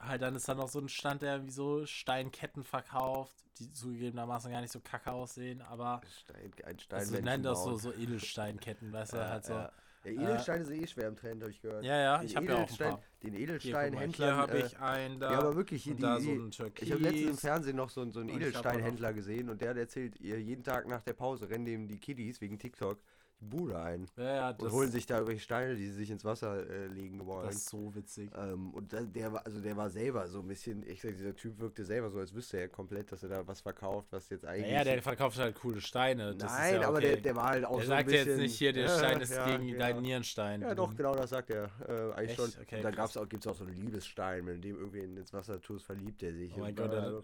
halt 0.00 0.22
dann 0.22 0.34
ist 0.34 0.48
da 0.48 0.54
noch 0.54 0.68
so 0.68 0.80
ein 0.80 0.88
Stand, 0.88 1.22
der 1.22 1.44
wie 1.46 1.50
so 1.50 1.84
Steinketten 1.86 2.64
verkauft, 2.64 3.34
die 3.58 3.72
zugegebenermaßen 3.72 4.50
gar 4.50 4.60
nicht 4.62 4.72
so 4.72 4.80
kacke 4.80 5.12
aussehen, 5.12 5.60
aber 5.62 6.00
Stein, 6.22 6.52
ein 6.64 6.78
Stein. 6.78 6.98
also 6.98 7.20
nennen 7.20 7.42
das 7.42 7.62
so, 7.62 7.76
so 7.76 7.92
Edelsteinketten, 7.92 8.92
weißt 8.92 9.12
du, 9.12 9.16
Ja, 9.18 9.28
halt 9.28 9.44
so. 9.44 9.52
ja. 9.54 9.72
Ja, 10.02 10.12
Edelsteine 10.12 10.64
sind 10.64 10.82
eh 10.82 10.86
schwer 10.86 11.08
im 11.08 11.16
Trend, 11.16 11.42
habe 11.42 11.50
ich 11.52 11.60
gehört. 11.60 11.84
Ja, 11.84 11.98
ja, 11.98 12.18
Den 12.18 12.26
ich 12.26 12.34
habe 12.34 12.46
ja 12.46 12.54
auch 12.64 12.70
ein 12.70 12.76
paar. 12.78 13.02
Den 13.22 13.34
Edelsteinhändler. 13.34 14.26
hier 14.26 14.36
habe 14.36 14.58
ich 14.60 14.78
einen 14.78 15.20
da. 15.20 15.30
Ja, 15.32 15.38
aber 15.40 15.56
wirklich, 15.56 15.82
hier 15.82 15.94
die, 15.94 16.00
da 16.00 16.18
so 16.18 16.30
ein 16.30 16.50
ich 16.50 16.90
habe 16.90 17.02
letztens 17.02 17.04
im 17.04 17.12
Türkis. 17.26 17.40
Fernsehen 17.40 17.76
noch 17.76 17.90
so, 17.90 18.10
so 18.10 18.20
einen 18.20 18.30
Edelsteinhändler 18.30 19.12
gesehen 19.12 19.50
und 19.50 19.60
der 19.60 19.70
hat 19.70 19.76
erzählt, 19.76 20.18
ihr 20.18 20.40
jeden 20.40 20.64
Tag 20.64 20.88
nach 20.88 21.02
der 21.02 21.12
Pause 21.12 21.50
rennen 21.50 21.66
dem 21.66 21.86
die 21.86 21.98
Kiddies 21.98 22.40
wegen 22.40 22.58
TikTok 22.58 22.98
Bude 23.40 23.78
ein 23.80 24.06
Ja, 24.16 24.24
ja, 24.34 24.50
und 24.50 24.62
das, 24.62 24.72
holen 24.72 24.90
sich 24.90 25.06
da 25.06 25.14
irgendwelche 25.14 25.42
Steine, 25.42 25.74
die 25.74 25.86
sie 25.86 25.92
sich 25.94 26.10
ins 26.10 26.24
Wasser 26.24 26.68
äh, 26.68 26.86
legen 26.88 27.24
wollen. 27.26 27.46
das 27.46 27.56
ist 27.56 27.70
so 27.70 27.94
witzig. 27.94 28.30
Ähm, 28.36 28.72
und 28.74 28.92
da, 28.92 29.00
der 29.02 29.32
war, 29.32 29.46
also 29.46 29.60
der 29.60 29.76
war 29.76 29.88
selber 29.90 30.28
so 30.28 30.40
ein 30.40 30.48
bisschen, 30.48 30.86
ich 30.86 31.00
sag, 31.00 31.16
dieser 31.16 31.34
Typ 31.34 31.58
wirkte 31.58 31.84
selber 31.84 32.10
so, 32.10 32.18
als 32.18 32.34
wüsste 32.34 32.58
er 32.58 32.68
komplett, 32.68 33.10
dass 33.12 33.22
er 33.22 33.30
da 33.30 33.46
was 33.46 33.60
verkauft, 33.60 34.08
was 34.10 34.28
jetzt 34.28 34.44
Ja, 34.44 34.50
eigentlich. 34.50 34.72
ja, 34.72 34.84
der 34.84 35.02
verkauft 35.02 35.38
halt 35.38 35.54
coole 35.56 35.80
Steine. 35.80 36.34
Das 36.36 36.52
Nein, 36.52 36.74
ja 36.80 36.88
aber 36.88 36.98
okay. 36.98 37.12
der, 37.12 37.16
der 37.18 37.36
war 37.36 37.48
halt 37.48 37.64
auch 37.64 37.76
Der 37.76 37.86
so 37.86 37.92
ein 37.92 37.98
sagt 37.98 38.08
bisschen. 38.10 38.28
jetzt 38.28 38.38
nicht 38.38 38.54
hier, 38.56 38.72
der 38.72 38.84
Ja, 38.84 38.98
Stein 38.98 39.20
ist 39.20 39.32
ja, 39.32 39.46
gegen 39.56 39.68
ja. 39.68 39.78
deinen 39.78 40.02
Nierenstein. 40.02 40.60
Ja, 40.62 40.74
doch, 40.74 40.94
genau 40.94 41.14
das 41.14 41.30
sagt 41.30 41.50
er 41.50 41.70
äh, 41.88 42.12
eigentlich 42.12 42.30
Echt? 42.30 42.36
schon. 42.36 42.62
Okay, 42.62 42.76
und 42.76 42.82
dann 42.84 43.28
gibt 43.28 43.44
es 43.44 43.46
auch 43.46 43.54
so 43.56 43.64
einen 43.64 43.74
Liebesstein, 43.74 44.46
wenn 44.46 44.60
du 44.60 44.68
dem 44.68 44.76
irgendwie 44.78 45.00
ins 45.00 45.32
Wasser 45.32 45.60
tust, 45.60 45.84
verliebt 45.86 46.22
er 46.22 46.32
sich. 46.34 46.52
Oh 46.56 46.60
mein 46.60 46.74
Gott, 46.74 46.90
bla, 46.90 47.20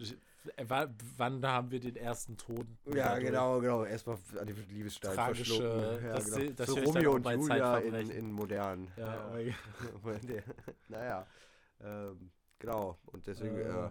äh, 0.55 0.69
wa- 0.69 0.87
wann 1.17 1.45
haben 1.45 1.71
wir 1.71 1.79
den 1.79 1.95
ersten 1.95 2.37
Tod? 2.37 2.65
bla. 2.85 2.95
Ja, 2.95 3.19
genau, 3.19 3.59
genau. 3.59 3.83
Erstmal 3.85 4.17
an 4.39 4.47
den 4.47 4.55
Liebesstein 4.69 5.15
Tragische- 5.15 5.55
verschlucken. 5.57 6.05
Ja, 6.05 6.13
das 6.15 6.31
genau. 6.31 6.51
das 6.53 6.67
so 6.69 6.75
Romeo 6.79 7.11
und 7.15 7.21
bei 7.23 7.35
Julia 7.35 7.77
in, 7.79 8.09
in 8.09 8.31
modern. 8.31 8.91
Ja, 8.97 9.29
Der- 10.23 10.43
naja. 10.89 11.27
Ähm, 11.81 12.31
genau. 12.59 12.97
Und 13.07 13.27
deswegen, 13.27 13.57
Äh. 13.57 13.61
äh, 13.85 13.89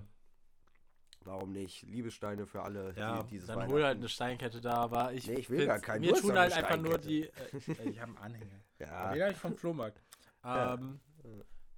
warum 1.23 1.53
nicht? 1.53 1.83
Liebessteine 1.83 2.47
für 2.47 2.63
alle, 2.63 2.93
Ja, 2.97 3.23
die 3.23 3.29
dieses 3.31 3.49
dann 3.49 3.69
hol 3.69 3.85
halt 3.85 3.99
eine 3.99 4.09
Steinkette 4.09 4.61
da, 4.61 4.75
aber 4.75 5.13
ich. 5.13 5.27
Nee, 5.27 5.35
ich 5.35 5.51
will 5.51 5.67
gar 5.67 5.79
keinen. 5.81 6.01
Mir 6.01 6.09
Du 6.11 6.15
hast 6.17 6.23
tun 6.23 6.39
halt 6.39 6.53
einfach 6.53 6.77
nur 6.77 6.99
die. 6.99 7.25
Äh, 7.25 7.31
ich 7.85 8.01
habe 8.01 8.11
einen 8.13 8.19
Anhänger. 8.19 8.61
Ja. 8.79 9.13
Den 9.13 9.23
habe 9.23 9.33
ich 9.33 9.39
vom 9.39 9.57
Flohmarkt. 9.57 10.03
Ja. 10.45 10.75
Ähm, 10.75 11.01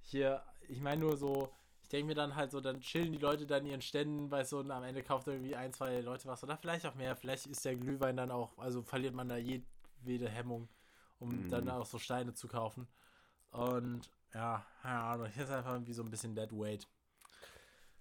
hier, 0.01 0.43
ich 0.67 0.79
meine 0.81 1.01
nur 1.01 1.17
so, 1.17 1.51
ich 1.89 1.91
denke 1.91 2.05
mir 2.09 2.13
dann 2.13 2.35
halt 2.35 2.51
so, 2.51 2.61
dann 2.61 2.81
chillen 2.81 3.11
die 3.11 3.17
Leute 3.17 3.47
dann 3.47 3.65
ihren 3.65 3.81
Ständen, 3.81 4.29
weißt 4.29 4.51
du, 4.51 4.59
und 4.59 4.69
am 4.69 4.83
Ende 4.83 5.01
kauft 5.01 5.25
irgendwie 5.27 5.55
ein, 5.55 5.73
zwei 5.73 6.01
Leute 6.01 6.27
was 6.27 6.43
oder 6.43 6.55
vielleicht 6.55 6.85
auch 6.85 6.93
mehr. 6.93 7.15
Vielleicht 7.15 7.47
ist 7.47 7.65
der 7.65 7.75
Glühwein 7.77 8.15
dann 8.15 8.29
auch, 8.29 8.55
also 8.59 8.83
verliert 8.83 9.15
man 9.15 9.27
da 9.27 9.37
jedwede 9.37 10.29
Hemmung, 10.29 10.69
um 11.17 11.29
Mhm. 11.45 11.49
dann 11.49 11.67
auch 11.67 11.87
so 11.87 11.97
Steine 11.97 12.35
zu 12.35 12.47
kaufen. 12.47 12.87
Und 13.49 14.01
ja, 14.35 14.63
keine 14.83 14.99
Ahnung, 14.99 15.27
hier 15.33 15.45
ist 15.45 15.49
einfach 15.49 15.71
irgendwie 15.73 15.93
so 15.93 16.03
ein 16.03 16.11
bisschen 16.11 16.35
dead 16.35 16.51
weight. 16.51 16.87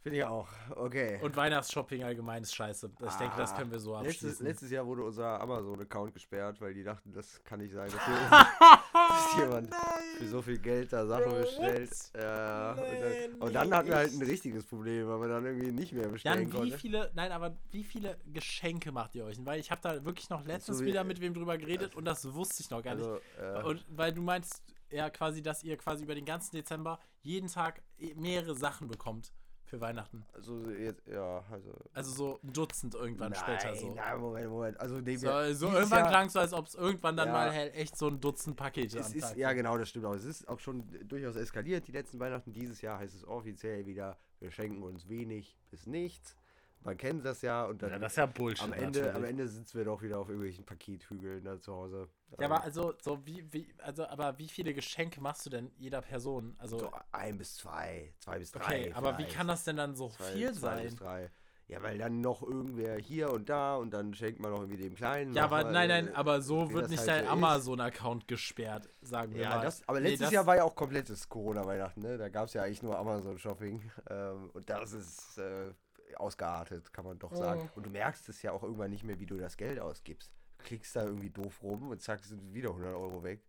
Finde 0.03 0.18
ich 0.18 0.24
auch. 0.24 0.49
Okay. 0.76 1.18
Und 1.22 1.34
Weihnachtsshopping 1.34 2.05
allgemein 2.05 2.43
ist 2.43 2.55
scheiße. 2.55 2.91
Ich 3.07 3.14
denke, 3.14 3.36
das 3.39 3.53
Ah, 3.53 3.57
können 3.57 3.70
wir 3.72 3.78
so 3.80 3.95
Letztes, 3.99 4.11
abschließen. 4.16 4.47
letztes 4.47 4.70
Jahr 4.70 4.86
wurde 4.86 5.03
unser 5.03 5.41
Amazon-Account 5.41 6.12
gesperrt, 6.12 6.61
weil 6.61 6.74
die 6.74 6.84
dachten, 6.84 7.11
das 7.12 7.43
kann 7.43 7.59
nicht 7.61 7.72
sein, 7.72 7.91
dass, 7.91 8.05
hier, 8.07 8.14
dass 8.93 9.36
jemand 9.39 9.70
für 10.19 10.27
so 10.27 10.43
viel 10.43 10.59
Geld 10.59 10.93
da 10.93 11.07
Sachen 11.07 11.25
Bro, 11.25 11.41
bestellt. 11.41 11.91
Ja, 12.16 12.73
und 12.73 12.79
dann, 13.01 13.35
und 13.41 13.55
dann 13.55 13.75
hatten 13.75 13.89
wir 13.89 13.97
halt 13.97 14.12
ein 14.12 14.23
richtiges 14.23 14.64
Problem, 14.66 15.09
weil 15.09 15.21
wir 15.21 15.29
dann 15.29 15.47
irgendwie 15.47 15.71
nicht 15.73 15.93
mehr 15.93 16.09
bestellen 16.09 16.43
Jan, 16.43 16.53
wie 16.53 16.57
konnten. 16.57 16.79
viele, 16.79 17.11
nein, 17.14 17.33
aber 17.33 17.57
wie 17.71 17.85
viele 17.85 18.19
Geschenke 18.33 18.93
macht 18.93 19.14
ihr 19.14 19.25
euch? 19.25 19.39
Weil 19.45 19.61
ich 19.61 19.71
habe 19.71 19.81
da 19.81 20.05
wirklich 20.05 20.29
noch 20.31 20.45
letztens 20.45 20.81
wie- 20.83 20.87
wieder 20.87 21.05
mit 21.05 21.21
wem 21.21 21.33
drüber 21.35 21.57
geredet 21.57 21.95
und 21.95 22.05
das 22.05 22.33
wusste 22.35 22.62
ich 22.62 22.71
noch 22.71 22.83
gar 22.83 22.95
nicht. 22.97 23.07
Also, 23.07 23.21
äh, 23.41 23.62
Und 23.64 23.85
weil 23.89 24.12
du 24.12 24.23
meinst 24.23 24.62
ja 24.91 25.09
quasi, 25.11 25.43
dass 25.43 25.62
ihr 25.62 25.77
quasi 25.77 26.05
über 26.05 26.14
den 26.14 26.25
ganzen 26.25 26.57
Dezember 26.57 26.99
jeden 27.23 27.49
Tag 27.49 27.83
eh 27.99 28.14
mehrere 28.14 28.55
Sachen 28.55 28.89
bekommt 28.89 29.33
für 29.69 29.81
Weihnachten. 29.81 30.25
also 30.33 30.69
jetzt, 30.71 31.07
ja, 31.07 31.45
also. 31.51 31.71
Also 31.95 32.11
so 32.12 32.41
ein 32.43 32.53
Dutzend 32.53 32.95
irgendwann 32.95 33.33
nein, 33.33 33.41
später 33.41 33.75
so. 33.77 33.95
Nein, 33.95 34.21
Moment, 34.21 34.49
Moment. 34.51 34.81
Also, 34.81 35.01
nee, 35.01 35.16
So, 35.16 35.27
so 35.55 35.66
irgendwann 35.69 36.01
Jahr- 36.01 36.09
klang 36.09 36.27
es 36.27 36.33
so, 36.33 36.39
als 36.41 36.53
ob 36.53 36.66
es 36.66 36.75
irgendwann 36.75 37.16
dann 37.16 37.29
Ja. 37.29 37.33
mal 37.35 37.53
echt 37.75 37.97
so 37.97 38.09
ein 38.09 38.21
Dutzend 38.21 38.57
Pakete 38.57 38.99
Es 38.99 39.12
ist, 39.14 39.37
ja, 39.37 39.53
genau, 39.53 39.77
das 39.79 39.89
stimmt 39.91 40.07
auch. 40.07 40.14
Es 40.14 40.25
ist 40.25 40.49
auch 40.49 40.59
schon 40.59 40.85
durchaus 41.07 41.37
eskaliert, 41.37 41.87
die 41.87 41.93
letzten 41.93 42.19
Weihnachten. 42.19 42.53
Dieses 42.53 42.81
Jahr 42.81 42.99
heißt 42.99 43.14
es 43.14 43.27
offiziell 43.27 43.87
wieder, 43.87 44.16
wir 44.41 44.51
schenken 44.51 44.83
uns 44.83 45.09
wenig 45.09 45.57
bis 45.71 45.87
nichts. 45.87 46.37
Man 46.85 46.97
kennt 46.97 47.24
das 47.24 47.43
ja 47.43 47.64
und 47.66 47.83
dann 47.83 47.91
Ja, 47.91 47.99
das 47.99 48.12
ist 48.12 48.16
ja 48.16 48.26
Bullshit. 48.26 48.64
am, 48.64 48.72
Ende, 48.72 49.01
am 49.01 49.07
natürlich. 49.07 49.29
Ende 49.31 49.49
sitzen 49.49 49.79
wir 49.79 49.85
doch 49.85 50.01
wieder 50.01 50.18
auf 50.18 50.29
irgendwelchen 50.29 50.64
Pakethügeln 50.64 51.45
da 51.45 51.61
zu 51.61 51.74
Hause. 51.74 52.09
Ja, 52.39 52.47
aber 52.47 52.62
also, 52.62 52.95
so 53.03 53.24
wie, 53.26 53.45
wie, 53.53 53.68
also, 53.79 54.07
aber 54.07 54.39
wie 54.39 54.49
viele 54.49 54.72
Geschenke 54.74 55.20
machst 55.20 55.45
du 55.45 55.51
denn 55.51 55.70
jeder 55.76 56.01
Person? 56.03 56.55
Also, 56.59 56.79
so 56.79 56.93
ein 57.12 57.37
bis 57.37 57.57
zwei, 57.57 58.14
zwei 58.20 58.39
bis 58.39 58.53
drei. 58.53 58.62
okay, 58.83 58.93
aber 58.95 59.18
wie 59.18 59.26
kann 59.26 59.49
das 59.49 59.64
denn 59.64 59.76
dann 59.76 59.97
so 59.97 60.09
Zwei- 60.11 60.24
viel 60.33 60.53
zwei 60.53 60.83
bis 60.83 60.91
sein? 60.93 60.97
drei. 60.97 61.31
Ja, 61.66 61.83
weil 61.83 61.99
dann 61.99 62.22
noch 62.22 62.41
irgendwer 62.43 62.97
hier 62.97 63.31
und 63.31 63.51
da 63.51 63.76
und 63.76 63.91
dann 63.91 64.14
schenkt 64.14 64.41
man 64.41 64.53
noch 64.53 64.61
irgendwie 64.61 64.83
dem 64.83 64.95
Kleinen. 64.95 65.35
Ja, 65.35 65.45
aber 65.45 65.64
mal, 65.64 65.72
nein, 65.72 65.91
äh, 65.91 66.03
nein, 66.05 66.14
aber 66.14 66.41
so 66.41 66.72
wird 66.72 66.89
nicht 66.89 67.01
halt 67.01 67.09
dein 67.11 67.18
so 67.18 67.24
ist. 67.26 67.33
Amazon-Account 67.33 68.26
gesperrt, 68.26 68.89
sagen 69.03 69.35
wir 69.35 69.43
Ja, 69.43 69.51
mal. 69.57 69.61
das, 69.62 69.87
aber 69.87 70.01
Nee, 70.01 70.09
letztes 70.11 70.29
das- 70.29 70.33
Jahr 70.33 70.47
war 70.47 70.57
ja 70.57 70.64
auch 70.64 70.74
komplettes 70.74 71.29
Corona-Weihnachten, 71.29 72.01
ne? 72.01 72.16
Da 72.16 72.31
gab 72.31 72.47
es 72.47 72.55
ja 72.55 72.62
eigentlich 72.62 72.83
nur 72.83 72.97
Amazon-Shopping. 72.99 73.91
Ähm, 74.09 74.49
und 74.55 74.70
das 74.70 74.93
ist 74.93 75.37
äh, 75.37 75.72
ausgeartet, 76.17 76.93
kann 76.93 77.05
man 77.05 77.19
doch 77.19 77.35
sagen. 77.35 77.63
Mhm. 77.63 77.71
Und 77.75 77.87
du 77.87 77.91
merkst 77.91 78.29
es 78.29 78.43
ja 78.43 78.53
auch 78.53 78.63
irgendwann 78.63 78.91
nicht 78.91 79.05
mehr, 79.05 79.19
wie 79.21 79.27
du 79.27 79.37
das 79.37 79.57
Geld 79.57 79.79
ausgibst. 79.79 80.33
Du 80.59 80.65
klickst 80.65 80.97
da 80.97 81.05
irgendwie 81.05 81.31
doof 81.31 81.63
rum 81.63 81.91
und 81.91 82.01
zack, 82.01 82.25
sind 82.25 82.55
wieder 82.55 82.71
100 82.71 82.95
Euro 82.95 83.23
weg. 83.23 83.45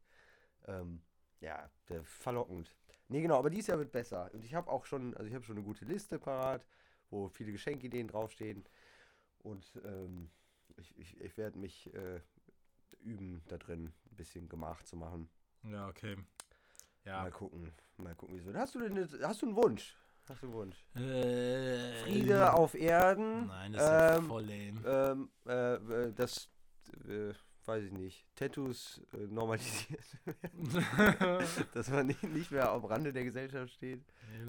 Ähm, 0.67 1.01
ja, 1.41 1.69
verlockend. 2.03 2.75
Nee, 3.07 3.21
genau, 3.21 3.39
aber 3.39 3.49
dieses 3.49 3.67
Jahr 3.67 3.79
wird 3.79 3.91
besser. 3.91 4.29
Und 4.33 4.43
ich 4.43 4.53
habe 4.53 4.69
auch 4.69 4.85
schon, 4.85 5.15
also 5.15 5.27
ich 5.27 5.33
habe 5.33 5.43
schon 5.43 5.57
eine 5.57 5.65
gute 5.65 5.85
Liste 5.85 6.19
parat, 6.19 6.65
wo 7.09 7.27
viele 7.29 7.51
Geschenkideen 7.51 8.07
draufstehen. 8.07 8.65
Und 9.39 9.65
ähm, 9.83 10.29
ich, 10.77 10.97
ich, 10.97 11.19
ich 11.19 11.37
werde 11.37 11.57
mich 11.57 11.91
äh, 11.93 12.21
üben, 13.01 13.41
da 13.47 13.57
drin 13.57 13.93
ein 14.11 14.15
bisschen 14.15 14.47
Gemach 14.47 14.83
zu 14.83 14.95
machen. 14.95 15.29
Ja, 15.63 15.87
okay. 15.87 16.17
Ja. 17.05 17.23
Mal 17.23 17.31
gucken, 17.31 17.71
mal 17.97 18.15
gucken, 18.15 18.35
wieso. 18.37 18.53
Hast 18.53 18.75
du 18.75 18.79
denn 18.79 19.07
hast 19.23 19.41
du 19.41 19.47
einen 19.47 19.55
Wunsch? 19.55 19.97
Hast 20.29 20.43
du 20.43 20.53
Wunsch? 20.53 20.77
Äh, 20.95 22.03
Friede 22.03 22.53
auf 22.53 22.75
Erden. 22.75 23.47
Nein, 23.47 23.73
das 23.73 23.81
ist 23.81 23.89
ja 23.89 24.15
ähm, 24.17 24.27
voll 24.27 24.43
lame. 24.43 24.81
ähm, 24.85 25.29
äh, 25.47 25.73
äh, 25.73 26.13
das, 26.13 26.49
äh, 27.07 27.33
weiß 27.65 27.83
ich 27.85 27.91
nicht, 27.91 28.27
Tattoos 28.35 29.01
äh, 29.13 29.17
normalisiert. 29.27 29.99
Dass 31.73 31.89
man 31.89 32.05
nicht, 32.05 32.21
nicht 32.23 32.51
mehr 32.51 32.69
am 32.71 32.85
Rande 32.85 33.11
der 33.11 33.23
Gesellschaft 33.23 33.73
steht. 33.73 34.03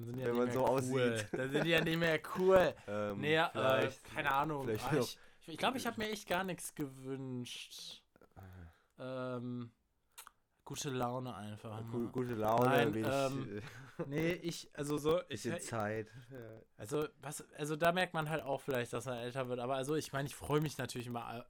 Sind 0.05 0.23
wenn 0.23 0.35
man 0.35 0.51
so 0.51 0.61
cool. 0.61 0.69
aussieht. 0.69 1.27
Dann 1.31 1.49
sind 1.51 1.65
die 1.65 1.69
ja 1.71 1.83
nicht 1.83 1.97
mehr 1.97 2.19
cool. 2.37 2.75
Ähm, 2.87 3.19
nee, 3.19 3.35
äh, 3.37 3.89
keine 4.13 4.31
Ahnung. 4.31 4.69
Ah, 4.69 4.93
noch- 4.93 5.01
ich 5.41 5.47
ich 5.47 5.57
glaube, 5.57 5.79
ich 5.79 5.87
habe 5.87 5.99
mir 5.99 6.11
echt 6.11 6.29
gar 6.29 6.43
nichts 6.43 6.75
gewünscht. 6.75 8.03
Ähm, 8.99 9.71
gute 10.71 10.89
Laune 10.89 11.35
einfach. 11.35 11.85
gu- 11.91 11.99
ne? 11.99 12.09
gute 12.11 12.33
Laune, 12.33 12.65
Nein, 12.69 12.93
wenig, 12.93 13.11
ähm, 13.11 13.57
äh, 13.57 14.05
Nee, 14.07 14.31
ich, 14.31 14.69
also 14.73 14.97
so, 14.97 15.21
ich, 15.27 15.41
Zeit. 15.63 16.07
Also, 16.77 17.07
was, 17.21 17.43
also 17.57 17.75
da 17.75 17.91
merkt 17.91 18.13
man 18.13 18.29
halt 18.29 18.41
auch 18.43 18.61
vielleicht, 18.61 18.93
dass 18.93 19.05
er 19.05 19.21
älter 19.21 19.49
wird, 19.49 19.59
aber 19.59 19.75
also 19.75 19.95
ich 19.95 20.13
meine, 20.13 20.27
ich 20.27 20.35
freue 20.35 20.61
mich 20.61 20.77
natürlich 20.77 21.07
immer, 21.07 21.45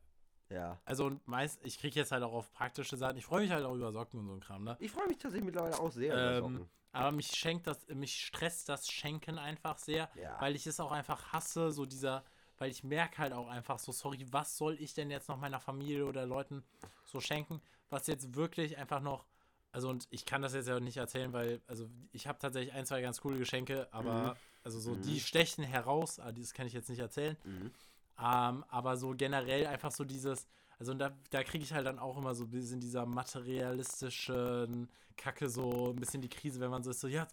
äh, 0.49 0.55
ja. 0.55 0.79
also 0.85 1.19
meist, 1.25 1.59
ich 1.63 1.77
kriege 1.77 1.99
jetzt 1.99 2.11
halt 2.11 2.23
auch 2.23 2.33
auf 2.33 2.51
praktische 2.51 2.97
Sachen, 2.97 3.17
ich 3.17 3.25
freue 3.25 3.41
mich 3.43 3.51
halt 3.51 3.63
auch 3.63 3.75
über 3.75 3.91
Socken 3.91 4.19
und 4.19 4.27
so 4.27 4.33
ein 4.33 4.39
Kram, 4.39 4.63
ne? 4.63 4.75
Ich 4.79 4.91
freue 4.91 5.07
mich 5.07 5.17
tatsächlich 5.19 5.45
mittlerweile 5.45 5.77
auch 5.79 5.91
sehr 5.91 6.13
über 6.13 6.37
Ähm, 6.47 6.53
Socken. 6.53 6.69
Aber 6.93 7.11
mich 7.11 7.27
schenkt 7.27 7.67
das, 7.67 7.87
mich 7.89 8.25
stresst 8.25 8.67
das 8.69 8.87
Schenken 8.89 9.37
einfach 9.37 9.77
sehr, 9.77 10.09
Ja. 10.15 10.41
weil 10.41 10.55
ich 10.55 10.65
es 10.67 10.79
auch 10.79 10.91
einfach 10.91 11.31
hasse, 11.31 11.71
so 11.71 11.85
dieser, 11.85 12.23
weil 12.57 12.69
ich 12.71 12.83
merke 12.83 13.19
halt 13.19 13.33
auch 13.33 13.47
einfach 13.47 13.77
so, 13.79 13.91
sorry, 13.93 14.25
was 14.31 14.57
soll 14.57 14.75
ich 14.81 14.93
denn 14.95 15.09
jetzt 15.11 15.29
noch 15.29 15.37
meiner 15.37 15.59
Familie 15.61 16.05
oder 16.05 16.25
Leuten 16.25 16.65
so 17.05 17.21
schenken, 17.21 17.61
was 17.91 18.07
jetzt 18.07 18.35
wirklich 18.35 18.77
einfach 18.77 19.01
noch, 19.01 19.27
also 19.71 19.89
und 19.89 20.07
ich 20.09 20.25
kann 20.25 20.41
das 20.41 20.53
jetzt 20.53 20.67
ja 20.67 20.79
nicht 20.79 20.97
erzählen, 20.97 21.31
weil, 21.33 21.61
also 21.67 21.89
ich 22.11 22.27
habe 22.27 22.39
tatsächlich 22.39 22.73
ein, 22.73 22.85
zwei 22.85 23.01
ganz 23.01 23.21
coole 23.21 23.37
Geschenke, 23.37 23.87
aber 23.91 24.33
Mhm. 24.33 24.39
also 24.63 24.79
so, 24.79 24.95
Mhm. 24.95 25.01
die 25.03 25.19
stechen 25.19 25.63
heraus, 25.63 26.19
aber 26.19 26.33
das 26.33 26.53
kann 26.53 26.67
ich 26.67 26.73
jetzt 26.73 26.89
nicht 26.89 26.99
erzählen, 26.99 27.37
Mhm. 27.43 27.71
ähm, 28.19 28.65
aber 28.69 28.97
so 28.97 29.13
generell 29.15 29.67
einfach 29.67 29.91
so 29.91 30.03
dieses, 30.03 30.47
also 30.81 30.95
da, 30.95 31.11
da 31.29 31.43
kriege 31.43 31.63
ich 31.63 31.73
halt 31.73 31.85
dann 31.85 31.99
auch 31.99 32.17
immer 32.17 32.33
so 32.33 32.45
ein 32.45 32.49
bisschen 32.49 32.79
dieser 32.79 33.05
materialistischen 33.05 34.89
Kacke, 35.15 35.47
so 35.47 35.91
ein 35.91 35.95
bisschen 35.97 36.23
die 36.23 36.29
Krise, 36.29 36.59
wenn 36.59 36.71
man 36.71 36.81
so 36.81 36.89
ist, 36.89 37.01
so, 37.01 37.07
ja, 37.07 37.27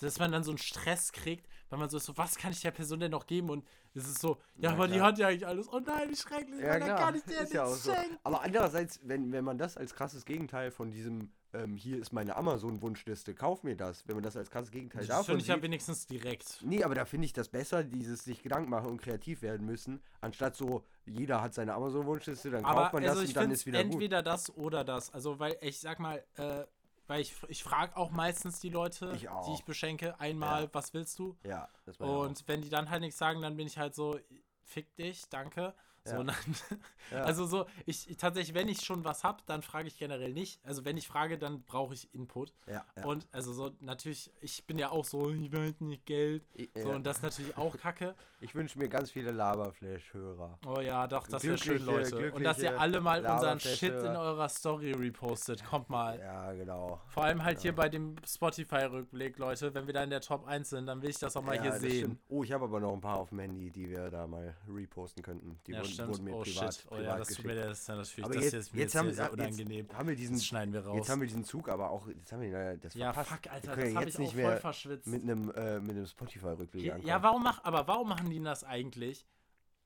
dass 0.00 0.18
man 0.18 0.32
dann 0.32 0.42
so 0.42 0.50
einen 0.50 0.58
Stress 0.58 1.12
kriegt, 1.12 1.46
weil 1.70 1.78
man 1.78 1.88
so 1.88 1.98
ist, 1.98 2.06
so, 2.06 2.16
was 2.16 2.34
kann 2.36 2.50
ich 2.50 2.60
der 2.60 2.72
Person 2.72 2.98
denn 2.98 3.12
noch 3.12 3.28
geben? 3.28 3.50
Und 3.50 3.64
es 3.94 4.08
ist 4.08 4.20
so, 4.20 4.38
ja, 4.56 4.72
aber 4.72 4.88
die 4.88 5.00
hat 5.00 5.16
ja 5.16 5.28
eigentlich 5.28 5.46
alles. 5.46 5.72
Oh 5.72 5.78
nein, 5.78 6.10
wie 6.10 6.16
schrecklich, 6.16 6.60
Ja, 6.60 6.76
dann 6.76 6.96
kann 6.96 7.14
ich 7.14 7.22
dir 7.22 7.40
ist 7.42 7.52
ja 7.52 7.66
nichts 7.66 7.84
so. 7.84 7.92
schenken. 7.92 8.18
Aber 8.24 8.42
andererseits, 8.42 8.98
wenn, 9.04 9.30
wenn 9.30 9.44
man 9.44 9.58
das 9.58 9.76
als 9.76 9.94
krasses 9.94 10.24
Gegenteil 10.24 10.72
von 10.72 10.90
diesem, 10.90 11.30
ähm, 11.54 11.76
hier 11.76 11.98
ist 11.98 12.12
meine 12.12 12.36
Amazon-Wunschliste, 12.36 13.34
kauf 13.34 13.62
mir 13.62 13.76
das, 13.76 14.06
wenn 14.06 14.16
man 14.16 14.22
das 14.22 14.36
als 14.36 14.50
krasses 14.50 14.70
Gegenteil 14.70 15.00
Das 15.00 15.08
davon 15.08 15.24
finde 15.24 15.42
ich 15.42 15.48
ja 15.48 15.62
wenigstens 15.62 16.06
direkt. 16.06 16.58
Nee, 16.62 16.84
aber 16.84 16.94
da 16.94 17.04
finde 17.04 17.24
ich 17.26 17.32
das 17.32 17.48
besser, 17.48 17.84
dieses 17.84 18.24
sich 18.24 18.42
Gedanken 18.42 18.70
machen 18.70 18.88
und 18.88 19.00
kreativ 19.00 19.42
werden 19.42 19.64
müssen, 19.66 20.02
anstatt 20.20 20.56
so, 20.56 20.84
jeder 21.06 21.40
hat 21.40 21.54
seine 21.54 21.74
Amazon-Wunschliste, 21.74 22.50
dann 22.50 22.64
Aber 22.64 22.82
kauft 22.82 22.92
man 22.94 23.04
also 23.04 23.20
das 23.20 23.28
und 23.28 23.36
dann 23.36 23.50
ist 23.50 23.66
wieder 23.66 23.82
gut. 23.82 23.92
entweder 23.94 24.22
das 24.22 24.54
oder 24.56 24.84
das. 24.84 25.12
Also, 25.14 25.38
weil 25.38 25.56
ich 25.62 25.80
sag 25.80 25.98
mal, 26.00 26.22
äh, 26.36 26.64
weil 27.06 27.22
ich, 27.22 27.34
ich 27.48 27.64
frage 27.64 27.96
auch 27.96 28.10
meistens 28.10 28.60
die 28.60 28.68
Leute, 28.68 29.12
Ich 29.16 29.30
auch. 29.30 29.46
die 29.48 29.54
ich 29.54 29.64
beschenke, 29.64 30.20
einmal, 30.20 30.64
Ja. 30.64 30.68
was 30.72 30.92
willst 30.92 31.18
du? 31.18 31.36
Ja, 31.44 31.68
das 31.86 31.98
war 31.98 32.06
ja 32.06 32.12
Und 32.14 32.46
wenn 32.46 32.60
die 32.60 32.68
dann 32.68 32.90
halt 32.90 33.00
nichts 33.00 33.18
sagen, 33.18 33.40
dann 33.40 33.56
bin 33.56 33.66
ich 33.66 33.78
halt 33.78 33.94
so, 33.94 34.18
fick 34.62 34.94
dich, 34.96 35.26
danke. 35.30 35.74
So, 36.08 36.22
Ja. 36.22 36.34
Ja. 37.10 37.22
Also 37.22 37.46
so, 37.46 37.64
ich, 37.86 38.10
ich 38.10 38.18
tatsächlich, 38.18 38.54
wenn 38.54 38.68
ich 38.68 38.82
schon 38.84 39.02
was 39.02 39.24
hab, 39.24 39.46
dann 39.46 39.62
frage 39.62 39.88
ich 39.88 39.96
generell 39.96 40.34
nicht. 40.34 40.60
Also 40.62 40.84
wenn 40.84 40.98
ich 40.98 41.08
frage, 41.08 41.38
dann 41.38 41.62
brauche 41.62 41.94
ich 41.94 42.12
Input. 42.14 42.52
ja. 42.66 42.84
Und 43.02 43.26
also 43.32 43.54
so, 43.54 43.70
natürlich, 43.80 44.30
ich 44.42 44.66
bin 44.66 44.78
ja 44.78 44.90
auch 44.90 45.06
so, 45.06 45.30
ich 45.30 45.50
will 45.50 45.60
halt 45.60 45.80
nicht 45.80 46.04
Geld. 46.04 46.44
So, 46.76 46.90
und 46.90 47.06
das 47.06 47.16
ist 47.18 47.22
natürlich 47.22 47.56
auch 47.56 47.74
kacke. 47.78 48.14
ich 48.40 48.54
wünsche 48.54 48.78
mir 48.78 48.90
ganz 48.90 49.10
viele 49.10 49.30
Laberflash-Hörer. 49.30 50.58
Oh 50.66 50.80
ja, 50.80 51.06
doch, 51.06 51.26
das 51.28 51.42
wäre 51.44 51.56
schön, 51.56 51.82
Leute. 51.84 52.30
Und 52.32 52.44
dass 52.44 52.58
ihr 52.58 52.78
alle 52.78 53.00
mal 53.00 53.24
unseren. 53.24 53.58
Shit 53.58 53.94
in 53.94 54.16
eurer 54.16 54.48
Story 54.50 54.92
repostet. 54.92 55.64
Kommt 55.64 55.88
mal. 55.88 56.18
Ja, 56.18 56.52
genau. 56.52 57.00
Vor 57.08 57.24
allem 57.24 57.42
halt 57.42 57.60
hier 57.60 57.74
bei 57.74 57.88
dem 57.88 58.16
Spotify-Rückblick, 58.26 59.38
Leute. 59.38 59.72
Wenn 59.74 59.86
wir 59.86 59.94
da 59.94 60.04
in 60.04 60.10
der 60.10 60.20
Top 60.20 60.46
1 60.46 60.68
sind, 60.70 60.86
dann 60.86 61.00
will 61.02 61.10
ich 61.10 61.18
das 61.18 61.36
auch 61.36 61.42
mal 61.42 61.60
hier 61.60 61.72
sehen. 61.72 61.90
stimmt. 61.98 62.20
Oh, 62.28 62.44
ich 62.44 62.52
habe 62.52 62.64
aber 62.64 62.80
noch 62.80 62.92
ein 62.92 63.00
paar 63.00 63.16
auf 63.18 63.30
dem 63.30 63.38
Handy, 63.38 63.70
die 63.70 63.88
wir 63.88 64.10
da 64.10 64.26
mal 64.26 64.54
reposten 64.68 65.22
könnten. 65.22 65.58
Die 65.66 65.72
wurden, 65.72 65.84
stimmt. 66.04 66.08
wurden 66.10 66.24
mir 66.24 66.34
oh 66.34 66.42
privat, 66.42 66.74
shit. 66.74 66.84
Oh 66.86 66.88
privat 66.94 67.04
ja, 67.04 67.16
das 67.18 67.28
tut 67.28 67.44
mir 67.44 67.54
geschickt. 67.54 67.70
das 67.70 67.78
ist 67.80 67.88
natürlich, 67.88 68.24
Aber 68.24 68.34
das 68.34 68.44
jetzt, 68.44 68.52
jetzt, 68.54 68.74
jetzt 68.74 68.94
haben, 68.94 69.06
sehr, 69.06 69.14
sehr 69.14 69.24
jetzt 69.24 69.32
unangenehm. 69.34 69.88
haben 69.94 70.08
wir 70.08 70.16
diesen, 70.16 70.34
Das 70.36 70.44
schneiden 70.46 70.72
wir 70.74 70.84
raus. 70.86 70.96
jetzt 70.96 71.10
haben 71.10 71.20
wir 71.20 71.28
diesen 71.28 71.44
Zug, 71.44 71.68
aber 71.68 71.90
auch, 71.90 72.08
jetzt 72.08 72.32
haben 72.32 72.40
wir 72.42 72.52
äh, 72.54 72.78
das 72.78 72.94
ja, 72.94 73.12
verpasst. 73.12 73.42
fuck, 73.44 73.52
Alter, 73.52 73.76
das 73.76 73.88
ja 73.90 73.94
habe 74.00 74.08
ich 74.08 74.14
auch 74.16 74.18
nicht 74.20 74.32
voll 74.34 74.42
mehr 74.42 74.56
verschwitzt. 74.58 75.06
mit 75.06 75.22
einem, 75.22 75.50
äh, 75.52 75.80
mit 75.80 75.90
einem 75.92 76.06
Spotify-Rückblick 76.06 76.84
Ja, 76.84 76.96
ja, 76.98 77.22
warum 77.22 77.42
mach, 77.42 77.62
aber 77.64 77.86
warum 77.86 78.08
machen 78.08 78.30
die 78.30 78.42
das 78.42 78.64
eigentlich? 78.64 79.26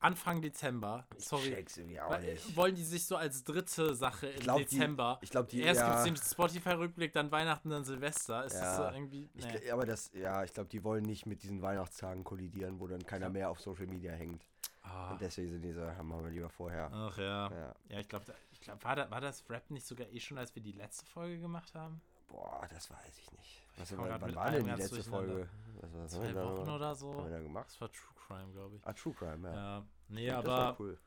Anfang 0.04 0.42
Dezember. 0.42 1.06
Sorry. 1.16 1.50
check's 1.50 1.76
irgendwie 1.76 2.00
auch 2.00 2.10
Weil, 2.10 2.32
nicht. 2.32 2.56
Wollen 2.56 2.74
die 2.74 2.82
sich 2.82 3.04
so 3.06 3.14
als 3.14 3.44
dritte 3.44 3.94
Sache 3.94 4.26
im 4.26 4.40
glaub, 4.40 4.58
die- 4.58 4.64
Dezember? 4.64 5.20
Ich 5.22 5.30
glaube, 5.30 5.48
die. 5.48 5.60
Erst 5.60 5.80
ja, 5.80 6.02
gibt 6.04 6.16
es 6.18 6.24
den 6.24 6.32
Spotify-Rückblick, 6.32 7.12
dann 7.12 7.30
Weihnachten, 7.30 7.70
dann 7.70 7.84
Silvester. 7.84 8.44
Ist 8.44 8.54
das 8.54 8.62
Ja. 8.62 8.76
so 8.90 8.96
irgendwie. 8.96 9.30
ich, 9.32 9.44
Nee. 9.46 9.52
gl- 9.58 9.72
aber 9.72 9.86
das, 9.86 10.10
ja, 10.12 10.42
ich 10.42 10.52
glaube, 10.52 10.68
die 10.70 10.82
wollen 10.82 11.04
nicht 11.04 11.26
mit 11.26 11.44
diesen 11.44 11.62
Weihnachtstagen 11.62 12.24
kollidieren, 12.24 12.80
wo 12.80 12.88
dann 12.88 13.06
keiner 13.06 13.30
mehr 13.30 13.48
auf 13.48 13.60
Social 13.60 13.86
Media 13.86 14.10
hängt. 14.10 14.44
Ah. 14.82 15.12
Und 15.12 15.20
deswegen 15.20 15.48
sind 15.48 15.62
diese, 15.62 15.96
haben 15.96 16.08
wir 16.08 16.28
lieber 16.30 16.48
vorher. 16.50 16.90
Ach 16.92 17.16
ja. 17.16 17.50
Ja. 17.50 17.74
Ja, 17.88 17.98
ich 18.00 18.08
glaube, 18.08 18.24
ich 18.50 18.60
glaub, 18.60 18.82
war, 18.84 18.96
da, 18.96 19.10
war 19.10 19.20
das 19.20 19.48
Rap 19.48 19.70
nicht 19.70 19.86
sogar 19.86 20.08
eh 20.08 20.18
schon, 20.20 20.38
als 20.38 20.54
wir 20.54 20.62
die 20.62 20.72
letzte 20.72 21.06
Folge 21.06 21.38
gemacht 21.38 21.74
haben? 21.74 22.00
Boah, 22.28 22.66
das 22.70 22.90
weiß 22.90 23.18
ich 23.18 23.30
nicht. 23.32 23.62
Was, 23.76 23.90
komm 23.94 24.06
wann 24.08 24.34
war 24.34 24.50
denn 24.50 24.64
die 24.64 24.70
letzte. 24.70 25.02
Folge? 25.02 25.48
Was, 25.80 25.90
was 25.94 26.10
Zwei 26.12 26.22
wir 26.28 26.34
da- 26.34 26.44
Wochen 26.44 26.68
oder 26.70 26.90
Was 26.90 26.98
so? 27.00 27.14
haben 27.14 27.24
wir 27.24 27.30
da 27.36 27.42
gemacht? 27.42 27.66
Das 27.68 27.80
war 27.80 27.92
True 27.92 28.14
Crime, 28.26 28.52
glaube 28.52 28.76
ich. 28.76 28.86
Ah, 28.86 28.92
True 28.92 29.14
Crime, 29.14 29.48
ja. 29.48 29.54
Ja. 29.54 29.86
Nee, 30.08 30.26
Das 30.28 30.36
aber 30.38 30.48
war 30.48 30.80
cool. 30.80 30.98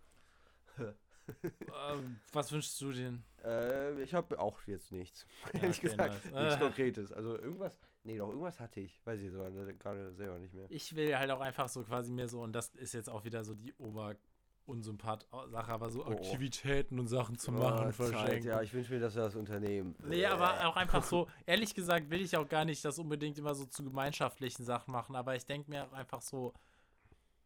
ähm, 0.78 2.19
was 2.34 2.51
wünschst 2.51 2.80
du 2.82 2.91
denn? 2.91 3.23
Äh, 3.45 4.01
ich 4.01 4.11
habe 4.15 4.39
auch 4.39 4.59
jetzt 4.65 4.91
nichts. 4.91 5.28
Ja, 5.53 5.59
Ehrlich 5.61 5.78
okay, 5.78 5.88
gesagt. 5.89 6.32
nice. 6.32 6.43
Nichts. 6.45 6.59
Konkretes. 6.59 7.11
Also 7.11 7.38
irgendwas. 7.38 7.78
Nee, 8.06 8.18
doch, 8.18 8.30
irgendwas 8.30 8.60
hatte 8.60 8.80
ich. 8.82 9.06
Weiß 9.06 9.20
ich 9.20 9.32
sogar 9.32 9.49
ne, 9.49 9.74
gerade 9.76 10.14
selber 10.14 10.38
nicht 10.39 10.53
mehr. 10.53 10.66
Ich 10.70 10.95
will 10.95 11.18
halt 11.18 11.32
auch 11.32 11.41
einfach 11.41 11.68
so 11.68 11.84
quasi 11.84 12.12
mehr 12.14 12.28
so, 12.30 12.41
und 12.41 12.53
das 12.53 12.70
ist 12.76 12.93
jetzt 12.93 13.10
auch 13.10 13.26
wieder 13.26 13.43
so 13.43 13.56
die 13.56 13.74
Ober-Unsympath-Sache, 13.74 15.72
aber 15.72 15.89
so 15.89 16.06
Oh. 16.06 16.10
Aktivitäten 16.12 16.99
und 16.99 17.08
Sachen 17.08 17.38
zu 17.38 17.51
Oh, 17.51 17.56
machen, 17.56 17.91
verschenken. 17.93 18.47
Ja, 18.47 18.62
ich 18.62 18.74
wünsche 18.74 18.93
mir, 18.93 18.99
dass 18.99 19.16
wir 19.16 19.24
das 19.24 19.36
Unternehmen. 19.36 19.95
Nee, 20.03 20.22
Äh, 20.22 20.28
aber 20.28 20.68
auch 20.68 20.76
einfach 20.76 21.03
so, 21.03 21.28
ehrlich 21.45 21.74
gesagt, 21.74 22.10
will 22.10 22.22
ich 22.22 22.36
auch 22.38 22.47
gar 22.47 22.66
nicht 22.66 22.84
das 22.86 22.99
unbedingt 22.99 23.38
immer 23.38 23.56
so 23.56 23.66
zu 23.66 23.84
gemeinschaftlichen 23.84 24.64
Sachen 24.66 24.91
machen, 24.91 25.16
aber 25.16 25.36
ich 25.36 25.45
denke 25.45 25.70
mir 25.70 25.86
auch 25.86 25.93
einfach 25.93 26.22
so, 26.22 26.53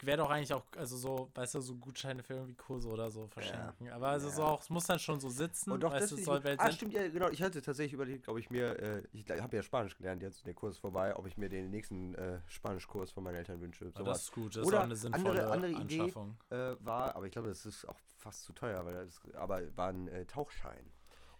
wäre 0.01 0.17
doch 0.17 0.29
eigentlich 0.29 0.53
auch, 0.53 0.63
also 0.77 0.97
so, 0.97 1.29
weißt 1.35 1.55
du, 1.55 1.61
so 1.61 1.75
Gutscheine 1.75 2.23
für 2.23 2.33
irgendwie 2.35 2.55
Kurse 2.55 2.87
oder 2.89 3.09
so 3.09 3.27
verschenken. 3.27 3.89
Aber 3.91 4.15
es 4.15 4.23
ist 4.23 4.37
Ja. 4.37 4.45
auch, 4.45 4.61
es 4.61 4.69
muss 4.69 4.85
dann 4.85 4.99
schon 4.99 5.19
so 5.19 5.29
sitzen, 5.29 5.71
Und 5.71 5.81
doch, 5.81 5.91
weißt 5.91 6.11
das 6.11 6.23
soll 6.23 6.41
Ah, 6.57 6.71
stimmt, 6.71 6.93
ja, 6.93 7.07
genau. 7.07 7.29
Ich 7.29 7.41
hatte 7.41 7.61
tatsächlich 7.61 7.93
überlegt, 7.93 8.27
ob 8.27 8.37
ich 8.37 8.49
mir, 8.49 8.77
äh, 8.79 9.03
ich 9.11 9.29
habe 9.29 9.55
ja 9.55 9.63
Spanisch 9.63 9.97
gelernt, 9.97 10.21
jetzt 10.21 10.37
ist 10.37 10.45
der 10.45 10.53
Kurs 10.53 10.77
vorbei, 10.77 11.15
ob 11.15 11.25
ich 11.27 11.37
mir 11.37 11.49
den 11.49 11.69
nächsten 11.69 12.15
äh, 12.15 12.39
Spanischkurs 12.47 13.11
von 13.11 13.23
meinen 13.23 13.35
Eltern 13.35 13.59
wünsche. 13.61 13.85
Aber 13.85 13.93
Sowas. 13.97 14.17
das 14.17 14.23
ist 14.23 14.31
gut, 14.33 14.55
das 14.55 14.65
Oder 14.65 14.77
ist 14.77 14.79
auch 14.79 14.83
eine 14.85 14.95
sinnvolle 14.95 15.29
andere- 15.51 15.51
andere 15.51 15.71
Idee. 15.83 15.99
Anschaffung. 16.01 16.37
äh, 16.49 16.55
war, 16.79 17.15
aber 17.15 17.25
ich 17.25 17.31
glaube, 17.31 17.49
das 17.49 17.65
ist 17.65 17.87
auch 17.87 17.97
fast 18.17 18.43
zu 18.43 18.53
teuer, 18.53 18.85
weil 18.85 18.93
das, 19.05 19.21
aber 19.35 19.61
war 19.77 19.89
ein 19.89 20.07
äh, 20.07 20.25
Tauchschein. 20.25 20.91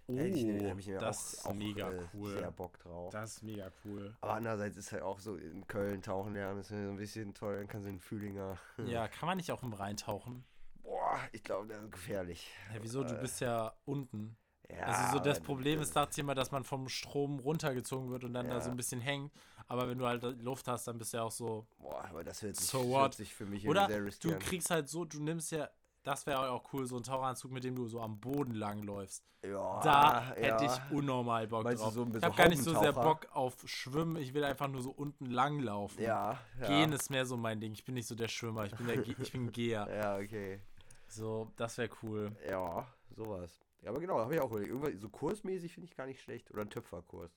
Oh, 0.10 0.18
Hätte 0.18 0.28
ich, 0.30 0.88
ich 0.90 0.94
das 0.98 1.34
ist 1.34 1.46
auch, 1.46 1.50
auch, 1.52 1.54
mega 1.54 1.90
äh, 1.92 1.98
cool. 2.14 2.32
Sehr 2.32 2.52
Bock 2.52 2.80
drauf. 2.80 3.14
Das 3.14 3.38
ist 3.38 3.44
mega 3.44 3.72
cool. 3.86 4.16
Aber 4.22 4.34
andererseits 4.34 4.78
ist 4.78 4.92
halt 4.92 5.04
auch 5.04 5.20
so 5.20 5.36
in 5.36 5.68
Köln 5.68 6.02
tauchen 6.02 6.34
lernen, 6.34 6.60
ist 6.60 6.70
so 6.70 6.76
ein 6.76 6.98
bisschen 6.98 7.34
teuer, 7.34 7.58
dann 7.58 7.68
kannst 7.68 7.86
du 7.86 7.92
in 7.92 8.00
Fühlinger. 8.00 8.58
Ja, 8.88 9.08
kann 9.08 9.28
man 9.28 9.38
nicht 9.38 9.52
auch 9.52 9.64
im 9.64 9.74
Rhein 9.74 9.98
tauchen? 9.98 10.44
Boah, 10.84 11.20
ich 11.32 11.44
glaube, 11.44 11.68
das 11.68 11.84
ist 11.84 11.92
gefährlich. 11.92 12.50
Ja, 12.74 12.80
wieso? 12.82 13.04
Du 13.04 13.14
Äh, 13.16 13.22
bist 13.22 13.40
ja 13.42 13.74
unten. 13.86 14.38
Ja, 14.70 14.86
Also 14.86 15.18
so 15.18 15.24
das 15.24 15.40
Problem 15.40 15.82
ist, 15.82 15.96
dachte 15.96 16.12
ich 16.14 16.20
immer, 16.20 16.36
dass 16.36 16.52
man 16.52 16.64
vom 16.64 16.90
Strom 16.90 17.40
runtergezogen 17.40 18.10
wird 18.12 18.24
und 18.24 18.34
dann 18.34 18.48
da 18.48 18.56
Ja. 18.56 18.62
so 18.62 18.70
ein 18.70 18.78
bisschen 18.78 19.02
hängt. 19.02 19.32
Aber 19.68 19.88
wenn 19.88 19.98
du 19.98 20.06
halt 20.06 20.24
Luft 20.42 20.68
hast, 20.68 20.88
dann 20.88 20.98
bist 20.98 21.14
du 21.14 21.18
ja 21.18 21.24
auch 21.24 21.32
so. 21.32 21.68
Boah, 21.80 22.06
aber 22.06 22.24
das 22.24 22.44
wird 22.44 22.56
So 22.56 22.88
what? 22.90 23.16
sich 23.16 23.34
für 23.34 23.46
mich 23.46 23.68
Oder 23.68 23.88
du 23.88 24.38
kriegst 24.40 24.70
halt 24.70 24.90
so, 24.90 25.06
du 25.06 25.22
nimmst 25.22 25.52
ja, 25.52 25.70
das 26.04 26.26
wäre 26.26 26.50
auch 26.52 26.74
cool, 26.74 26.86
so 26.86 26.98
ein 26.98 27.04
Taucheranzug, 27.04 27.52
mit 27.52 27.64
dem 27.64 27.76
du 27.76 27.88
so 27.88 28.02
am 28.02 28.20
Boden 28.20 28.54
langläufst. 28.56 29.24
Ja, 29.42 29.80
Da 29.82 30.34
ja. 30.36 30.36
hätte 30.36 30.66
ich 30.66 30.92
unnormal 30.98 31.48
Bock 31.48 31.64
Meinst 31.64 31.82
drauf. 31.84 31.94
so 31.94 32.06
ich 32.14 32.24
habe 32.24 32.36
gar 32.36 32.50
nicht 32.50 32.62
so 32.62 32.78
sehr? 32.78 32.92
Bock 32.92 33.28
auf 33.34 33.56
Schwimmen, 33.66 34.18
ich 34.18 34.34
will 34.34 34.44
einfach 34.44 34.68
nur 34.68 34.82
so 34.82 34.92
unten 34.92 35.28
langlaufen. 35.28 36.04
Ja, 36.04 36.38
ja. 36.60 36.68
Gehen 36.68 36.92
ist 36.92 37.10
mehr 37.10 37.26
so 37.26 37.38
mein 37.38 37.62
Ding. 37.62 37.72
Ich 37.72 37.86
bin 37.86 37.96
nicht 37.96 38.08
so 38.08 38.16
der 38.16 38.28
Schwimmer, 38.28 38.66
ich 38.66 38.76
bin, 38.76 38.88
der, 38.88 38.98
Ge- 38.98 39.16
ich 39.18 39.32
bin 39.32 39.52
Geher. 39.52 39.88
Ja, 39.90 40.18
okay. 40.18 40.60
So, 41.08 41.52
das 41.56 41.78
wäre 41.78 41.90
cool. 42.04 42.36
Ja, 42.48 42.86
sowas. 43.16 43.60
Ja, 43.82 43.92
aber 43.92 44.00
genau, 44.02 44.20
habe 44.20 44.36
ich 44.36 44.42
auch 44.42 44.50
überlegt. 44.52 44.70
Irgendwas, 44.70 45.00
so 45.02 45.08
kursmäßig 45.10 45.74
finde 45.74 45.86
ich 45.90 45.96
gar 45.96 46.06
nicht 46.06 46.22
schlecht. 46.22 46.52
Oder 46.52 46.64
ein 46.64 46.70
Töpferkurs. 46.70 47.32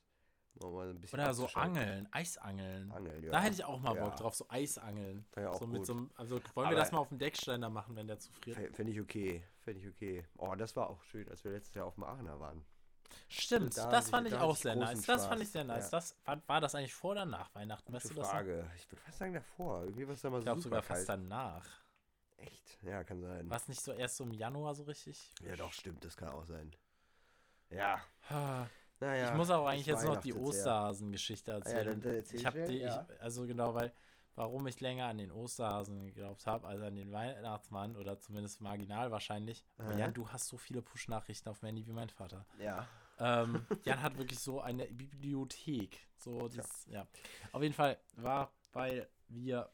Oder 0.61 1.33
so. 1.33 1.47
Angeln, 1.55 2.07
Eisangeln. 2.11 2.91
Angeln, 2.91 3.23
ja. 3.23 3.31
Da 3.31 3.41
hätte 3.41 3.55
ich 3.55 3.63
auch 3.65 3.79
mal 3.79 3.95
Ja. 3.95 4.03
Bock 4.05 4.15
drauf, 4.17 4.35
so 4.35 4.45
Eisangeln. 4.49 5.25
Ja, 5.35 5.49
auch 5.49 5.59
so 5.59 5.67
mit 5.67 5.85
so 5.85 5.93
einem, 5.93 6.11
also 6.15 6.35
wollen 6.53 6.67
Aber- 6.67 6.75
wir 6.75 6.79
das 6.79 6.91
mal 6.91 6.99
auf 6.99 7.09
dem 7.09 7.17
Decksteiner 7.17 7.69
machen, 7.69 7.95
wenn 7.95 8.07
der 8.07 8.19
zufriert? 8.19 8.57
Fä- 8.57 8.73
Fände 8.73 8.91
ich 8.93 9.01
okay. 9.01 9.43
Fände 9.59 9.79
ich 9.81 9.87
okay. 9.87 10.25
Oh, 10.37 10.53
das 10.55 10.75
war 10.75 10.89
auch 10.89 11.01
schön, 11.03 11.27
als 11.29 11.43
wir 11.43 11.51
letztes 11.51 11.73
Jahr 11.75 11.85
auf 11.87 11.95
dem 11.95 12.03
Aachener 12.03 12.39
waren. 12.39 12.63
Stimmt, 13.27 13.77
Da 13.77 13.89
das 13.89 14.09
fand 14.09 14.27
ich- 14.27 14.33
ich 14.33 14.39
auch 14.39 14.55
sehr 14.55 14.75
nice. 14.75 14.97
Das 15.01 15.05
fand 15.05 15.21
Spaß. 15.23 15.39
ich 15.41 15.49
sehr 15.49 15.63
nice. 15.63 15.85
Ja. 15.85 15.89
Das 15.91 16.15
war, 16.25 16.41
war 16.47 16.61
das 16.61 16.75
eigentlich 16.75 16.93
vor 16.93 17.11
oder 17.11 17.25
nach 17.25 17.53
Weihnachten? 17.53 17.91
Weißt 17.93 18.03
Gute 18.03 18.15
du 18.15 18.21
das? 18.21 18.27
noch? 18.29 18.33
Frage. 18.37 18.69
Ich 18.75 18.91
würde 18.91 19.01
fast 19.03 19.17
sagen 19.19 19.33
davor. 19.33 19.83
Irgendwie 19.83 20.07
war 20.07 20.13
es 20.13 20.21
da 20.21 20.29
mal 20.29 20.39
Ich 20.39 20.45
glaube 20.45 20.61
sogar 20.61 20.81
fast 20.81 21.07
kalt. 21.07 21.19
danach. 21.21 21.65
Echt? 22.37 22.79
Ja, 22.83 23.03
kann 23.03 23.21
sein. 23.21 23.49
War 23.49 23.57
es 23.57 23.67
nicht 23.67 23.81
so 23.81 23.91
erst 23.91 24.17
so 24.17 24.23
im 24.23 24.33
Januar 24.33 24.73
so 24.75 24.83
richtig? 24.83 25.31
Ja, 25.41 25.55
doch, 25.55 25.71
stimmt. 25.73 26.03
Das 26.03 26.17
kann 26.17 26.29
auch 26.29 26.45
sein. 26.45 26.71
Ja. 27.69 28.01
Ah, 29.03 29.07
Naja. 29.07 29.31
ich 29.31 29.37
muss 29.37 29.49
auch 29.49 29.65
das 29.65 29.73
eigentlich 29.73 29.85
jetzt 29.87 30.05
noch 30.05 30.17
die. 30.17 30.33
Osterhasen-Geschichte 30.33 31.51
Ah 31.51 31.55
ja, 31.55 31.59
erzählen. 31.59 31.85
dann- 31.87 32.01
dann 32.01 32.13
erzähl 32.15 32.39
ich 32.39 32.45
habe 32.45 32.63
die, 32.65 32.77
ja. 32.77 33.07
ich, 33.11 33.21
also 33.21 33.45
genau, 33.47 33.73
weil 33.73 33.93
warum 34.35 34.65
ich 34.67 34.79
länger 34.81 35.05
an 35.05 35.17
den 35.19 35.31
Osterhasen 35.31 36.05
geglaubt 36.05 36.45
habe, 36.47 36.67
als 36.67 36.81
an 36.81 36.95
den 36.95 37.11
Weihnachtsmann 37.11 37.95
oder 37.95 38.19
zumindest 38.19 38.61
marginal 38.61 39.11
wahrscheinlich. 39.11 39.63
Aber. 39.77 39.95
Jan, 39.95 40.13
du 40.13 40.27
hast 40.29 40.47
so 40.47 40.57
viele 40.57 40.81
Push-Nachrichten 40.81 41.49
auf 41.49 41.59
dem 41.59 41.67
Handy 41.67 41.85
wie 41.85 41.91
mein 41.91 42.09
Vater. 42.09 42.45
Ja. 42.59 42.87
ähm, 43.19 43.65
Jan 43.85 44.01
hat 44.01 44.17
wirklich 44.17 44.39
so 44.39 44.59
eine 44.61 44.85
Bibliothek. 44.87 45.99
So 46.17 46.47
dieses, 46.47 46.85
ja. 46.87 47.05
Auf 47.51 47.61
jeden 47.61 47.75
Fall 47.75 47.97
war, 48.15 48.51
weil 48.71 49.07
wir 49.27 49.69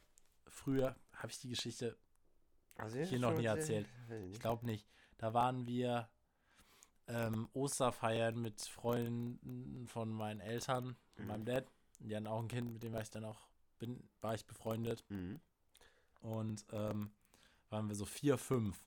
früher, 0.47 0.95
habe 1.13 1.29
ich 1.31 1.39
die 1.39 1.49
Geschichte, 1.49 1.97
Also, 2.75 2.97
Hier 2.99 3.19
noch 3.19 3.33
nie 3.37 3.45
erzählt. 3.45 3.87
ich 4.31 4.39
glaube 4.39 4.65
nicht, 4.65 4.87
da 5.17 5.33
waren 5.33 5.67
wir 5.67 6.09
ähm, 7.09 7.49
Osterfeiern 7.53 8.39
mit 8.41 8.61
Freunden 8.61 9.87
von 9.87 10.09
meinen 10.11 10.39
Eltern, 10.39 10.95
Mhm. 11.17 11.27
meinem 11.27 11.45
Dad. 11.45 11.65
Die 11.99 12.15
hatten 12.15 12.27
auch 12.27 12.39
ein 12.41 12.47
Kind, 12.47 12.71
mit 12.71 12.81
dem 12.83 12.93
war 12.93 13.01
ich 13.01 13.09
dann 13.09 13.25
auch, 13.25 13.49
bin, 13.77 14.01
war 14.21 14.33
ich 14.35 14.45
befreundet. 14.45 15.03
Mhm. 15.09 15.39
Und 16.21 16.65
ähm, 16.71 17.11
waren 17.69 17.87
wir 17.87 17.95
so 17.95 18.05
vier, 18.05 18.37
fünf. 18.37 18.77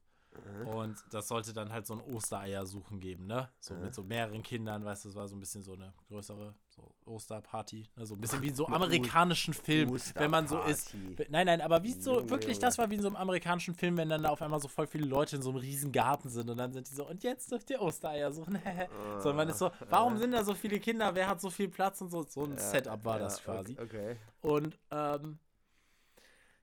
Und 0.64 0.96
das 1.10 1.28
sollte 1.28 1.52
dann 1.52 1.72
halt 1.72 1.86
so 1.86 1.94
ein 1.94 2.00
Ostereier 2.00 2.64
suchen 2.66 3.00
geben, 3.00 3.26
ne? 3.26 3.48
So 3.60 3.74
mit 3.74 3.94
so 3.94 4.02
mehreren 4.02 4.42
Kindern, 4.42 4.84
weißt 4.84 5.04
du, 5.04 5.08
es 5.10 5.14
war 5.14 5.28
so 5.28 5.36
ein 5.36 5.40
bisschen 5.40 5.62
so 5.62 5.74
eine 5.74 5.92
größere 6.08 6.54
so 6.68 6.94
Osterparty. 7.04 7.88
Ne? 7.96 8.06
So 8.06 8.14
ein 8.14 8.20
bisschen 8.20 8.40
wie 8.42 8.48
in 8.48 8.54
so 8.54 8.66
amerikanischen 8.66 9.52
Film, 9.52 9.98
wenn 10.14 10.30
man 10.30 10.48
so 10.48 10.60
ist. 10.62 10.94
Nein, 11.28 11.46
nein, 11.46 11.60
aber 11.60 11.82
wie 11.82 11.92
so, 11.92 12.28
wirklich, 12.30 12.58
das 12.58 12.78
war 12.78 12.88
wie 12.90 12.94
in 12.94 13.02
so 13.02 13.08
einem 13.08 13.16
amerikanischen 13.16 13.74
Film, 13.74 13.96
wenn 13.96 14.08
dann 14.08 14.22
da 14.22 14.30
auf 14.30 14.40
einmal 14.40 14.60
so 14.60 14.68
voll 14.68 14.86
viele 14.86 15.06
Leute 15.06 15.36
in 15.36 15.42
so 15.42 15.50
einem 15.50 15.58
riesen 15.58 15.92
Garten 15.92 16.28
sind 16.28 16.48
und 16.48 16.56
dann 16.56 16.72
sind 16.72 16.88
die 16.88 16.94
so, 16.94 17.06
und 17.06 17.22
jetzt 17.22 17.50
dürft 17.50 17.68
ihr 17.70 17.80
Ostereier 17.80 18.32
suchen. 18.32 18.58
so, 19.22 19.32
man 19.32 19.48
ist 19.48 19.58
so, 19.58 19.70
warum 19.90 20.16
sind 20.16 20.32
da 20.32 20.44
so 20.44 20.54
viele 20.54 20.80
Kinder? 20.80 21.14
Wer 21.14 21.28
hat 21.28 21.40
so 21.40 21.50
viel 21.50 21.68
Platz 21.68 22.00
und 22.00 22.10
so? 22.10 22.22
So 22.22 22.44
ein 22.44 22.52
Ja, 22.52 22.58
Setup 22.58 23.04
war 23.04 23.18
ja, 23.18 23.24
das 23.24 23.42
quasi. 23.42 23.76
Okay. 23.78 24.16
Und 24.40 24.78
ähm, 24.90 25.38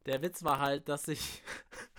der 0.06 0.22
Witz 0.22 0.44
war 0.44 0.60
halt, 0.60 0.90
dass 0.90 1.04
sich 1.04 1.44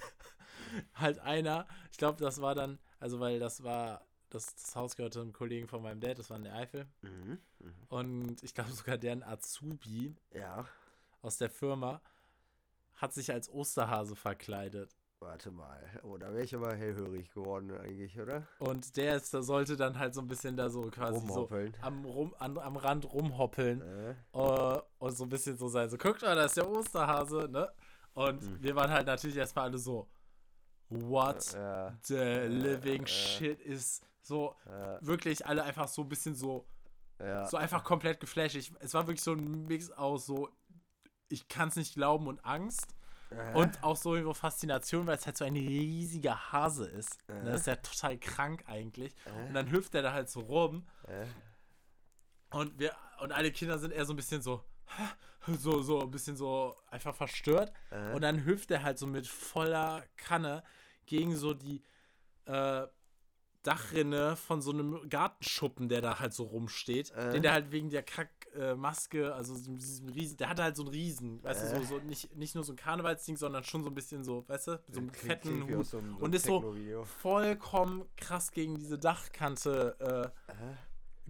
halt 0.95 1.19
einer, 1.21 1.67
ich 1.91 1.99
glaube, 1.99 2.19
das 2.23 2.41
war 2.41 2.55
dann, 2.55 2.79
also 2.99 3.21
weil 3.21 3.39
das 3.39 3.63
war, 3.63 4.05
das, 4.31 4.55
das 4.55 4.77
Haus 4.77 4.97
gehörte 4.97 5.21
einem 5.21 5.33
Kollegen 5.33 5.67
von 5.69 5.83
meinem 5.83 6.01
Dad, 6.01 6.19
das 6.19 6.31
war 6.31 6.37
in 6.37 6.45
der 6.45 6.55
Eifel. 6.55 6.87
Mhm. 7.03 7.39
Mhm. 7.59 7.75
Und 7.89 8.43
ich 8.43 8.55
glaube 8.55 8.71
sogar 8.73 8.97
deren 8.99 9.23
Azubi 9.23 10.15
Ja. 10.33 10.65
aus 11.23 11.39
der 11.39 11.51
Firma 11.51 12.01
hat 12.95 13.13
sich 13.15 13.33
als 13.33 13.49
Osterhase 13.51 14.15
verkleidet. 14.15 14.95
Warte 15.21 15.51
mal. 15.51 15.79
Oh, 16.03 16.17
da 16.17 16.33
wäre 16.33 16.45
ich 16.45 16.55
aber 16.55 16.75
hellhörig 16.75 17.31
geworden 17.35 17.71
eigentlich, 17.73 18.19
oder? 18.19 18.47
Und 18.59 18.97
der 18.97 19.17
ist, 19.17 19.35
der 19.35 19.43
sollte 19.43 19.77
dann 19.77 19.99
halt 19.99 20.15
so 20.15 20.23
ein 20.23 20.27
bisschen 20.27 20.57
da 20.57 20.71
so 20.71 20.83
quasi 20.91 21.19
so 21.19 21.27
Rumhoppeln. 21.43 21.77
am, 21.83 22.05
rum, 22.07 22.35
an, 22.39 22.57
am 22.57 22.77
Rand 22.79 23.05
rumhoppeln. 23.13 23.83
Äh, 23.83 24.11
äh, 24.33 24.81
und 24.99 25.11
so 25.17 25.25
ein 25.25 25.29
bisschen 25.29 25.59
so 25.59 25.69
sein, 25.69 25.91
so 25.91 25.99
guckt 25.99 26.23
mal, 26.23 26.35
da 26.35 26.45
ist 26.47 26.57
der 26.57 26.67
Osterhase, 26.71 27.49
ne? 27.51 27.71
Und 28.15 28.43
Mhm. 28.43 28.63
wir 28.63 28.75
waren 28.77 28.91
halt 28.91 29.07
natürlich 29.07 29.37
erstmal 29.37 29.67
alle 29.67 29.79
so, 29.79 30.09
what 30.91 31.53
ja. 31.55 31.97
the 32.03 32.47
living 32.49 33.05
äh. 33.05 33.07
shit 33.07 33.61
ist 33.61 34.05
so, 34.23 34.55
wirklich 35.01 35.47
alle 35.47 35.65
einfach 35.65 35.89
so 35.89 36.03
ein 36.03 36.09
bisschen 36.09 36.35
so, 36.35 36.67
so 37.19 37.57
einfach 37.57 37.83
komplett 37.83 38.21
geflasht. 38.21 38.55
Ich, 38.55 38.73
es 38.81 38.95
war 38.95 39.07
wirklich 39.07 39.23
so 39.23 39.33
ein 39.33 39.67
Mix 39.67 39.91
aus 39.91 40.27
so, 40.27 40.49
ich 41.29 41.49
kann 41.49 41.69
es 41.69 41.77
nicht 41.77 41.95
glauben 41.95 42.27
und 42.27 42.45
Angst. 42.45 42.95
Äh. 43.31 43.55
Und 43.57 43.83
auch 43.83 43.97
so 43.97 44.15
irgendwo 44.15 44.35
Faszination, 44.35 45.07
weil 45.07 45.17
es 45.17 45.27
halt 45.27 45.37
so 45.37 45.45
ein 45.45 45.55
riesiger 45.55 46.53
Hase 46.53 46.87
ist. 46.87 47.19
Äh. 47.29 47.45
Das 47.45 47.61
ist 47.61 47.67
ja 47.67 47.77
total 47.77 48.19
krank 48.19 48.65
eigentlich. 48.67 49.15
Äh. 49.25 49.49
Und 49.49 49.55
dann 49.55 49.71
hüpft 49.71 49.95
er 49.95 50.03
da 50.03 50.13
halt 50.13 50.29
so 50.29 50.41
rum. 50.41 50.87
Äh. 51.07 51.27
Und 52.51 52.79
wir 52.79 52.95
und 53.21 53.33
alle 53.33 53.53
Kinder 53.53 53.79
sind 53.79 53.93
eher 53.93 54.05
so 54.05 54.13
ein 54.13 54.17
bisschen 54.17 54.43
so 54.43 54.65
so 55.59 55.83
so 55.83 56.01
ein 56.03 56.11
bisschen 56.11 56.37
so 56.37 56.75
einfach 56.91 57.15
verstört 57.15 57.73
Äh. 57.91 58.13
und 58.15 58.23
dann 58.23 58.45
hüpft 58.45 58.71
er 58.71 58.83
halt 58.83 58.99
so 58.99 59.07
mit 59.07 59.27
voller 59.27 60.05
Kanne 60.17 60.63
gegen 61.07 61.35
so 61.37 61.55
die 61.55 61.83
äh, 62.47 62.87
Dachrinne 63.63 64.37
von 64.37 64.63
so 64.63 64.71
einem 64.71 65.07
Gartenschuppen, 65.11 65.91
der 65.91 66.01
da 66.01 66.19
halt 66.19 66.33
so 66.33 66.45
rumsteht. 66.45 67.11
Äh. 67.11 67.33
Den 67.33 67.43
der 67.43 67.53
halt 67.53 67.71
wegen 67.73 67.91
der 67.91 68.03
Kackmaske, 68.03 69.35
also 69.35 69.55
diesem 69.55 70.09
riesen, 70.09 70.39
der 70.39 70.49
hatte 70.49 70.63
halt 70.63 70.77
so 70.77 70.83
einen 70.83 70.91
Riesen, 70.93 71.43
weißt 71.43 71.63
du, 71.63 71.67
Äh. 71.77 71.81
so, 71.81 71.85
so 71.85 71.99
nicht, 72.05 72.35
nicht 72.37 72.55
nur 72.55 72.65
so 72.65 72.73
ein 72.73 72.77
Karnevalsding, 72.77 73.37
sondern 73.37 73.63
schon 73.65 73.83
so 73.83 73.91
ein 73.91 73.95
bisschen 73.95 74.25
so, 74.25 74.49
weißt 74.49 74.69
du, 74.69 74.71
mit 74.73 74.95
so 74.95 75.01
einem 75.01 75.11
fetten 75.13 75.63
Hut. 75.77 75.85
so 75.87 76.01
so 76.01 76.17
und 76.21 76.35
ist 76.35 76.47
so 76.47 76.75
vollkommen 77.05 78.07
krass 78.17 78.51
gegen 78.53 78.79
diese 78.79 78.99
Dachkante 78.99 80.33
äh? 80.49 80.53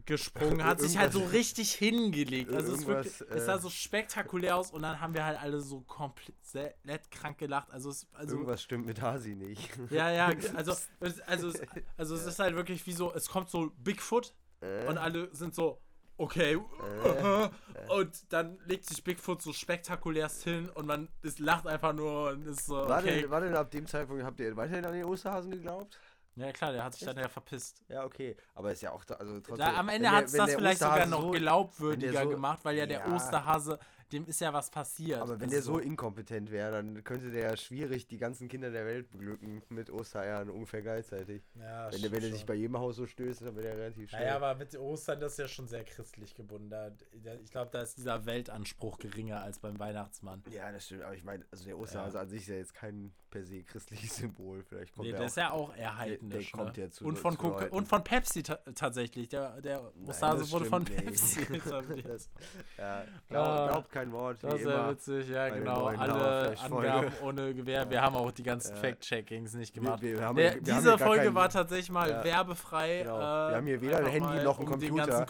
Gesprungen, 0.06 0.64
hat 0.64 0.80
sich 0.80 0.96
halt 0.98 1.12
so 1.12 1.24
richtig 1.24 1.72
hingelegt. 1.74 2.52
Also 2.52 2.72
es, 2.72 2.80
ist 2.80 2.86
wirklich, 2.86 3.20
es 3.30 3.46
sah 3.46 3.56
äh, 3.56 3.60
so 3.60 3.70
spektakulär 3.70 4.56
aus 4.56 4.70
und 4.70 4.82
dann 4.82 5.00
haben 5.00 5.14
wir 5.14 5.24
halt 5.24 5.40
alle 5.40 5.60
so 5.60 5.80
komplett 5.82 7.10
krank 7.10 7.38
gelacht. 7.38 7.70
Also 7.70 7.90
es, 7.90 8.06
also 8.12 8.34
Irgendwas 8.34 8.62
stimmt 8.62 8.86
mit 8.86 9.00
Hasi 9.02 9.34
nicht. 9.34 9.70
ja, 9.90 10.10
ja, 10.10 10.26
also, 10.54 10.72
es- 11.00 11.20
also, 11.20 11.48
es- 11.48 11.60
also 11.96 12.14
es 12.14 12.26
ist 12.26 12.38
halt 12.38 12.54
wirklich 12.56 12.86
wie 12.86 12.92
so, 12.92 13.12
es 13.12 13.28
kommt 13.28 13.50
so 13.50 13.70
Bigfoot 13.78 14.34
Äh, 14.60 14.86
und 14.88 14.98
alle 14.98 15.34
sind 15.34 15.54
so, 15.54 15.80
okay. 16.16 16.58
Äh, 17.04 17.48
Und 17.88 18.32
dann 18.32 18.58
legt 18.66 18.84
sich 18.86 19.02
Bigfoot 19.02 19.42
so 19.42 19.52
spektakulärst 19.52 20.44
hin 20.44 20.68
und 20.70 20.86
man 20.86 21.08
ist, 21.22 21.40
lacht 21.40 21.66
einfach 21.66 21.92
nur 21.92 22.30
und 22.30 22.46
ist 22.46 22.66
so, 22.66 22.74
war, 22.76 23.00
okay. 23.00 23.22
denn, 23.22 23.30
war 23.30 23.40
denn 23.40 23.54
ab 23.56 23.70
dem 23.70 23.86
Zeitpunkt, 23.86 24.22
habt 24.22 24.38
ihr 24.38 24.56
weiterhin 24.56 24.84
an 24.84 24.92
den 24.92 25.04
Osterhasen 25.04 25.50
geglaubt? 25.50 25.98
Ja 26.36 26.52
klar, 26.52 26.72
der 26.72 26.84
hat 26.84 26.94
sich 26.94 27.04
dann 27.04 27.16
ja 27.18 27.28
verpisst. 27.28 27.82
Ja, 27.88 28.04
okay. 28.04 28.36
Aber 28.54 28.72
ist 28.72 28.80
ja 28.82 28.92
auch 28.92 29.04
da, 29.04 29.14
also 29.14 29.40
trotzdem. 29.40 29.56
Da, 29.66 29.76
am 29.76 29.88
Ende 29.88 30.10
hat 30.10 30.24
es 30.26 30.32
das 30.32 30.54
vielleicht 30.54 30.80
sogar 30.80 31.06
noch 31.06 31.22
so, 31.22 31.30
glaubwürdiger 31.32 32.22
so- 32.22 32.28
gemacht, 32.30 32.60
weil 32.62 32.76
ja 32.76 32.86
der 32.86 33.00
Ja. 33.00 33.14
Osterhase, 33.14 33.78
dem 34.12 34.26
ist 34.26 34.40
ja 34.40 34.52
was 34.52 34.70
passiert. 34.70 35.20
Aber 35.20 35.34
wenn 35.40 35.42
Also 35.42 35.50
der 35.54 35.62
so 35.62 35.78
inkompetent 35.78 36.50
wäre, 36.50 36.72
dann 36.72 37.02
könnte 37.04 37.30
der 37.30 37.50
ja 37.50 37.56
schwierig 37.56 38.06
die 38.06 38.18
ganzen 38.18 38.48
Kinder 38.48 38.70
der 38.70 38.86
Welt 38.86 39.10
beglücken 39.10 39.62
mit 39.68 39.90
Ostereiern 39.90 40.50
ungefähr 40.50 40.82
gleichzeitig. 40.82 41.42
ja, 41.54 41.92
Wenn 41.92 42.02
der, 42.02 42.12
wenn 42.12 42.20
der 42.22 42.32
sich 42.32 42.46
bei 42.46 42.54
jedem 42.54 42.78
Haus 42.78 42.96
so 42.96 43.06
stößt, 43.06 43.42
dann 43.42 43.56
wird 43.56 43.66
er 43.66 43.76
relativ 43.76 44.10
schnell. 44.10 44.22
Naja, 44.22 44.36
aber 44.36 44.54
mit 44.54 44.76
Ostern, 44.76 45.20
das 45.20 45.32
ist 45.32 45.38
ja 45.38 45.48
schon 45.48 45.68
sehr 45.68 45.84
christlich 45.84 46.34
gebunden. 46.34 46.70
Da, 46.70 46.90
ich 47.42 47.50
glaube, 47.50 47.70
da 47.72 47.82
ist 47.82 47.96
dieser 47.98 48.26
Weltanspruch 48.26 48.98
geringer 48.98 49.42
als 49.42 49.58
beim 49.58 49.78
Weihnachtsmann. 49.78 50.42
ja, 50.50 50.70
das 50.72 50.86
stimmt. 50.86 51.02
Aber 51.02 51.14
ich 51.14 51.24
meine, 51.24 51.44
also 51.50 51.64
der 51.64 51.78
Osterhase 51.78 52.18
an 52.18 52.28
sich 52.28 52.42
ist 52.42 52.48
ja 52.48 52.56
jetzt 52.56 52.74
kein 52.74 53.12
per 53.30 53.44
se 53.44 53.62
christliches 53.62 54.16
Symbol. 54.16 54.62
Vielleicht 54.64 54.92
kommt 54.92 55.06
Nee, 55.06 55.12
der 55.12 55.20
der 55.20 55.24
auch 55.24 55.28
ist 55.30 55.36
ja 55.36 55.50
auch 55.52 55.76
eher 55.76 55.96
heidnisch. 55.98 56.50
der 56.50 56.58
kommt 56.58 56.76
ne? 56.76 56.82
ja 56.84 56.90
zu- 56.90 57.04
und, 57.04 57.16
von 57.16 57.38
zu 57.38 57.46
und 57.70 57.86
von 57.86 58.02
Pepsi 58.02 58.42
ta 58.42 58.56
tatsächlich. 58.74 59.28
Der, 59.28 59.60
der 59.60 59.92
das 60.04 60.50
wurde 60.50 60.64
von. 60.64 60.84
Pepsi 60.84 61.42
etabliert. 61.54 62.08
das, 62.08 62.28
ja, 62.76 63.04
glaub, 63.28 63.46
Ah, 63.46 63.68
glaubt 63.68 63.90
kein 63.92 63.99
Wort, 64.12 64.42
Das 64.42 64.54
ist 64.54 64.64
ja 64.66 64.90
witzig, 64.90 65.28
ja 65.28 65.48
genau. 65.48 65.86
Alle. 65.86 66.54
Angaben 66.60 67.12
ohne 67.22 67.54
Gewehr. 67.54 67.88
Wir 67.90 68.02
haben 68.02 68.16
auch 68.16 68.30
die 68.32 68.42
ganzen. 68.42 68.76
Fact-Checkings 68.76 69.54
nicht 69.54 69.74
gemacht. 69.74 70.00
Wir, 70.02 70.18
wir 70.18 70.24
haben, 70.26 70.36
Der, 70.36 70.56
diese 70.60 70.96
Folge 70.98 71.34
war 71.34 71.48
tatsächlich 71.48 71.90
mal 71.90 72.08
Ja. 72.10 72.24
werbefrei. 72.24 73.00
Genau. 73.02 73.16
Äh, 73.18 73.20
Wir 73.50 73.56
haben 73.56 73.66
hier 73.66 73.80
weder 73.80 73.98
ein 73.98 74.06
Handy 74.06 74.42
noch 74.44 74.58
einen 74.58 74.68
um 74.68 74.72
Computer. 74.80 75.26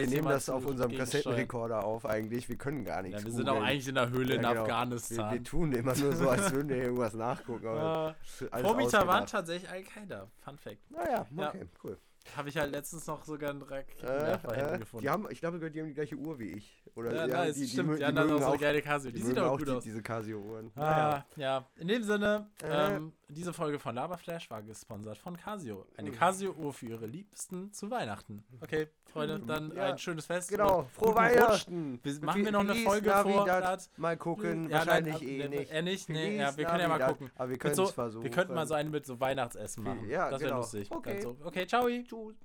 Wir, 0.00 0.06
nehmen 0.06 0.28
das 0.28 0.48
auf 0.48 0.64
unserem. 0.66 0.96
Kassettenrekorder 0.96 1.84
auf 1.84 2.06
eigentlich. 2.06 2.48
Wir 2.48 2.56
können 2.56 2.84
gar 2.84 3.02
nichts 3.02 3.20
Ja, 3.20 3.26
wir 3.26 3.32
sind 3.32 3.48
auch 3.48 3.54
googeln. 3.54 3.68
eigentlich 3.70 3.88
in 3.88 3.94
der 3.94 4.10
Höhle 4.10 4.34
in 4.34 4.42
Ja, 4.42 4.50
genau. 4.50 4.62
Afghanistan. 4.62 5.16
Wir, 5.30 5.32
wir 5.38 5.44
tun 5.44 5.72
immer 5.72 5.96
nur 5.96 6.12
so, 6.14 6.28
als 6.28 6.52
würden 6.52 6.68
wir 6.68 6.76
irgendwas 6.76 7.14
nachgucken. 7.14 7.66
Aber 7.66 8.14
Äh, 8.40 8.44
alles 8.50 8.66
Vormieter 8.66 9.06
waren 9.06 9.26
tatsächlich 9.26 9.70
Al-Qaida. 9.70 10.26
Fun 10.44 10.58
Fact. 10.58 10.90
Naja, 10.90 11.26
Ja. 11.36 11.48
okay, 11.48 11.66
cool. 11.84 11.98
Habe 12.36 12.48
ich 12.48 12.56
halt 12.58 12.72
letztens 12.72 13.06
noch 13.06 13.24
sogar 13.24 13.50
einen 13.50 13.62
Äh, 13.62 13.64
Raketenwerfer 13.74 14.54
hinten 14.54 14.74
äh, 14.74 14.78
gefunden. 14.78 15.02
die 15.02 15.10
haben, 15.10 15.26
ich 15.30 15.40
glaube, 15.40 15.70
die 15.70 15.80
haben 15.80 15.86
die 15.88 15.94
gleiche 15.94 16.16
Uhr 16.16 16.38
wie 16.40 16.52
ich. 16.54 16.82
Oder 16.96 17.14
ja, 17.14 17.26
ja, 17.26 17.44
nice, 17.44 17.54
die, 17.54 17.60
die, 17.60 17.68
stimmt. 17.68 17.92
Die, 17.92 17.96
die 17.98 18.04
haben 18.06 18.16
dann 18.16 18.32
auch 18.32 18.38
so 18.40 18.46
eine 18.46 18.58
geile 18.58 18.80
Casio. 18.82 19.10
Die, 19.10 19.18
die 19.18 19.22
sieht 19.22 19.34
mögen 19.36 19.46
auch 19.46 19.58
gut 19.58 19.68
die, 19.68 19.72
aus. 19.72 19.84
diese 19.84 20.02
Casio-Uhren. 20.02 20.72
Ah, 20.76 21.22
ja. 21.36 21.64
In 21.76 21.88
dem 21.88 22.02
Sinne, 22.02 22.48
Äh. 22.62 22.96
ähm, 22.96 23.12
diese 23.28 23.52
Folge 23.52 23.78
von 23.78 23.94
Laberflash 23.94 24.48
war 24.50 24.62
gesponsert 24.62 25.18
von 25.18 25.36
Casio. 25.36 25.84
Eine 25.98 26.10
Mhm. 26.10 26.14
Casio-Uhr 26.14 26.72
für 26.72 26.86
ihre 26.86 27.06
Liebsten 27.06 27.70
zu 27.72 27.90
Weihnachten. 27.90 28.44
Okay, 28.62 28.88
Freunde, 29.12 29.40
dann 29.40 29.74
Ja. 29.76 29.90
ein 29.90 29.98
schönes 29.98 30.24
Fest. 30.26 30.48
Genau, 30.48 30.88
frohe. 30.94 31.14
Weihnachten. 31.14 32.00
Wir- 32.02 32.20
machen 32.24 32.44
wir 32.44 32.52
noch 32.52 32.60
eine 32.60 32.74
Folge 32.76 33.10
Navidad. 33.10 33.82
vor? 33.82 33.90
Mal 33.98 34.16
gucken, 34.16 34.70
Ja, 34.70 34.78
wahrscheinlich 34.78 35.14
nein, 35.20 35.28
eh 35.28 35.44
ab- 35.44 35.50
nicht. 35.50 35.70
Eher 35.72 35.82
nicht, 35.82 36.08
nee, 36.08 36.36
ja, 36.38 36.56
wir 36.56 36.64
können 36.64 36.80
ja 36.80 36.88
mal 36.88 36.98
gucken. 36.98 37.30
Aber 37.36 37.50
wir 37.50 37.58
können 37.58 37.74
so, 37.74 37.84
es 37.84 37.90
versuchen. 37.92 38.24
Wir 38.24 38.30
könnten 38.30 38.54
mal 38.54 38.66
so 38.66 38.74
eine 38.74 38.88
mit 38.88 39.04
so 39.04 39.20
Weihnachtsessen 39.20 39.82
machen. 39.84 40.08
Ja, 40.08 40.30
das 40.30 40.40
wäre 40.40 40.50
genau. 40.50 40.60
lustig. 40.62 40.88
So, 40.88 41.36
okay, 41.44 41.66
ciao. 41.66 41.86
Tschüss. 41.88 42.36